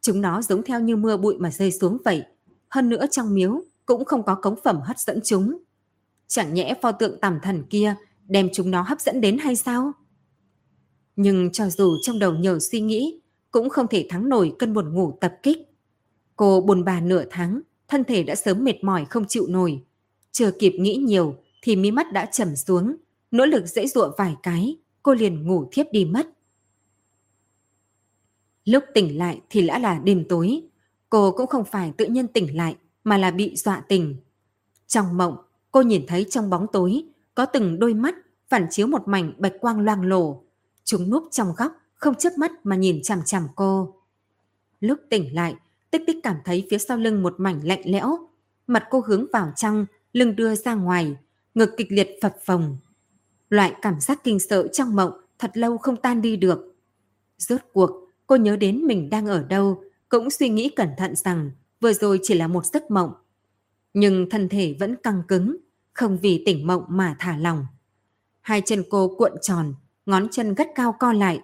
Chúng 0.00 0.20
nó 0.20 0.42
giống 0.42 0.62
theo 0.62 0.80
như 0.80 0.96
mưa 0.96 1.16
bụi 1.16 1.36
mà 1.38 1.50
rơi 1.50 1.72
xuống 1.72 1.98
vậy. 2.04 2.22
Hơn 2.68 2.88
nữa 2.88 3.06
trong 3.10 3.34
miếu 3.34 3.62
cũng 3.86 4.04
không 4.04 4.22
có 4.22 4.34
cống 4.34 4.56
phẩm 4.64 4.80
hấp 4.84 4.98
dẫn 4.98 5.20
chúng. 5.24 5.58
Chẳng 6.26 6.54
nhẽ 6.54 6.74
pho 6.82 6.92
tượng 6.92 7.20
tàm 7.20 7.38
thần 7.42 7.64
kia 7.70 7.94
đem 8.28 8.48
chúng 8.52 8.70
nó 8.70 8.82
hấp 8.82 9.00
dẫn 9.00 9.20
đến 9.20 9.38
hay 9.38 9.56
sao? 9.56 9.92
Nhưng 11.16 11.52
cho 11.52 11.68
dù 11.68 11.96
trong 12.02 12.18
đầu 12.18 12.34
nhiều 12.34 12.60
suy 12.60 12.80
nghĩ, 12.80 13.19
cũng 13.50 13.70
không 13.70 13.86
thể 13.88 14.06
thắng 14.10 14.28
nổi 14.28 14.52
cơn 14.58 14.74
buồn 14.74 14.94
ngủ 14.94 15.18
tập 15.20 15.34
kích. 15.42 15.58
Cô 16.36 16.60
buồn 16.60 16.84
bà 16.84 17.00
nửa 17.00 17.24
tháng, 17.30 17.60
thân 17.88 18.04
thể 18.04 18.22
đã 18.22 18.34
sớm 18.34 18.64
mệt 18.64 18.84
mỏi 18.84 19.04
không 19.04 19.24
chịu 19.28 19.46
nổi. 19.48 19.82
Chưa 20.32 20.50
kịp 20.50 20.72
nghĩ 20.78 20.96
nhiều 20.96 21.36
thì 21.62 21.76
mí 21.76 21.90
mắt 21.90 22.12
đã 22.12 22.26
trầm 22.26 22.56
xuống, 22.56 22.96
nỗ 23.30 23.46
lực 23.46 23.66
dễ 23.66 23.86
dụa 23.86 24.12
vài 24.18 24.36
cái, 24.42 24.76
cô 25.02 25.14
liền 25.14 25.46
ngủ 25.46 25.68
thiếp 25.72 25.86
đi 25.92 26.04
mất. 26.04 26.28
Lúc 28.64 28.84
tỉnh 28.94 29.18
lại 29.18 29.40
thì 29.50 29.66
đã 29.66 29.78
là 29.78 29.98
đêm 29.98 30.24
tối, 30.28 30.62
cô 31.10 31.32
cũng 31.32 31.46
không 31.46 31.64
phải 31.64 31.92
tự 31.96 32.06
nhiên 32.06 32.28
tỉnh 32.28 32.56
lại 32.56 32.76
mà 33.04 33.18
là 33.18 33.30
bị 33.30 33.56
dọa 33.56 33.80
tỉnh. 33.88 34.16
Trong 34.86 35.16
mộng, 35.16 35.36
cô 35.70 35.82
nhìn 35.82 36.04
thấy 36.06 36.26
trong 36.30 36.50
bóng 36.50 36.66
tối 36.72 37.04
có 37.34 37.46
từng 37.46 37.78
đôi 37.78 37.94
mắt 37.94 38.14
phản 38.48 38.66
chiếu 38.70 38.86
một 38.86 39.08
mảnh 39.08 39.32
bạch 39.38 39.52
quang 39.60 39.80
loang 39.80 40.02
lổ. 40.02 40.42
Chúng 40.84 41.10
núp 41.10 41.28
trong 41.30 41.52
góc, 41.56 41.72
không 42.00 42.14
chớp 42.14 42.30
mắt 42.38 42.52
mà 42.64 42.76
nhìn 42.76 43.02
chằm 43.02 43.22
chằm 43.24 43.48
cô. 43.56 43.94
Lúc 44.80 44.98
tỉnh 45.10 45.34
lại, 45.34 45.54
tích 45.90 46.02
tích 46.06 46.16
cảm 46.22 46.36
thấy 46.44 46.66
phía 46.70 46.78
sau 46.78 46.96
lưng 46.96 47.22
một 47.22 47.34
mảnh 47.38 47.60
lạnh 47.64 47.82
lẽo. 47.84 48.18
Mặt 48.66 48.84
cô 48.90 49.02
hướng 49.06 49.26
vào 49.32 49.52
trong, 49.56 49.86
lưng 50.12 50.36
đưa 50.36 50.54
ra 50.54 50.74
ngoài, 50.74 51.16
ngực 51.54 51.70
kịch 51.76 51.86
liệt 51.90 52.08
phập 52.22 52.36
phồng. 52.44 52.78
Loại 53.50 53.74
cảm 53.82 54.00
giác 54.00 54.24
kinh 54.24 54.38
sợ 54.38 54.68
trong 54.72 54.96
mộng 54.96 55.12
thật 55.38 55.50
lâu 55.54 55.78
không 55.78 55.96
tan 55.96 56.22
đi 56.22 56.36
được. 56.36 56.74
Rốt 57.38 57.60
cuộc, 57.72 57.90
cô 58.26 58.36
nhớ 58.36 58.56
đến 58.56 58.86
mình 58.86 59.10
đang 59.10 59.26
ở 59.26 59.42
đâu, 59.42 59.82
cũng 60.08 60.30
suy 60.30 60.48
nghĩ 60.48 60.68
cẩn 60.76 60.88
thận 60.98 61.16
rằng 61.16 61.50
vừa 61.80 61.92
rồi 61.92 62.20
chỉ 62.22 62.34
là 62.34 62.46
một 62.46 62.66
giấc 62.66 62.90
mộng. 62.90 63.12
Nhưng 63.94 64.30
thân 64.30 64.48
thể 64.48 64.76
vẫn 64.80 64.96
căng 64.96 65.22
cứng, 65.28 65.56
không 65.92 66.18
vì 66.18 66.42
tỉnh 66.46 66.66
mộng 66.66 66.84
mà 66.88 67.16
thả 67.18 67.36
lòng. 67.36 67.66
Hai 68.40 68.62
chân 68.66 68.84
cô 68.90 69.14
cuộn 69.18 69.32
tròn, 69.42 69.74
ngón 70.06 70.28
chân 70.28 70.54
gắt 70.54 70.68
cao 70.74 70.96
co 70.98 71.12
lại. 71.12 71.40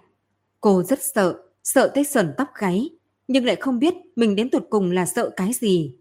Cô 0.61 0.83
rất 0.83 0.99
sợ, 1.03 1.43
sợ 1.63 1.91
tới 1.95 2.03
sờn 2.03 2.33
tóc 2.37 2.47
gáy, 2.59 2.89
nhưng 3.27 3.45
lại 3.45 3.55
không 3.55 3.79
biết 3.79 3.93
mình 4.15 4.35
đến 4.35 4.49
tụt 4.49 4.63
cùng 4.69 4.91
là 4.91 5.05
sợ 5.05 5.29
cái 5.35 5.53
gì. 5.53 5.95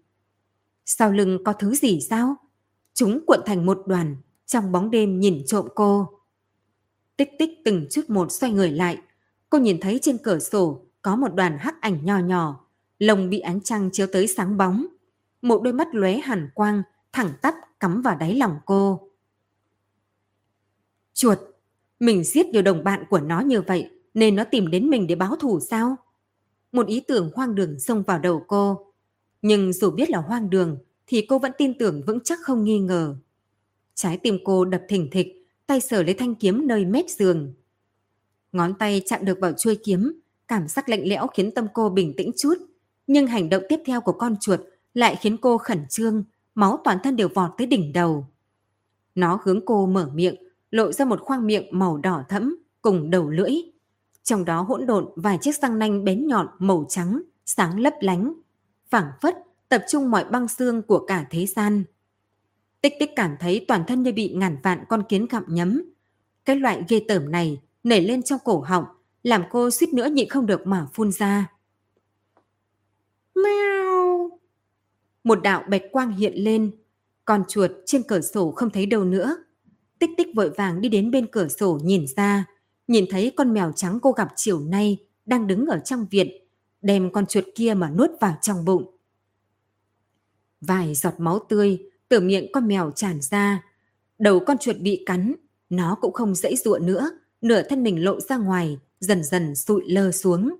Sau 0.85 1.13
lưng 1.13 1.45
có 1.45 1.53
thứ 1.53 1.75
gì 1.75 2.01
sao? 2.01 2.37
Chúng 2.95 3.27
cuộn 3.27 3.41
thành 3.47 3.67
một 3.67 3.83
đoàn, 3.87 4.17
trong 4.47 4.73
bóng 4.73 4.91
đêm 4.91 5.21
nhìn 5.21 5.43
trộm 5.47 5.69
cô. 5.75 6.09
Tích 7.17 7.31
tích 7.39 7.51
từng 7.65 7.87
chút 7.91 8.03
một 8.09 8.33
xoay 8.33 8.53
người 8.53 8.71
lại, 8.71 8.99
cô 9.51 9.59
nhìn 9.59 9.81
thấy 9.81 9.99
trên 10.03 10.19
cửa 10.19 10.39
sổ 10.39 10.87
có 11.03 11.17
một 11.17 11.35
đoàn 11.35 11.59
hắc 11.61 11.81
ảnh 11.81 12.05
nhỏ 12.05 12.19
nhỏ, 12.19 12.67
lồng 12.99 13.31
bị 13.31 13.39
ánh 13.39 13.61
trăng 13.61 13.91
chiếu 13.93 14.07
tới 14.07 14.27
sáng 14.27 14.57
bóng. 14.57 14.87
Một 15.43 15.63
đôi 15.63 15.73
mắt 15.73 15.89
lóe 15.93 16.17
hàn 16.17 16.51
quang, 16.55 16.83
thẳng 17.13 17.33
tắp 17.43 17.55
cắm 17.81 18.03
vào 18.03 18.17
đáy 18.17 18.35
lòng 18.35 18.57
cô. 18.65 19.11
Chuột, 21.15 21.39
mình 22.01 22.25
giết 22.25 22.47
nhiều 22.47 22.63
đồng 22.63 22.85
bạn 22.85 23.05
của 23.11 23.21
nó 23.21 23.41
như 23.41 23.61
vậy 23.63 23.91
nên 24.17 24.37
nó 24.37 24.45
tìm 24.45 24.71
đến 24.71 24.91
mình 24.91 25.07
để 25.07 25.15
báo 25.15 25.37
thù 25.37 25.61
sao? 25.61 25.97
Một 26.73 26.87
ý 26.87 27.01
tưởng 27.01 27.31
hoang 27.35 27.55
đường 27.55 27.79
xông 27.79 28.03
vào 28.03 28.19
đầu 28.19 28.45
cô. 28.47 28.93
Nhưng 29.43 29.73
dù 29.73 29.91
biết 29.91 30.11
là 30.11 30.19
hoang 30.19 30.51
đường 30.51 30.79
thì 31.07 31.27
cô 31.29 31.39
vẫn 31.39 31.53
tin 31.59 31.79
tưởng 31.79 32.03
vững 32.07 32.21
chắc 32.21 32.39
không 32.43 32.65
nghi 32.65 32.79
ngờ. 32.79 33.17
Trái 33.95 34.19
tim 34.23 34.39
cô 34.45 34.65
đập 34.65 34.83
thình 34.89 35.09
thịch, 35.11 35.49
tay 35.67 35.81
sờ 35.81 36.03
lấy 36.03 36.15
thanh 36.15 36.35
kiếm 36.35 36.67
nơi 36.67 36.85
mép 36.85 37.05
giường. 37.09 37.55
Ngón 38.53 38.75
tay 38.75 39.03
chạm 39.07 39.25
được 39.25 39.39
vào 39.41 39.53
chuôi 39.53 39.77
kiếm, 39.85 40.21
cảm 40.49 40.69
giác 40.69 40.89
lạnh 40.89 41.03
lẽo 41.05 41.27
khiến 41.27 41.51
tâm 41.55 41.67
cô 41.75 41.89
bình 41.89 42.15
tĩnh 42.17 42.31
chút. 42.37 42.55
Nhưng 43.07 43.27
hành 43.27 43.49
động 43.49 43.63
tiếp 43.69 43.81
theo 43.87 44.01
của 44.01 44.13
con 44.13 44.37
chuột 44.41 44.61
lại 44.95 45.17
khiến 45.21 45.37
cô 45.37 45.59
khẩn 45.59 45.87
trương, 45.89 46.25
máu 46.55 46.81
toàn 46.85 46.99
thân 47.05 47.17
đều 47.17 47.29
vọt 47.35 47.51
tới 47.59 47.67
đỉnh 47.67 47.93
đầu. 47.93 48.27
Nó 49.15 49.41
hướng 49.45 49.61
cô 49.67 49.87
mở 49.87 50.11
miệng, 50.15 50.37
lộ 50.71 50.93
ra 50.93 51.05
một 51.05 51.21
khoang 51.21 51.47
miệng 51.47 51.67
màu 51.71 51.99
đỏ 51.99 52.25
thẫm 52.29 52.57
cùng 52.83 53.11
đầu 53.11 53.31
lưỡi. 53.31 53.76
Trong 54.27 54.45
đó 54.45 54.63
hỗn 54.63 54.87
độn 54.87 55.09
vài 55.17 55.39
chiếc 55.41 55.55
răng 55.57 55.79
nanh 55.79 56.05
bén 56.05 56.27
nhọn 56.27 56.47
màu 56.59 56.87
trắng, 56.89 57.23
sáng 57.45 57.81
lấp 57.81 57.95
lánh, 58.01 58.33
phảng 58.91 59.11
phất 59.21 59.37
tập 59.69 59.85
trung 59.89 60.11
mọi 60.11 60.25
băng 60.25 60.49
xương 60.49 60.83
của 60.83 61.07
cả 61.07 61.27
thế 61.31 61.47
gian. 61.47 61.85
Tích 62.81 62.93
tích 63.01 63.11
cảm 63.17 63.37
thấy 63.41 63.65
toàn 63.69 63.85
thân 63.87 64.03
như 64.03 64.13
bị 64.13 64.35
ngàn 64.35 64.57
vạn 64.63 64.85
con 64.89 65.03
kiến 65.09 65.27
gặm 65.31 65.45
nhấm. 65.49 65.83
Cái 66.45 66.57
loại 66.57 66.85
ghê 66.89 67.05
tởm 67.09 67.31
này 67.31 67.61
nảy 67.85 68.01
lên 68.01 68.23
trong 68.23 68.39
cổ 68.45 68.61
họng, 68.61 68.85
làm 69.23 69.43
cô 69.51 69.71
suýt 69.71 69.95
nữa 69.95 70.07
nhịn 70.07 70.29
không 70.29 70.47
được 70.47 70.67
mà 70.67 70.87
phun 70.93 71.13
ra. 71.13 71.53
Mèo! 73.35 74.31
Một 75.25 75.43
đạo 75.43 75.65
bạch 75.69 75.83
quang 75.93 76.13
hiện 76.13 76.35
lên, 76.37 76.71
con 77.25 77.45
chuột 77.49 77.71
trên 77.87 78.03
cửa 78.03 78.21
sổ 78.21 78.51
không 78.51 78.71
thấy 78.71 78.87
đâu 78.87 79.05
nữa. 79.05 79.37
Tích 79.99 80.11
tích 80.17 80.29
vội 80.35 80.51
vàng 80.51 80.81
đi 80.81 80.89
đến 80.89 81.11
bên 81.11 81.27
cửa 81.27 81.49
sổ 81.49 81.79
nhìn 81.83 82.05
ra, 82.17 82.45
nhìn 82.89 83.05
thấy 83.11 83.33
con 83.37 83.53
mèo 83.53 83.73
trắng 83.73 83.99
cô 84.03 84.13
gặp 84.13 84.29
chiều 84.37 84.61
nay 84.61 84.99
đang 85.27 85.47
đứng 85.47 85.67
ở 85.67 85.79
trong 85.79 86.07
viện, 86.11 86.29
đem 86.83 87.13
con 87.13 87.27
chuột 87.27 87.45
kia 87.55 87.75
mà 87.75 87.91
nuốt 87.91 88.11
vào 88.21 88.39
trong 88.43 88.65
bụng. 88.65 88.97
Vài 90.61 90.95
giọt 90.95 91.15
máu 91.19 91.39
tươi 91.49 91.79
từ 92.09 92.21
miệng 92.21 92.53
con 92.53 92.69
mèo 92.69 92.91
tràn 92.91 93.21
ra. 93.21 93.63
Đầu 94.19 94.41
con 94.47 94.59
chuột 94.59 94.77
bị 94.77 95.03
cắn, 95.07 95.35
nó 95.71 95.97
cũng 96.01 96.13
không 96.13 96.35
dãy 96.35 96.57
dụa 96.57 96.79
nữa, 96.79 97.11
nửa 97.41 97.63
thân 97.63 97.83
mình 97.83 98.05
lộ 98.05 98.21
ra 98.21 98.37
ngoài, 98.37 98.79
dần 99.01 99.25
dần 99.25 99.55
sụi 99.55 99.83
lơ 99.87 100.13
xuống. 100.13 100.57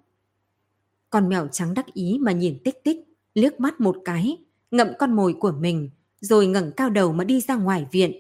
Con 1.11 1.29
mèo 1.29 1.49
trắng 1.49 1.75
đắc 1.75 1.95
ý 1.95 2.19
mà 2.21 2.33
nhìn 2.33 2.59
tích 2.65 2.85
tích, 2.85 2.97
liếc 3.35 3.61
mắt 3.61 3.81
một 3.81 3.97
cái, 4.05 4.45
ngậm 4.71 4.89
con 4.99 5.13
mồi 5.17 5.35
của 5.41 5.53
mình, 5.53 5.91
rồi 6.21 6.47
ngẩng 6.47 6.73
cao 6.73 6.91
đầu 6.91 7.13
mà 7.13 7.25
đi 7.25 7.41
ra 7.41 7.55
ngoài 7.55 7.87
viện. 7.93 8.13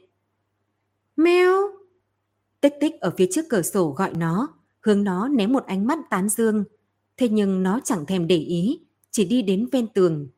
Mèo! 1.16 1.75
Tích 2.66 2.74
tích 2.80 3.00
ở 3.00 3.12
phía 3.16 3.26
trước 3.30 3.44
cửa 3.48 3.62
sổ 3.62 3.90
gọi 3.90 4.10
nó, 4.16 4.48
hướng 4.80 5.04
nó 5.04 5.28
ném 5.28 5.52
một 5.52 5.66
ánh 5.66 5.86
mắt 5.86 5.98
tán 6.10 6.28
dương. 6.28 6.64
Thế 7.16 7.28
nhưng 7.28 7.62
nó 7.62 7.80
chẳng 7.84 8.06
thèm 8.06 8.26
để 8.26 8.36
ý, 8.36 8.80
chỉ 9.10 9.24
đi 9.24 9.42
đến 9.42 9.68
ven 9.72 9.86
tường. 9.86 10.28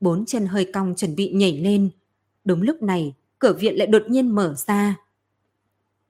Bốn 0.00 0.24
chân 0.26 0.46
hơi 0.46 0.64
cong 0.64 0.94
chuẩn 0.96 1.16
bị 1.16 1.32
nhảy 1.32 1.58
lên, 1.58 1.90
Đúng 2.44 2.62
lúc 2.62 2.82
này, 2.82 3.14
cửa 3.38 3.52
viện 3.52 3.78
lại 3.78 3.86
đột 3.86 4.02
nhiên 4.08 4.34
mở 4.34 4.54
ra. 4.66 4.96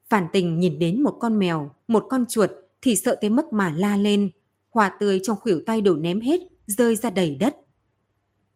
Phản 0.09 0.27
tình 0.33 0.61
nhìn 0.61 0.79
đến 0.79 1.03
một 1.03 1.17
con 1.21 1.39
mèo, 1.39 1.71
một 1.89 2.07
con 2.11 2.25
chuột 2.29 2.51
thì 2.83 2.97
sợ 2.97 3.15
tới 3.21 3.31
mức 3.31 3.53
mà 3.53 3.75
la 3.77 3.97
lên. 3.97 4.31
Hoa 4.71 4.97
tươi 5.01 5.21
trong 5.23 5.39
khuỷu 5.41 5.61
tay 5.67 5.81
đổ 5.81 5.97
ném 5.97 6.21
hết, 6.21 6.41
rơi 6.67 6.97
ra 6.97 7.11
đầy 7.11 7.35
đất. 7.35 7.57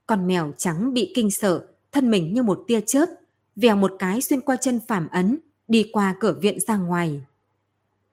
Con 0.06 0.26
mèo 0.26 0.52
trắng 0.56 0.94
bị 0.94 1.12
kinh 1.14 1.30
sợ, 1.30 1.66
thân 1.92 2.10
mình 2.10 2.34
như 2.34 2.42
một 2.42 2.64
tia 2.66 2.80
chớp, 2.80 3.06
vèo 3.56 3.76
một 3.76 3.92
cái 3.98 4.20
xuyên 4.20 4.40
qua 4.40 4.56
chân 4.56 4.80
phản 4.88 5.08
ấn, 5.08 5.38
đi 5.68 5.90
qua 5.92 6.16
cửa 6.20 6.38
viện 6.42 6.60
ra 6.60 6.76
ngoài. 6.76 7.22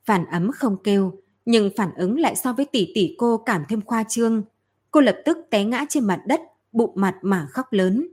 Phản 0.05 0.25
ấm 0.25 0.51
không 0.51 0.77
kêu, 0.83 1.13
nhưng 1.45 1.71
phản 1.77 1.93
ứng 1.95 2.19
lại 2.19 2.35
so 2.35 2.53
với 2.53 2.65
tỷ 2.65 2.91
tỷ 2.95 3.15
cô 3.17 3.37
cảm 3.37 3.63
thêm 3.69 3.81
khoa 3.81 4.03
trương. 4.03 4.43
Cô 4.91 5.01
lập 5.01 5.17
tức 5.25 5.37
té 5.49 5.63
ngã 5.63 5.85
trên 5.89 6.05
mặt 6.05 6.21
đất, 6.27 6.41
bụng 6.71 6.91
mặt 6.95 7.17
mà 7.21 7.47
khóc 7.51 7.73
lớn. 7.73 8.07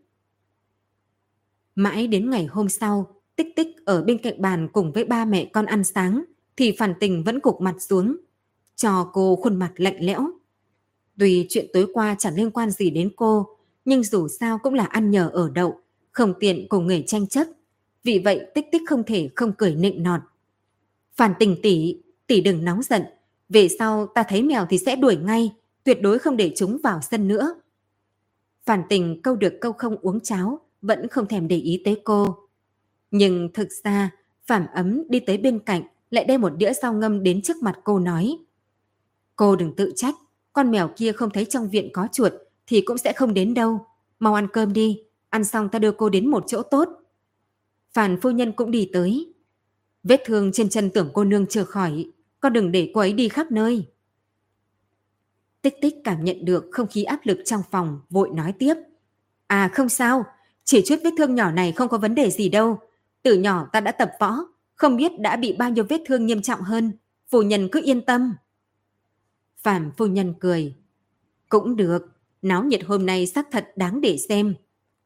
Mãi 1.75 2.07
đến 2.07 2.31
ngày 2.31 2.47
hôm 2.47 2.69
sau, 2.69 3.15
tích 3.37 3.57
tích 3.57 3.77
ở 3.87 4.03
bên 4.03 4.19
cạnh 4.19 4.43
bàn 4.43 4.69
cùng 4.73 4.93
với 4.93 5.05
ba 5.05 5.25
mẹ 5.25 5.51
con 5.53 5.67
ăn 5.67 5.85
sáng, 5.85 6.25
thì 6.57 6.77
phản 6.79 6.95
tình 7.01 7.25
vẫn 7.25 7.41
cục 7.41 7.61
mặt 7.61 7.75
xuống, 7.81 8.17
cho 8.77 9.11
cô 9.13 9.37
khuôn 9.37 9.59
mặt 9.59 9.73
lạnh 9.77 9.97
lẽo. 9.99 10.31
Tuy 11.19 11.47
chuyện 11.49 11.67
tối 11.73 11.87
qua 11.95 12.17
chẳng 12.19 12.35
liên 12.35 12.51
quan 12.51 12.71
gì 12.71 12.91
đến 12.91 13.11
cô, 13.17 13.47
nhưng 13.85 14.03
dù 14.03 14.29
sao 14.29 14.59
cũng 14.59 14.75
là 14.75 14.85
ăn 14.85 15.11
nhờ 15.11 15.31
ở 15.33 15.51
đậu, 15.55 15.81
không 16.13 16.35
tiện 16.41 16.69
cùng 16.69 16.87
người 16.87 17.05
tranh 17.07 17.27
chấp. 17.27 17.47
Vì 18.05 18.19
vậy 18.19 18.47
tích 18.55 18.67
tích 18.73 18.83
không 18.87 19.03
thể 19.05 19.31
không 19.37 19.53
cười 19.53 19.75
nịnh 19.75 20.03
nọt. 20.03 20.21
Phản 21.15 21.35
tình 21.39 21.57
tỷ, 21.63 21.97
tỷ 22.27 22.41
đừng 22.41 22.65
nóng 22.65 22.83
giận. 22.83 23.03
Về 23.49 23.69
sau 23.79 24.07
ta 24.07 24.23
thấy 24.29 24.43
mèo 24.43 24.67
thì 24.71 24.79
sẽ 24.79 24.97
đuổi 24.97 25.17
ngay, 25.17 25.53
tuyệt 25.85 25.99
đối 26.03 26.19
không 26.19 26.37
để 26.37 26.53
chúng 26.57 26.79
vào 26.83 27.01
sân 27.11 27.29
nữa. 27.29 27.55
Phản 28.65 28.83
tình 28.89 29.23
câu 29.23 29.37
được 29.37 29.55
câu 29.61 29.73
không 29.73 29.97
uống 29.97 30.21
cháo, 30.21 30.61
vẫn 30.83 31.09
không 31.09 31.27
thèm 31.27 31.49
để 31.49 31.57
ý 31.57 31.83
tới 31.85 32.01
cô. 32.05 32.37
Nhưng 33.11 33.49
thực 33.55 33.69
ra, 33.85 34.11
Phạm 34.47 34.67
ấm 34.75 35.03
đi 35.09 35.21
tới 35.21 35.39
bên 35.39 35.59
cạnh, 35.59 35.83
lại 36.11 36.25
đem 36.25 36.41
một 36.41 36.53
đĩa 36.57 36.73
rau 36.73 36.93
ngâm 36.93 37.23
đến 37.23 37.43
trước 37.43 37.57
mặt 37.63 37.79
cô 37.85 37.99
nói. 37.99 38.39
Cô 39.37 39.57
đừng 39.57 39.77
tự 39.77 39.93
trách, 39.97 40.15
con 40.53 40.71
mèo 40.71 40.91
kia 40.97 41.13
không 41.13 41.31
thấy 41.31 41.45
trong 41.45 41.71
viện 41.71 41.89
có 41.93 42.09
chuột 42.13 42.33
thì 42.67 42.81
cũng 42.81 42.99
sẽ 42.99 43.13
không 43.13 43.35
đến 43.35 43.55
đâu. 43.55 43.87
Mau 44.19 44.35
ăn 44.35 44.49
cơm 44.53 44.73
đi, 44.73 45.03
ăn 45.29 45.45
xong 45.45 45.69
ta 45.69 45.79
đưa 45.79 45.93
cô 45.93 46.09
đến 46.09 46.31
một 46.31 46.45
chỗ 46.47 46.63
tốt. 46.63 46.89
Phản 47.95 48.21
phu 48.21 48.31
nhân 48.31 48.53
cũng 48.53 48.71
đi 48.71 48.91
tới. 48.93 49.35
Vết 50.03 50.23
thương 50.25 50.53
trên 50.53 50.69
chân 50.69 50.91
tưởng 50.91 51.11
cô 51.15 51.25
nương 51.25 51.47
chưa 51.47 51.65
khỏi, 51.65 52.07
con 52.41 52.53
đừng 52.53 52.73
để 52.73 52.91
cô 52.95 53.01
ấy 53.01 53.13
đi 53.13 53.29
khắp 53.29 53.53
nơi. 53.53 53.87
Tích 55.63 55.75
tích 55.81 55.95
cảm 56.05 56.25
nhận 56.25 56.45
được 56.45 56.65
không 56.73 56.87
khí 56.87 57.05
áp 57.05 57.21
lực 57.25 57.39
trong 57.45 57.63
phòng, 57.71 58.01
vội 58.11 58.31
nói 58.35 58.53
tiếp. 58.59 58.75
À 59.47 59.71
không 59.75 59.89
sao, 59.89 60.25
chỉ 60.65 60.83
chút 60.87 60.97
vết 61.05 61.11
thương 61.19 61.35
nhỏ 61.35 61.51
này 61.51 61.73
không 61.73 61.89
có 61.89 61.99
vấn 61.99 62.15
đề 62.15 62.31
gì 62.31 62.49
đâu. 62.49 62.79
Từ 63.23 63.39
nhỏ 63.39 63.69
ta 63.73 63.81
đã 63.81 63.93
tập 63.93 64.11
võ, 64.21 64.37
không 64.75 64.97
biết 64.97 65.21
đã 65.21 65.37
bị 65.37 65.53
bao 65.53 65.71
nhiêu 65.71 65.85
vết 65.89 66.01
thương 66.07 66.27
nghiêm 66.27 66.43
trọng 66.43 66.61
hơn. 66.61 66.93
Phu 67.31 67.43
nhân 67.43 67.69
cứ 67.73 67.81
yên 67.85 68.05
tâm. 68.05 68.35
Phạm 69.63 69.91
phu 69.97 70.07
nhân 70.07 70.35
cười. 70.41 70.77
Cũng 71.49 71.77
được, 71.77 72.03
náo 72.43 72.65
nhiệt 72.65 72.85
hôm 72.85 73.07
nay 73.07 73.27
xác 73.27 73.47
thật 73.51 73.69
đáng 73.77 74.01
để 74.01 74.19
xem. 74.29 74.55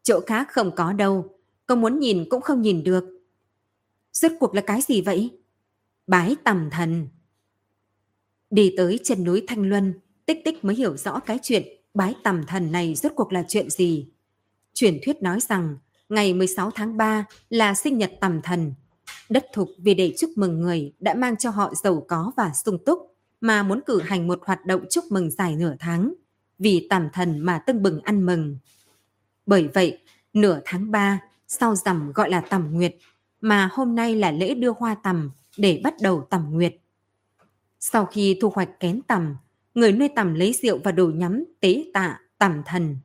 Chỗ 0.03 0.21
khác 0.27 0.49
không 0.51 0.75
có 0.77 0.93
đâu, 0.93 1.36
có 1.67 1.75
muốn 1.75 1.99
nhìn 1.99 2.25
cũng 2.31 2.41
không 2.41 2.63
nhìn 2.63 2.85
được. 2.85 3.05
Rốt 4.13 4.33
cuộc 4.41 4.55
là 4.55 4.61
cái 4.61 4.81
gì 4.81 5.01
vậy? 5.01 5.39
Bái 6.07 6.37
tầm 6.45 6.69
thần. 6.71 7.09
Đi 8.51 8.75
tới 8.77 9.01
chân 9.05 9.25
núi 9.25 9.45
Thanh 9.49 9.63
Luân, 9.63 9.95
tích 10.27 10.39
tích 10.45 10.65
mới 10.65 10.77
hiểu 10.77 10.97
rõ 10.97 11.21
cái 11.21 11.39
chuyện 11.43 11.63
bái 11.95 12.15
tầm 12.23 12.47
thần 12.47 12.73
này 12.73 12.95
rốt 12.95 13.13
cuộc 13.17 13.33
là 13.33 13.45
chuyện 13.49 13.71
gì. 13.71 14.09
Truyền 14.75 14.99
thuyết 15.05 15.23
nói 15.23 15.41
rằng 15.41 15.77
ngày 16.09 16.35
16 16.35 16.71
tháng 16.71 16.97
3 16.97 17.25
là 17.51 17.75
sinh 17.75 17.99
nhật 17.99 18.13
tầm 18.21 18.43
thần. 18.43 18.75
Đất 19.29 19.47
thục 19.53 19.69
vì 19.79 19.95
để 19.95 20.15
chúc 20.19 20.31
mừng 20.37 20.61
người 20.61 20.93
đã 20.99 21.15
mang 21.15 21.37
cho 21.37 21.51
họ 21.51 21.75
giàu 21.75 22.05
có 22.09 22.33
và 22.37 22.53
sung 22.65 22.79
túc 22.85 22.99
mà 23.41 23.63
muốn 23.63 23.81
cử 23.87 24.01
hành 24.01 24.27
một 24.27 24.41
hoạt 24.47 24.67
động 24.67 24.85
chúc 24.91 25.05
mừng 25.11 25.31
dài 25.31 25.57
nửa 25.57 25.75
tháng 25.79 26.15
vì 26.59 26.87
tầm 26.91 27.09
thần 27.13 27.39
mà 27.39 27.59
tưng 27.59 27.83
bừng 27.83 28.01
ăn 28.01 28.27
mừng. 28.27 28.59
Bởi 29.47 29.69
vậy, 29.75 29.99
nửa 30.33 30.61
tháng 30.65 30.91
3 30.91 31.21
sau 31.49 31.75
rằm 31.75 32.13
gọi 32.13 32.31
là 32.31 32.41
tầm 32.41 32.69
nguyệt 32.73 32.97
mà 33.41 33.69
hôm 33.73 33.95
nay 33.95 34.17
là 34.17 34.31
lễ 34.31 34.55
đưa 34.55 34.73
hoa 34.79 34.95
tầm 34.95 35.31
để 35.59 35.81
bắt 35.85 35.95
đầu 36.01 36.27
tầm 36.31 36.47
nguyệt. 36.51 36.75
Sau 37.81 38.07
khi 38.07 38.39
thu 38.41 38.51
hoạch 38.55 38.81
kén 38.81 39.01
tầm, 39.03 39.37
người 39.75 39.93
nuôi 39.93 40.09
tầm 40.17 40.35
lấy 40.35 40.53
rượu 40.53 40.79
và 40.85 40.93
đồ 40.93 41.07
nhắm 41.07 41.45
tế 41.61 41.85
tạ 41.95 42.21
tầm 42.39 42.63
thần. 42.67 42.97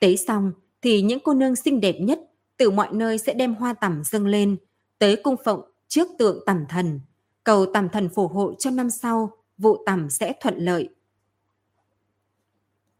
Tế 0.00 0.16
xong 0.16 0.52
thì 0.82 1.02
những 1.02 1.20
cô 1.24 1.34
nương 1.34 1.56
xinh 1.56 1.80
đẹp 1.80 1.96
nhất 2.00 2.20
từ 2.56 2.70
mọi 2.70 2.88
nơi 2.92 3.18
sẽ 3.18 3.34
đem 3.34 3.54
hoa 3.54 3.72
tầm 3.72 4.02
dâng 4.04 4.26
lên 4.26 4.56
tới 4.98 5.16
cung 5.16 5.36
phụng 5.44 5.60
trước 5.88 6.08
tượng 6.18 6.42
tầm 6.46 6.64
thần, 6.68 7.00
cầu 7.44 7.66
tầm 7.74 7.88
thần 7.88 8.08
phù 8.14 8.28
hộ 8.28 8.54
cho 8.58 8.70
năm 8.70 8.90
sau 8.90 9.30
vụ 9.58 9.82
tầm 9.86 10.10
sẽ 10.10 10.32
thuận 10.40 10.58
lợi. 10.58 10.88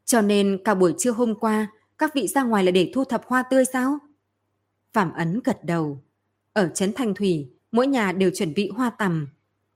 Cho 0.04 0.20
nên 0.20 0.58
cả 0.64 0.74
buổi 0.74 0.94
trưa 0.98 1.10
hôm 1.10 1.34
qua, 1.34 1.66
các 1.98 2.14
vị 2.14 2.28
ra 2.28 2.42
ngoài 2.42 2.64
là 2.64 2.70
để 2.70 2.90
thu 2.94 3.04
thập 3.04 3.24
hoa 3.26 3.42
tươi 3.42 3.64
sao? 3.64 3.98
Phạm 4.92 5.12
Ấn 5.12 5.40
gật 5.44 5.64
đầu. 5.64 6.02
Ở 6.52 6.68
Trấn 6.74 6.92
Thanh 6.92 7.14
Thủy, 7.14 7.50
mỗi 7.72 7.86
nhà 7.86 8.12
đều 8.12 8.30
chuẩn 8.34 8.54
bị 8.54 8.68
hoa 8.68 8.90
tầm. 8.90 9.28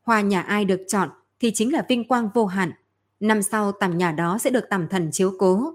Hoa 0.03 0.21
nhà 0.21 0.43
ai 0.43 0.65
được 0.65 0.81
chọn 0.89 1.11
thì 1.41 1.51
chính 1.55 1.73
là 1.73 1.87
vinh 1.89 2.09
quang 2.09 2.29
vô 2.35 2.47
hạn. 2.47 2.73
Năm 3.21 3.43
sau 3.43 3.73
tầm 3.73 3.99
nhà 3.99 4.13
đó 4.13 4.39
sẽ 4.39 4.51
được 4.51 4.65
tầm 4.71 4.89
thần 4.89 5.11
chiếu 5.13 5.33
cố. 5.39 5.73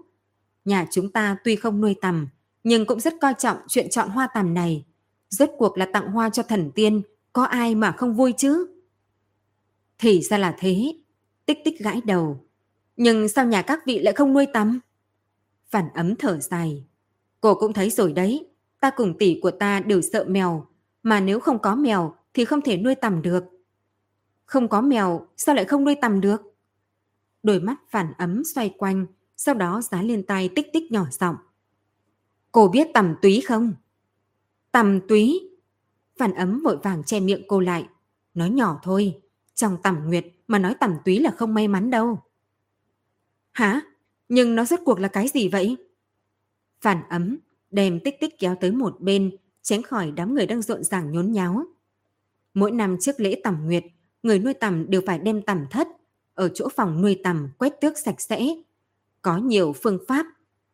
Nhà 0.66 0.88
chúng 0.92 1.12
ta 1.12 1.38
tuy 1.44 1.56
không 1.56 1.82
nuôi 1.82 1.96
tầm, 2.02 2.28
nhưng 2.64 2.86
cũng 2.86 3.00
rất 3.00 3.14
coi 3.22 3.34
trọng 3.38 3.58
chuyện 3.68 3.90
chọn 3.90 4.10
hoa 4.10 4.28
tầm 4.34 4.54
này. 4.54 4.86
Rốt 5.30 5.50
cuộc 5.58 5.78
là 5.78 5.88
tặng 5.94 6.12
hoa 6.12 6.30
cho 6.30 6.44
thần 6.44 6.72
tiên, 6.76 7.02
có 7.34 7.44
ai 7.44 7.76
mà 7.76 7.92
không 7.92 8.16
vui 8.16 8.34
chứ? 8.38 8.68
Thì 10.00 10.22
ra 10.22 10.38
là 10.38 10.56
thế. 10.60 10.94
Tích 11.46 11.60
tích 11.66 11.80
gãi 11.80 12.02
đầu. 12.06 12.46
Nhưng 12.96 13.30
sao 13.30 13.46
nhà 13.46 13.62
các 13.62 13.80
vị 13.86 14.00
lại 14.00 14.14
không 14.14 14.34
nuôi 14.34 14.48
tầm? 14.54 14.80
Phản 15.70 15.90
ấm 15.94 16.16
thở 16.16 16.40
dài. 16.40 16.84
Cô 17.42 17.56
cũng 17.56 17.74
thấy 17.74 17.90
rồi 17.90 18.14
đấy. 18.14 18.46
Ta 18.80 18.90
cùng 18.90 19.18
tỷ 19.18 19.40
của 19.42 19.52
ta 19.52 19.80
đều 19.80 20.02
sợ 20.02 20.26
mèo. 20.28 20.68
Mà 21.04 21.20
nếu 21.20 21.40
không 21.40 21.60
có 21.60 21.76
mèo 21.76 22.16
thì 22.34 22.46
không 22.46 22.62
thể 22.62 22.78
nuôi 22.78 22.96
tầm 22.96 23.22
được. 23.22 23.44
Không 24.46 24.68
có 24.68 24.82
mèo 24.82 25.28
sao 25.38 25.56
lại 25.56 25.66
không 25.66 25.84
nuôi 25.84 25.96
tầm 26.02 26.22
được? 26.22 26.42
Đôi 27.44 27.60
mắt 27.60 27.76
phản 27.90 28.14
ấm 28.18 28.44
xoay 28.44 28.74
quanh. 28.78 29.06
Sau 29.38 29.56
đó 29.56 29.82
giá 29.82 30.02
lên 30.02 30.26
tay 30.26 30.50
tích 30.56 30.68
tích 30.74 30.92
nhỏ 30.92 31.06
giọng. 31.12 31.36
Cô 32.52 32.68
biết 32.68 32.88
tầm 32.94 33.16
túy 33.22 33.42
không? 33.42 33.74
Tầm 34.72 35.00
túy? 35.08 35.50
Phản 36.18 36.34
ấm 36.34 36.62
vội 36.64 36.78
vàng 36.78 37.04
che 37.04 37.20
miệng 37.20 37.44
cô 37.48 37.60
lại. 37.60 37.88
Nói 38.34 38.50
nhỏ 38.50 38.80
thôi. 38.84 39.22
Trong 39.54 39.78
tầm 39.84 40.08
nguyệt 40.08 40.26
mà 40.48 40.60
nói 40.60 40.76
tầm 40.80 40.96
túy 41.06 41.20
là 41.20 41.32
không 41.32 41.54
may 41.54 41.68
mắn 41.68 41.90
đâu. 41.90 42.20
Hả? 43.52 43.82
Nhưng 44.30 44.56
nó 44.56 44.66
rốt 44.66 44.80
cuộc 44.86 45.00
là 45.00 45.08
cái 45.08 45.28
gì 45.28 45.50
vậy? 45.50 45.78
Phản 46.82 47.04
ấm, 47.10 47.38
đem 47.78 48.00
tích 48.00 48.20
tích 48.20 48.40
kéo 48.40 48.56
tới 48.56 48.72
một 48.72 49.00
bên, 49.00 49.32
tránh 49.62 49.82
khỏi 49.84 50.12
đám 50.16 50.36
người 50.36 50.46
đang 50.46 50.62
rộn 50.62 50.84
ràng 50.84 51.12
nhốn 51.12 51.32
nháo. 51.32 51.64
Mỗi 52.54 52.72
năm 52.72 52.98
trước 53.02 53.20
lễ 53.20 53.42
tẩm 53.44 53.58
nguyệt, 53.66 53.84
người 54.24 54.40
nuôi 54.40 54.54
tầm 54.54 54.90
đều 54.90 55.02
phải 55.06 55.20
đem 55.20 55.42
tầm 55.42 55.66
thất, 55.72 55.88
ở 56.34 56.50
chỗ 56.50 56.70
phòng 56.76 57.02
nuôi 57.02 57.20
tầm 57.24 57.50
quét 57.58 57.82
tước 57.82 57.98
sạch 57.98 58.22
sẽ. 58.22 58.48
Có 59.22 59.38
nhiều 59.38 59.74
phương 59.84 60.00
pháp. 60.08 60.26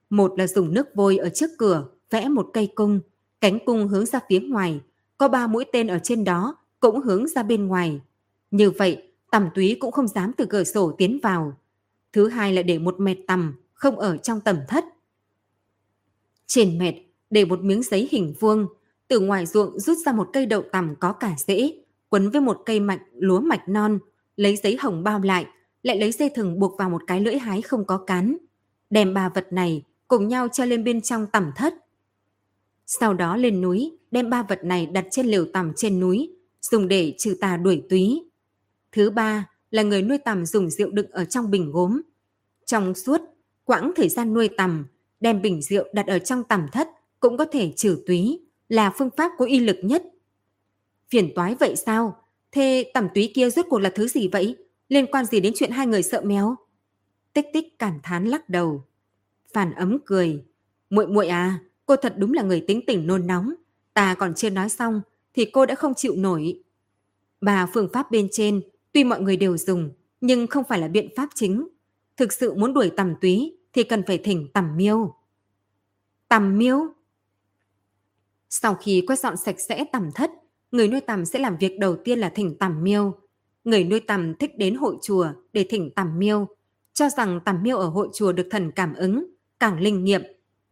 Một 0.10 0.34
là 0.38 0.48
dùng 0.48 0.74
nước 0.74 0.88
vôi 0.96 1.18
ở 1.18 1.30
trước 1.30 1.50
cửa, 1.58 1.90
vẽ 2.10 2.30
một 2.30 2.50
cây 2.54 2.68
cung, 2.76 3.00
cánh 3.42 3.60
cung 3.66 3.88
hướng 3.88 4.06
ra 4.06 4.20
phía 4.30 4.40
ngoài, 4.40 4.82
có 5.18 5.28
ba 5.28 5.48
mũi 5.48 5.66
tên 5.72 5.88
ở 5.88 6.00
trên 6.04 6.24
đó 6.24 6.56
cũng 6.80 7.02
hướng 7.02 7.28
ra 7.28 7.44
bên 7.44 7.68
ngoài. 7.68 8.02
Như 8.52 8.72
vậy, 8.72 9.12
tầm 9.32 9.50
túy 9.56 9.78
cũng 9.80 9.92
không 9.92 10.08
dám 10.08 10.32
từ 10.38 10.46
cửa 10.46 10.64
sổ 10.64 10.96
tiến 10.98 11.20
vào. 11.24 11.58
Thứ 12.14 12.28
hai 12.28 12.54
là 12.54 12.62
để 12.62 12.80
một 12.80 13.00
mệt 13.00 13.16
tầm 13.28 13.54
không 13.74 14.00
ở 14.00 14.18
trong 14.18 14.42
tầm 14.42 14.58
thất. 14.68 14.86
Trên 16.56 16.78
mệt 16.78 16.94
để 17.30 17.46
một 17.46 17.64
miếng 17.64 17.84
giấy 17.84 18.08
hình 18.12 18.34
vuông, 18.40 18.68
từ 19.08 19.20
ngoài 19.20 19.46
ruộng 19.46 19.80
rút 19.80 19.98
ra 20.06 20.12
một 20.12 20.30
cây 20.34 20.46
đậu 20.46 20.64
tằm 20.72 20.96
có 21.00 21.14
cả 21.14 21.36
rễ, 21.38 21.74
quấn 22.10 22.30
với 22.30 22.42
một 22.42 22.62
cây 22.66 22.80
mạch 22.80 23.02
lúa 23.14 23.40
mạch 23.40 23.70
non, 23.70 24.00
lấy 24.36 24.56
giấy 24.56 24.78
hồng 24.80 25.04
bao 25.04 25.20
lại, 25.20 25.46
lại 25.84 26.00
lấy 26.00 26.12
dây 26.12 26.30
thừng 26.36 26.60
buộc 26.60 26.78
vào 26.78 26.90
một 26.90 27.02
cái 27.08 27.22
lưỡi 27.22 27.38
hái 27.38 27.62
không 27.62 27.86
có 27.86 27.98
cán. 27.98 28.38
Đem 28.90 29.14
ba 29.14 29.30
vật 29.30 29.48
này 29.52 29.84
cùng 30.08 30.28
nhau 30.28 30.48
cho 30.48 30.66
lên 30.66 30.84
bên 30.84 31.02
trong 31.02 31.28
tầm 31.28 31.52
thất. 31.56 31.74
Sau 32.86 33.14
đó 33.14 33.38
lên 33.38 33.62
núi, 33.62 33.98
đem 34.12 34.30
ba 34.30 34.44
vật 34.44 34.64
này 34.64 34.86
đặt 34.86 35.06
trên 35.12 35.26
lều 35.26 35.46
tằm 35.46 35.74
trên 35.76 36.00
núi, 36.00 36.36
dùng 36.62 36.88
để 36.88 37.16
trừ 37.18 37.38
tà 37.42 37.58
đuổi 37.58 37.84
túy. 37.90 38.24
Thứ 38.92 39.10
ba 39.10 39.50
là 39.72 39.84
người 39.84 40.02
nuôi 40.02 40.18
tằm 40.18 40.46
dùng 40.46 40.70
rượu 40.70 40.92
đựng 40.92 41.12
ở 41.12 41.26
trong 41.26 41.52
bình 41.52 41.72
gốm. 41.72 42.02
Trong 42.66 42.96
suốt 42.96 43.22
quãng 43.64 43.92
thời 43.96 44.10
gian 44.10 44.34
nuôi 44.34 44.50
tằm, 44.58 44.86
đem 45.24 45.42
bình 45.42 45.62
rượu 45.62 45.88
đặt 45.94 46.08
ở 46.08 46.20
trong 46.20 46.44
tầm 46.44 46.68
thất 46.72 46.90
cũng 47.20 47.38
có 47.38 47.46
thể 47.46 47.72
trừ 47.76 48.04
túy, 48.08 48.40
là 48.70 48.94
phương 48.98 49.10
pháp 49.18 49.32
có 49.38 49.46
uy 49.46 49.60
lực 49.60 49.78
nhất. 49.84 50.04
Phiền 51.10 51.32
toái 51.36 51.56
vậy 51.56 51.76
sao? 51.76 52.18
Thế 52.52 52.92
tầm 52.94 53.08
túy 53.14 53.32
kia 53.36 53.50
rốt 53.50 53.66
cuộc 53.70 53.80
là 53.80 53.90
thứ 53.90 54.08
gì 54.08 54.28
vậy? 54.28 54.58
Liên 54.90 55.06
quan 55.12 55.26
gì 55.26 55.40
đến 55.40 55.54
chuyện 55.56 55.72
hai 55.72 55.88
người 55.88 56.04
sợ 56.04 56.22
méo? 56.22 56.56
Tích 57.34 57.46
tích 57.54 57.80
cảm 57.80 58.00
thán 58.04 58.26
lắc 58.26 58.50
đầu. 58.50 58.84
Phản 59.54 59.74
ấm 59.74 59.98
cười. 60.06 60.44
muội 60.90 61.08
muội 61.08 61.28
à, 61.28 61.60
cô 61.86 61.96
thật 61.96 62.14
đúng 62.18 62.34
là 62.34 62.44
người 62.44 62.64
tính 62.68 62.82
tình 62.88 63.08
nôn 63.08 63.28
nóng. 63.28 63.54
Ta 63.94 64.16
còn 64.16 64.34
chưa 64.36 64.50
nói 64.50 64.70
xong, 64.70 65.02
thì 65.34 65.46
cô 65.46 65.66
đã 65.66 65.76
không 65.76 65.94
chịu 65.94 66.16
nổi. 66.16 66.64
Bà 67.42 67.66
phương 67.74 67.90
pháp 67.94 68.12
bên 68.12 68.28
trên 68.32 68.62
Tuy 68.94 69.04
mọi 69.04 69.22
người 69.22 69.38
đều 69.38 69.58
dùng, 69.58 69.90
nhưng 70.22 70.48
không 70.48 70.64
phải 70.70 70.80
là 70.80 70.88
biện 70.88 71.10
pháp 71.16 71.30
chính. 71.36 71.68
Thực 72.18 72.34
sự 72.34 72.54
muốn 72.54 72.74
đuổi 72.74 72.92
tầm 72.98 73.16
túy 73.22 73.58
thì 73.74 73.84
cần 73.84 74.04
phải 74.08 74.18
thỉnh 74.18 74.48
tầm 74.54 74.78
miêu. 74.78 75.16
Tầm 76.28 76.58
miêu? 76.58 76.80
Sau 78.50 78.76
khi 78.76 79.04
quét 79.08 79.20
dọn 79.20 79.38
sạch 79.38 79.60
sẽ 79.60 79.86
tầm 79.92 80.12
thất, 80.16 80.32
người 80.72 80.88
nuôi 80.88 81.02
tầm 81.02 81.26
sẽ 81.26 81.40
làm 81.40 81.58
việc 81.58 81.80
đầu 81.80 81.96
tiên 82.04 82.20
là 82.20 82.30
thỉnh 82.30 82.56
tầm 82.60 82.84
miêu. 82.84 83.18
Người 83.64 83.84
nuôi 83.84 84.00
tầm 84.00 84.36
thích 84.36 84.58
đến 84.58 84.76
hội 84.76 84.98
chùa 85.02 85.28
để 85.54 85.66
thỉnh 85.70 85.92
tầm 85.96 86.20
miêu, 86.20 86.48
cho 86.94 87.10
rằng 87.10 87.40
tầm 87.46 87.64
miêu 87.64 87.78
ở 87.78 87.88
hội 87.88 88.10
chùa 88.14 88.32
được 88.32 88.48
thần 88.52 88.72
cảm 88.72 88.94
ứng, 88.94 89.26
càng 89.60 89.80
linh 89.80 90.04
nghiệm. 90.04 90.22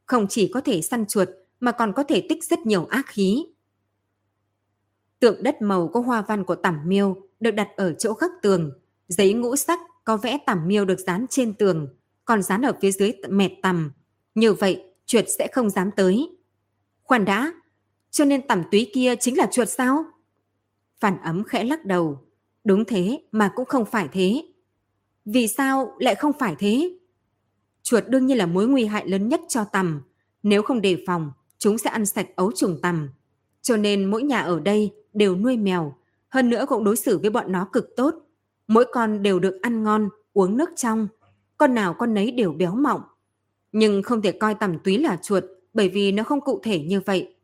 Không 0.05 0.27
chỉ 0.27 0.51
có 0.53 0.61
thể 0.61 0.81
săn 0.81 1.05
chuột 1.05 1.29
mà 1.59 1.71
còn 1.71 1.93
có 1.93 2.03
thể 2.03 2.25
tích 2.29 2.43
rất 2.43 2.59
nhiều 2.59 2.85
ác 2.85 3.05
khí. 3.07 3.45
Tượng 5.19 5.43
đất 5.43 5.61
màu 5.61 5.87
có 5.87 5.99
hoa 5.99 6.21
văn 6.21 6.43
của 6.43 6.55
tẩm 6.55 6.79
miêu 6.85 7.21
được 7.39 7.51
đặt 7.51 7.69
ở 7.75 7.93
chỗ 7.93 8.13
khắc 8.13 8.31
tường. 8.41 8.71
Giấy 9.07 9.33
ngũ 9.33 9.55
sắc 9.55 9.79
có 10.03 10.17
vẽ 10.17 10.37
tẩm 10.45 10.67
miêu 10.67 10.85
được 10.85 10.99
dán 10.99 11.25
trên 11.29 11.53
tường, 11.53 11.87
còn 12.25 12.41
dán 12.41 12.61
ở 12.61 12.73
phía 12.81 12.91
dưới 12.91 13.11
mẹt 13.29 13.51
tầm. 13.61 13.91
Như 14.35 14.53
vậy, 14.53 14.83
chuột 15.05 15.25
sẽ 15.39 15.47
không 15.51 15.69
dám 15.69 15.91
tới. 15.95 16.29
Khoan 17.03 17.25
đã, 17.25 17.53
cho 18.11 18.25
nên 18.25 18.47
tẩm 18.47 18.63
túy 18.71 18.91
kia 18.93 19.15
chính 19.15 19.37
là 19.37 19.45
chuột 19.51 19.69
sao? 19.69 20.05
Phản 20.99 21.21
ấm 21.21 21.43
khẽ 21.43 21.63
lắc 21.63 21.85
đầu. 21.85 22.27
Đúng 22.63 22.85
thế 22.85 23.23
mà 23.31 23.51
cũng 23.55 23.65
không 23.65 23.85
phải 23.85 24.09
thế. 24.11 24.43
Vì 25.25 25.47
sao 25.47 25.95
lại 25.99 26.15
không 26.15 26.31
phải 26.39 26.55
thế? 26.59 26.97
Chuột 27.83 28.03
đương 28.07 28.25
nhiên 28.25 28.37
là 28.37 28.45
mối 28.45 28.67
nguy 28.67 28.85
hại 28.85 29.07
lớn 29.07 29.29
nhất 29.29 29.41
cho 29.47 29.63
tầm. 29.63 30.01
Nếu 30.43 30.61
không 30.61 30.81
đề 30.81 31.03
phòng, 31.07 31.31
chúng 31.57 31.77
sẽ 31.77 31.89
ăn 31.89 32.05
sạch 32.05 32.27
ấu 32.35 32.51
trùng 32.51 32.79
tầm. 32.81 33.09
Cho 33.61 33.77
nên 33.77 34.05
mỗi 34.11 34.23
nhà 34.23 34.39
ở 34.39 34.59
đây 34.59 34.91
đều 35.13 35.35
nuôi 35.35 35.57
mèo, 35.57 35.95
hơn 36.29 36.49
nữa 36.49 36.65
cũng 36.67 36.83
đối 36.83 36.95
xử 36.95 37.17
với 37.17 37.29
bọn 37.29 37.51
nó 37.51 37.67
cực 37.73 37.89
tốt. 37.95 38.15
Mỗi 38.67 38.85
con 38.91 39.23
đều 39.23 39.39
được 39.39 39.61
ăn 39.61 39.83
ngon, 39.83 40.09
uống 40.33 40.57
nước 40.57 40.69
trong, 40.75 41.07
con 41.61 41.73
nào 41.73 41.93
con 41.93 42.13
nấy 42.13 42.31
đều 42.31 42.51
béo 42.51 42.75
mọng. 42.75 43.01
Nhưng 43.71 44.03
không 44.03 44.21
thể 44.21 44.31
coi 44.31 44.55
tầm 44.55 44.79
túy 44.83 44.97
là 44.97 45.17
chuột 45.23 45.43
bởi 45.73 45.89
vì 45.89 46.11
nó 46.11 46.23
không 46.23 46.41
cụ 46.41 46.59
thể 46.63 46.79
như 46.79 47.01
vậy. 47.01 47.35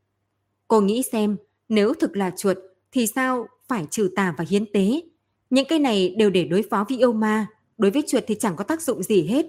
Cô 0.67 0.81
nghĩ 0.81 1.03
xem, 1.11 1.37
nếu 1.69 1.93
thực 1.93 2.17
là 2.17 2.31
chuột 2.37 2.57
thì 2.91 3.07
sao 3.07 3.47
phải 3.67 3.87
trừ 3.91 4.09
tà 4.15 4.35
và 4.37 4.45
hiến 4.49 4.65
tế? 4.73 5.01
Những 5.49 5.65
cái 5.69 5.79
này 5.79 6.15
đều 6.17 6.29
để 6.29 6.45
đối 6.45 6.63
phó 6.69 6.85
với 6.89 6.97
yêu 6.97 7.13
ma, 7.13 7.47
đối 7.77 7.91
với 7.91 8.03
chuột 8.07 8.23
thì 8.27 8.35
chẳng 8.35 8.55
có 8.55 8.63
tác 8.63 8.81
dụng 8.81 9.03
gì 9.03 9.27
hết. 9.27 9.45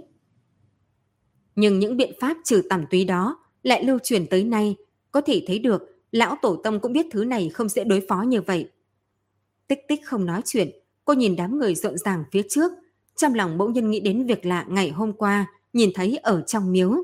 Nhưng 1.57 1.78
những 1.78 1.97
biện 1.97 2.12
pháp 2.20 2.36
trừ 2.45 2.62
tầm 2.70 2.85
túy 2.90 3.05
đó 3.05 3.39
lại 3.62 3.85
lưu 3.85 3.99
truyền 4.03 4.27
tới 4.27 4.45
nay, 4.45 4.77
có 5.11 5.20
thể 5.20 5.45
thấy 5.47 5.59
được 5.59 5.82
lão 6.12 6.36
tổ 6.43 6.57
tông 6.57 6.81
cũng 6.81 6.93
biết 6.93 7.07
thứ 7.11 7.24
này 7.24 7.49
không 7.49 7.69
dễ 7.69 7.85
đối 7.85 8.03
phó 8.09 8.23
như 8.23 8.40
vậy. 8.40 8.70
Tích 9.69 9.81
tích 9.89 10.01
không 10.05 10.27
nói 10.27 10.43
chuyện, 10.45 10.70
cô 11.05 11.15
nhìn 11.15 11.36
đám 11.36 11.59
người 11.59 11.74
rộn 11.74 11.99
ràng 11.99 12.24
phía 12.32 12.43
trước, 12.49 12.73
trong 13.19 13.35
lòng 13.35 13.59
bỗng 13.59 13.73
nhiên 13.73 13.90
nghĩ 13.90 14.01
đến 14.01 14.27
việc 14.27 14.47
lạ 14.47 14.65
ngày 14.69 14.90
hôm 14.90 15.12
qua 15.12 15.47
nhìn 15.73 15.90
thấy 15.95 16.16
ở 16.16 16.43
trong 16.43 16.73
miếu. 16.73 16.97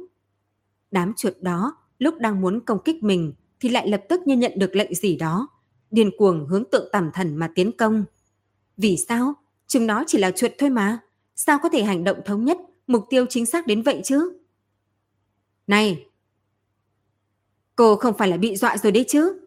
Đám 0.91 1.13
chuột 1.17 1.35
đó 1.41 1.77
lúc 1.99 2.19
đang 2.19 2.41
muốn 2.41 2.61
công 2.61 2.79
kích 2.85 3.03
mình 3.03 3.33
thì 3.61 3.69
lại 3.69 3.89
lập 3.89 4.03
tức 4.09 4.21
như 4.27 4.37
nhận 4.37 4.53
được 4.57 4.77
lệnh 4.77 4.95
gì 4.95 5.17
đó, 5.17 5.49
điên 5.91 6.11
cuồng 6.19 6.47
hướng 6.47 6.65
tượng 6.71 6.89
tẩm 6.93 7.11
thần 7.15 7.37
mà 7.37 7.51
tiến 7.55 7.73
công. 7.79 8.05
Vì 8.77 8.97
sao? 9.09 9.35
Chúng 9.67 9.87
nó 9.87 10.05
chỉ 10.07 10.19
là 10.19 10.31
chuột 10.31 10.51
thôi 10.59 10.71
mà. 10.71 10.99
Sao 11.35 11.59
có 11.63 11.69
thể 11.69 11.83
hành 11.83 12.05
động 12.05 12.19
thống 12.25 12.45
nhất, 12.45 12.59
mục 12.87 13.05
tiêu 13.11 13.27
chính 13.29 13.47
xác 13.47 13.67
đến 13.67 13.83
vậy 13.83 14.01
chứ? 14.05 14.39
Này! 15.67 16.07
Cô 17.77 17.97
không 17.97 18.19
phải 18.19 18.29
là 18.29 18.37
bị 18.37 18.57
dọa 18.57 18.77
rồi 18.77 18.93
đấy 18.93 19.05
chứ? 19.09 19.41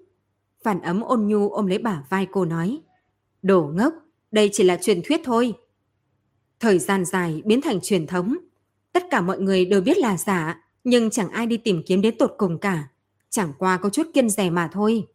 Phản 0.63 0.81
ấm 0.81 1.01
ôn 1.01 1.27
nhu 1.27 1.49
ôm 1.49 1.67
lấy 1.67 1.77
bả 1.77 2.03
vai 2.09 2.27
cô 2.31 2.45
nói. 2.45 2.81
Đồ 3.41 3.71
ngốc, 3.73 3.93
đây 4.31 4.49
chỉ 4.53 4.63
là 4.63 4.77
truyền 4.77 5.01
thuyết 5.05 5.21
thôi. 5.23 5.53
Thời 6.59 6.79
gian 6.79 7.05
dài 7.05 7.41
biến 7.45 7.61
thành 7.61 7.79
truyền 7.81 8.07
thống. 8.07 8.37
Tất 8.93 9.03
cả 9.11 9.21
mọi 9.21 9.39
người 9.39 9.65
đều 9.65 9.81
biết 9.81 9.97
là 9.97 10.17
giả, 10.17 10.63
nhưng 10.83 11.09
chẳng 11.09 11.29
ai 11.29 11.45
đi 11.45 11.57
tìm 11.57 11.83
kiếm 11.85 12.01
đến 12.01 12.17
tột 12.17 12.33
cùng 12.37 12.59
cả. 12.59 12.87
Chẳng 13.29 13.53
qua 13.59 13.77
có 13.77 13.89
chút 13.89 14.07
kiên 14.13 14.29
rẻ 14.29 14.49
mà 14.49 14.69
thôi. 14.73 15.07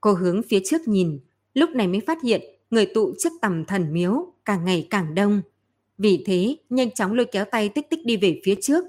Cô 0.00 0.12
hướng 0.12 0.42
phía 0.42 0.60
trước 0.64 0.88
nhìn, 0.88 1.18
lúc 1.54 1.70
này 1.70 1.88
mới 1.88 2.00
phát 2.00 2.22
hiện 2.22 2.42
người 2.70 2.86
tụ 2.86 3.14
trước 3.18 3.32
tầm 3.40 3.64
thần 3.64 3.92
miếu 3.92 4.32
càng 4.44 4.64
ngày 4.64 4.86
càng 4.90 5.14
đông. 5.14 5.42
Vì 5.98 6.22
thế, 6.26 6.56
nhanh 6.70 6.90
chóng 6.90 7.12
lôi 7.12 7.26
kéo 7.26 7.44
tay 7.44 7.68
tích 7.68 7.90
tích 7.90 8.04
đi 8.04 8.16
về 8.16 8.40
phía 8.44 8.54
trước. 8.62 8.84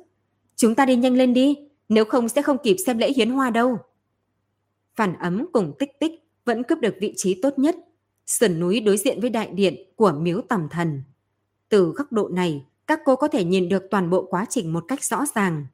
Chúng 0.55 0.75
ta 0.75 0.85
đi 0.85 0.95
nhanh 0.95 1.15
lên 1.15 1.33
đi, 1.33 1.55
nếu 1.89 2.05
không 2.05 2.29
sẽ 2.29 2.41
không 2.41 2.57
kịp 2.63 2.75
xem 2.85 2.97
lễ 2.97 3.13
hiến 3.13 3.29
hoa 3.29 3.49
đâu. 3.49 3.77
Phản 4.95 5.19
ấm 5.19 5.45
cùng 5.53 5.73
tích 5.79 5.99
tích 5.99 6.11
vẫn 6.45 6.63
cướp 6.63 6.79
được 6.79 6.95
vị 7.01 7.13
trí 7.17 7.41
tốt 7.41 7.59
nhất, 7.59 7.75
sườn 8.25 8.59
núi 8.59 8.79
đối 8.79 8.97
diện 8.97 9.21
với 9.21 9.29
đại 9.29 9.49
điện 9.49 9.75
của 9.95 10.11
miếu 10.11 10.41
tầm 10.41 10.67
thần. 10.71 11.03
Từ 11.69 11.91
góc 11.95 12.11
độ 12.11 12.29
này, 12.29 12.65
các 12.87 12.99
cô 13.05 13.15
có 13.15 13.27
thể 13.27 13.43
nhìn 13.43 13.69
được 13.69 13.83
toàn 13.91 14.09
bộ 14.09 14.27
quá 14.29 14.45
trình 14.49 14.73
một 14.73 14.85
cách 14.87 15.03
rõ 15.03 15.25
ràng. 15.35 15.65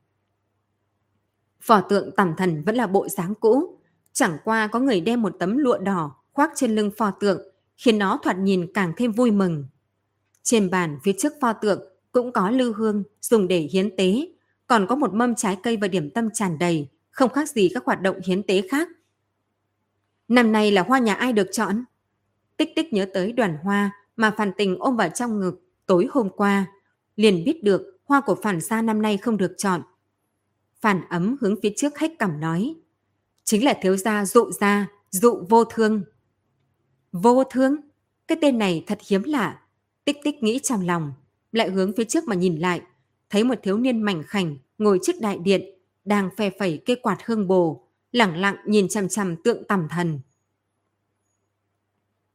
Phò 1.62 1.82
tượng 1.82 2.16
tẩm 2.16 2.34
thần 2.38 2.64
vẫn 2.64 2.76
là 2.76 2.88
bộ 2.88 3.08
dáng 3.08 3.34
cũ, 3.36 3.78
chẳng 4.14 4.38
qua 4.44 4.68
có 4.68 4.80
người 4.80 5.02
đem 5.02 5.22
một 5.22 5.36
tấm 5.40 5.58
lụa 5.58 5.78
đỏ 5.78 6.16
khoác 6.34 6.52
trên 6.56 6.76
lưng 6.76 6.92
phò 6.98 7.12
tượng, 7.12 7.42
khiến 7.78 7.98
nó 7.98 8.20
thoạt 8.24 8.38
nhìn 8.38 8.72
càng 8.74 8.94
thêm 8.98 9.12
vui 9.12 9.32
mừng. 9.32 9.66
Trên 10.44 10.70
bàn 10.70 11.00
phía 11.04 11.14
trước 11.18 11.34
pho 11.42 11.54
tượng 11.54 11.82
cũng 12.12 12.32
có 12.32 12.50
lư 12.50 12.74
hương 12.74 13.04
dùng 13.22 13.48
để 13.48 13.60
hiến 13.60 13.96
tế, 13.98 14.28
còn 14.68 14.88
có 14.88 14.96
một 14.96 15.14
mâm 15.14 15.36
trái 15.36 15.58
cây 15.64 15.78
và 15.78 15.88
điểm 15.88 16.10
tâm 16.10 16.30
tràn 16.34 16.60
đầy, 16.60 16.90
không 17.12 17.30
khác 17.30 17.50
gì 17.50 17.70
các 17.74 17.86
hoạt 17.86 18.02
động 18.02 18.20
hiến 18.26 18.44
tế 18.44 18.68
khác. 18.70 18.90
Năm 20.28 20.52
nay 20.52 20.72
là 20.72 20.84
hoa 20.84 21.00
nhà 21.00 21.14
ai 21.14 21.34
được 21.34 21.48
chọn? 21.52 21.84
Tích 22.58 22.70
tích 22.76 22.94
nhớ 22.94 23.06
tới 23.14 23.32
đoàn 23.32 23.58
hoa 23.64 23.92
mà 24.16 24.32
Phan 24.38 24.52
Tình 24.58 24.78
ôm 24.80 24.98
vào 24.98 25.10
trong 25.10 25.40
ngực 25.40 25.62
tối 25.92 26.08
hôm 26.12 26.30
qua, 26.30 26.66
liền 27.16 27.44
biết 27.44 27.64
được 27.64 28.00
hoa 28.06 28.22
của 28.22 28.36
Phản 28.44 28.62
Gia 28.62 28.82
năm 28.82 29.02
nay 29.02 29.18
không 29.18 29.38
được 29.38 29.54
chọn. 29.58 29.82
Phản 30.82 31.02
ấm 31.10 31.36
hướng 31.42 31.56
phía 31.64 31.70
trước 31.78 31.96
khách 31.96 32.12
cằm 32.20 32.40
nói, 32.40 32.76
chính 33.44 33.66
là 33.66 33.74
thiếu 33.82 33.98
gia 33.98 34.26
dụ 34.26 34.52
gia, 34.52 34.88
dụ 35.10 35.44
vô 35.50 35.64
thương. 35.64 36.04
Vô 37.12 37.44
thương? 37.44 37.76
Cái 38.28 38.38
tên 38.42 38.58
này 38.58 38.84
thật 38.88 39.00
hiếm 39.08 39.24
lạ. 39.24 39.62
Tích 40.06 40.18
tích 40.24 40.44
nghĩ 40.44 40.60
trong 40.64 40.86
lòng, 40.86 41.14
lại 41.52 41.70
hướng 41.70 41.94
phía 41.98 42.04
trước 42.04 42.24
mà 42.28 42.36
nhìn 42.36 42.60
lại, 42.60 42.82
thấy 43.30 43.44
một 43.44 43.56
thiếu 43.64 43.78
niên 43.78 44.02
mảnh 44.02 44.24
khảnh 44.24 44.58
ngồi 44.78 45.00
trước 45.04 45.16
đại 45.22 45.38
điện, 45.38 45.62
đang 46.06 46.30
phe 46.38 46.50
phẩy 46.60 46.82
cây 46.86 46.96
quạt 46.96 47.18
hương 47.26 47.48
bồ, 47.48 47.88
lẳng 48.12 48.38
lặng 48.38 48.56
nhìn 48.66 48.88
chằm 48.90 49.10
chằm 49.10 49.36
tượng 49.44 49.64
tầm 49.68 49.88
thần. 49.90 50.20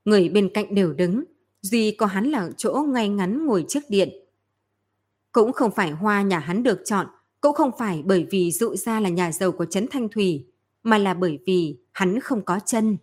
Người 0.05 0.29
bên 0.29 0.51
cạnh 0.55 0.75
đều 0.75 0.93
đứng, 0.93 1.25
duy 1.67 1.91
có 1.91 2.07
hắn 2.07 2.31
là 2.31 2.51
chỗ 2.57 2.87
ngay 2.89 3.09
ngắn 3.09 3.47
ngồi 3.47 3.65
trước 3.69 3.85
điện. 3.89 4.09
Cũng 5.33 5.53
không 5.53 5.71
phải 5.71 5.91
hoa 5.91 6.23
nhà 6.23 6.39
hắn 6.39 6.63
được 6.63 6.79
chọn, 6.85 7.07
cũng 7.41 7.55
không 7.55 7.71
phải 7.79 8.03
bởi 8.07 8.27
vì 8.31 8.53
dụ 8.53 8.77
ra 8.77 9.01
là 9.01 9.09
nhà 9.09 9.33
giàu 9.33 9.53
của 9.53 9.65
Trấn 9.65 9.87
Thanh 9.91 10.09
Thủy, 10.09 10.47
mà 10.83 10.99
là 10.99 11.15
bởi 11.15 11.39
vì 11.47 11.77
hắn 11.93 12.21
không 12.21 12.45
có 12.45 12.61
chân. 12.67 12.97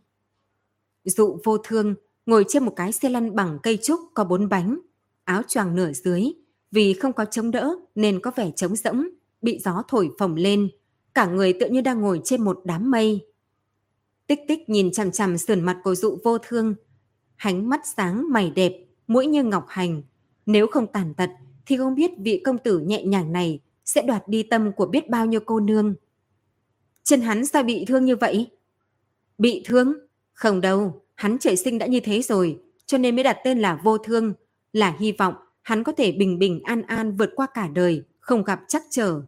Dụ 1.03 1.37
vô 1.43 1.57
thương 1.57 1.95
ngồi 2.25 2.45
trên 2.47 2.65
một 2.65 2.73
cái 2.75 2.91
xe 2.91 3.09
lăn 3.09 3.35
bằng 3.35 3.59
cây 3.63 3.77
trúc 3.77 3.99
có 4.13 4.23
bốn 4.23 4.49
bánh, 4.49 4.79
áo 5.23 5.41
choàng 5.47 5.75
nửa 5.75 5.91
dưới, 5.91 6.23
vì 6.71 6.93
không 6.93 7.13
có 7.13 7.25
chống 7.25 7.51
đỡ 7.51 7.75
nên 7.95 8.19
có 8.19 8.31
vẻ 8.35 8.51
trống 8.55 8.75
rỗng, 8.75 9.07
bị 9.41 9.59
gió 9.59 9.83
thổi 9.87 10.09
phồng 10.19 10.35
lên, 10.35 10.69
cả 11.13 11.25
người 11.25 11.53
tựa 11.53 11.67
như 11.67 11.81
đang 11.81 12.01
ngồi 12.01 12.21
trên 12.23 12.43
một 12.43 12.61
đám 12.65 12.91
mây. 12.91 13.25
Tích 14.27 14.39
tích 14.47 14.69
nhìn 14.69 14.91
chằm 14.91 15.11
chằm 15.11 15.37
sườn 15.37 15.61
mặt 15.61 15.79
của 15.83 15.95
dụ 15.95 16.17
vô 16.23 16.37
thương, 16.37 16.75
hánh 17.43 17.69
mắt 17.69 17.81
sáng 17.87 18.31
mày 18.31 18.51
đẹp, 18.55 18.73
mũi 19.07 19.27
như 19.27 19.43
ngọc 19.43 19.65
hành. 19.67 20.01
Nếu 20.45 20.67
không 20.67 20.87
tàn 20.87 21.13
tật 21.13 21.29
thì 21.65 21.77
không 21.77 21.95
biết 21.95 22.11
vị 22.17 22.41
công 22.45 22.57
tử 22.57 22.79
nhẹ 22.79 23.03
nhàng 23.03 23.31
này 23.31 23.59
sẽ 23.85 24.01
đoạt 24.01 24.27
đi 24.27 24.43
tâm 24.43 24.71
của 24.71 24.85
biết 24.85 25.09
bao 25.09 25.25
nhiêu 25.25 25.39
cô 25.45 25.59
nương. 25.59 25.95
Chân 27.03 27.21
hắn 27.21 27.45
sao 27.45 27.63
bị 27.63 27.85
thương 27.85 28.05
như 28.05 28.15
vậy? 28.15 28.47
Bị 29.37 29.63
thương? 29.65 29.93
Không 30.33 30.61
đâu, 30.61 31.01
hắn 31.15 31.37
trời 31.39 31.55
sinh 31.55 31.77
đã 31.77 31.85
như 31.85 31.99
thế 31.99 32.21
rồi, 32.21 32.59
cho 32.85 32.97
nên 32.97 33.15
mới 33.15 33.23
đặt 33.23 33.37
tên 33.43 33.59
là 33.59 33.79
vô 33.83 33.97
thương, 33.97 34.33
là 34.73 34.95
hy 34.99 35.11
vọng 35.11 35.33
hắn 35.61 35.83
có 35.83 35.91
thể 35.91 36.11
bình 36.11 36.39
bình 36.39 36.61
an 36.63 36.81
an 36.81 37.17
vượt 37.17 37.29
qua 37.35 37.47
cả 37.53 37.67
đời, 37.67 38.03
không 38.19 38.43
gặp 38.43 38.61
chắc 38.67 38.83
trở. 38.89 39.21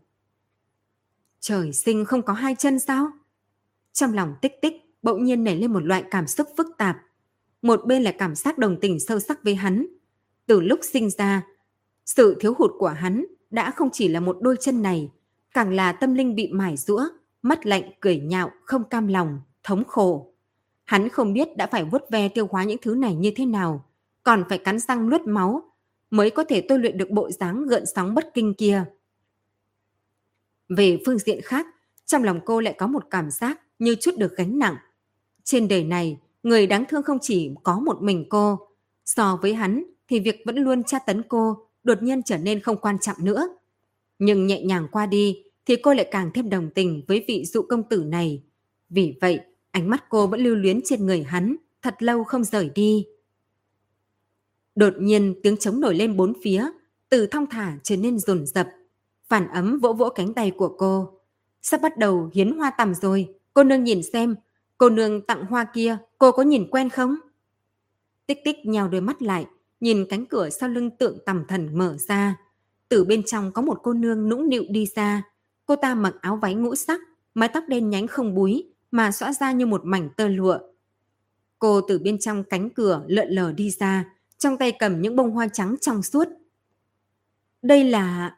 Trời 1.39 1.73
sinh 1.73 2.05
không 2.05 2.21
có 2.21 2.33
hai 2.33 2.55
chân 2.55 2.79
sao? 2.79 3.07
Trong 3.93 4.13
lòng 4.13 4.33
tích 4.41 4.61
tích 4.61 4.73
bỗng 5.03 5.23
nhiên 5.23 5.43
nảy 5.43 5.55
lên 5.55 5.73
một 5.73 5.85
loại 5.85 6.03
cảm 6.11 6.27
xúc 6.27 6.47
phức 6.57 6.67
tạp. 6.77 6.97
Một 7.65 7.85
bên 7.85 8.03
là 8.03 8.11
cảm 8.11 8.35
giác 8.35 8.57
đồng 8.57 8.79
tình 8.79 8.99
sâu 8.99 9.19
sắc 9.19 9.43
với 9.43 9.55
hắn. 9.55 9.85
Từ 10.45 10.61
lúc 10.61 10.79
sinh 10.83 11.09
ra, 11.09 11.41
sự 12.05 12.37
thiếu 12.39 12.53
hụt 12.57 12.71
của 12.79 12.87
hắn 12.87 13.25
đã 13.49 13.71
không 13.71 13.89
chỉ 13.93 14.07
là 14.07 14.19
một 14.19 14.37
đôi 14.41 14.55
chân 14.59 14.81
này, 14.81 15.11
càng 15.53 15.73
là 15.73 15.91
tâm 15.91 16.13
linh 16.13 16.35
bị 16.35 16.47
mải 16.51 16.77
rũa, 16.77 17.07
mắt 17.41 17.65
lạnh 17.65 17.91
cười 17.99 18.19
nhạo, 18.19 18.51
không 18.63 18.83
cam 18.83 19.07
lòng, 19.07 19.41
thống 19.63 19.83
khổ. 19.83 20.33
Hắn 20.83 21.09
không 21.09 21.33
biết 21.33 21.57
đã 21.57 21.67
phải 21.67 21.83
vuốt 21.83 22.01
ve 22.11 22.29
tiêu 22.29 22.47
hóa 22.51 22.63
những 22.63 22.77
thứ 22.81 22.95
này 22.95 23.15
như 23.15 23.31
thế 23.35 23.45
nào, 23.45 23.85
còn 24.23 24.43
phải 24.49 24.57
cắn 24.57 24.79
răng 24.79 25.09
nuốt 25.09 25.21
máu 25.21 25.71
mới 26.11 26.29
có 26.29 26.43
thể 26.43 26.61
tôi 26.69 26.79
luyện 26.79 26.97
được 26.97 27.09
bộ 27.09 27.31
dáng 27.31 27.67
gợn 27.67 27.83
sóng 27.95 28.13
bất 28.15 28.31
kinh 28.33 28.53
kia. 28.53 28.83
Về 30.69 30.99
phương 31.05 31.19
diện 31.19 31.41
khác, 31.41 31.67
trong 32.05 32.23
lòng 32.23 32.39
cô 32.45 32.59
lại 32.59 32.75
có 32.77 32.87
một 32.87 33.03
cảm 33.09 33.31
giác 33.31 33.61
như 33.79 33.95
chút 33.95 34.11
được 34.17 34.37
gánh 34.37 34.59
nặng. 34.59 34.75
Trên 35.43 35.67
đời 35.67 35.83
này, 35.83 36.19
người 36.45 36.67
đáng 36.67 36.85
thương 36.89 37.03
không 37.03 37.17
chỉ 37.21 37.51
có 37.63 37.79
một 37.79 38.01
mình 38.01 38.25
cô. 38.29 38.59
So 39.05 39.39
với 39.41 39.53
hắn 39.53 39.83
thì 40.07 40.19
việc 40.19 40.41
vẫn 40.45 40.55
luôn 40.55 40.83
tra 40.83 40.99
tấn 40.99 41.21
cô 41.29 41.57
đột 41.83 42.03
nhiên 42.03 42.23
trở 42.23 42.37
nên 42.37 42.59
không 42.59 42.77
quan 42.77 42.99
trọng 42.99 43.17
nữa. 43.19 43.47
Nhưng 44.19 44.47
nhẹ 44.47 44.61
nhàng 44.61 44.87
qua 44.91 45.05
đi 45.05 45.43
thì 45.65 45.75
cô 45.75 45.93
lại 45.93 46.07
càng 46.11 46.31
thêm 46.33 46.49
đồng 46.49 46.69
tình 46.69 47.03
với 47.07 47.25
vị 47.27 47.45
dụ 47.45 47.61
công 47.61 47.83
tử 47.89 48.03
này. 48.03 48.43
Vì 48.89 49.17
vậy, 49.21 49.39
ánh 49.71 49.89
mắt 49.89 50.03
cô 50.09 50.27
vẫn 50.27 50.39
lưu 50.39 50.55
luyến 50.55 50.79
trên 50.85 51.05
người 51.05 51.23
hắn, 51.23 51.55
thật 51.81 51.95
lâu 51.99 52.23
không 52.23 52.43
rời 52.43 52.69
đi. 52.75 53.07
Đột 54.75 54.93
nhiên 54.99 55.35
tiếng 55.43 55.57
trống 55.57 55.79
nổi 55.79 55.95
lên 55.95 56.17
bốn 56.17 56.33
phía, 56.43 56.69
từ 57.09 57.27
thong 57.27 57.45
thả 57.49 57.77
trở 57.83 57.97
nên 57.97 58.19
rồn 58.19 58.45
rập. 58.45 58.67
Phản 59.27 59.47
ấm 59.47 59.79
vỗ 59.79 59.93
vỗ 59.93 60.09
cánh 60.09 60.33
tay 60.33 60.51
của 60.51 60.75
cô. 60.77 61.19
Sắp 61.61 61.81
bắt 61.81 61.97
đầu 61.97 62.29
hiến 62.33 62.57
hoa 62.57 62.71
tầm 62.77 62.93
rồi, 62.93 63.35
cô 63.53 63.63
nương 63.63 63.83
nhìn 63.83 64.03
xem, 64.13 64.35
cô 64.77 64.89
nương 64.89 65.21
tặng 65.21 65.45
hoa 65.45 65.67
kia, 65.73 65.97
cô 66.17 66.31
có 66.31 66.43
nhìn 66.43 66.67
quen 66.71 66.89
không? 66.89 67.15
Tích 68.27 68.39
tích 68.43 68.65
nhào 68.65 68.87
đôi 68.87 69.01
mắt 69.01 69.21
lại, 69.21 69.45
nhìn 69.79 70.05
cánh 70.09 70.25
cửa 70.25 70.49
sau 70.49 70.69
lưng 70.69 70.89
tượng 70.89 71.17
tầm 71.25 71.43
thần 71.47 71.77
mở 71.77 71.97
ra. 71.97 72.37
Từ 72.89 73.05
bên 73.05 73.23
trong 73.23 73.51
có 73.51 73.61
một 73.61 73.79
cô 73.83 73.93
nương 73.93 74.29
nũng 74.29 74.49
nịu 74.49 74.63
đi 74.69 74.87
ra. 74.95 75.23
Cô 75.65 75.75
ta 75.75 75.95
mặc 75.95 76.15
áo 76.21 76.35
váy 76.41 76.53
ngũ 76.53 76.75
sắc, 76.75 77.01
mái 77.33 77.49
tóc 77.49 77.63
đen 77.67 77.89
nhánh 77.89 78.07
không 78.07 78.35
búi, 78.35 78.73
mà 78.91 79.11
xõa 79.11 79.33
ra 79.33 79.51
như 79.51 79.65
một 79.65 79.81
mảnh 79.85 80.09
tơ 80.17 80.27
lụa. 80.27 80.59
Cô 81.59 81.81
từ 81.81 81.99
bên 81.99 82.19
trong 82.19 82.43
cánh 82.43 82.69
cửa 82.69 83.03
lợn 83.07 83.29
lờ 83.29 83.51
đi 83.51 83.69
ra, 83.69 84.05
trong 84.37 84.57
tay 84.57 84.71
cầm 84.71 85.01
những 85.01 85.15
bông 85.15 85.31
hoa 85.31 85.47
trắng 85.47 85.75
trong 85.81 86.03
suốt. 86.03 86.27
Đây 87.61 87.83
là... 87.83 88.35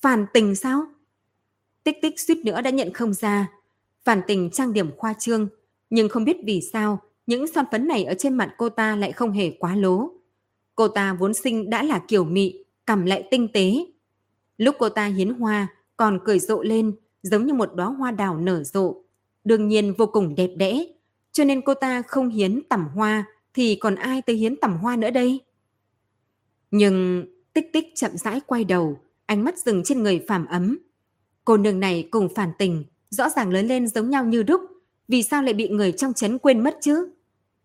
Phản 0.00 0.26
tình 0.32 0.54
sao? 0.54 0.86
Tích 1.84 1.96
tích 2.02 2.20
suýt 2.20 2.38
nữa 2.44 2.60
đã 2.60 2.70
nhận 2.70 2.92
không 2.92 3.14
ra. 3.14 3.48
Phản 4.04 4.20
tình 4.26 4.50
trang 4.50 4.72
điểm 4.72 4.96
khoa 4.96 5.12
trương, 5.12 5.48
nhưng 5.90 6.08
không 6.08 6.24
biết 6.24 6.36
vì 6.44 6.60
sao 6.72 7.00
những 7.26 7.46
son 7.46 7.64
phấn 7.72 7.88
này 7.88 8.04
ở 8.04 8.14
trên 8.14 8.34
mặt 8.34 8.54
cô 8.58 8.68
ta 8.68 8.96
lại 8.96 9.12
không 9.12 9.32
hề 9.32 9.50
quá 9.50 9.76
lố. 9.76 10.10
Cô 10.74 10.88
ta 10.88 11.12
vốn 11.12 11.34
sinh 11.34 11.70
đã 11.70 11.82
là 11.82 12.02
kiểu 12.08 12.24
mị, 12.24 12.64
cầm 12.86 13.04
lại 13.04 13.28
tinh 13.30 13.48
tế. 13.52 13.86
Lúc 14.58 14.76
cô 14.78 14.88
ta 14.88 15.06
hiến 15.06 15.30
hoa, 15.30 15.68
còn 15.96 16.18
cười 16.24 16.38
rộ 16.38 16.62
lên, 16.62 16.92
giống 17.22 17.46
như 17.46 17.54
một 17.54 17.74
đóa 17.74 17.86
hoa 17.86 18.10
đào 18.10 18.38
nở 18.38 18.62
rộ. 18.64 18.94
Đương 19.44 19.68
nhiên 19.68 19.94
vô 19.98 20.06
cùng 20.06 20.34
đẹp 20.34 20.50
đẽ, 20.56 20.84
cho 21.32 21.44
nên 21.44 21.60
cô 21.62 21.74
ta 21.74 22.02
không 22.02 22.28
hiến 22.28 22.62
tẩm 22.68 22.88
hoa, 22.94 23.24
thì 23.54 23.74
còn 23.74 23.94
ai 23.94 24.22
tới 24.22 24.36
hiến 24.36 24.56
tẩm 24.56 24.76
hoa 24.76 24.96
nữa 24.96 25.10
đây? 25.10 25.40
Nhưng 26.70 27.26
tích 27.52 27.72
tích 27.72 27.86
chậm 27.94 28.16
rãi 28.16 28.40
quay 28.46 28.64
đầu, 28.64 28.98
ánh 29.26 29.44
mắt 29.44 29.58
dừng 29.58 29.82
trên 29.84 30.02
người 30.02 30.24
phàm 30.28 30.46
ấm. 30.46 30.78
Cô 31.44 31.56
nương 31.56 31.80
này 31.80 32.08
cùng 32.10 32.28
phản 32.34 32.50
tình, 32.58 32.84
rõ 33.10 33.28
ràng 33.28 33.50
lớn 33.50 33.66
lên 33.66 33.88
giống 33.88 34.10
nhau 34.10 34.24
như 34.24 34.42
đúc, 34.42 34.60
vì 35.08 35.22
sao 35.22 35.42
lại 35.42 35.54
bị 35.54 35.68
người 35.68 35.92
trong 35.92 36.12
chấn 36.12 36.38
quên 36.38 36.64
mất 36.64 36.78
chứ? 36.80 37.08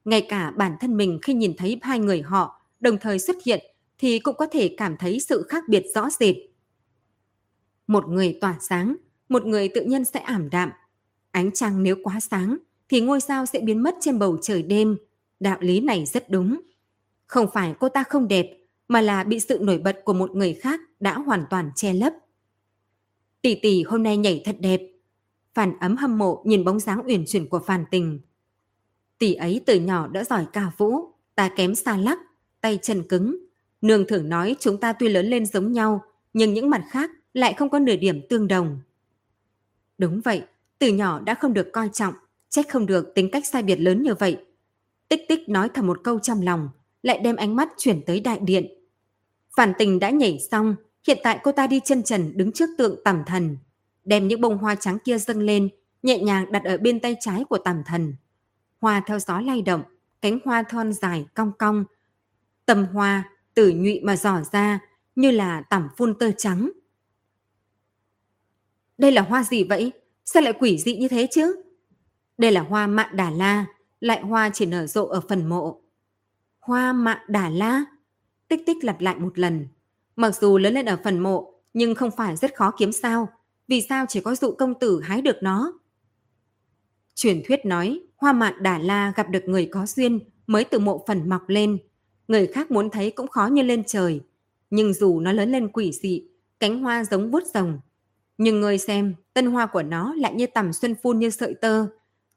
Ngay 0.06 0.26
cả 0.30 0.52
bản 0.52 0.76
thân 0.80 0.98
mình 0.98 1.19
khi 1.22 1.34
nhìn 1.34 1.53
thấy 1.57 1.80
hai 1.82 1.99
người 1.99 2.22
họ 2.22 2.61
đồng 2.80 2.98
thời 2.98 3.19
xuất 3.19 3.36
hiện 3.45 3.65
thì 3.98 4.19
cũng 4.19 4.36
có 4.38 4.45
thể 4.52 4.76
cảm 4.78 4.98
thấy 4.98 5.19
sự 5.19 5.45
khác 5.49 5.64
biệt 5.69 5.86
rõ 5.95 6.10
rệt. 6.19 6.36
Một 7.88 8.07
người 8.07 8.38
tỏa 8.41 8.57
sáng, 8.61 8.95
một 9.30 9.45
người 9.45 9.69
tự 9.69 9.84
nhiên 9.86 10.06
sẽ 10.06 10.19
ảm 10.19 10.49
đạm. 10.49 10.69
Ánh 11.32 11.52
trăng 11.52 11.84
nếu 11.84 11.95
quá 12.03 12.19
sáng 12.19 12.57
thì 12.90 13.02
ngôi 13.02 13.22
sao 13.22 13.45
sẽ 13.45 13.60
biến 13.60 13.84
mất 13.84 13.95
trên 14.02 14.19
bầu 14.19 14.38
trời 14.41 14.64
đêm. 14.64 14.98
Đạo 15.40 15.57
lý 15.61 15.80
này 15.80 16.06
rất 16.06 16.30
đúng. 16.30 16.61
Không 17.28 17.48
phải 17.53 17.73
cô 17.80 17.90
ta 17.90 18.03
không 18.03 18.28
đẹp, 18.28 18.57
mà 18.88 19.02
là 19.02 19.23
bị 19.23 19.40
sự 19.40 19.60
nổi 19.61 19.78
bật 19.78 20.02
của 20.06 20.14
một 20.14 20.36
người 20.36 20.53
khác 20.53 20.80
đã 20.99 21.18
hoàn 21.18 21.45
toàn 21.49 21.72
che 21.76 21.94
lấp. 21.94 22.14
Tỷ 23.41 23.56
tỷ 23.56 23.84
hôm 23.84 24.03
nay 24.03 24.18
nhảy 24.18 24.41
thật 24.45 24.56
đẹp. 24.60 24.82
Phản 25.53 25.80
ấm 25.80 25.98
hâm 25.98 26.18
mộ 26.18 26.44
nhìn 26.45 26.64
bóng 26.64 26.80
dáng 26.80 27.02
uyển 27.06 27.26
chuyển 27.28 27.49
của 27.49 27.60
Phàn 27.60 27.86
Tình. 27.91 28.19
Tỷ 29.22 29.34
ấy 29.34 29.61
từ 29.65 29.80
nhỏ 29.80 30.07
đã 30.07 30.23
giỏi 30.23 30.45
ca 30.53 30.72
vũ, 30.77 30.99
ta 31.35 31.49
kém 31.56 31.76
xa 31.76 31.98
lắc, 31.98 32.19
tay 32.61 32.80
chân 32.81 33.03
cứng. 33.03 33.38
Nương 33.81 34.07
thường 34.07 34.30
nói 34.30 34.56
chúng 34.60 34.77
ta 34.77 34.93
tuy 34.93 35.10
lớn 35.10 35.26
lên 35.26 35.45
giống 35.45 35.72
nhau, 35.72 36.03
nhưng 36.34 36.53
những 36.53 36.69
mặt 36.69 36.84
khác 36.89 37.11
lại 37.34 37.53
không 37.53 37.69
có 37.69 37.80
nửa 37.80 37.95
điểm 37.95 38.22
tương 38.30 38.48
đồng. 38.48 38.80
Đúng 39.98 40.22
vậy, 40.22 40.41
từ 40.80 40.88
nhỏ 40.88 41.19
đã 41.19 41.35
không 41.35 41.53
được 41.53 41.72
coi 41.73 41.89
trọng, 41.93 42.14
trách 42.49 42.69
không 42.69 42.85
được 42.85 43.11
tính 43.15 43.30
cách 43.31 43.45
sai 43.45 43.64
biệt 43.64 43.76
lớn 43.76 44.03
như 44.03 44.15
vậy. 44.15 44.38
Tích 45.10 45.22
tích 45.27 45.49
nói 45.49 45.69
thầm 45.73 45.88
một 45.88 46.03
câu 46.03 46.19
trong 46.19 46.41
lòng, 46.41 46.69
lại 47.03 47.19
đem 47.23 47.35
ánh 47.35 47.56
mắt 47.56 47.69
chuyển 47.77 48.02
tới 48.06 48.19
đại 48.19 48.39
điện. 48.39 48.65
Phản 49.57 49.73
tình 49.77 49.99
đã 49.99 50.10
nhảy 50.10 50.39
xong, 50.52 50.76
hiện 51.07 51.18
tại 51.23 51.39
cô 51.43 51.52
ta 51.52 51.68
đi 51.68 51.80
chân 51.85 52.03
trần 52.03 52.38
đứng 52.38 52.52
trước 52.52 52.69
tượng 52.77 52.99
tẩm 53.03 53.23
thần, 53.26 53.57
đem 54.03 54.27
những 54.27 54.41
bông 54.41 54.57
hoa 54.57 54.76
trắng 54.76 54.98
kia 55.06 55.18
dâng 55.18 55.39
lên, 55.39 55.69
nhẹ 56.03 56.19
nhàng 56.19 56.52
đặt 56.52 56.64
ở 56.64 56.77
bên 56.77 56.99
tay 56.99 57.15
trái 57.19 57.43
của 57.49 57.57
tẩm 57.57 57.84
thần. 57.85 58.14
Hoa 58.82 59.02
theo 59.08 59.20
gió 59.20 59.40
lay 59.40 59.62
động, 59.62 59.84
cánh 60.22 60.40
hoa 60.45 60.64
thon 60.64 60.94
dài 60.94 61.26
cong 61.34 61.52
cong. 61.60 61.86
Tầm 62.66 62.86
hoa 62.86 63.30
từ 63.53 63.74
nhụy 63.76 63.99
mà 64.03 64.16
giỏ 64.16 64.41
ra 64.52 64.80
như 65.16 65.32
là 65.32 65.62
tẩm 65.62 65.88
phun 65.98 66.14
tơ 66.20 66.32
trắng. 66.38 66.72
Đây 68.98 69.12
là 69.12 69.22
hoa 69.22 69.44
gì 69.44 69.64
vậy? 69.64 69.91
Sao 70.26 70.44
lại 70.44 70.53
quỷ 70.60 70.78
dị 70.78 70.98
như 70.98 71.08
thế 71.08 71.28
chứ? 71.32 71.64
Đây 72.38 72.52
là 72.52 72.62
hoa 72.62 72.88
mạn 72.88 73.16
đà 73.16 73.30
la, 73.30 73.66
lại 73.99 74.22
hoa 74.22 74.49
chỉ 74.53 74.66
nở 74.66 74.88
rộ 74.88 75.06
ở 75.06 75.22
phần 75.30 75.49
mộ. 75.49 75.82
Hoa 76.60 76.94
mạn 76.94 77.18
đà 77.28 77.49
la? 77.49 77.86
Tích 78.48 78.64
tích 78.66 78.84
lặp 78.84 79.02
lại 79.02 79.20
một 79.20 79.40
lần. 79.40 79.68
Mặc 80.16 80.36
dù 80.36 80.58
lớn 80.58 80.74
lên 80.74 80.86
ở 80.86 80.98
phần 81.03 81.20
mộ, 81.20 81.53
nhưng 81.74 81.95
không 81.95 82.12
phải 82.12 82.36
rất 82.36 82.56
khó 82.56 82.72
kiếm 82.78 82.91
sao. 82.91 83.30
Vì 83.68 83.82
sao 83.90 84.06
chỉ 84.10 84.22
có 84.22 84.36
dụ 84.36 84.56
công 84.58 84.80
tử 84.80 85.02
hái 85.02 85.22
được 85.22 85.38
nó? 85.41 85.74
Truyền 87.16 87.41
thuyết 87.48 87.66
nói, 87.66 88.02
hoa 88.22 88.34
mạn 88.34 88.64
Đà 88.64 88.77
La 88.77 89.14
gặp 89.15 89.30
được 89.30 89.43
người 89.45 89.65
có 89.65 89.85
duyên 89.85 90.19
mới 90.48 90.64
từ 90.64 90.80
mộ 90.80 91.03
phần 91.07 91.30
mọc 91.30 91.49
lên. 91.49 91.77
Người 92.27 92.48
khác 92.48 92.72
muốn 92.72 92.89
thấy 92.89 93.11
cũng 93.11 93.27
khó 93.27 93.48
như 93.48 93.61
lên 93.61 93.84
trời. 93.88 94.22
Nhưng 94.69 94.93
dù 94.93 95.19
nó 95.19 95.31
lớn 95.31 95.52
lên 95.52 95.68
quỷ 95.72 95.91
dị, 95.91 96.27
cánh 96.60 96.80
hoa 96.80 97.03
giống 97.03 97.31
vuốt 97.31 97.43
rồng. 97.53 97.80
Nhưng 98.38 98.61
người 98.61 98.77
xem, 98.77 99.15
tân 99.34 99.45
hoa 99.45 99.65
của 99.65 99.84
nó 99.84 100.14
lại 100.14 100.34
như 100.34 100.48
tầm 100.48 100.73
xuân 100.73 100.95
phun 101.03 101.19
như 101.19 101.30
sợi 101.30 101.53
tơ. 101.53 101.85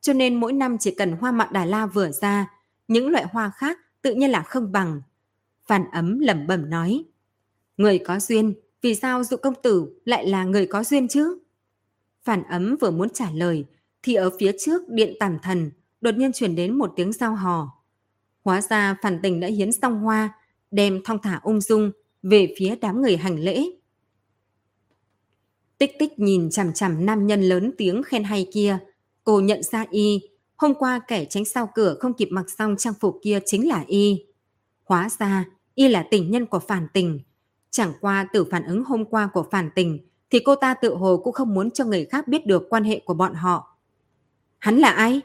Cho 0.01 0.13
nên 0.13 0.35
mỗi 0.35 0.53
năm 0.53 0.79
chỉ 0.79 0.91
cần 0.91 1.13
hoa 1.13 1.33
mạn 1.33 1.49
Đà 1.53 1.65
La 1.65 1.87
vừa 1.87 2.11
ra, 2.11 2.51
những 2.89 3.09
loại 3.09 3.25
hoa 3.33 3.53
khác 3.57 3.79
tự 4.03 4.15
nhiên 4.15 4.31
là 4.31 4.43
không 4.43 4.73
bằng. 4.73 5.03
Phan 5.67 5.85
ấm 5.93 6.19
lẩm 6.19 6.47
bẩm 6.47 6.71
nói. 6.71 7.05
Người 7.77 7.99
có 7.99 8.21
duyên, 8.21 8.55
vì 8.83 8.95
sao 8.95 9.25
dụ 9.25 9.37
công 9.37 9.55
tử 9.63 10.01
lại 10.05 10.27
là 10.27 10.45
người 10.45 10.67
có 10.67 10.85
duyên 10.85 11.09
chứ? 11.09 11.39
Phản 12.25 12.43
ấm 12.43 12.77
vừa 12.81 12.91
muốn 12.91 13.11
trả 13.11 13.31
lời, 13.31 13.65
thì 14.05 14.15
ở 14.15 14.31
phía 14.39 14.53
trước 14.59 14.89
điện 14.89 15.15
tản 15.21 15.39
thần 15.43 15.71
đột 16.01 16.15
nhiên 16.15 16.33
chuyển 16.33 16.55
đến 16.55 16.79
một 16.79 16.93
tiếng 16.97 17.13
giao 17.13 17.35
hò. 17.35 17.83
Hóa 18.45 18.61
ra 18.61 18.97
phản 19.03 19.21
tình 19.23 19.41
đã 19.41 19.49
hiến 19.49 19.73
xong 19.73 20.01
hoa, 20.01 20.39
đem 20.71 21.01
thong 21.05 21.19
thả 21.23 21.41
ung 21.43 21.61
dung 21.61 21.91
về 22.23 22.55
phía 22.59 22.77
đám 22.81 23.03
người 23.03 23.17
hành 23.17 23.39
lễ. 23.39 23.65
Tích 25.79 25.91
tích 25.99 26.19
nhìn 26.19 26.51
chằm 26.51 26.73
chằm 26.73 27.07
nam 27.07 27.27
nhân 27.27 27.43
lớn 27.43 27.73
tiếng 27.79 28.03
khen 28.03 28.25
hay 28.25 28.49
kia. 28.53 28.79
Cô 29.25 29.41
nhận 29.41 29.63
ra 29.63 29.85
y, 29.91 30.21
hôm 30.57 30.75
qua 30.75 31.01
kẻ 31.09 31.25
tránh 31.25 31.45
sau 31.45 31.69
cửa 31.75 31.97
không 32.01 32.15
kịp 32.15 32.29
mặc 32.31 32.51
xong 32.51 32.77
trang 32.79 32.95
phục 33.01 33.19
kia 33.23 33.39
chính 33.47 33.69
là 33.69 33.85
y. 33.87 34.27
Hóa 34.85 35.09
ra, 35.19 35.45
y 35.75 35.89
là 35.89 36.07
tình 36.11 36.31
nhân 36.31 36.47
của 36.47 36.59
phản 36.59 36.89
tình. 36.93 37.21
Chẳng 37.71 37.93
qua 38.01 38.29
từ 38.33 38.45
phản 38.51 38.65
ứng 38.65 38.85
hôm 38.85 39.05
qua 39.05 39.29
của 39.33 39.47
phản 39.51 39.71
tình 39.75 40.09
thì 40.31 40.41
cô 40.45 40.55
ta 40.55 40.75
tự 40.75 40.95
hồ 40.95 41.21
cũng 41.25 41.33
không 41.33 41.55
muốn 41.55 41.71
cho 41.71 41.85
người 41.85 42.05
khác 42.05 42.29
biết 42.29 42.47
được 42.47 42.67
quan 42.71 42.85
hệ 42.85 43.01
của 43.05 43.15
bọn 43.15 43.35
họ. 43.35 43.74
Hắn 44.65 44.79
là 44.79 44.91
ai? 44.91 45.21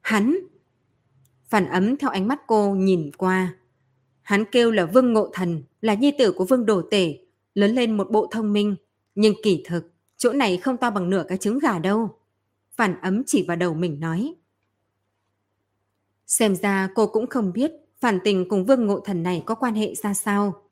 Hắn? 0.00 0.38
Phản 1.48 1.68
ấm 1.68 1.96
theo 1.96 2.10
ánh 2.10 2.28
mắt 2.28 2.40
cô 2.46 2.74
nhìn 2.74 3.10
qua. 3.18 3.56
Hắn 4.22 4.44
kêu 4.52 4.70
là 4.70 4.86
Vương 4.86 5.12
Ngộ 5.12 5.30
Thần, 5.32 5.62
là 5.80 5.94
nhi 5.94 6.12
tử 6.18 6.32
của 6.32 6.44
Vương 6.44 6.66
Đồ 6.66 6.82
Tể, 6.90 7.18
lớn 7.54 7.74
lên 7.74 7.96
một 7.96 8.10
bộ 8.10 8.26
thông 8.30 8.52
minh. 8.52 8.76
Nhưng 9.14 9.34
kỳ 9.42 9.62
thực, 9.66 9.92
chỗ 10.16 10.32
này 10.32 10.56
không 10.56 10.76
to 10.76 10.90
bằng 10.90 11.10
nửa 11.10 11.24
cái 11.28 11.38
trứng 11.38 11.58
gà 11.58 11.78
đâu. 11.78 12.18
Phản 12.76 13.00
ấm 13.00 13.22
chỉ 13.26 13.44
vào 13.48 13.56
đầu 13.56 13.74
mình 13.74 14.00
nói. 14.00 14.34
Xem 16.26 16.56
ra 16.56 16.88
cô 16.94 17.06
cũng 17.06 17.26
không 17.26 17.52
biết 17.52 17.72
phản 18.00 18.18
tình 18.24 18.48
cùng 18.48 18.66
Vương 18.66 18.86
Ngộ 18.86 19.00
Thần 19.00 19.22
này 19.22 19.42
có 19.46 19.54
quan 19.54 19.74
hệ 19.74 19.94
ra 19.94 20.14
sao. 20.14 20.62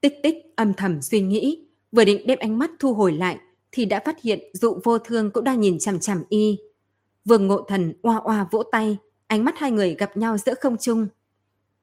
Tích 0.00 0.14
tích 0.22 0.36
âm 0.56 0.74
thầm 0.74 1.02
suy 1.02 1.20
nghĩ, 1.20 1.66
vừa 1.92 2.04
định 2.04 2.26
đem 2.26 2.38
ánh 2.38 2.58
mắt 2.58 2.70
thu 2.78 2.94
hồi 2.94 3.12
lại 3.12 3.38
thì 3.74 3.84
đã 3.84 4.02
phát 4.04 4.22
hiện 4.22 4.40
dụ 4.52 4.78
vô 4.84 4.98
thương 4.98 5.30
cũng 5.30 5.44
đang 5.44 5.60
nhìn 5.60 5.78
chằm 5.78 6.00
chằm 6.00 6.22
y. 6.28 6.58
Vương 7.24 7.46
ngộ 7.46 7.64
thần 7.68 7.94
oa 8.02 8.16
oa 8.16 8.48
vỗ 8.50 8.62
tay, 8.62 8.96
ánh 9.26 9.44
mắt 9.44 9.54
hai 9.58 9.70
người 9.70 9.94
gặp 9.94 10.16
nhau 10.16 10.38
giữa 10.38 10.54
không 10.54 10.76
trung. 10.76 11.06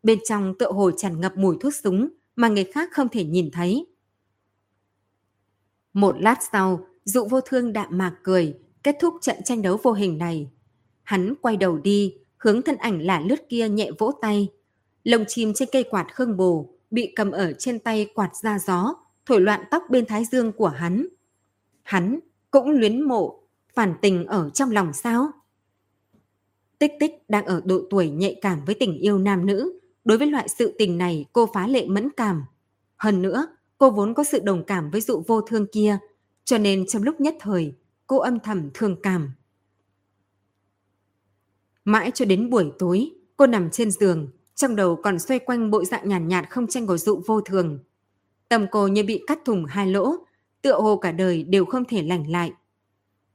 Bên 0.03 0.19
trong 0.23 0.57
tựa 0.59 0.71
hồ 0.71 0.91
tràn 0.91 1.21
ngập 1.21 1.37
mùi 1.37 1.57
thuốc 1.61 1.73
súng 1.75 2.09
mà 2.35 2.47
người 2.47 2.63
khác 2.63 2.89
không 2.91 3.09
thể 3.09 3.23
nhìn 3.23 3.51
thấy. 3.51 3.85
Một 5.93 6.15
lát 6.19 6.37
sau, 6.51 6.87
dụ 7.03 7.25
vô 7.25 7.41
thương 7.41 7.73
đạm 7.73 7.97
mạc 7.97 8.15
cười, 8.23 8.57
kết 8.83 8.95
thúc 8.99 9.13
trận 9.21 9.35
tranh 9.45 9.61
đấu 9.61 9.77
vô 9.83 9.91
hình 9.91 10.17
này. 10.17 10.49
Hắn 11.03 11.35
quay 11.41 11.57
đầu 11.57 11.77
đi, 11.77 12.15
hướng 12.37 12.61
thân 12.61 12.75
ảnh 12.75 13.01
lả 13.01 13.19
lướt 13.19 13.49
kia 13.49 13.69
nhẹ 13.69 13.91
vỗ 13.97 14.11
tay. 14.21 14.47
Lồng 15.03 15.25
chim 15.27 15.53
trên 15.53 15.69
cây 15.71 15.83
quạt 15.83 16.07
khương 16.13 16.37
bồ, 16.37 16.69
bị 16.91 17.13
cầm 17.15 17.31
ở 17.31 17.53
trên 17.53 17.79
tay 17.79 18.07
quạt 18.15 18.35
ra 18.35 18.59
gió, 18.59 18.93
thổi 19.25 19.41
loạn 19.41 19.61
tóc 19.71 19.83
bên 19.89 20.05
thái 20.05 20.25
dương 20.25 20.51
của 20.51 20.67
hắn. 20.67 21.07
Hắn 21.91 22.19
cũng 22.51 22.69
luyến 22.69 23.01
mộ, 23.01 23.43
phản 23.75 23.93
tình 24.01 24.25
ở 24.25 24.49
trong 24.49 24.71
lòng 24.71 24.93
sao? 24.93 25.31
Tích 26.79 26.91
tích 26.99 27.11
đang 27.27 27.45
ở 27.45 27.61
độ 27.65 27.81
tuổi 27.89 28.09
nhạy 28.09 28.39
cảm 28.41 28.65
với 28.65 28.75
tình 28.79 28.97
yêu 28.97 29.17
nam 29.17 29.45
nữ. 29.45 29.79
Đối 30.03 30.17
với 30.17 30.27
loại 30.27 30.47
sự 30.47 30.75
tình 30.77 30.97
này 30.97 31.25
cô 31.33 31.49
phá 31.53 31.67
lệ 31.67 31.85
mẫn 31.85 32.09
cảm. 32.17 32.45
Hơn 32.97 33.21
nữa, 33.21 33.47
cô 33.77 33.89
vốn 33.89 34.13
có 34.13 34.23
sự 34.23 34.39
đồng 34.39 34.63
cảm 34.63 34.91
với 34.91 35.01
dụ 35.01 35.23
vô 35.27 35.41
thương 35.41 35.67
kia. 35.71 35.97
Cho 36.43 36.57
nên 36.57 36.87
trong 36.87 37.03
lúc 37.03 37.21
nhất 37.21 37.35
thời, 37.39 37.75
cô 38.07 38.17
âm 38.17 38.39
thầm 38.39 38.69
thương 38.73 39.01
cảm. 39.01 39.31
Mãi 41.85 42.11
cho 42.13 42.25
đến 42.25 42.49
buổi 42.49 42.71
tối, 42.79 43.11
cô 43.37 43.47
nằm 43.47 43.69
trên 43.69 43.91
giường, 43.91 44.27
trong 44.55 44.75
đầu 44.75 44.95
còn 45.03 45.19
xoay 45.19 45.39
quanh 45.39 45.71
bộ 45.71 45.85
dạng 45.85 46.09
nhàn 46.09 46.27
nhạt, 46.27 46.43
nhạt 46.43 46.51
không 46.51 46.67
tranh 46.67 46.87
của 46.87 46.97
dụ 46.97 47.21
vô 47.27 47.41
thường. 47.41 47.79
tầm 48.49 48.65
cô 48.71 48.87
như 48.87 49.03
bị 49.03 49.23
cắt 49.27 49.39
thủng 49.45 49.65
hai 49.65 49.87
lỗ, 49.87 50.17
tựa 50.61 50.81
hồ 50.81 50.97
cả 50.97 51.11
đời 51.11 51.43
đều 51.43 51.65
không 51.65 51.85
thể 51.85 52.03
lành 52.03 52.31
lại. 52.31 52.51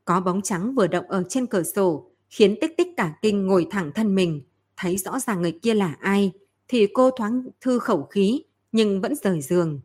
Có 0.05 0.20
bóng 0.20 0.43
trắng 0.43 0.74
vừa 0.74 0.86
động 0.86 1.05
ở 1.09 1.23
trên 1.28 1.47
cửa 1.47 1.62
sổ, 1.62 2.11
khiến 2.31 2.57
tích 2.61 2.77
tích 2.77 2.89
cả 2.97 3.15
kinh 3.23 3.47
ngồi 3.47 3.66
thẳng 3.70 3.93
thân 3.94 4.15
mình, 4.15 4.43
thấy 4.77 4.97
rõ 4.97 5.19
ràng 5.19 5.43
người 5.43 5.59
kia 5.62 5.74
là 5.74 5.97
ai, 6.01 6.32
thì 6.69 6.86
cô 6.94 7.11
thoáng 7.11 7.44
thư 7.61 7.78
khẩu 7.78 8.03
khí, 8.03 8.43
nhưng 8.73 9.01
vẫn 9.01 9.15
rời 9.15 9.40
giường. 9.40 9.81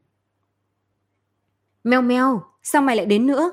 Mèo 1.84 2.02
mèo, 2.02 2.44
sao 2.64 2.82
mày 2.82 2.96
lại 2.96 3.06
đến 3.06 3.28
nữa? 3.28 3.52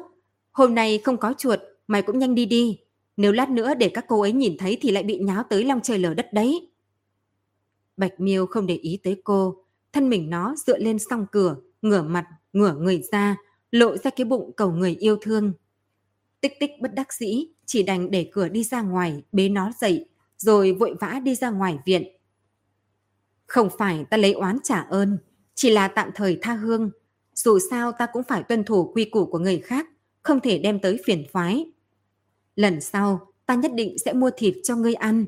Hôm 0.52 0.74
nay 0.74 0.98
không 1.05 1.16
có 1.16 1.35
chuột, 1.39 1.59
mày 1.86 2.02
cũng 2.02 2.19
nhanh 2.19 2.35
đi 2.35 2.47
đi. 2.47 2.78
Nếu 3.16 3.32
lát 3.32 3.51
nữa 3.51 3.74
để 3.74 3.89
các 3.89 4.05
cô 4.09 4.20
ấy 4.20 4.32
nhìn 4.32 4.56
thấy 4.59 4.78
thì 4.81 4.90
lại 4.90 5.02
bị 5.02 5.19
nháo 5.19 5.43
tới 5.43 5.65
long 5.65 5.81
trời 5.81 5.98
lở 5.98 6.15
đất 6.15 6.32
đấy. 6.32 6.70
Bạch 7.97 8.20
Miêu 8.20 8.47
không 8.47 8.66
để 8.66 8.74
ý 8.74 8.98
tới 9.02 9.20
cô, 9.24 9.65
thân 9.93 10.09
mình 10.09 10.31
nó 10.31 10.55
dựa 10.66 10.78
lên 10.78 10.98
song 10.98 11.27
cửa, 11.32 11.56
ngửa 11.82 12.02
mặt, 12.02 12.27
ngửa 12.52 12.74
người 12.74 13.02
ra, 13.12 13.36
lộ 13.70 13.97
ra 13.97 14.11
cái 14.11 14.24
bụng 14.24 14.53
cầu 14.57 14.73
người 14.73 14.95
yêu 14.95 15.16
thương. 15.20 15.53
Tích 16.40 16.53
tích 16.61 16.70
bất 16.81 16.95
đắc 16.95 17.12
dĩ, 17.12 17.47
chỉ 17.66 17.82
đành 17.82 18.11
để 18.11 18.31
cửa 18.32 18.49
đi 18.49 18.65
ra 18.65 18.82
ngoài, 18.82 19.23
bế 19.32 19.49
nó 19.49 19.73
dậy, 19.81 20.07
rồi 20.36 20.73
vội 20.73 20.95
vã 21.01 21.20
đi 21.24 21.35
ra 21.35 21.51
ngoài 21.51 21.78
viện. 21.86 22.05
Không 23.47 23.69
phải 23.78 24.05
ta 24.11 24.16
lấy 24.16 24.32
oán 24.32 24.59
trả 24.65 24.81
ơn, 24.81 25.19
chỉ 25.55 25.70
là 25.70 25.89
tạm 25.89 26.11
thời 26.15 26.39
tha 26.43 26.53
hương. 26.55 26.90
Dù 27.35 27.59
sao 27.70 27.93
ta 27.93 28.07
cũng 28.12 28.23
phải 28.23 28.43
tuân 28.43 28.65
thủ 28.65 28.93
quy 28.95 29.05
củ 29.05 29.27
của 29.27 29.39
người 29.39 29.59
khác, 29.59 29.86
không 30.23 30.40
thể 30.40 30.59
đem 30.59 30.81
tới 30.81 31.01
phiền 31.05 31.24
phái. 31.32 31.73
Lần 32.57 32.81
sau, 32.81 33.32
ta 33.47 33.55
nhất 33.55 33.70
định 33.74 33.99
sẽ 33.99 34.12
mua 34.12 34.31
thịt 34.36 34.55
cho 34.65 34.77
ngươi 34.77 34.95
ăn. 34.95 35.27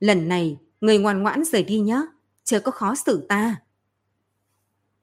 Lần 0.00 0.28
này, 0.28 0.58
người 0.80 0.98
ngoan 0.98 1.22
ngoãn 1.22 1.44
rời 1.44 1.62
đi 1.62 1.80
nhé, 1.80 2.02
chớ 2.44 2.60
có 2.60 2.70
khó 2.70 2.94
xử 2.94 3.26
ta. 3.28 3.56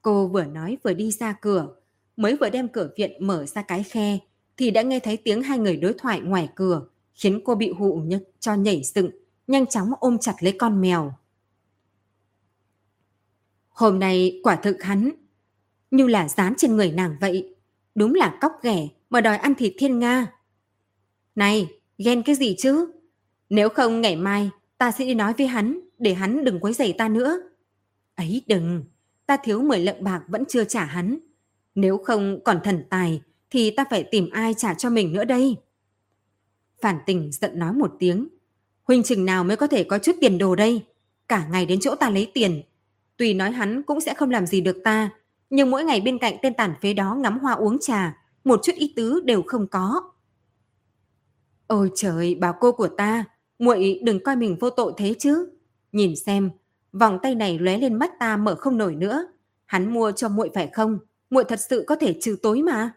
Cô 0.02 0.28
vừa 0.28 0.44
nói 0.44 0.78
vừa 0.84 0.92
đi 0.92 1.10
ra 1.10 1.32
cửa, 1.32 1.76
mới 2.16 2.36
vừa 2.36 2.50
đem 2.50 2.68
cửa 2.68 2.90
viện 2.96 3.26
mở 3.26 3.46
ra 3.46 3.62
cái 3.62 3.82
khe, 3.82 4.18
thì 4.56 4.70
đã 4.70 4.82
nghe 4.82 5.00
thấy 5.00 5.16
tiếng 5.16 5.42
hai 5.42 5.58
người 5.58 5.76
đối 5.76 5.94
thoại 5.98 6.20
ngoài 6.20 6.48
cửa, 6.54 6.86
khiến 7.12 7.40
cô 7.44 7.54
bị 7.54 7.70
hụ 7.70 7.94
nhức 7.94 8.22
cho 8.40 8.54
nhảy 8.54 8.82
dựng, 8.84 9.10
nhanh 9.46 9.66
chóng 9.66 9.90
ôm 10.00 10.18
chặt 10.18 10.34
lấy 10.40 10.56
con 10.58 10.80
mèo. 10.80 11.14
Hôm 13.68 13.98
nay 13.98 14.40
quả 14.42 14.56
thực 14.56 14.82
hắn, 14.82 15.10
như 15.90 16.06
là 16.06 16.28
dán 16.28 16.54
trên 16.56 16.76
người 16.76 16.92
nàng 16.92 17.16
vậy, 17.20 17.54
đúng 17.94 18.14
là 18.14 18.38
cóc 18.40 18.52
ghẻ 18.62 18.88
mà 19.10 19.20
đòi 19.20 19.36
ăn 19.36 19.54
thịt 19.54 19.72
thiên 19.78 19.98
Nga. 19.98 20.32
Này, 21.34 21.68
ghen 21.98 22.22
cái 22.22 22.34
gì 22.34 22.56
chứ? 22.58 22.92
Nếu 23.50 23.68
không 23.68 24.00
ngày 24.00 24.16
mai 24.16 24.50
ta 24.78 24.90
sẽ 24.90 25.04
đi 25.04 25.14
nói 25.14 25.32
với 25.38 25.46
hắn 25.46 25.80
để 25.98 26.14
hắn 26.14 26.44
đừng 26.44 26.60
quấy 26.60 26.72
rầy 26.72 26.92
ta 26.92 27.08
nữa. 27.08 27.38
Ấy 28.14 28.42
đừng, 28.46 28.84
ta 29.26 29.36
thiếu 29.36 29.62
10 29.62 29.78
lượng 29.78 30.04
bạc 30.04 30.22
vẫn 30.28 30.44
chưa 30.48 30.64
trả 30.64 30.84
hắn. 30.84 31.18
Nếu 31.76 31.98
không 31.98 32.40
còn 32.44 32.60
thần 32.64 32.84
tài 32.90 33.22
thì 33.50 33.70
ta 33.70 33.84
phải 33.90 34.02
tìm 34.02 34.30
ai 34.30 34.54
trả 34.54 34.74
cho 34.74 34.90
mình 34.90 35.12
nữa 35.12 35.24
đây. 35.24 35.56
Phản 36.82 36.98
tình 37.06 37.32
giận 37.32 37.58
nói 37.58 37.72
một 37.72 37.92
tiếng. 37.98 38.28
Huynh 38.84 39.02
chừng 39.02 39.24
nào 39.24 39.44
mới 39.44 39.56
có 39.56 39.66
thể 39.66 39.84
có 39.84 39.98
chút 39.98 40.16
tiền 40.20 40.38
đồ 40.38 40.54
đây? 40.54 40.86
Cả 41.28 41.46
ngày 41.50 41.66
đến 41.66 41.80
chỗ 41.80 41.94
ta 41.94 42.10
lấy 42.10 42.30
tiền. 42.34 42.62
Tùy 43.16 43.34
nói 43.34 43.50
hắn 43.50 43.82
cũng 43.82 44.00
sẽ 44.00 44.14
không 44.14 44.30
làm 44.30 44.46
gì 44.46 44.60
được 44.60 44.76
ta. 44.84 45.10
Nhưng 45.50 45.70
mỗi 45.70 45.84
ngày 45.84 46.00
bên 46.00 46.18
cạnh 46.18 46.36
tên 46.42 46.54
tàn 46.54 46.74
phế 46.82 46.92
đó 46.92 47.14
ngắm 47.14 47.38
hoa 47.38 47.52
uống 47.52 47.78
trà. 47.80 48.16
Một 48.44 48.60
chút 48.62 48.72
ý 48.76 48.92
tứ 48.96 49.20
đều 49.24 49.42
không 49.42 49.66
có. 49.66 50.00
Ôi 51.66 51.90
trời, 51.94 52.34
bà 52.34 52.52
cô 52.60 52.72
của 52.72 52.88
ta. 52.88 53.24
muội 53.58 54.00
đừng 54.02 54.24
coi 54.24 54.36
mình 54.36 54.56
vô 54.60 54.70
tội 54.70 54.92
thế 54.96 55.14
chứ. 55.18 55.48
Nhìn 55.92 56.16
xem, 56.16 56.50
vòng 56.92 57.18
tay 57.22 57.34
này 57.34 57.58
lóe 57.58 57.78
lên 57.78 57.94
mắt 57.94 58.10
ta 58.18 58.36
mở 58.36 58.54
không 58.54 58.78
nổi 58.78 58.94
nữa. 58.94 59.26
Hắn 59.66 59.94
mua 59.94 60.12
cho 60.12 60.28
muội 60.28 60.50
phải 60.54 60.68
không? 60.72 60.98
Muội 61.30 61.44
thật 61.48 61.60
sự 61.60 61.84
có 61.86 61.96
thể 61.96 62.18
trừ 62.20 62.36
tối 62.42 62.62
mà 62.62 62.94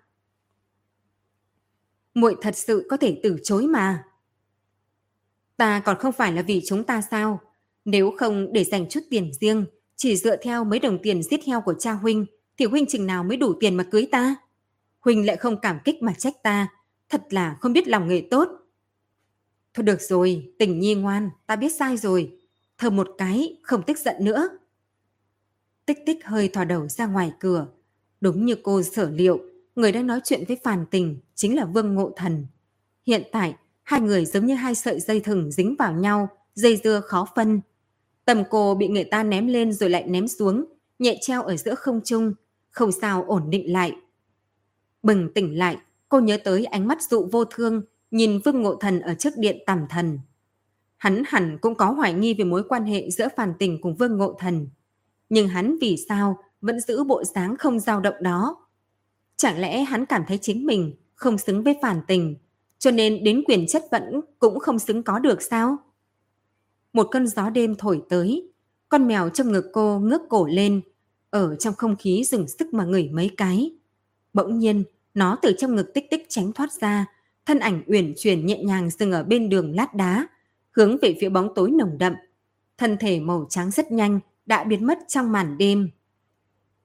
muội 2.20 2.36
thật 2.42 2.58
sự 2.58 2.88
có 2.90 2.98
thể 2.98 3.20
từ 3.24 3.38
chối 3.44 3.68
mà. 3.68 4.04
Ta 5.58 5.80
còn 5.86 5.98
không 5.98 6.12
phải 6.12 6.34
là 6.34 6.42
vì 6.42 6.62
chúng 6.66 6.84
ta 6.84 7.02
sao? 7.02 7.40
Nếu 7.86 8.14
không 8.18 8.54
để 8.54 8.64
dành 8.64 8.90
chút 8.90 9.00
tiền 9.10 9.32
riêng, 9.40 9.66
chỉ 9.96 10.16
dựa 10.18 10.36
theo 10.36 10.64
mấy 10.64 10.80
đồng 10.80 11.00
tiền 11.04 11.24
giết 11.24 11.44
heo 11.46 11.62
của 11.62 11.74
cha 11.74 11.94
huynh, 11.94 12.26
thì 12.58 12.66
huynh 12.66 12.86
chừng 12.86 13.06
nào 13.06 13.24
mới 13.24 13.38
đủ 13.38 13.54
tiền 13.60 13.76
mà 13.76 13.84
cưới 13.84 14.08
ta? 14.12 14.36
Huynh 15.00 15.26
lại 15.26 15.38
không 15.38 15.62
cảm 15.62 15.80
kích 15.86 16.02
mà 16.02 16.14
trách 16.14 16.44
ta, 16.44 16.68
thật 17.10 17.22
là 17.30 17.58
không 17.62 17.74
biết 17.74 17.88
lòng 17.88 18.08
người 18.08 18.28
tốt. 18.32 18.50
Thôi 19.74 19.84
được 19.84 20.02
rồi, 20.02 20.54
tình 20.60 20.80
nhi 20.80 20.96
ngoan, 20.96 21.30
ta 21.46 21.56
biết 21.56 21.76
sai 21.76 21.98
rồi. 21.98 22.36
thờ 22.78 22.90
một 22.90 23.10
cái, 23.18 23.58
không 23.64 23.84
tức 23.84 23.98
giận 23.98 24.16
nữa. 24.20 24.50
Tích 25.86 26.00
tích 26.06 26.26
hơi 26.26 26.48
thò 26.48 26.64
đầu 26.64 26.88
ra 26.88 27.06
ngoài 27.06 27.32
cửa. 27.40 27.68
Đúng 28.22 28.46
như 28.46 28.56
cô 28.64 28.82
sở 28.84 29.10
liệu, 29.10 29.40
người 29.76 29.92
đang 29.92 30.08
nói 30.08 30.20
chuyện 30.24 30.44
với 30.48 30.58
Phàn 30.64 30.86
Tình 30.92 31.20
chính 31.36 31.56
là 31.56 31.66
Vương 31.66 31.96
Ngộ 31.96 32.14
Thần. 32.16 32.48
Hiện 33.08 33.24
tại, 33.32 33.56
hai 33.84 34.02
người 34.02 34.26
giống 34.26 34.46
như 34.46 34.56
hai 34.56 34.76
sợi 34.76 35.00
dây 35.00 35.20
thừng 35.20 35.52
dính 35.52 35.76
vào 35.80 35.94
nhau, 35.94 36.30
dây 36.54 36.80
dưa 36.84 37.02
khó 37.06 37.28
phân. 37.36 37.62
Tầm 38.26 38.44
cô 38.50 38.76
bị 38.76 38.88
người 38.88 39.04
ta 39.04 39.24
ném 39.24 39.48
lên 39.48 39.74
rồi 39.74 39.90
lại 39.90 40.04
ném 40.08 40.28
xuống, 40.28 40.66
nhẹ 41.00 41.18
treo 41.22 41.44
ở 41.44 41.58
giữa 41.58 41.76
không 41.76 42.02
trung, 42.04 42.34
không 42.72 42.92
sao 42.92 43.24
ổn 43.28 43.50
định 43.50 43.74
lại. 43.74 43.96
Bừng 45.04 45.34
tỉnh 45.34 45.58
lại, 45.58 45.78
cô 46.10 46.20
nhớ 46.20 46.38
tới 46.44 46.66
ánh 46.66 46.88
mắt 46.88 47.02
dụ 47.10 47.30
vô 47.32 47.46
thương, 47.46 47.82
nhìn 48.12 48.40
Vương 48.46 48.62
Ngộ 48.62 48.76
Thần 48.76 49.00
ở 49.02 49.14
trước 49.14 49.34
điện 49.38 49.58
tầm 49.66 49.86
thần. 49.90 50.20
Hắn 50.98 51.24
hẳn 51.28 51.58
cũng 51.62 51.76
có 51.76 51.86
hoài 51.86 52.14
nghi 52.14 52.34
về 52.34 52.44
mối 52.44 52.64
quan 52.70 52.86
hệ 52.86 53.10
giữa 53.10 53.28
Phàn 53.38 53.54
Tình 53.60 53.82
cùng 53.82 53.96
Vương 53.96 54.18
Ngộ 54.18 54.36
Thần. 54.40 54.68
Nhưng 55.30 55.48
hắn 55.48 55.78
vì 55.82 55.98
sao 56.10 56.38
vẫn 56.62 56.80
giữ 56.80 57.04
bộ 57.04 57.24
dáng 57.24 57.56
không 57.60 57.80
dao 57.80 58.00
động 58.00 58.16
đó? 58.22 58.66
Chẳng 59.36 59.60
lẽ 59.60 59.84
hắn 59.84 60.06
cảm 60.06 60.24
thấy 60.28 60.38
chính 60.38 60.66
mình 60.66 60.94
không 61.16 61.38
xứng 61.38 61.64
với 61.64 61.76
phản 61.82 62.02
tình, 62.08 62.36
cho 62.80 62.92
nên 62.92 63.24
đến 63.24 63.44
quyền 63.48 63.68
chất 63.68 63.84
vẫn 63.92 64.22
cũng 64.40 64.60
không 64.60 64.80
xứng 64.80 65.04
có 65.04 65.20
được 65.20 65.42
sao? 65.42 65.78
Một 66.94 67.08
cơn 67.12 67.28
gió 67.28 67.50
đêm 67.50 67.76
thổi 67.76 68.02
tới, 68.10 68.52
con 68.90 69.08
mèo 69.08 69.30
trong 69.30 69.52
ngực 69.52 69.66
cô 69.74 70.00
ngước 70.00 70.22
cổ 70.30 70.48
lên, 70.48 70.82
ở 71.30 71.56
trong 71.56 71.74
không 71.74 71.96
khí 71.96 72.24
dừng 72.24 72.48
sức 72.48 72.74
mà 72.74 72.86
ngửi 72.86 73.10
mấy 73.10 73.32
cái. 73.38 73.72
Bỗng 74.34 74.60
nhiên, 74.60 74.84
nó 75.14 75.38
từ 75.42 75.54
trong 75.58 75.76
ngực 75.76 75.94
tích 75.94 76.10
tích 76.10 76.26
tránh 76.30 76.52
thoát 76.52 76.72
ra, 76.72 77.06
thân 77.46 77.60
ảnh 77.60 77.84
uyển 77.88 78.14
chuyển 78.18 78.46
nhẹ 78.46 78.64
nhàng 78.64 78.90
dừng 78.90 79.12
ở 79.12 79.24
bên 79.24 79.50
đường 79.50 79.76
lát 79.76 79.94
đá, 79.96 80.28
hướng 80.72 80.98
về 81.02 81.18
phía 81.22 81.30
bóng 81.30 81.54
tối 81.56 81.72
nồng 81.72 81.98
đậm. 81.98 82.14
Thân 82.78 82.98
thể 82.98 83.20
màu 83.20 83.46
trắng 83.50 83.72
rất 83.72 83.92
nhanh, 83.92 84.20
đã 84.46 84.64
biến 84.64 84.88
mất 84.88 84.98
trong 85.08 85.32
màn 85.32 85.58
đêm. 85.58 85.90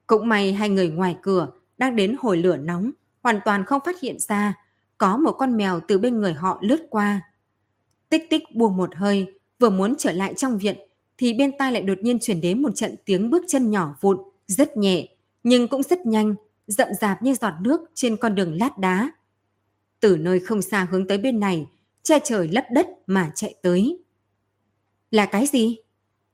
Cũng 0.07 0.29
may 0.29 0.53
hai 0.53 0.69
người 0.69 0.89
ngoài 0.89 1.17
cửa 1.21 1.51
đang 1.77 1.95
đến 1.95 2.15
hồi 2.19 2.37
lửa 2.37 2.57
nóng, 2.57 2.91
hoàn 3.23 3.39
toàn 3.45 3.65
không 3.65 3.81
phát 3.85 4.01
hiện 4.01 4.19
ra 4.19 4.53
có 4.97 5.17
một 5.17 5.31
con 5.31 5.57
mèo 5.57 5.79
từ 5.87 5.97
bên 5.97 6.21
người 6.21 6.33
họ 6.33 6.59
lướt 6.61 6.87
qua. 6.89 7.21
Tích 8.09 8.29
tích 8.29 8.43
buông 8.55 8.77
một 8.77 8.95
hơi, 8.95 9.33
vừa 9.59 9.69
muốn 9.69 9.95
trở 9.97 10.11
lại 10.11 10.33
trong 10.37 10.57
viện, 10.57 10.77
thì 11.17 11.33
bên 11.33 11.51
tai 11.57 11.71
lại 11.71 11.81
đột 11.81 11.97
nhiên 12.01 12.19
chuyển 12.21 12.41
đến 12.41 12.61
một 12.61 12.75
trận 12.75 12.95
tiếng 13.05 13.29
bước 13.29 13.43
chân 13.47 13.71
nhỏ 13.71 13.95
vụn, 14.01 14.17
rất 14.47 14.77
nhẹ, 14.77 15.07
nhưng 15.43 15.67
cũng 15.67 15.83
rất 15.83 16.05
nhanh, 16.05 16.35
rậm 16.67 16.87
rạp 17.01 17.23
như 17.23 17.33
giọt 17.33 17.53
nước 17.61 17.81
trên 17.93 18.17
con 18.17 18.35
đường 18.35 18.57
lát 18.57 18.77
đá. 18.77 19.11
Từ 19.99 20.17
nơi 20.17 20.39
không 20.39 20.61
xa 20.61 20.87
hướng 20.91 21.07
tới 21.07 21.17
bên 21.17 21.39
này, 21.39 21.67
che 22.03 22.19
trời 22.23 22.47
lấp 22.47 22.65
đất 22.71 22.87
mà 23.07 23.31
chạy 23.35 23.55
tới. 23.61 23.99
Là 25.11 25.25
cái 25.25 25.45
gì? 25.47 25.77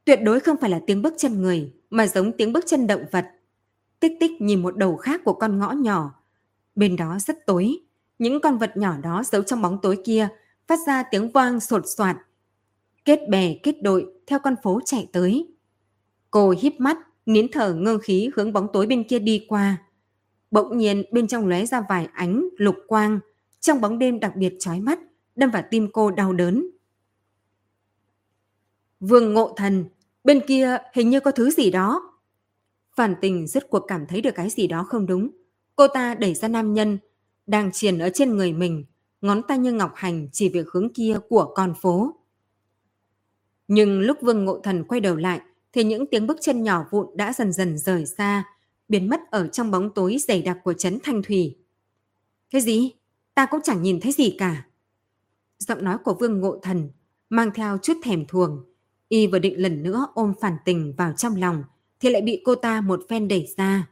Tuyệt 0.06 0.19
đối 0.23 0.39
không 0.39 0.57
phải 0.61 0.69
là 0.69 0.80
tiếng 0.88 1.02
bước 1.02 1.14
chân 1.18 1.41
người, 1.41 1.73
mà 1.89 2.07
giống 2.07 2.31
tiếng 2.38 2.53
bước 2.53 2.64
chân 2.68 2.88
động 2.88 3.06
vật. 3.11 3.26
Tích 4.01 4.17
tích 4.19 4.41
nhìn 4.41 4.61
một 4.61 4.77
đầu 4.77 4.97
khác 4.97 5.21
của 5.23 5.33
con 5.33 5.59
ngõ 5.59 5.71
nhỏ. 5.71 6.13
Bên 6.75 6.95
đó 6.95 7.17
rất 7.19 7.45
tối. 7.45 7.77
Những 8.19 8.41
con 8.41 8.57
vật 8.57 8.77
nhỏ 8.77 8.97
đó 8.97 9.23
giấu 9.25 9.43
trong 9.43 9.61
bóng 9.61 9.79
tối 9.81 9.97
kia 10.05 10.27
phát 10.67 10.79
ra 10.87 11.03
tiếng 11.03 11.29
vang 11.29 11.59
sột 11.59 11.83
soạt. 11.95 12.17
Kết 13.05 13.19
bè 13.29 13.55
kết 13.63 13.75
đội 13.81 14.05
theo 14.27 14.39
con 14.39 14.55
phố 14.63 14.79
chạy 14.85 15.09
tới. 15.13 15.53
Cô 16.31 16.55
híp 16.59 16.73
mắt, 16.79 16.97
nín 17.25 17.47
thở 17.51 17.73
ngưng 17.73 17.99
khí 18.03 18.29
hướng 18.35 18.53
bóng 18.53 18.67
tối 18.73 18.87
bên 18.87 19.03
kia 19.03 19.19
đi 19.19 19.45
qua. 19.49 19.77
Bỗng 20.51 20.77
nhiên 20.77 21.03
bên 21.11 21.27
trong 21.27 21.47
lóe 21.47 21.65
ra 21.65 21.81
vài 21.89 22.07
ánh 22.13 22.49
lục 22.57 22.75
quang, 22.87 23.19
trong 23.59 23.81
bóng 23.81 23.99
đêm 23.99 24.19
đặc 24.19 24.35
biệt 24.35 24.53
chói 24.59 24.79
mắt, 24.79 24.99
đâm 25.35 25.49
vào 25.51 25.63
tim 25.71 25.87
cô 25.93 26.11
đau 26.11 26.33
đớn. 26.33 26.67
Vương 28.99 29.33
ngộ 29.33 29.53
thần, 29.57 29.85
bên 30.23 30.41
kia 30.47 30.77
hình 30.93 31.09
như 31.09 31.19
có 31.19 31.31
thứ 31.31 31.51
gì 31.51 31.71
đó. 31.71 32.10
Phản 32.95 33.15
tình 33.22 33.47
rất 33.47 33.69
cuộc 33.69 33.85
cảm 33.88 34.05
thấy 34.07 34.22
được 34.22 34.35
cái 34.35 34.49
gì 34.49 34.68
đó 34.68 34.84
không 34.84 35.05
đúng. 35.05 35.30
Cô 35.76 35.88
ta 35.88 36.15
đẩy 36.15 36.34
ra 36.34 36.47
nam 36.47 36.73
nhân, 36.73 36.97
đang 37.47 37.72
triền 37.72 37.99
ở 37.99 38.09
trên 38.13 38.38
người 38.38 38.53
mình, 38.53 38.85
ngón 39.22 39.41
tay 39.47 39.57
như 39.57 39.72
ngọc 39.72 39.91
hành 39.95 40.27
chỉ 40.31 40.49
về 40.49 40.63
hướng 40.73 40.93
kia 40.93 41.18
của 41.30 41.53
con 41.55 41.73
phố. 41.81 42.15
Nhưng 43.68 43.99
lúc 43.99 44.18
Vương 44.22 44.45
Ngộ 44.45 44.59
Thần 44.59 44.84
quay 44.84 45.01
đầu 45.01 45.15
lại, 45.15 45.41
thì 45.73 45.84
những 45.84 46.05
tiếng 46.07 46.27
bước 46.27 46.38
chân 46.41 46.63
nhỏ 46.63 46.85
vụn 46.91 47.07
đã 47.18 47.34
dần 47.34 47.53
dần 47.53 47.77
rời 47.77 48.05
xa, 48.05 48.43
biến 48.89 49.09
mất 49.09 49.19
ở 49.31 49.47
trong 49.47 49.72
bóng 49.72 49.93
tối 49.93 50.18
dày 50.27 50.41
đặc 50.41 50.57
của 50.63 50.73
trấn 50.73 50.99
Thanh 51.03 51.23
Thủy. 51.23 51.57
Cái 52.49 52.61
gì? 52.61 52.91
Ta 53.34 53.45
cũng 53.45 53.59
chẳng 53.63 53.81
nhìn 53.81 53.99
thấy 54.01 54.11
gì 54.11 54.35
cả. 54.39 54.65
Giọng 55.59 55.84
nói 55.84 55.97
của 55.97 56.13
Vương 56.13 56.41
Ngộ 56.41 56.59
Thần 56.61 56.89
mang 57.30 57.51
theo 57.55 57.77
chút 57.77 57.97
thèm 58.03 58.26
thuồng. 58.26 58.65
Y 59.09 59.27
vừa 59.27 59.39
định 59.39 59.61
lần 59.61 59.84
nữa 59.84 60.07
ôm 60.13 60.34
phản 60.41 60.57
tình 60.65 60.93
vào 60.97 61.13
trong 61.13 61.35
lòng, 61.35 61.63
thì 62.01 62.09
lại 62.09 62.21
bị 62.21 62.41
cô 62.45 62.55
ta 62.55 62.81
một 62.81 63.05
phen 63.09 63.27
đẩy 63.27 63.47
ra. 63.57 63.87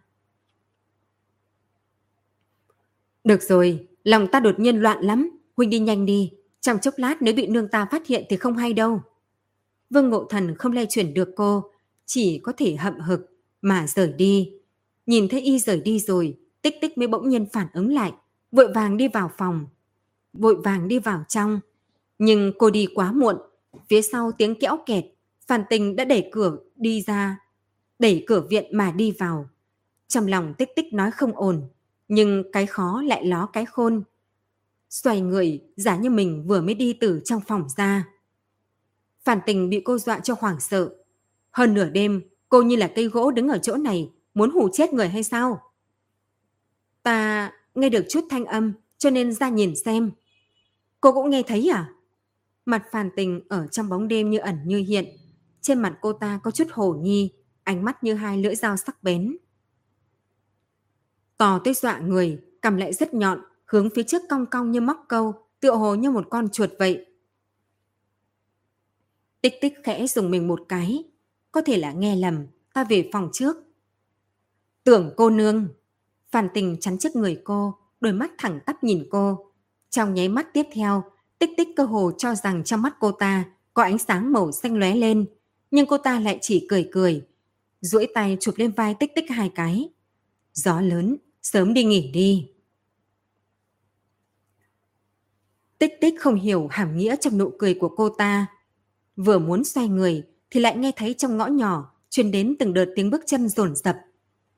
Được 3.24 3.44
rồi, 3.44 3.88
lòng 4.04 4.28
ta 4.32 4.40
đột 4.40 4.60
nhiên 4.60 4.76
loạn 4.82 5.02
lắm, 5.02 5.40
Huynh 5.58 5.70
đi 5.70 5.80
nhanh 5.80 6.06
đi, 6.06 6.32
trong 6.62 6.80
chốc 6.80 6.94
lát 6.98 7.22
nếu 7.22 7.34
bị 7.34 7.48
nương 7.48 7.68
ta 7.68 7.88
phát 7.92 8.08
hiện 8.08 8.24
thì 8.30 8.38
không 8.38 8.58
hay 8.58 8.74
đâu. 8.74 9.02
Vương 9.90 10.10
Ngộ 10.10 10.24
Thần 10.24 10.56
không 10.56 10.72
lay 10.72 10.86
chuyển 10.90 11.14
được 11.14 11.30
cô, 11.36 11.72
chỉ 12.06 12.40
có 12.44 12.54
thể 12.58 12.76
hậm 12.76 13.00
hực 13.00 13.22
mà 13.62 13.88
rời 13.88 14.14
đi. 14.14 14.54
Nhìn 15.06 15.28
thấy 15.28 15.42
y 15.42 15.60
rời 15.60 15.80
đi 15.80 16.00
rồi, 16.00 16.38
tích 16.62 16.76
tích 16.82 16.98
mới 16.98 17.08
bỗng 17.08 17.30
nhiên 17.30 17.46
phản 17.54 17.68
ứng 17.74 17.94
lại, 17.94 18.12
vội 18.52 18.74
vàng 18.74 18.98
đi 18.98 19.08
vào 19.08 19.32
phòng. 19.38 19.68
Vội 20.34 20.56
vàng 20.56 20.88
đi 20.88 21.00
vào 21.00 21.24
trong. 21.28 21.60
Nhưng 22.20 22.54
cô 22.58 22.70
đi 22.70 22.88
quá 22.96 23.12
muộn, 23.12 23.36
phía 23.90 24.02
sau 24.02 24.32
tiếng 24.32 24.60
kẽo 24.60 24.78
kẹt, 24.86 25.06
phản 25.48 25.64
tình 25.70 25.96
đã 25.96 26.06
đẩy 26.06 26.30
cửa 26.32 26.58
đi 26.76 27.02
ra 27.02 27.38
đẩy 28.00 28.24
cửa 28.28 28.48
viện 28.50 28.78
mà 28.78 28.92
đi 28.92 29.12
vào. 29.12 29.50
Trong 30.08 30.28
lòng 30.28 30.54
tích 30.58 30.70
tích 30.76 30.94
nói 30.94 31.12
không 31.12 31.32
ổn, 31.36 31.70
nhưng 32.08 32.52
cái 32.52 32.66
khó 32.66 33.02
lại 33.02 33.26
ló 33.26 33.46
cái 33.46 33.66
khôn. 33.66 34.04
xoay 34.90 35.22
người 35.22 35.62
giả 35.78 35.98
như 35.98 36.10
mình 36.10 36.48
vừa 36.48 36.62
mới 36.62 36.74
đi 36.74 36.94
từ 36.94 37.22
trong 37.26 37.42
phòng 37.48 37.68
ra. 37.78 38.08
Phản 39.24 39.40
tình 39.46 39.70
bị 39.70 39.82
cô 39.86 39.98
dọa 39.98 40.20
cho 40.20 40.36
hoảng 40.40 40.60
sợ. 40.60 40.90
Hơn 41.52 41.74
nửa 41.74 41.90
đêm, 41.90 42.22
cô 42.50 42.62
như 42.62 42.76
là 42.76 42.92
cây 42.96 43.06
gỗ 43.06 43.32
đứng 43.32 43.48
ở 43.48 43.58
chỗ 43.58 43.76
này, 43.76 44.12
muốn 44.34 44.52
hù 44.52 44.70
chết 44.74 44.94
người 44.94 45.10
hay 45.10 45.24
sao? 45.24 45.62
Ta 47.04 47.52
nghe 47.76 47.90
được 47.90 48.06
chút 48.10 48.24
thanh 48.30 48.46
âm, 48.46 48.74
cho 48.98 49.10
nên 49.10 49.34
ra 49.34 49.50
nhìn 49.50 49.76
xem. 49.76 50.12
Cô 51.02 51.14
cũng 51.14 51.30
nghe 51.30 51.44
thấy 51.44 51.70
à? 51.74 51.90
Mặt 52.66 52.84
phản 52.92 53.10
tình 53.16 53.42
ở 53.50 53.68
trong 53.68 53.90
bóng 53.90 54.08
đêm 54.08 54.30
như 54.30 54.38
ẩn 54.38 54.58
như 54.66 54.78
hiện. 54.78 55.06
Trên 55.62 55.80
mặt 55.80 55.98
cô 56.02 56.14
ta 56.14 56.40
có 56.44 56.52
chút 56.52 56.68
hồ 56.72 56.94
nhi, 56.94 57.32
ánh 57.70 57.86
mắt 57.86 58.04
như 58.04 58.14
hai 58.14 58.38
lưỡi 58.38 58.56
dao 58.56 58.78
sắc 58.78 59.04
bén. 59.04 59.38
tò 61.38 61.60
tới 61.64 61.74
dọa 61.74 62.00
người, 62.00 62.42
cầm 62.62 62.78
lại 62.78 62.94
rất 62.94 63.14
nhọn, 63.14 63.42
hướng 63.66 63.90
phía 63.96 64.04
trước 64.04 64.22
cong 64.30 64.46
cong 64.46 64.72
như 64.72 64.82
móc 64.82 65.06
câu, 65.08 65.34
tựa 65.60 65.76
hồ 65.76 65.96
như 65.96 66.12
một 66.12 66.28
con 66.30 66.50
chuột 66.50 66.70
vậy. 66.80 67.06
Tích 69.42 69.54
tích 69.62 69.74
khẽ 69.84 70.08
dùng 70.08 70.32
mình 70.32 70.48
một 70.48 70.62
cái. 70.70 71.04
Có 71.52 71.62
thể 71.62 71.78
là 71.78 71.92
nghe 71.92 72.16
lầm, 72.16 72.48
ta 72.74 72.84
về 72.84 73.10
phòng 73.14 73.30
trước. 73.34 73.58
Tưởng 74.84 75.14
cô 75.18 75.30
nương. 75.30 75.68
Phản 76.32 76.48
tình 76.54 76.78
chắn 76.80 76.98
trước 76.98 77.16
người 77.16 77.42
cô, 77.44 77.76
đôi 78.02 78.14
mắt 78.14 78.32
thẳng 78.38 78.60
tắp 78.66 78.84
nhìn 78.84 79.08
cô. 79.12 79.52
Trong 79.90 80.14
nháy 80.14 80.30
mắt 80.30 80.54
tiếp 80.54 80.66
theo, 80.74 81.04
tích 81.40 81.50
tích 81.58 81.68
cơ 81.76 81.84
hồ 81.84 82.12
cho 82.18 82.36
rằng 82.36 82.64
trong 82.64 82.82
mắt 82.82 82.96
cô 83.00 83.12
ta 83.12 83.44
có 83.74 83.84
ánh 83.84 83.98
sáng 83.98 84.32
màu 84.32 84.52
xanh 84.52 84.78
lóe 84.78 84.96
lên. 84.96 85.26
Nhưng 85.72 85.86
cô 85.86 85.98
ta 85.98 86.20
lại 86.20 86.40
chỉ 86.42 86.68
cười 86.70 86.90
cười 86.92 87.29
duỗi 87.82 88.08
tay 88.14 88.38
chụp 88.40 88.56
lên 88.58 88.72
vai 88.72 88.96
tích 89.00 89.12
tích 89.16 89.30
hai 89.30 89.52
cái. 89.56 89.90
Gió 90.54 90.82
lớn, 90.82 91.18
sớm 91.42 91.74
đi 91.74 91.84
nghỉ 91.84 92.12
đi. 92.12 92.52
Tích 95.78 95.94
tích 96.02 96.14
không 96.20 96.36
hiểu 96.36 96.68
hàm 96.72 96.98
nghĩa 96.98 97.16
trong 97.16 97.38
nụ 97.38 97.52
cười 97.60 97.74
của 97.74 97.90
cô 97.90 98.10
ta. 98.10 98.48
Vừa 99.16 99.40
muốn 99.40 99.64
xoay 99.64 99.88
người 99.88 100.24
thì 100.50 100.60
lại 100.60 100.78
nghe 100.78 100.92
thấy 100.96 101.14
trong 101.14 101.38
ngõ 101.38 101.48
nhỏ 101.48 101.96
truyền 102.10 102.32
đến 102.32 102.56
từng 102.60 102.74
đợt 102.74 102.86
tiếng 102.96 103.10
bước 103.10 103.22
chân 103.26 103.50
rồn 103.50 103.76
rập. 103.76 103.98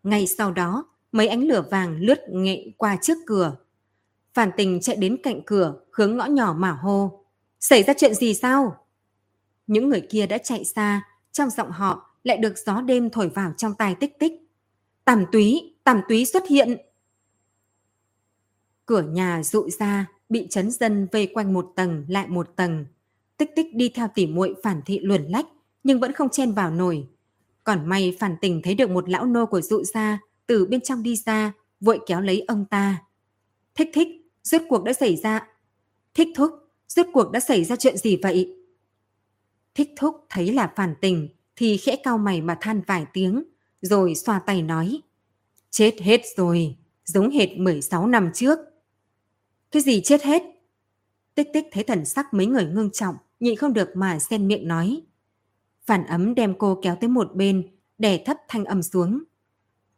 Ngay 0.03 0.27
sau 0.27 0.51
đó, 0.51 0.85
mấy 1.11 1.27
ánh 1.27 1.47
lửa 1.47 1.63
vàng 1.71 1.97
lướt 1.99 2.19
nghệ 2.29 2.71
qua 2.77 2.97
trước 3.01 3.17
cửa. 3.25 3.55
Phản 4.33 4.51
tình 4.57 4.81
chạy 4.81 4.95
đến 4.95 5.17
cạnh 5.23 5.41
cửa, 5.45 5.81
hướng 5.91 6.17
ngõ 6.17 6.25
nhỏ 6.25 6.55
mà 6.57 6.71
hô. 6.71 7.25
Xảy 7.59 7.83
ra 7.83 7.93
chuyện 7.97 8.13
gì 8.13 8.33
sao? 8.33 8.85
Những 9.67 9.89
người 9.89 10.01
kia 10.01 10.27
đã 10.27 10.37
chạy 10.37 10.65
xa, 10.65 11.01
trong 11.31 11.49
giọng 11.49 11.71
họ 11.71 12.10
lại 12.23 12.37
được 12.37 12.53
gió 12.65 12.81
đêm 12.81 13.09
thổi 13.09 13.29
vào 13.29 13.53
trong 13.57 13.73
tai 13.73 13.95
tích 13.95 14.19
tích. 14.19 14.33
Tàm 15.05 15.25
túy, 15.31 15.75
tàm 15.83 16.01
túy 16.09 16.25
xuất 16.25 16.47
hiện. 16.47 16.77
Cửa 18.85 19.01
nhà 19.01 19.43
rụi 19.43 19.71
ra, 19.71 20.05
bị 20.29 20.47
chấn 20.49 20.71
dân 20.71 21.07
vây 21.11 21.27
quanh 21.33 21.53
một 21.53 21.73
tầng 21.75 22.05
lại 22.07 22.27
một 22.27 22.55
tầng. 22.55 22.85
Tích 23.37 23.49
tích 23.55 23.75
đi 23.75 23.89
theo 23.89 24.07
tỉ 24.15 24.27
muội 24.27 24.55
phản 24.63 24.81
thị 24.85 24.99
luồn 24.99 25.23
lách, 25.23 25.45
nhưng 25.83 25.99
vẫn 25.99 26.13
không 26.13 26.29
chen 26.29 26.51
vào 26.51 26.71
nổi. 26.71 27.07
Còn 27.63 27.89
may 27.89 28.17
phản 28.19 28.35
tình 28.41 28.61
thấy 28.61 28.75
được 28.75 28.89
một 28.89 29.09
lão 29.09 29.25
nô 29.25 29.45
của 29.45 29.61
dụ 29.61 29.83
ra 29.83 30.19
từ 30.47 30.65
bên 30.65 30.81
trong 30.81 31.03
đi 31.03 31.15
ra, 31.15 31.53
vội 31.79 31.99
kéo 32.07 32.21
lấy 32.21 32.43
ông 32.47 32.65
ta. 32.65 33.03
Thích 33.75 33.89
thích, 33.93 34.07
rốt 34.43 34.61
cuộc 34.69 34.83
đã 34.83 34.93
xảy 34.93 35.15
ra. 35.15 35.47
Thích 36.13 36.27
thúc, 36.35 36.51
rốt 36.87 37.05
cuộc 37.13 37.31
đã 37.31 37.39
xảy 37.39 37.63
ra 37.63 37.75
chuyện 37.75 37.97
gì 37.97 38.17
vậy? 38.23 38.57
Thích 39.75 39.89
thúc 39.97 40.25
thấy 40.29 40.53
là 40.53 40.73
phản 40.75 40.95
tình 41.01 41.29
thì 41.61 41.77
khẽ 41.77 41.95
cao 41.95 42.17
mày 42.17 42.41
mà 42.41 42.57
than 42.61 42.81
vài 42.87 43.05
tiếng, 43.13 43.43
rồi 43.81 44.15
xoa 44.15 44.39
tay 44.39 44.61
nói. 44.61 45.01
Chết 45.69 45.95
hết 46.01 46.21
rồi, 46.37 46.75
giống 47.05 47.29
hệt 47.29 47.57
16 47.57 48.07
năm 48.07 48.31
trước. 48.33 48.59
Cái 49.71 49.81
gì 49.81 50.01
chết 50.01 50.23
hết? 50.23 50.43
Tích 51.35 51.47
tích 51.53 51.65
thấy 51.71 51.83
thần 51.83 52.05
sắc 52.05 52.33
mấy 52.33 52.45
người 52.45 52.65
ngưng 52.65 52.91
trọng, 52.91 53.15
nhịn 53.39 53.55
không 53.55 53.73
được 53.73 53.89
mà 53.95 54.19
xen 54.19 54.47
miệng 54.47 54.67
nói. 54.67 55.01
Phản 55.85 56.05
ấm 56.05 56.35
đem 56.35 56.53
cô 56.57 56.79
kéo 56.83 56.95
tới 56.95 57.09
một 57.09 57.35
bên, 57.35 57.67
đè 57.97 58.23
thấp 58.25 58.37
thanh 58.47 58.65
âm 58.65 58.83
xuống. 58.83 59.23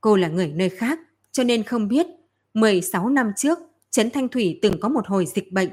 Cô 0.01 0.15
là 0.15 0.27
người 0.27 0.47
nơi 0.47 0.69
khác, 0.69 0.99
cho 1.31 1.43
nên 1.43 1.63
không 1.63 1.87
biết. 1.87 2.07
16 2.53 3.09
năm 3.09 3.31
trước, 3.37 3.59
Trấn 3.91 4.09
Thanh 4.09 4.29
Thủy 4.29 4.59
từng 4.61 4.79
có 4.79 4.89
một 4.89 5.07
hồi 5.07 5.25
dịch 5.25 5.51
bệnh, 5.51 5.69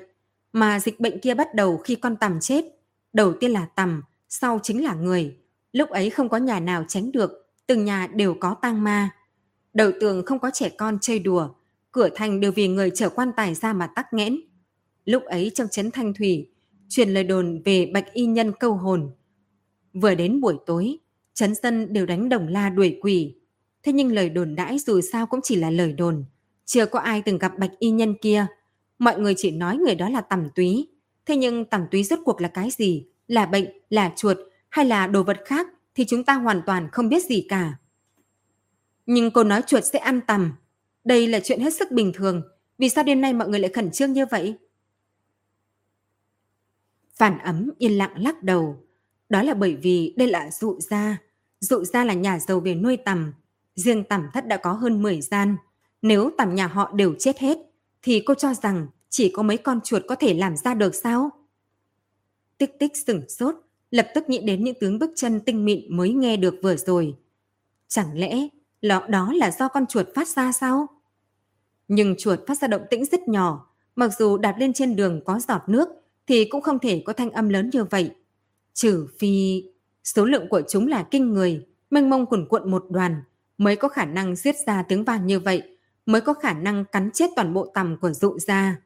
mà 0.52 0.80
dịch 0.80 1.00
bệnh 1.00 1.20
kia 1.20 1.34
bắt 1.34 1.54
đầu 1.54 1.76
khi 1.76 1.94
con 1.94 2.16
tằm 2.16 2.40
chết. 2.40 2.64
Đầu 3.12 3.32
tiên 3.40 3.50
là 3.50 3.66
tằm, 3.66 4.02
sau 4.28 4.60
chính 4.62 4.84
là 4.84 4.94
người. 4.94 5.40
Lúc 5.72 5.90
ấy 5.90 6.10
không 6.10 6.28
có 6.28 6.36
nhà 6.36 6.60
nào 6.60 6.84
tránh 6.88 7.12
được, 7.12 7.30
từng 7.66 7.84
nhà 7.84 8.06
đều 8.06 8.34
có 8.34 8.54
tang 8.62 8.84
ma. 8.84 9.10
Đầu 9.74 9.90
tường 10.00 10.22
không 10.26 10.38
có 10.38 10.50
trẻ 10.54 10.68
con 10.68 10.98
chơi 11.00 11.18
đùa, 11.18 11.48
cửa 11.92 12.08
thành 12.14 12.40
đều 12.40 12.52
vì 12.52 12.68
người 12.68 12.90
chở 12.94 13.08
quan 13.08 13.30
tài 13.36 13.54
ra 13.54 13.72
mà 13.72 13.86
tắc 13.86 14.14
nghẽn. 14.14 14.40
Lúc 15.04 15.24
ấy 15.24 15.50
trong 15.54 15.68
trấn 15.68 15.90
Thanh 15.90 16.14
Thủy, 16.14 16.50
truyền 16.88 17.10
lời 17.10 17.24
đồn 17.24 17.62
về 17.64 17.90
bạch 17.94 18.12
y 18.12 18.26
nhân 18.26 18.52
câu 18.60 18.74
hồn. 18.74 19.10
Vừa 19.92 20.14
đến 20.14 20.40
buổi 20.40 20.56
tối, 20.66 20.98
trấn 21.34 21.54
dân 21.54 21.92
đều 21.92 22.06
đánh 22.06 22.28
đồng 22.28 22.48
la 22.48 22.70
đuổi 22.70 22.98
quỷ. 23.02 23.34
Thế 23.82 23.92
nhưng 23.92 24.12
lời 24.12 24.28
đồn 24.28 24.54
đãi 24.54 24.78
dù 24.78 25.00
sao 25.00 25.26
cũng 25.26 25.40
chỉ 25.42 25.56
là 25.56 25.70
lời 25.70 25.92
đồn. 25.92 26.24
Chưa 26.64 26.86
có 26.86 26.98
ai 26.98 27.22
từng 27.22 27.38
gặp 27.38 27.58
bạch 27.58 27.78
y 27.78 27.90
nhân 27.90 28.14
kia. 28.14 28.46
Mọi 28.98 29.20
người 29.20 29.34
chỉ 29.36 29.50
nói 29.50 29.76
người 29.76 29.94
đó 29.94 30.08
là 30.08 30.20
tầm 30.20 30.48
túy. 30.54 30.88
Thế 31.26 31.36
nhưng 31.36 31.64
tầm 31.64 31.82
túy 31.90 32.04
rốt 32.04 32.18
cuộc 32.24 32.40
là 32.40 32.48
cái 32.48 32.70
gì? 32.70 33.06
Là 33.28 33.46
bệnh, 33.46 33.66
là 33.90 34.12
chuột 34.16 34.36
hay 34.70 34.84
là 34.84 35.06
đồ 35.06 35.22
vật 35.22 35.38
khác 35.44 35.66
thì 35.94 36.04
chúng 36.08 36.24
ta 36.24 36.34
hoàn 36.34 36.62
toàn 36.66 36.88
không 36.92 37.08
biết 37.08 37.24
gì 37.24 37.46
cả. 37.48 37.78
Nhưng 39.06 39.30
cô 39.30 39.44
nói 39.44 39.62
chuột 39.66 39.84
sẽ 39.84 39.98
ăn 39.98 40.20
tầm. 40.26 40.52
Đây 41.04 41.26
là 41.26 41.40
chuyện 41.40 41.60
hết 41.60 41.74
sức 41.74 41.90
bình 41.90 42.12
thường. 42.14 42.42
Vì 42.78 42.88
sao 42.88 43.04
đêm 43.04 43.20
nay 43.20 43.32
mọi 43.32 43.48
người 43.48 43.60
lại 43.60 43.70
khẩn 43.74 43.90
trương 43.90 44.12
như 44.12 44.26
vậy? 44.26 44.58
Phản 47.14 47.38
ấm 47.38 47.70
yên 47.78 47.98
lặng 47.98 48.12
lắc 48.16 48.42
đầu. 48.42 48.84
Đó 49.28 49.42
là 49.42 49.54
bởi 49.54 49.76
vì 49.76 50.14
đây 50.16 50.28
là 50.28 50.50
dụ 50.50 50.80
gia. 50.80 51.18
Dụ 51.60 51.84
gia 51.84 52.04
là 52.04 52.14
nhà 52.14 52.38
giàu 52.38 52.60
về 52.60 52.74
nuôi 52.74 52.96
tầm. 52.96 53.32
Riêng 53.74 54.04
tầm 54.04 54.26
thất 54.32 54.46
đã 54.46 54.56
có 54.56 54.72
hơn 54.72 55.02
10 55.02 55.20
gian. 55.20 55.56
Nếu 56.02 56.30
tầm 56.38 56.54
nhà 56.54 56.66
họ 56.66 56.92
đều 56.92 57.14
chết 57.18 57.38
hết, 57.38 57.58
thì 58.02 58.22
cô 58.26 58.34
cho 58.34 58.54
rằng 58.54 58.86
chỉ 59.08 59.32
có 59.36 59.42
mấy 59.42 59.56
con 59.56 59.80
chuột 59.84 60.02
có 60.08 60.14
thể 60.14 60.34
làm 60.34 60.56
ra 60.56 60.74
được 60.74 60.94
sao? 60.94 61.30
Tích 62.58 62.78
tích 62.78 62.96
sửng 63.06 63.28
sốt, 63.28 63.54
lập 63.90 64.08
tức 64.14 64.28
nghĩ 64.28 64.40
đến 64.40 64.64
những 64.64 64.76
tiếng 64.80 64.98
bước 64.98 65.10
chân 65.16 65.40
tinh 65.40 65.64
mịn 65.64 65.96
mới 65.96 66.12
nghe 66.12 66.36
được 66.36 66.54
vừa 66.62 66.76
rồi. 66.76 67.14
Chẳng 67.88 68.18
lẽ 68.18 68.48
lọ 68.80 69.06
đó 69.08 69.32
là 69.32 69.50
do 69.50 69.68
con 69.68 69.86
chuột 69.86 70.06
phát 70.14 70.28
ra 70.28 70.52
sao? 70.52 70.86
Nhưng 71.88 72.14
chuột 72.18 72.38
phát 72.46 72.58
ra 72.58 72.68
động 72.68 72.82
tĩnh 72.90 73.04
rất 73.04 73.28
nhỏ, 73.28 73.66
mặc 73.96 74.10
dù 74.18 74.36
đạp 74.36 74.54
lên 74.58 74.72
trên 74.72 74.96
đường 74.96 75.20
có 75.24 75.38
giọt 75.38 75.62
nước 75.66 75.88
thì 76.26 76.44
cũng 76.44 76.62
không 76.62 76.78
thể 76.78 77.02
có 77.06 77.12
thanh 77.12 77.30
âm 77.30 77.48
lớn 77.48 77.70
như 77.72 77.84
vậy. 77.84 78.10
Trừ 78.72 79.08
phi 79.18 79.64
số 80.04 80.24
lượng 80.24 80.48
của 80.48 80.62
chúng 80.68 80.86
là 80.88 81.06
kinh 81.10 81.32
người, 81.32 81.66
mênh 81.90 82.10
mông 82.10 82.26
cuồn 82.26 82.48
cuộn 82.48 82.70
một 82.70 82.84
đoàn, 82.90 83.22
mới 83.58 83.76
có 83.76 83.88
khả 83.88 84.04
năng 84.04 84.36
giết 84.36 84.56
ra 84.66 84.82
tiếng 84.82 85.04
vang 85.04 85.26
như 85.26 85.40
vậy, 85.40 85.76
mới 86.06 86.20
có 86.20 86.34
khả 86.34 86.52
năng 86.52 86.84
cắn 86.84 87.10
chết 87.14 87.30
toàn 87.36 87.54
bộ 87.54 87.66
tầm 87.74 87.96
của 88.00 88.12
dụ 88.12 88.38
ra. 88.38 88.80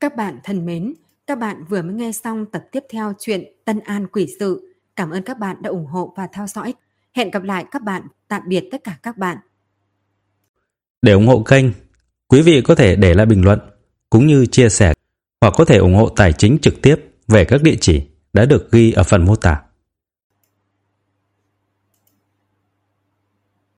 Các 0.00 0.16
bạn 0.16 0.38
thân 0.44 0.66
mến, 0.66 0.94
các 1.30 1.38
bạn 1.38 1.64
vừa 1.68 1.82
mới 1.82 1.94
nghe 1.94 2.12
xong 2.12 2.46
tập 2.46 2.62
tiếp 2.72 2.84
theo 2.90 3.12
chuyện 3.20 3.44
Tân 3.64 3.80
An 3.80 4.06
Quỷ 4.06 4.26
Sự. 4.40 4.74
Cảm 4.96 5.10
ơn 5.10 5.22
các 5.22 5.38
bạn 5.38 5.56
đã 5.62 5.70
ủng 5.70 5.86
hộ 5.86 6.12
và 6.16 6.26
theo 6.32 6.46
dõi. 6.46 6.74
Hẹn 7.12 7.30
gặp 7.30 7.42
lại 7.42 7.64
các 7.70 7.82
bạn. 7.82 8.02
Tạm 8.28 8.42
biệt 8.46 8.64
tất 8.70 8.84
cả 8.84 8.98
các 9.02 9.18
bạn. 9.18 9.36
Để 11.02 11.12
ủng 11.12 11.26
hộ 11.26 11.42
kênh, 11.42 11.64
quý 12.28 12.42
vị 12.42 12.62
có 12.62 12.74
thể 12.74 12.96
để 12.96 13.14
lại 13.14 13.26
bình 13.26 13.44
luận 13.44 13.58
cũng 14.10 14.26
như 14.26 14.46
chia 14.46 14.68
sẻ 14.68 14.94
hoặc 15.40 15.54
có 15.56 15.64
thể 15.64 15.76
ủng 15.76 15.94
hộ 15.94 16.08
tài 16.08 16.32
chính 16.32 16.58
trực 16.58 16.82
tiếp 16.82 16.96
về 17.28 17.44
các 17.44 17.62
địa 17.62 17.76
chỉ 17.80 18.02
đã 18.32 18.44
được 18.44 18.72
ghi 18.72 18.92
ở 18.92 19.02
phần 19.02 19.24
mô 19.24 19.36
tả. 19.36 19.62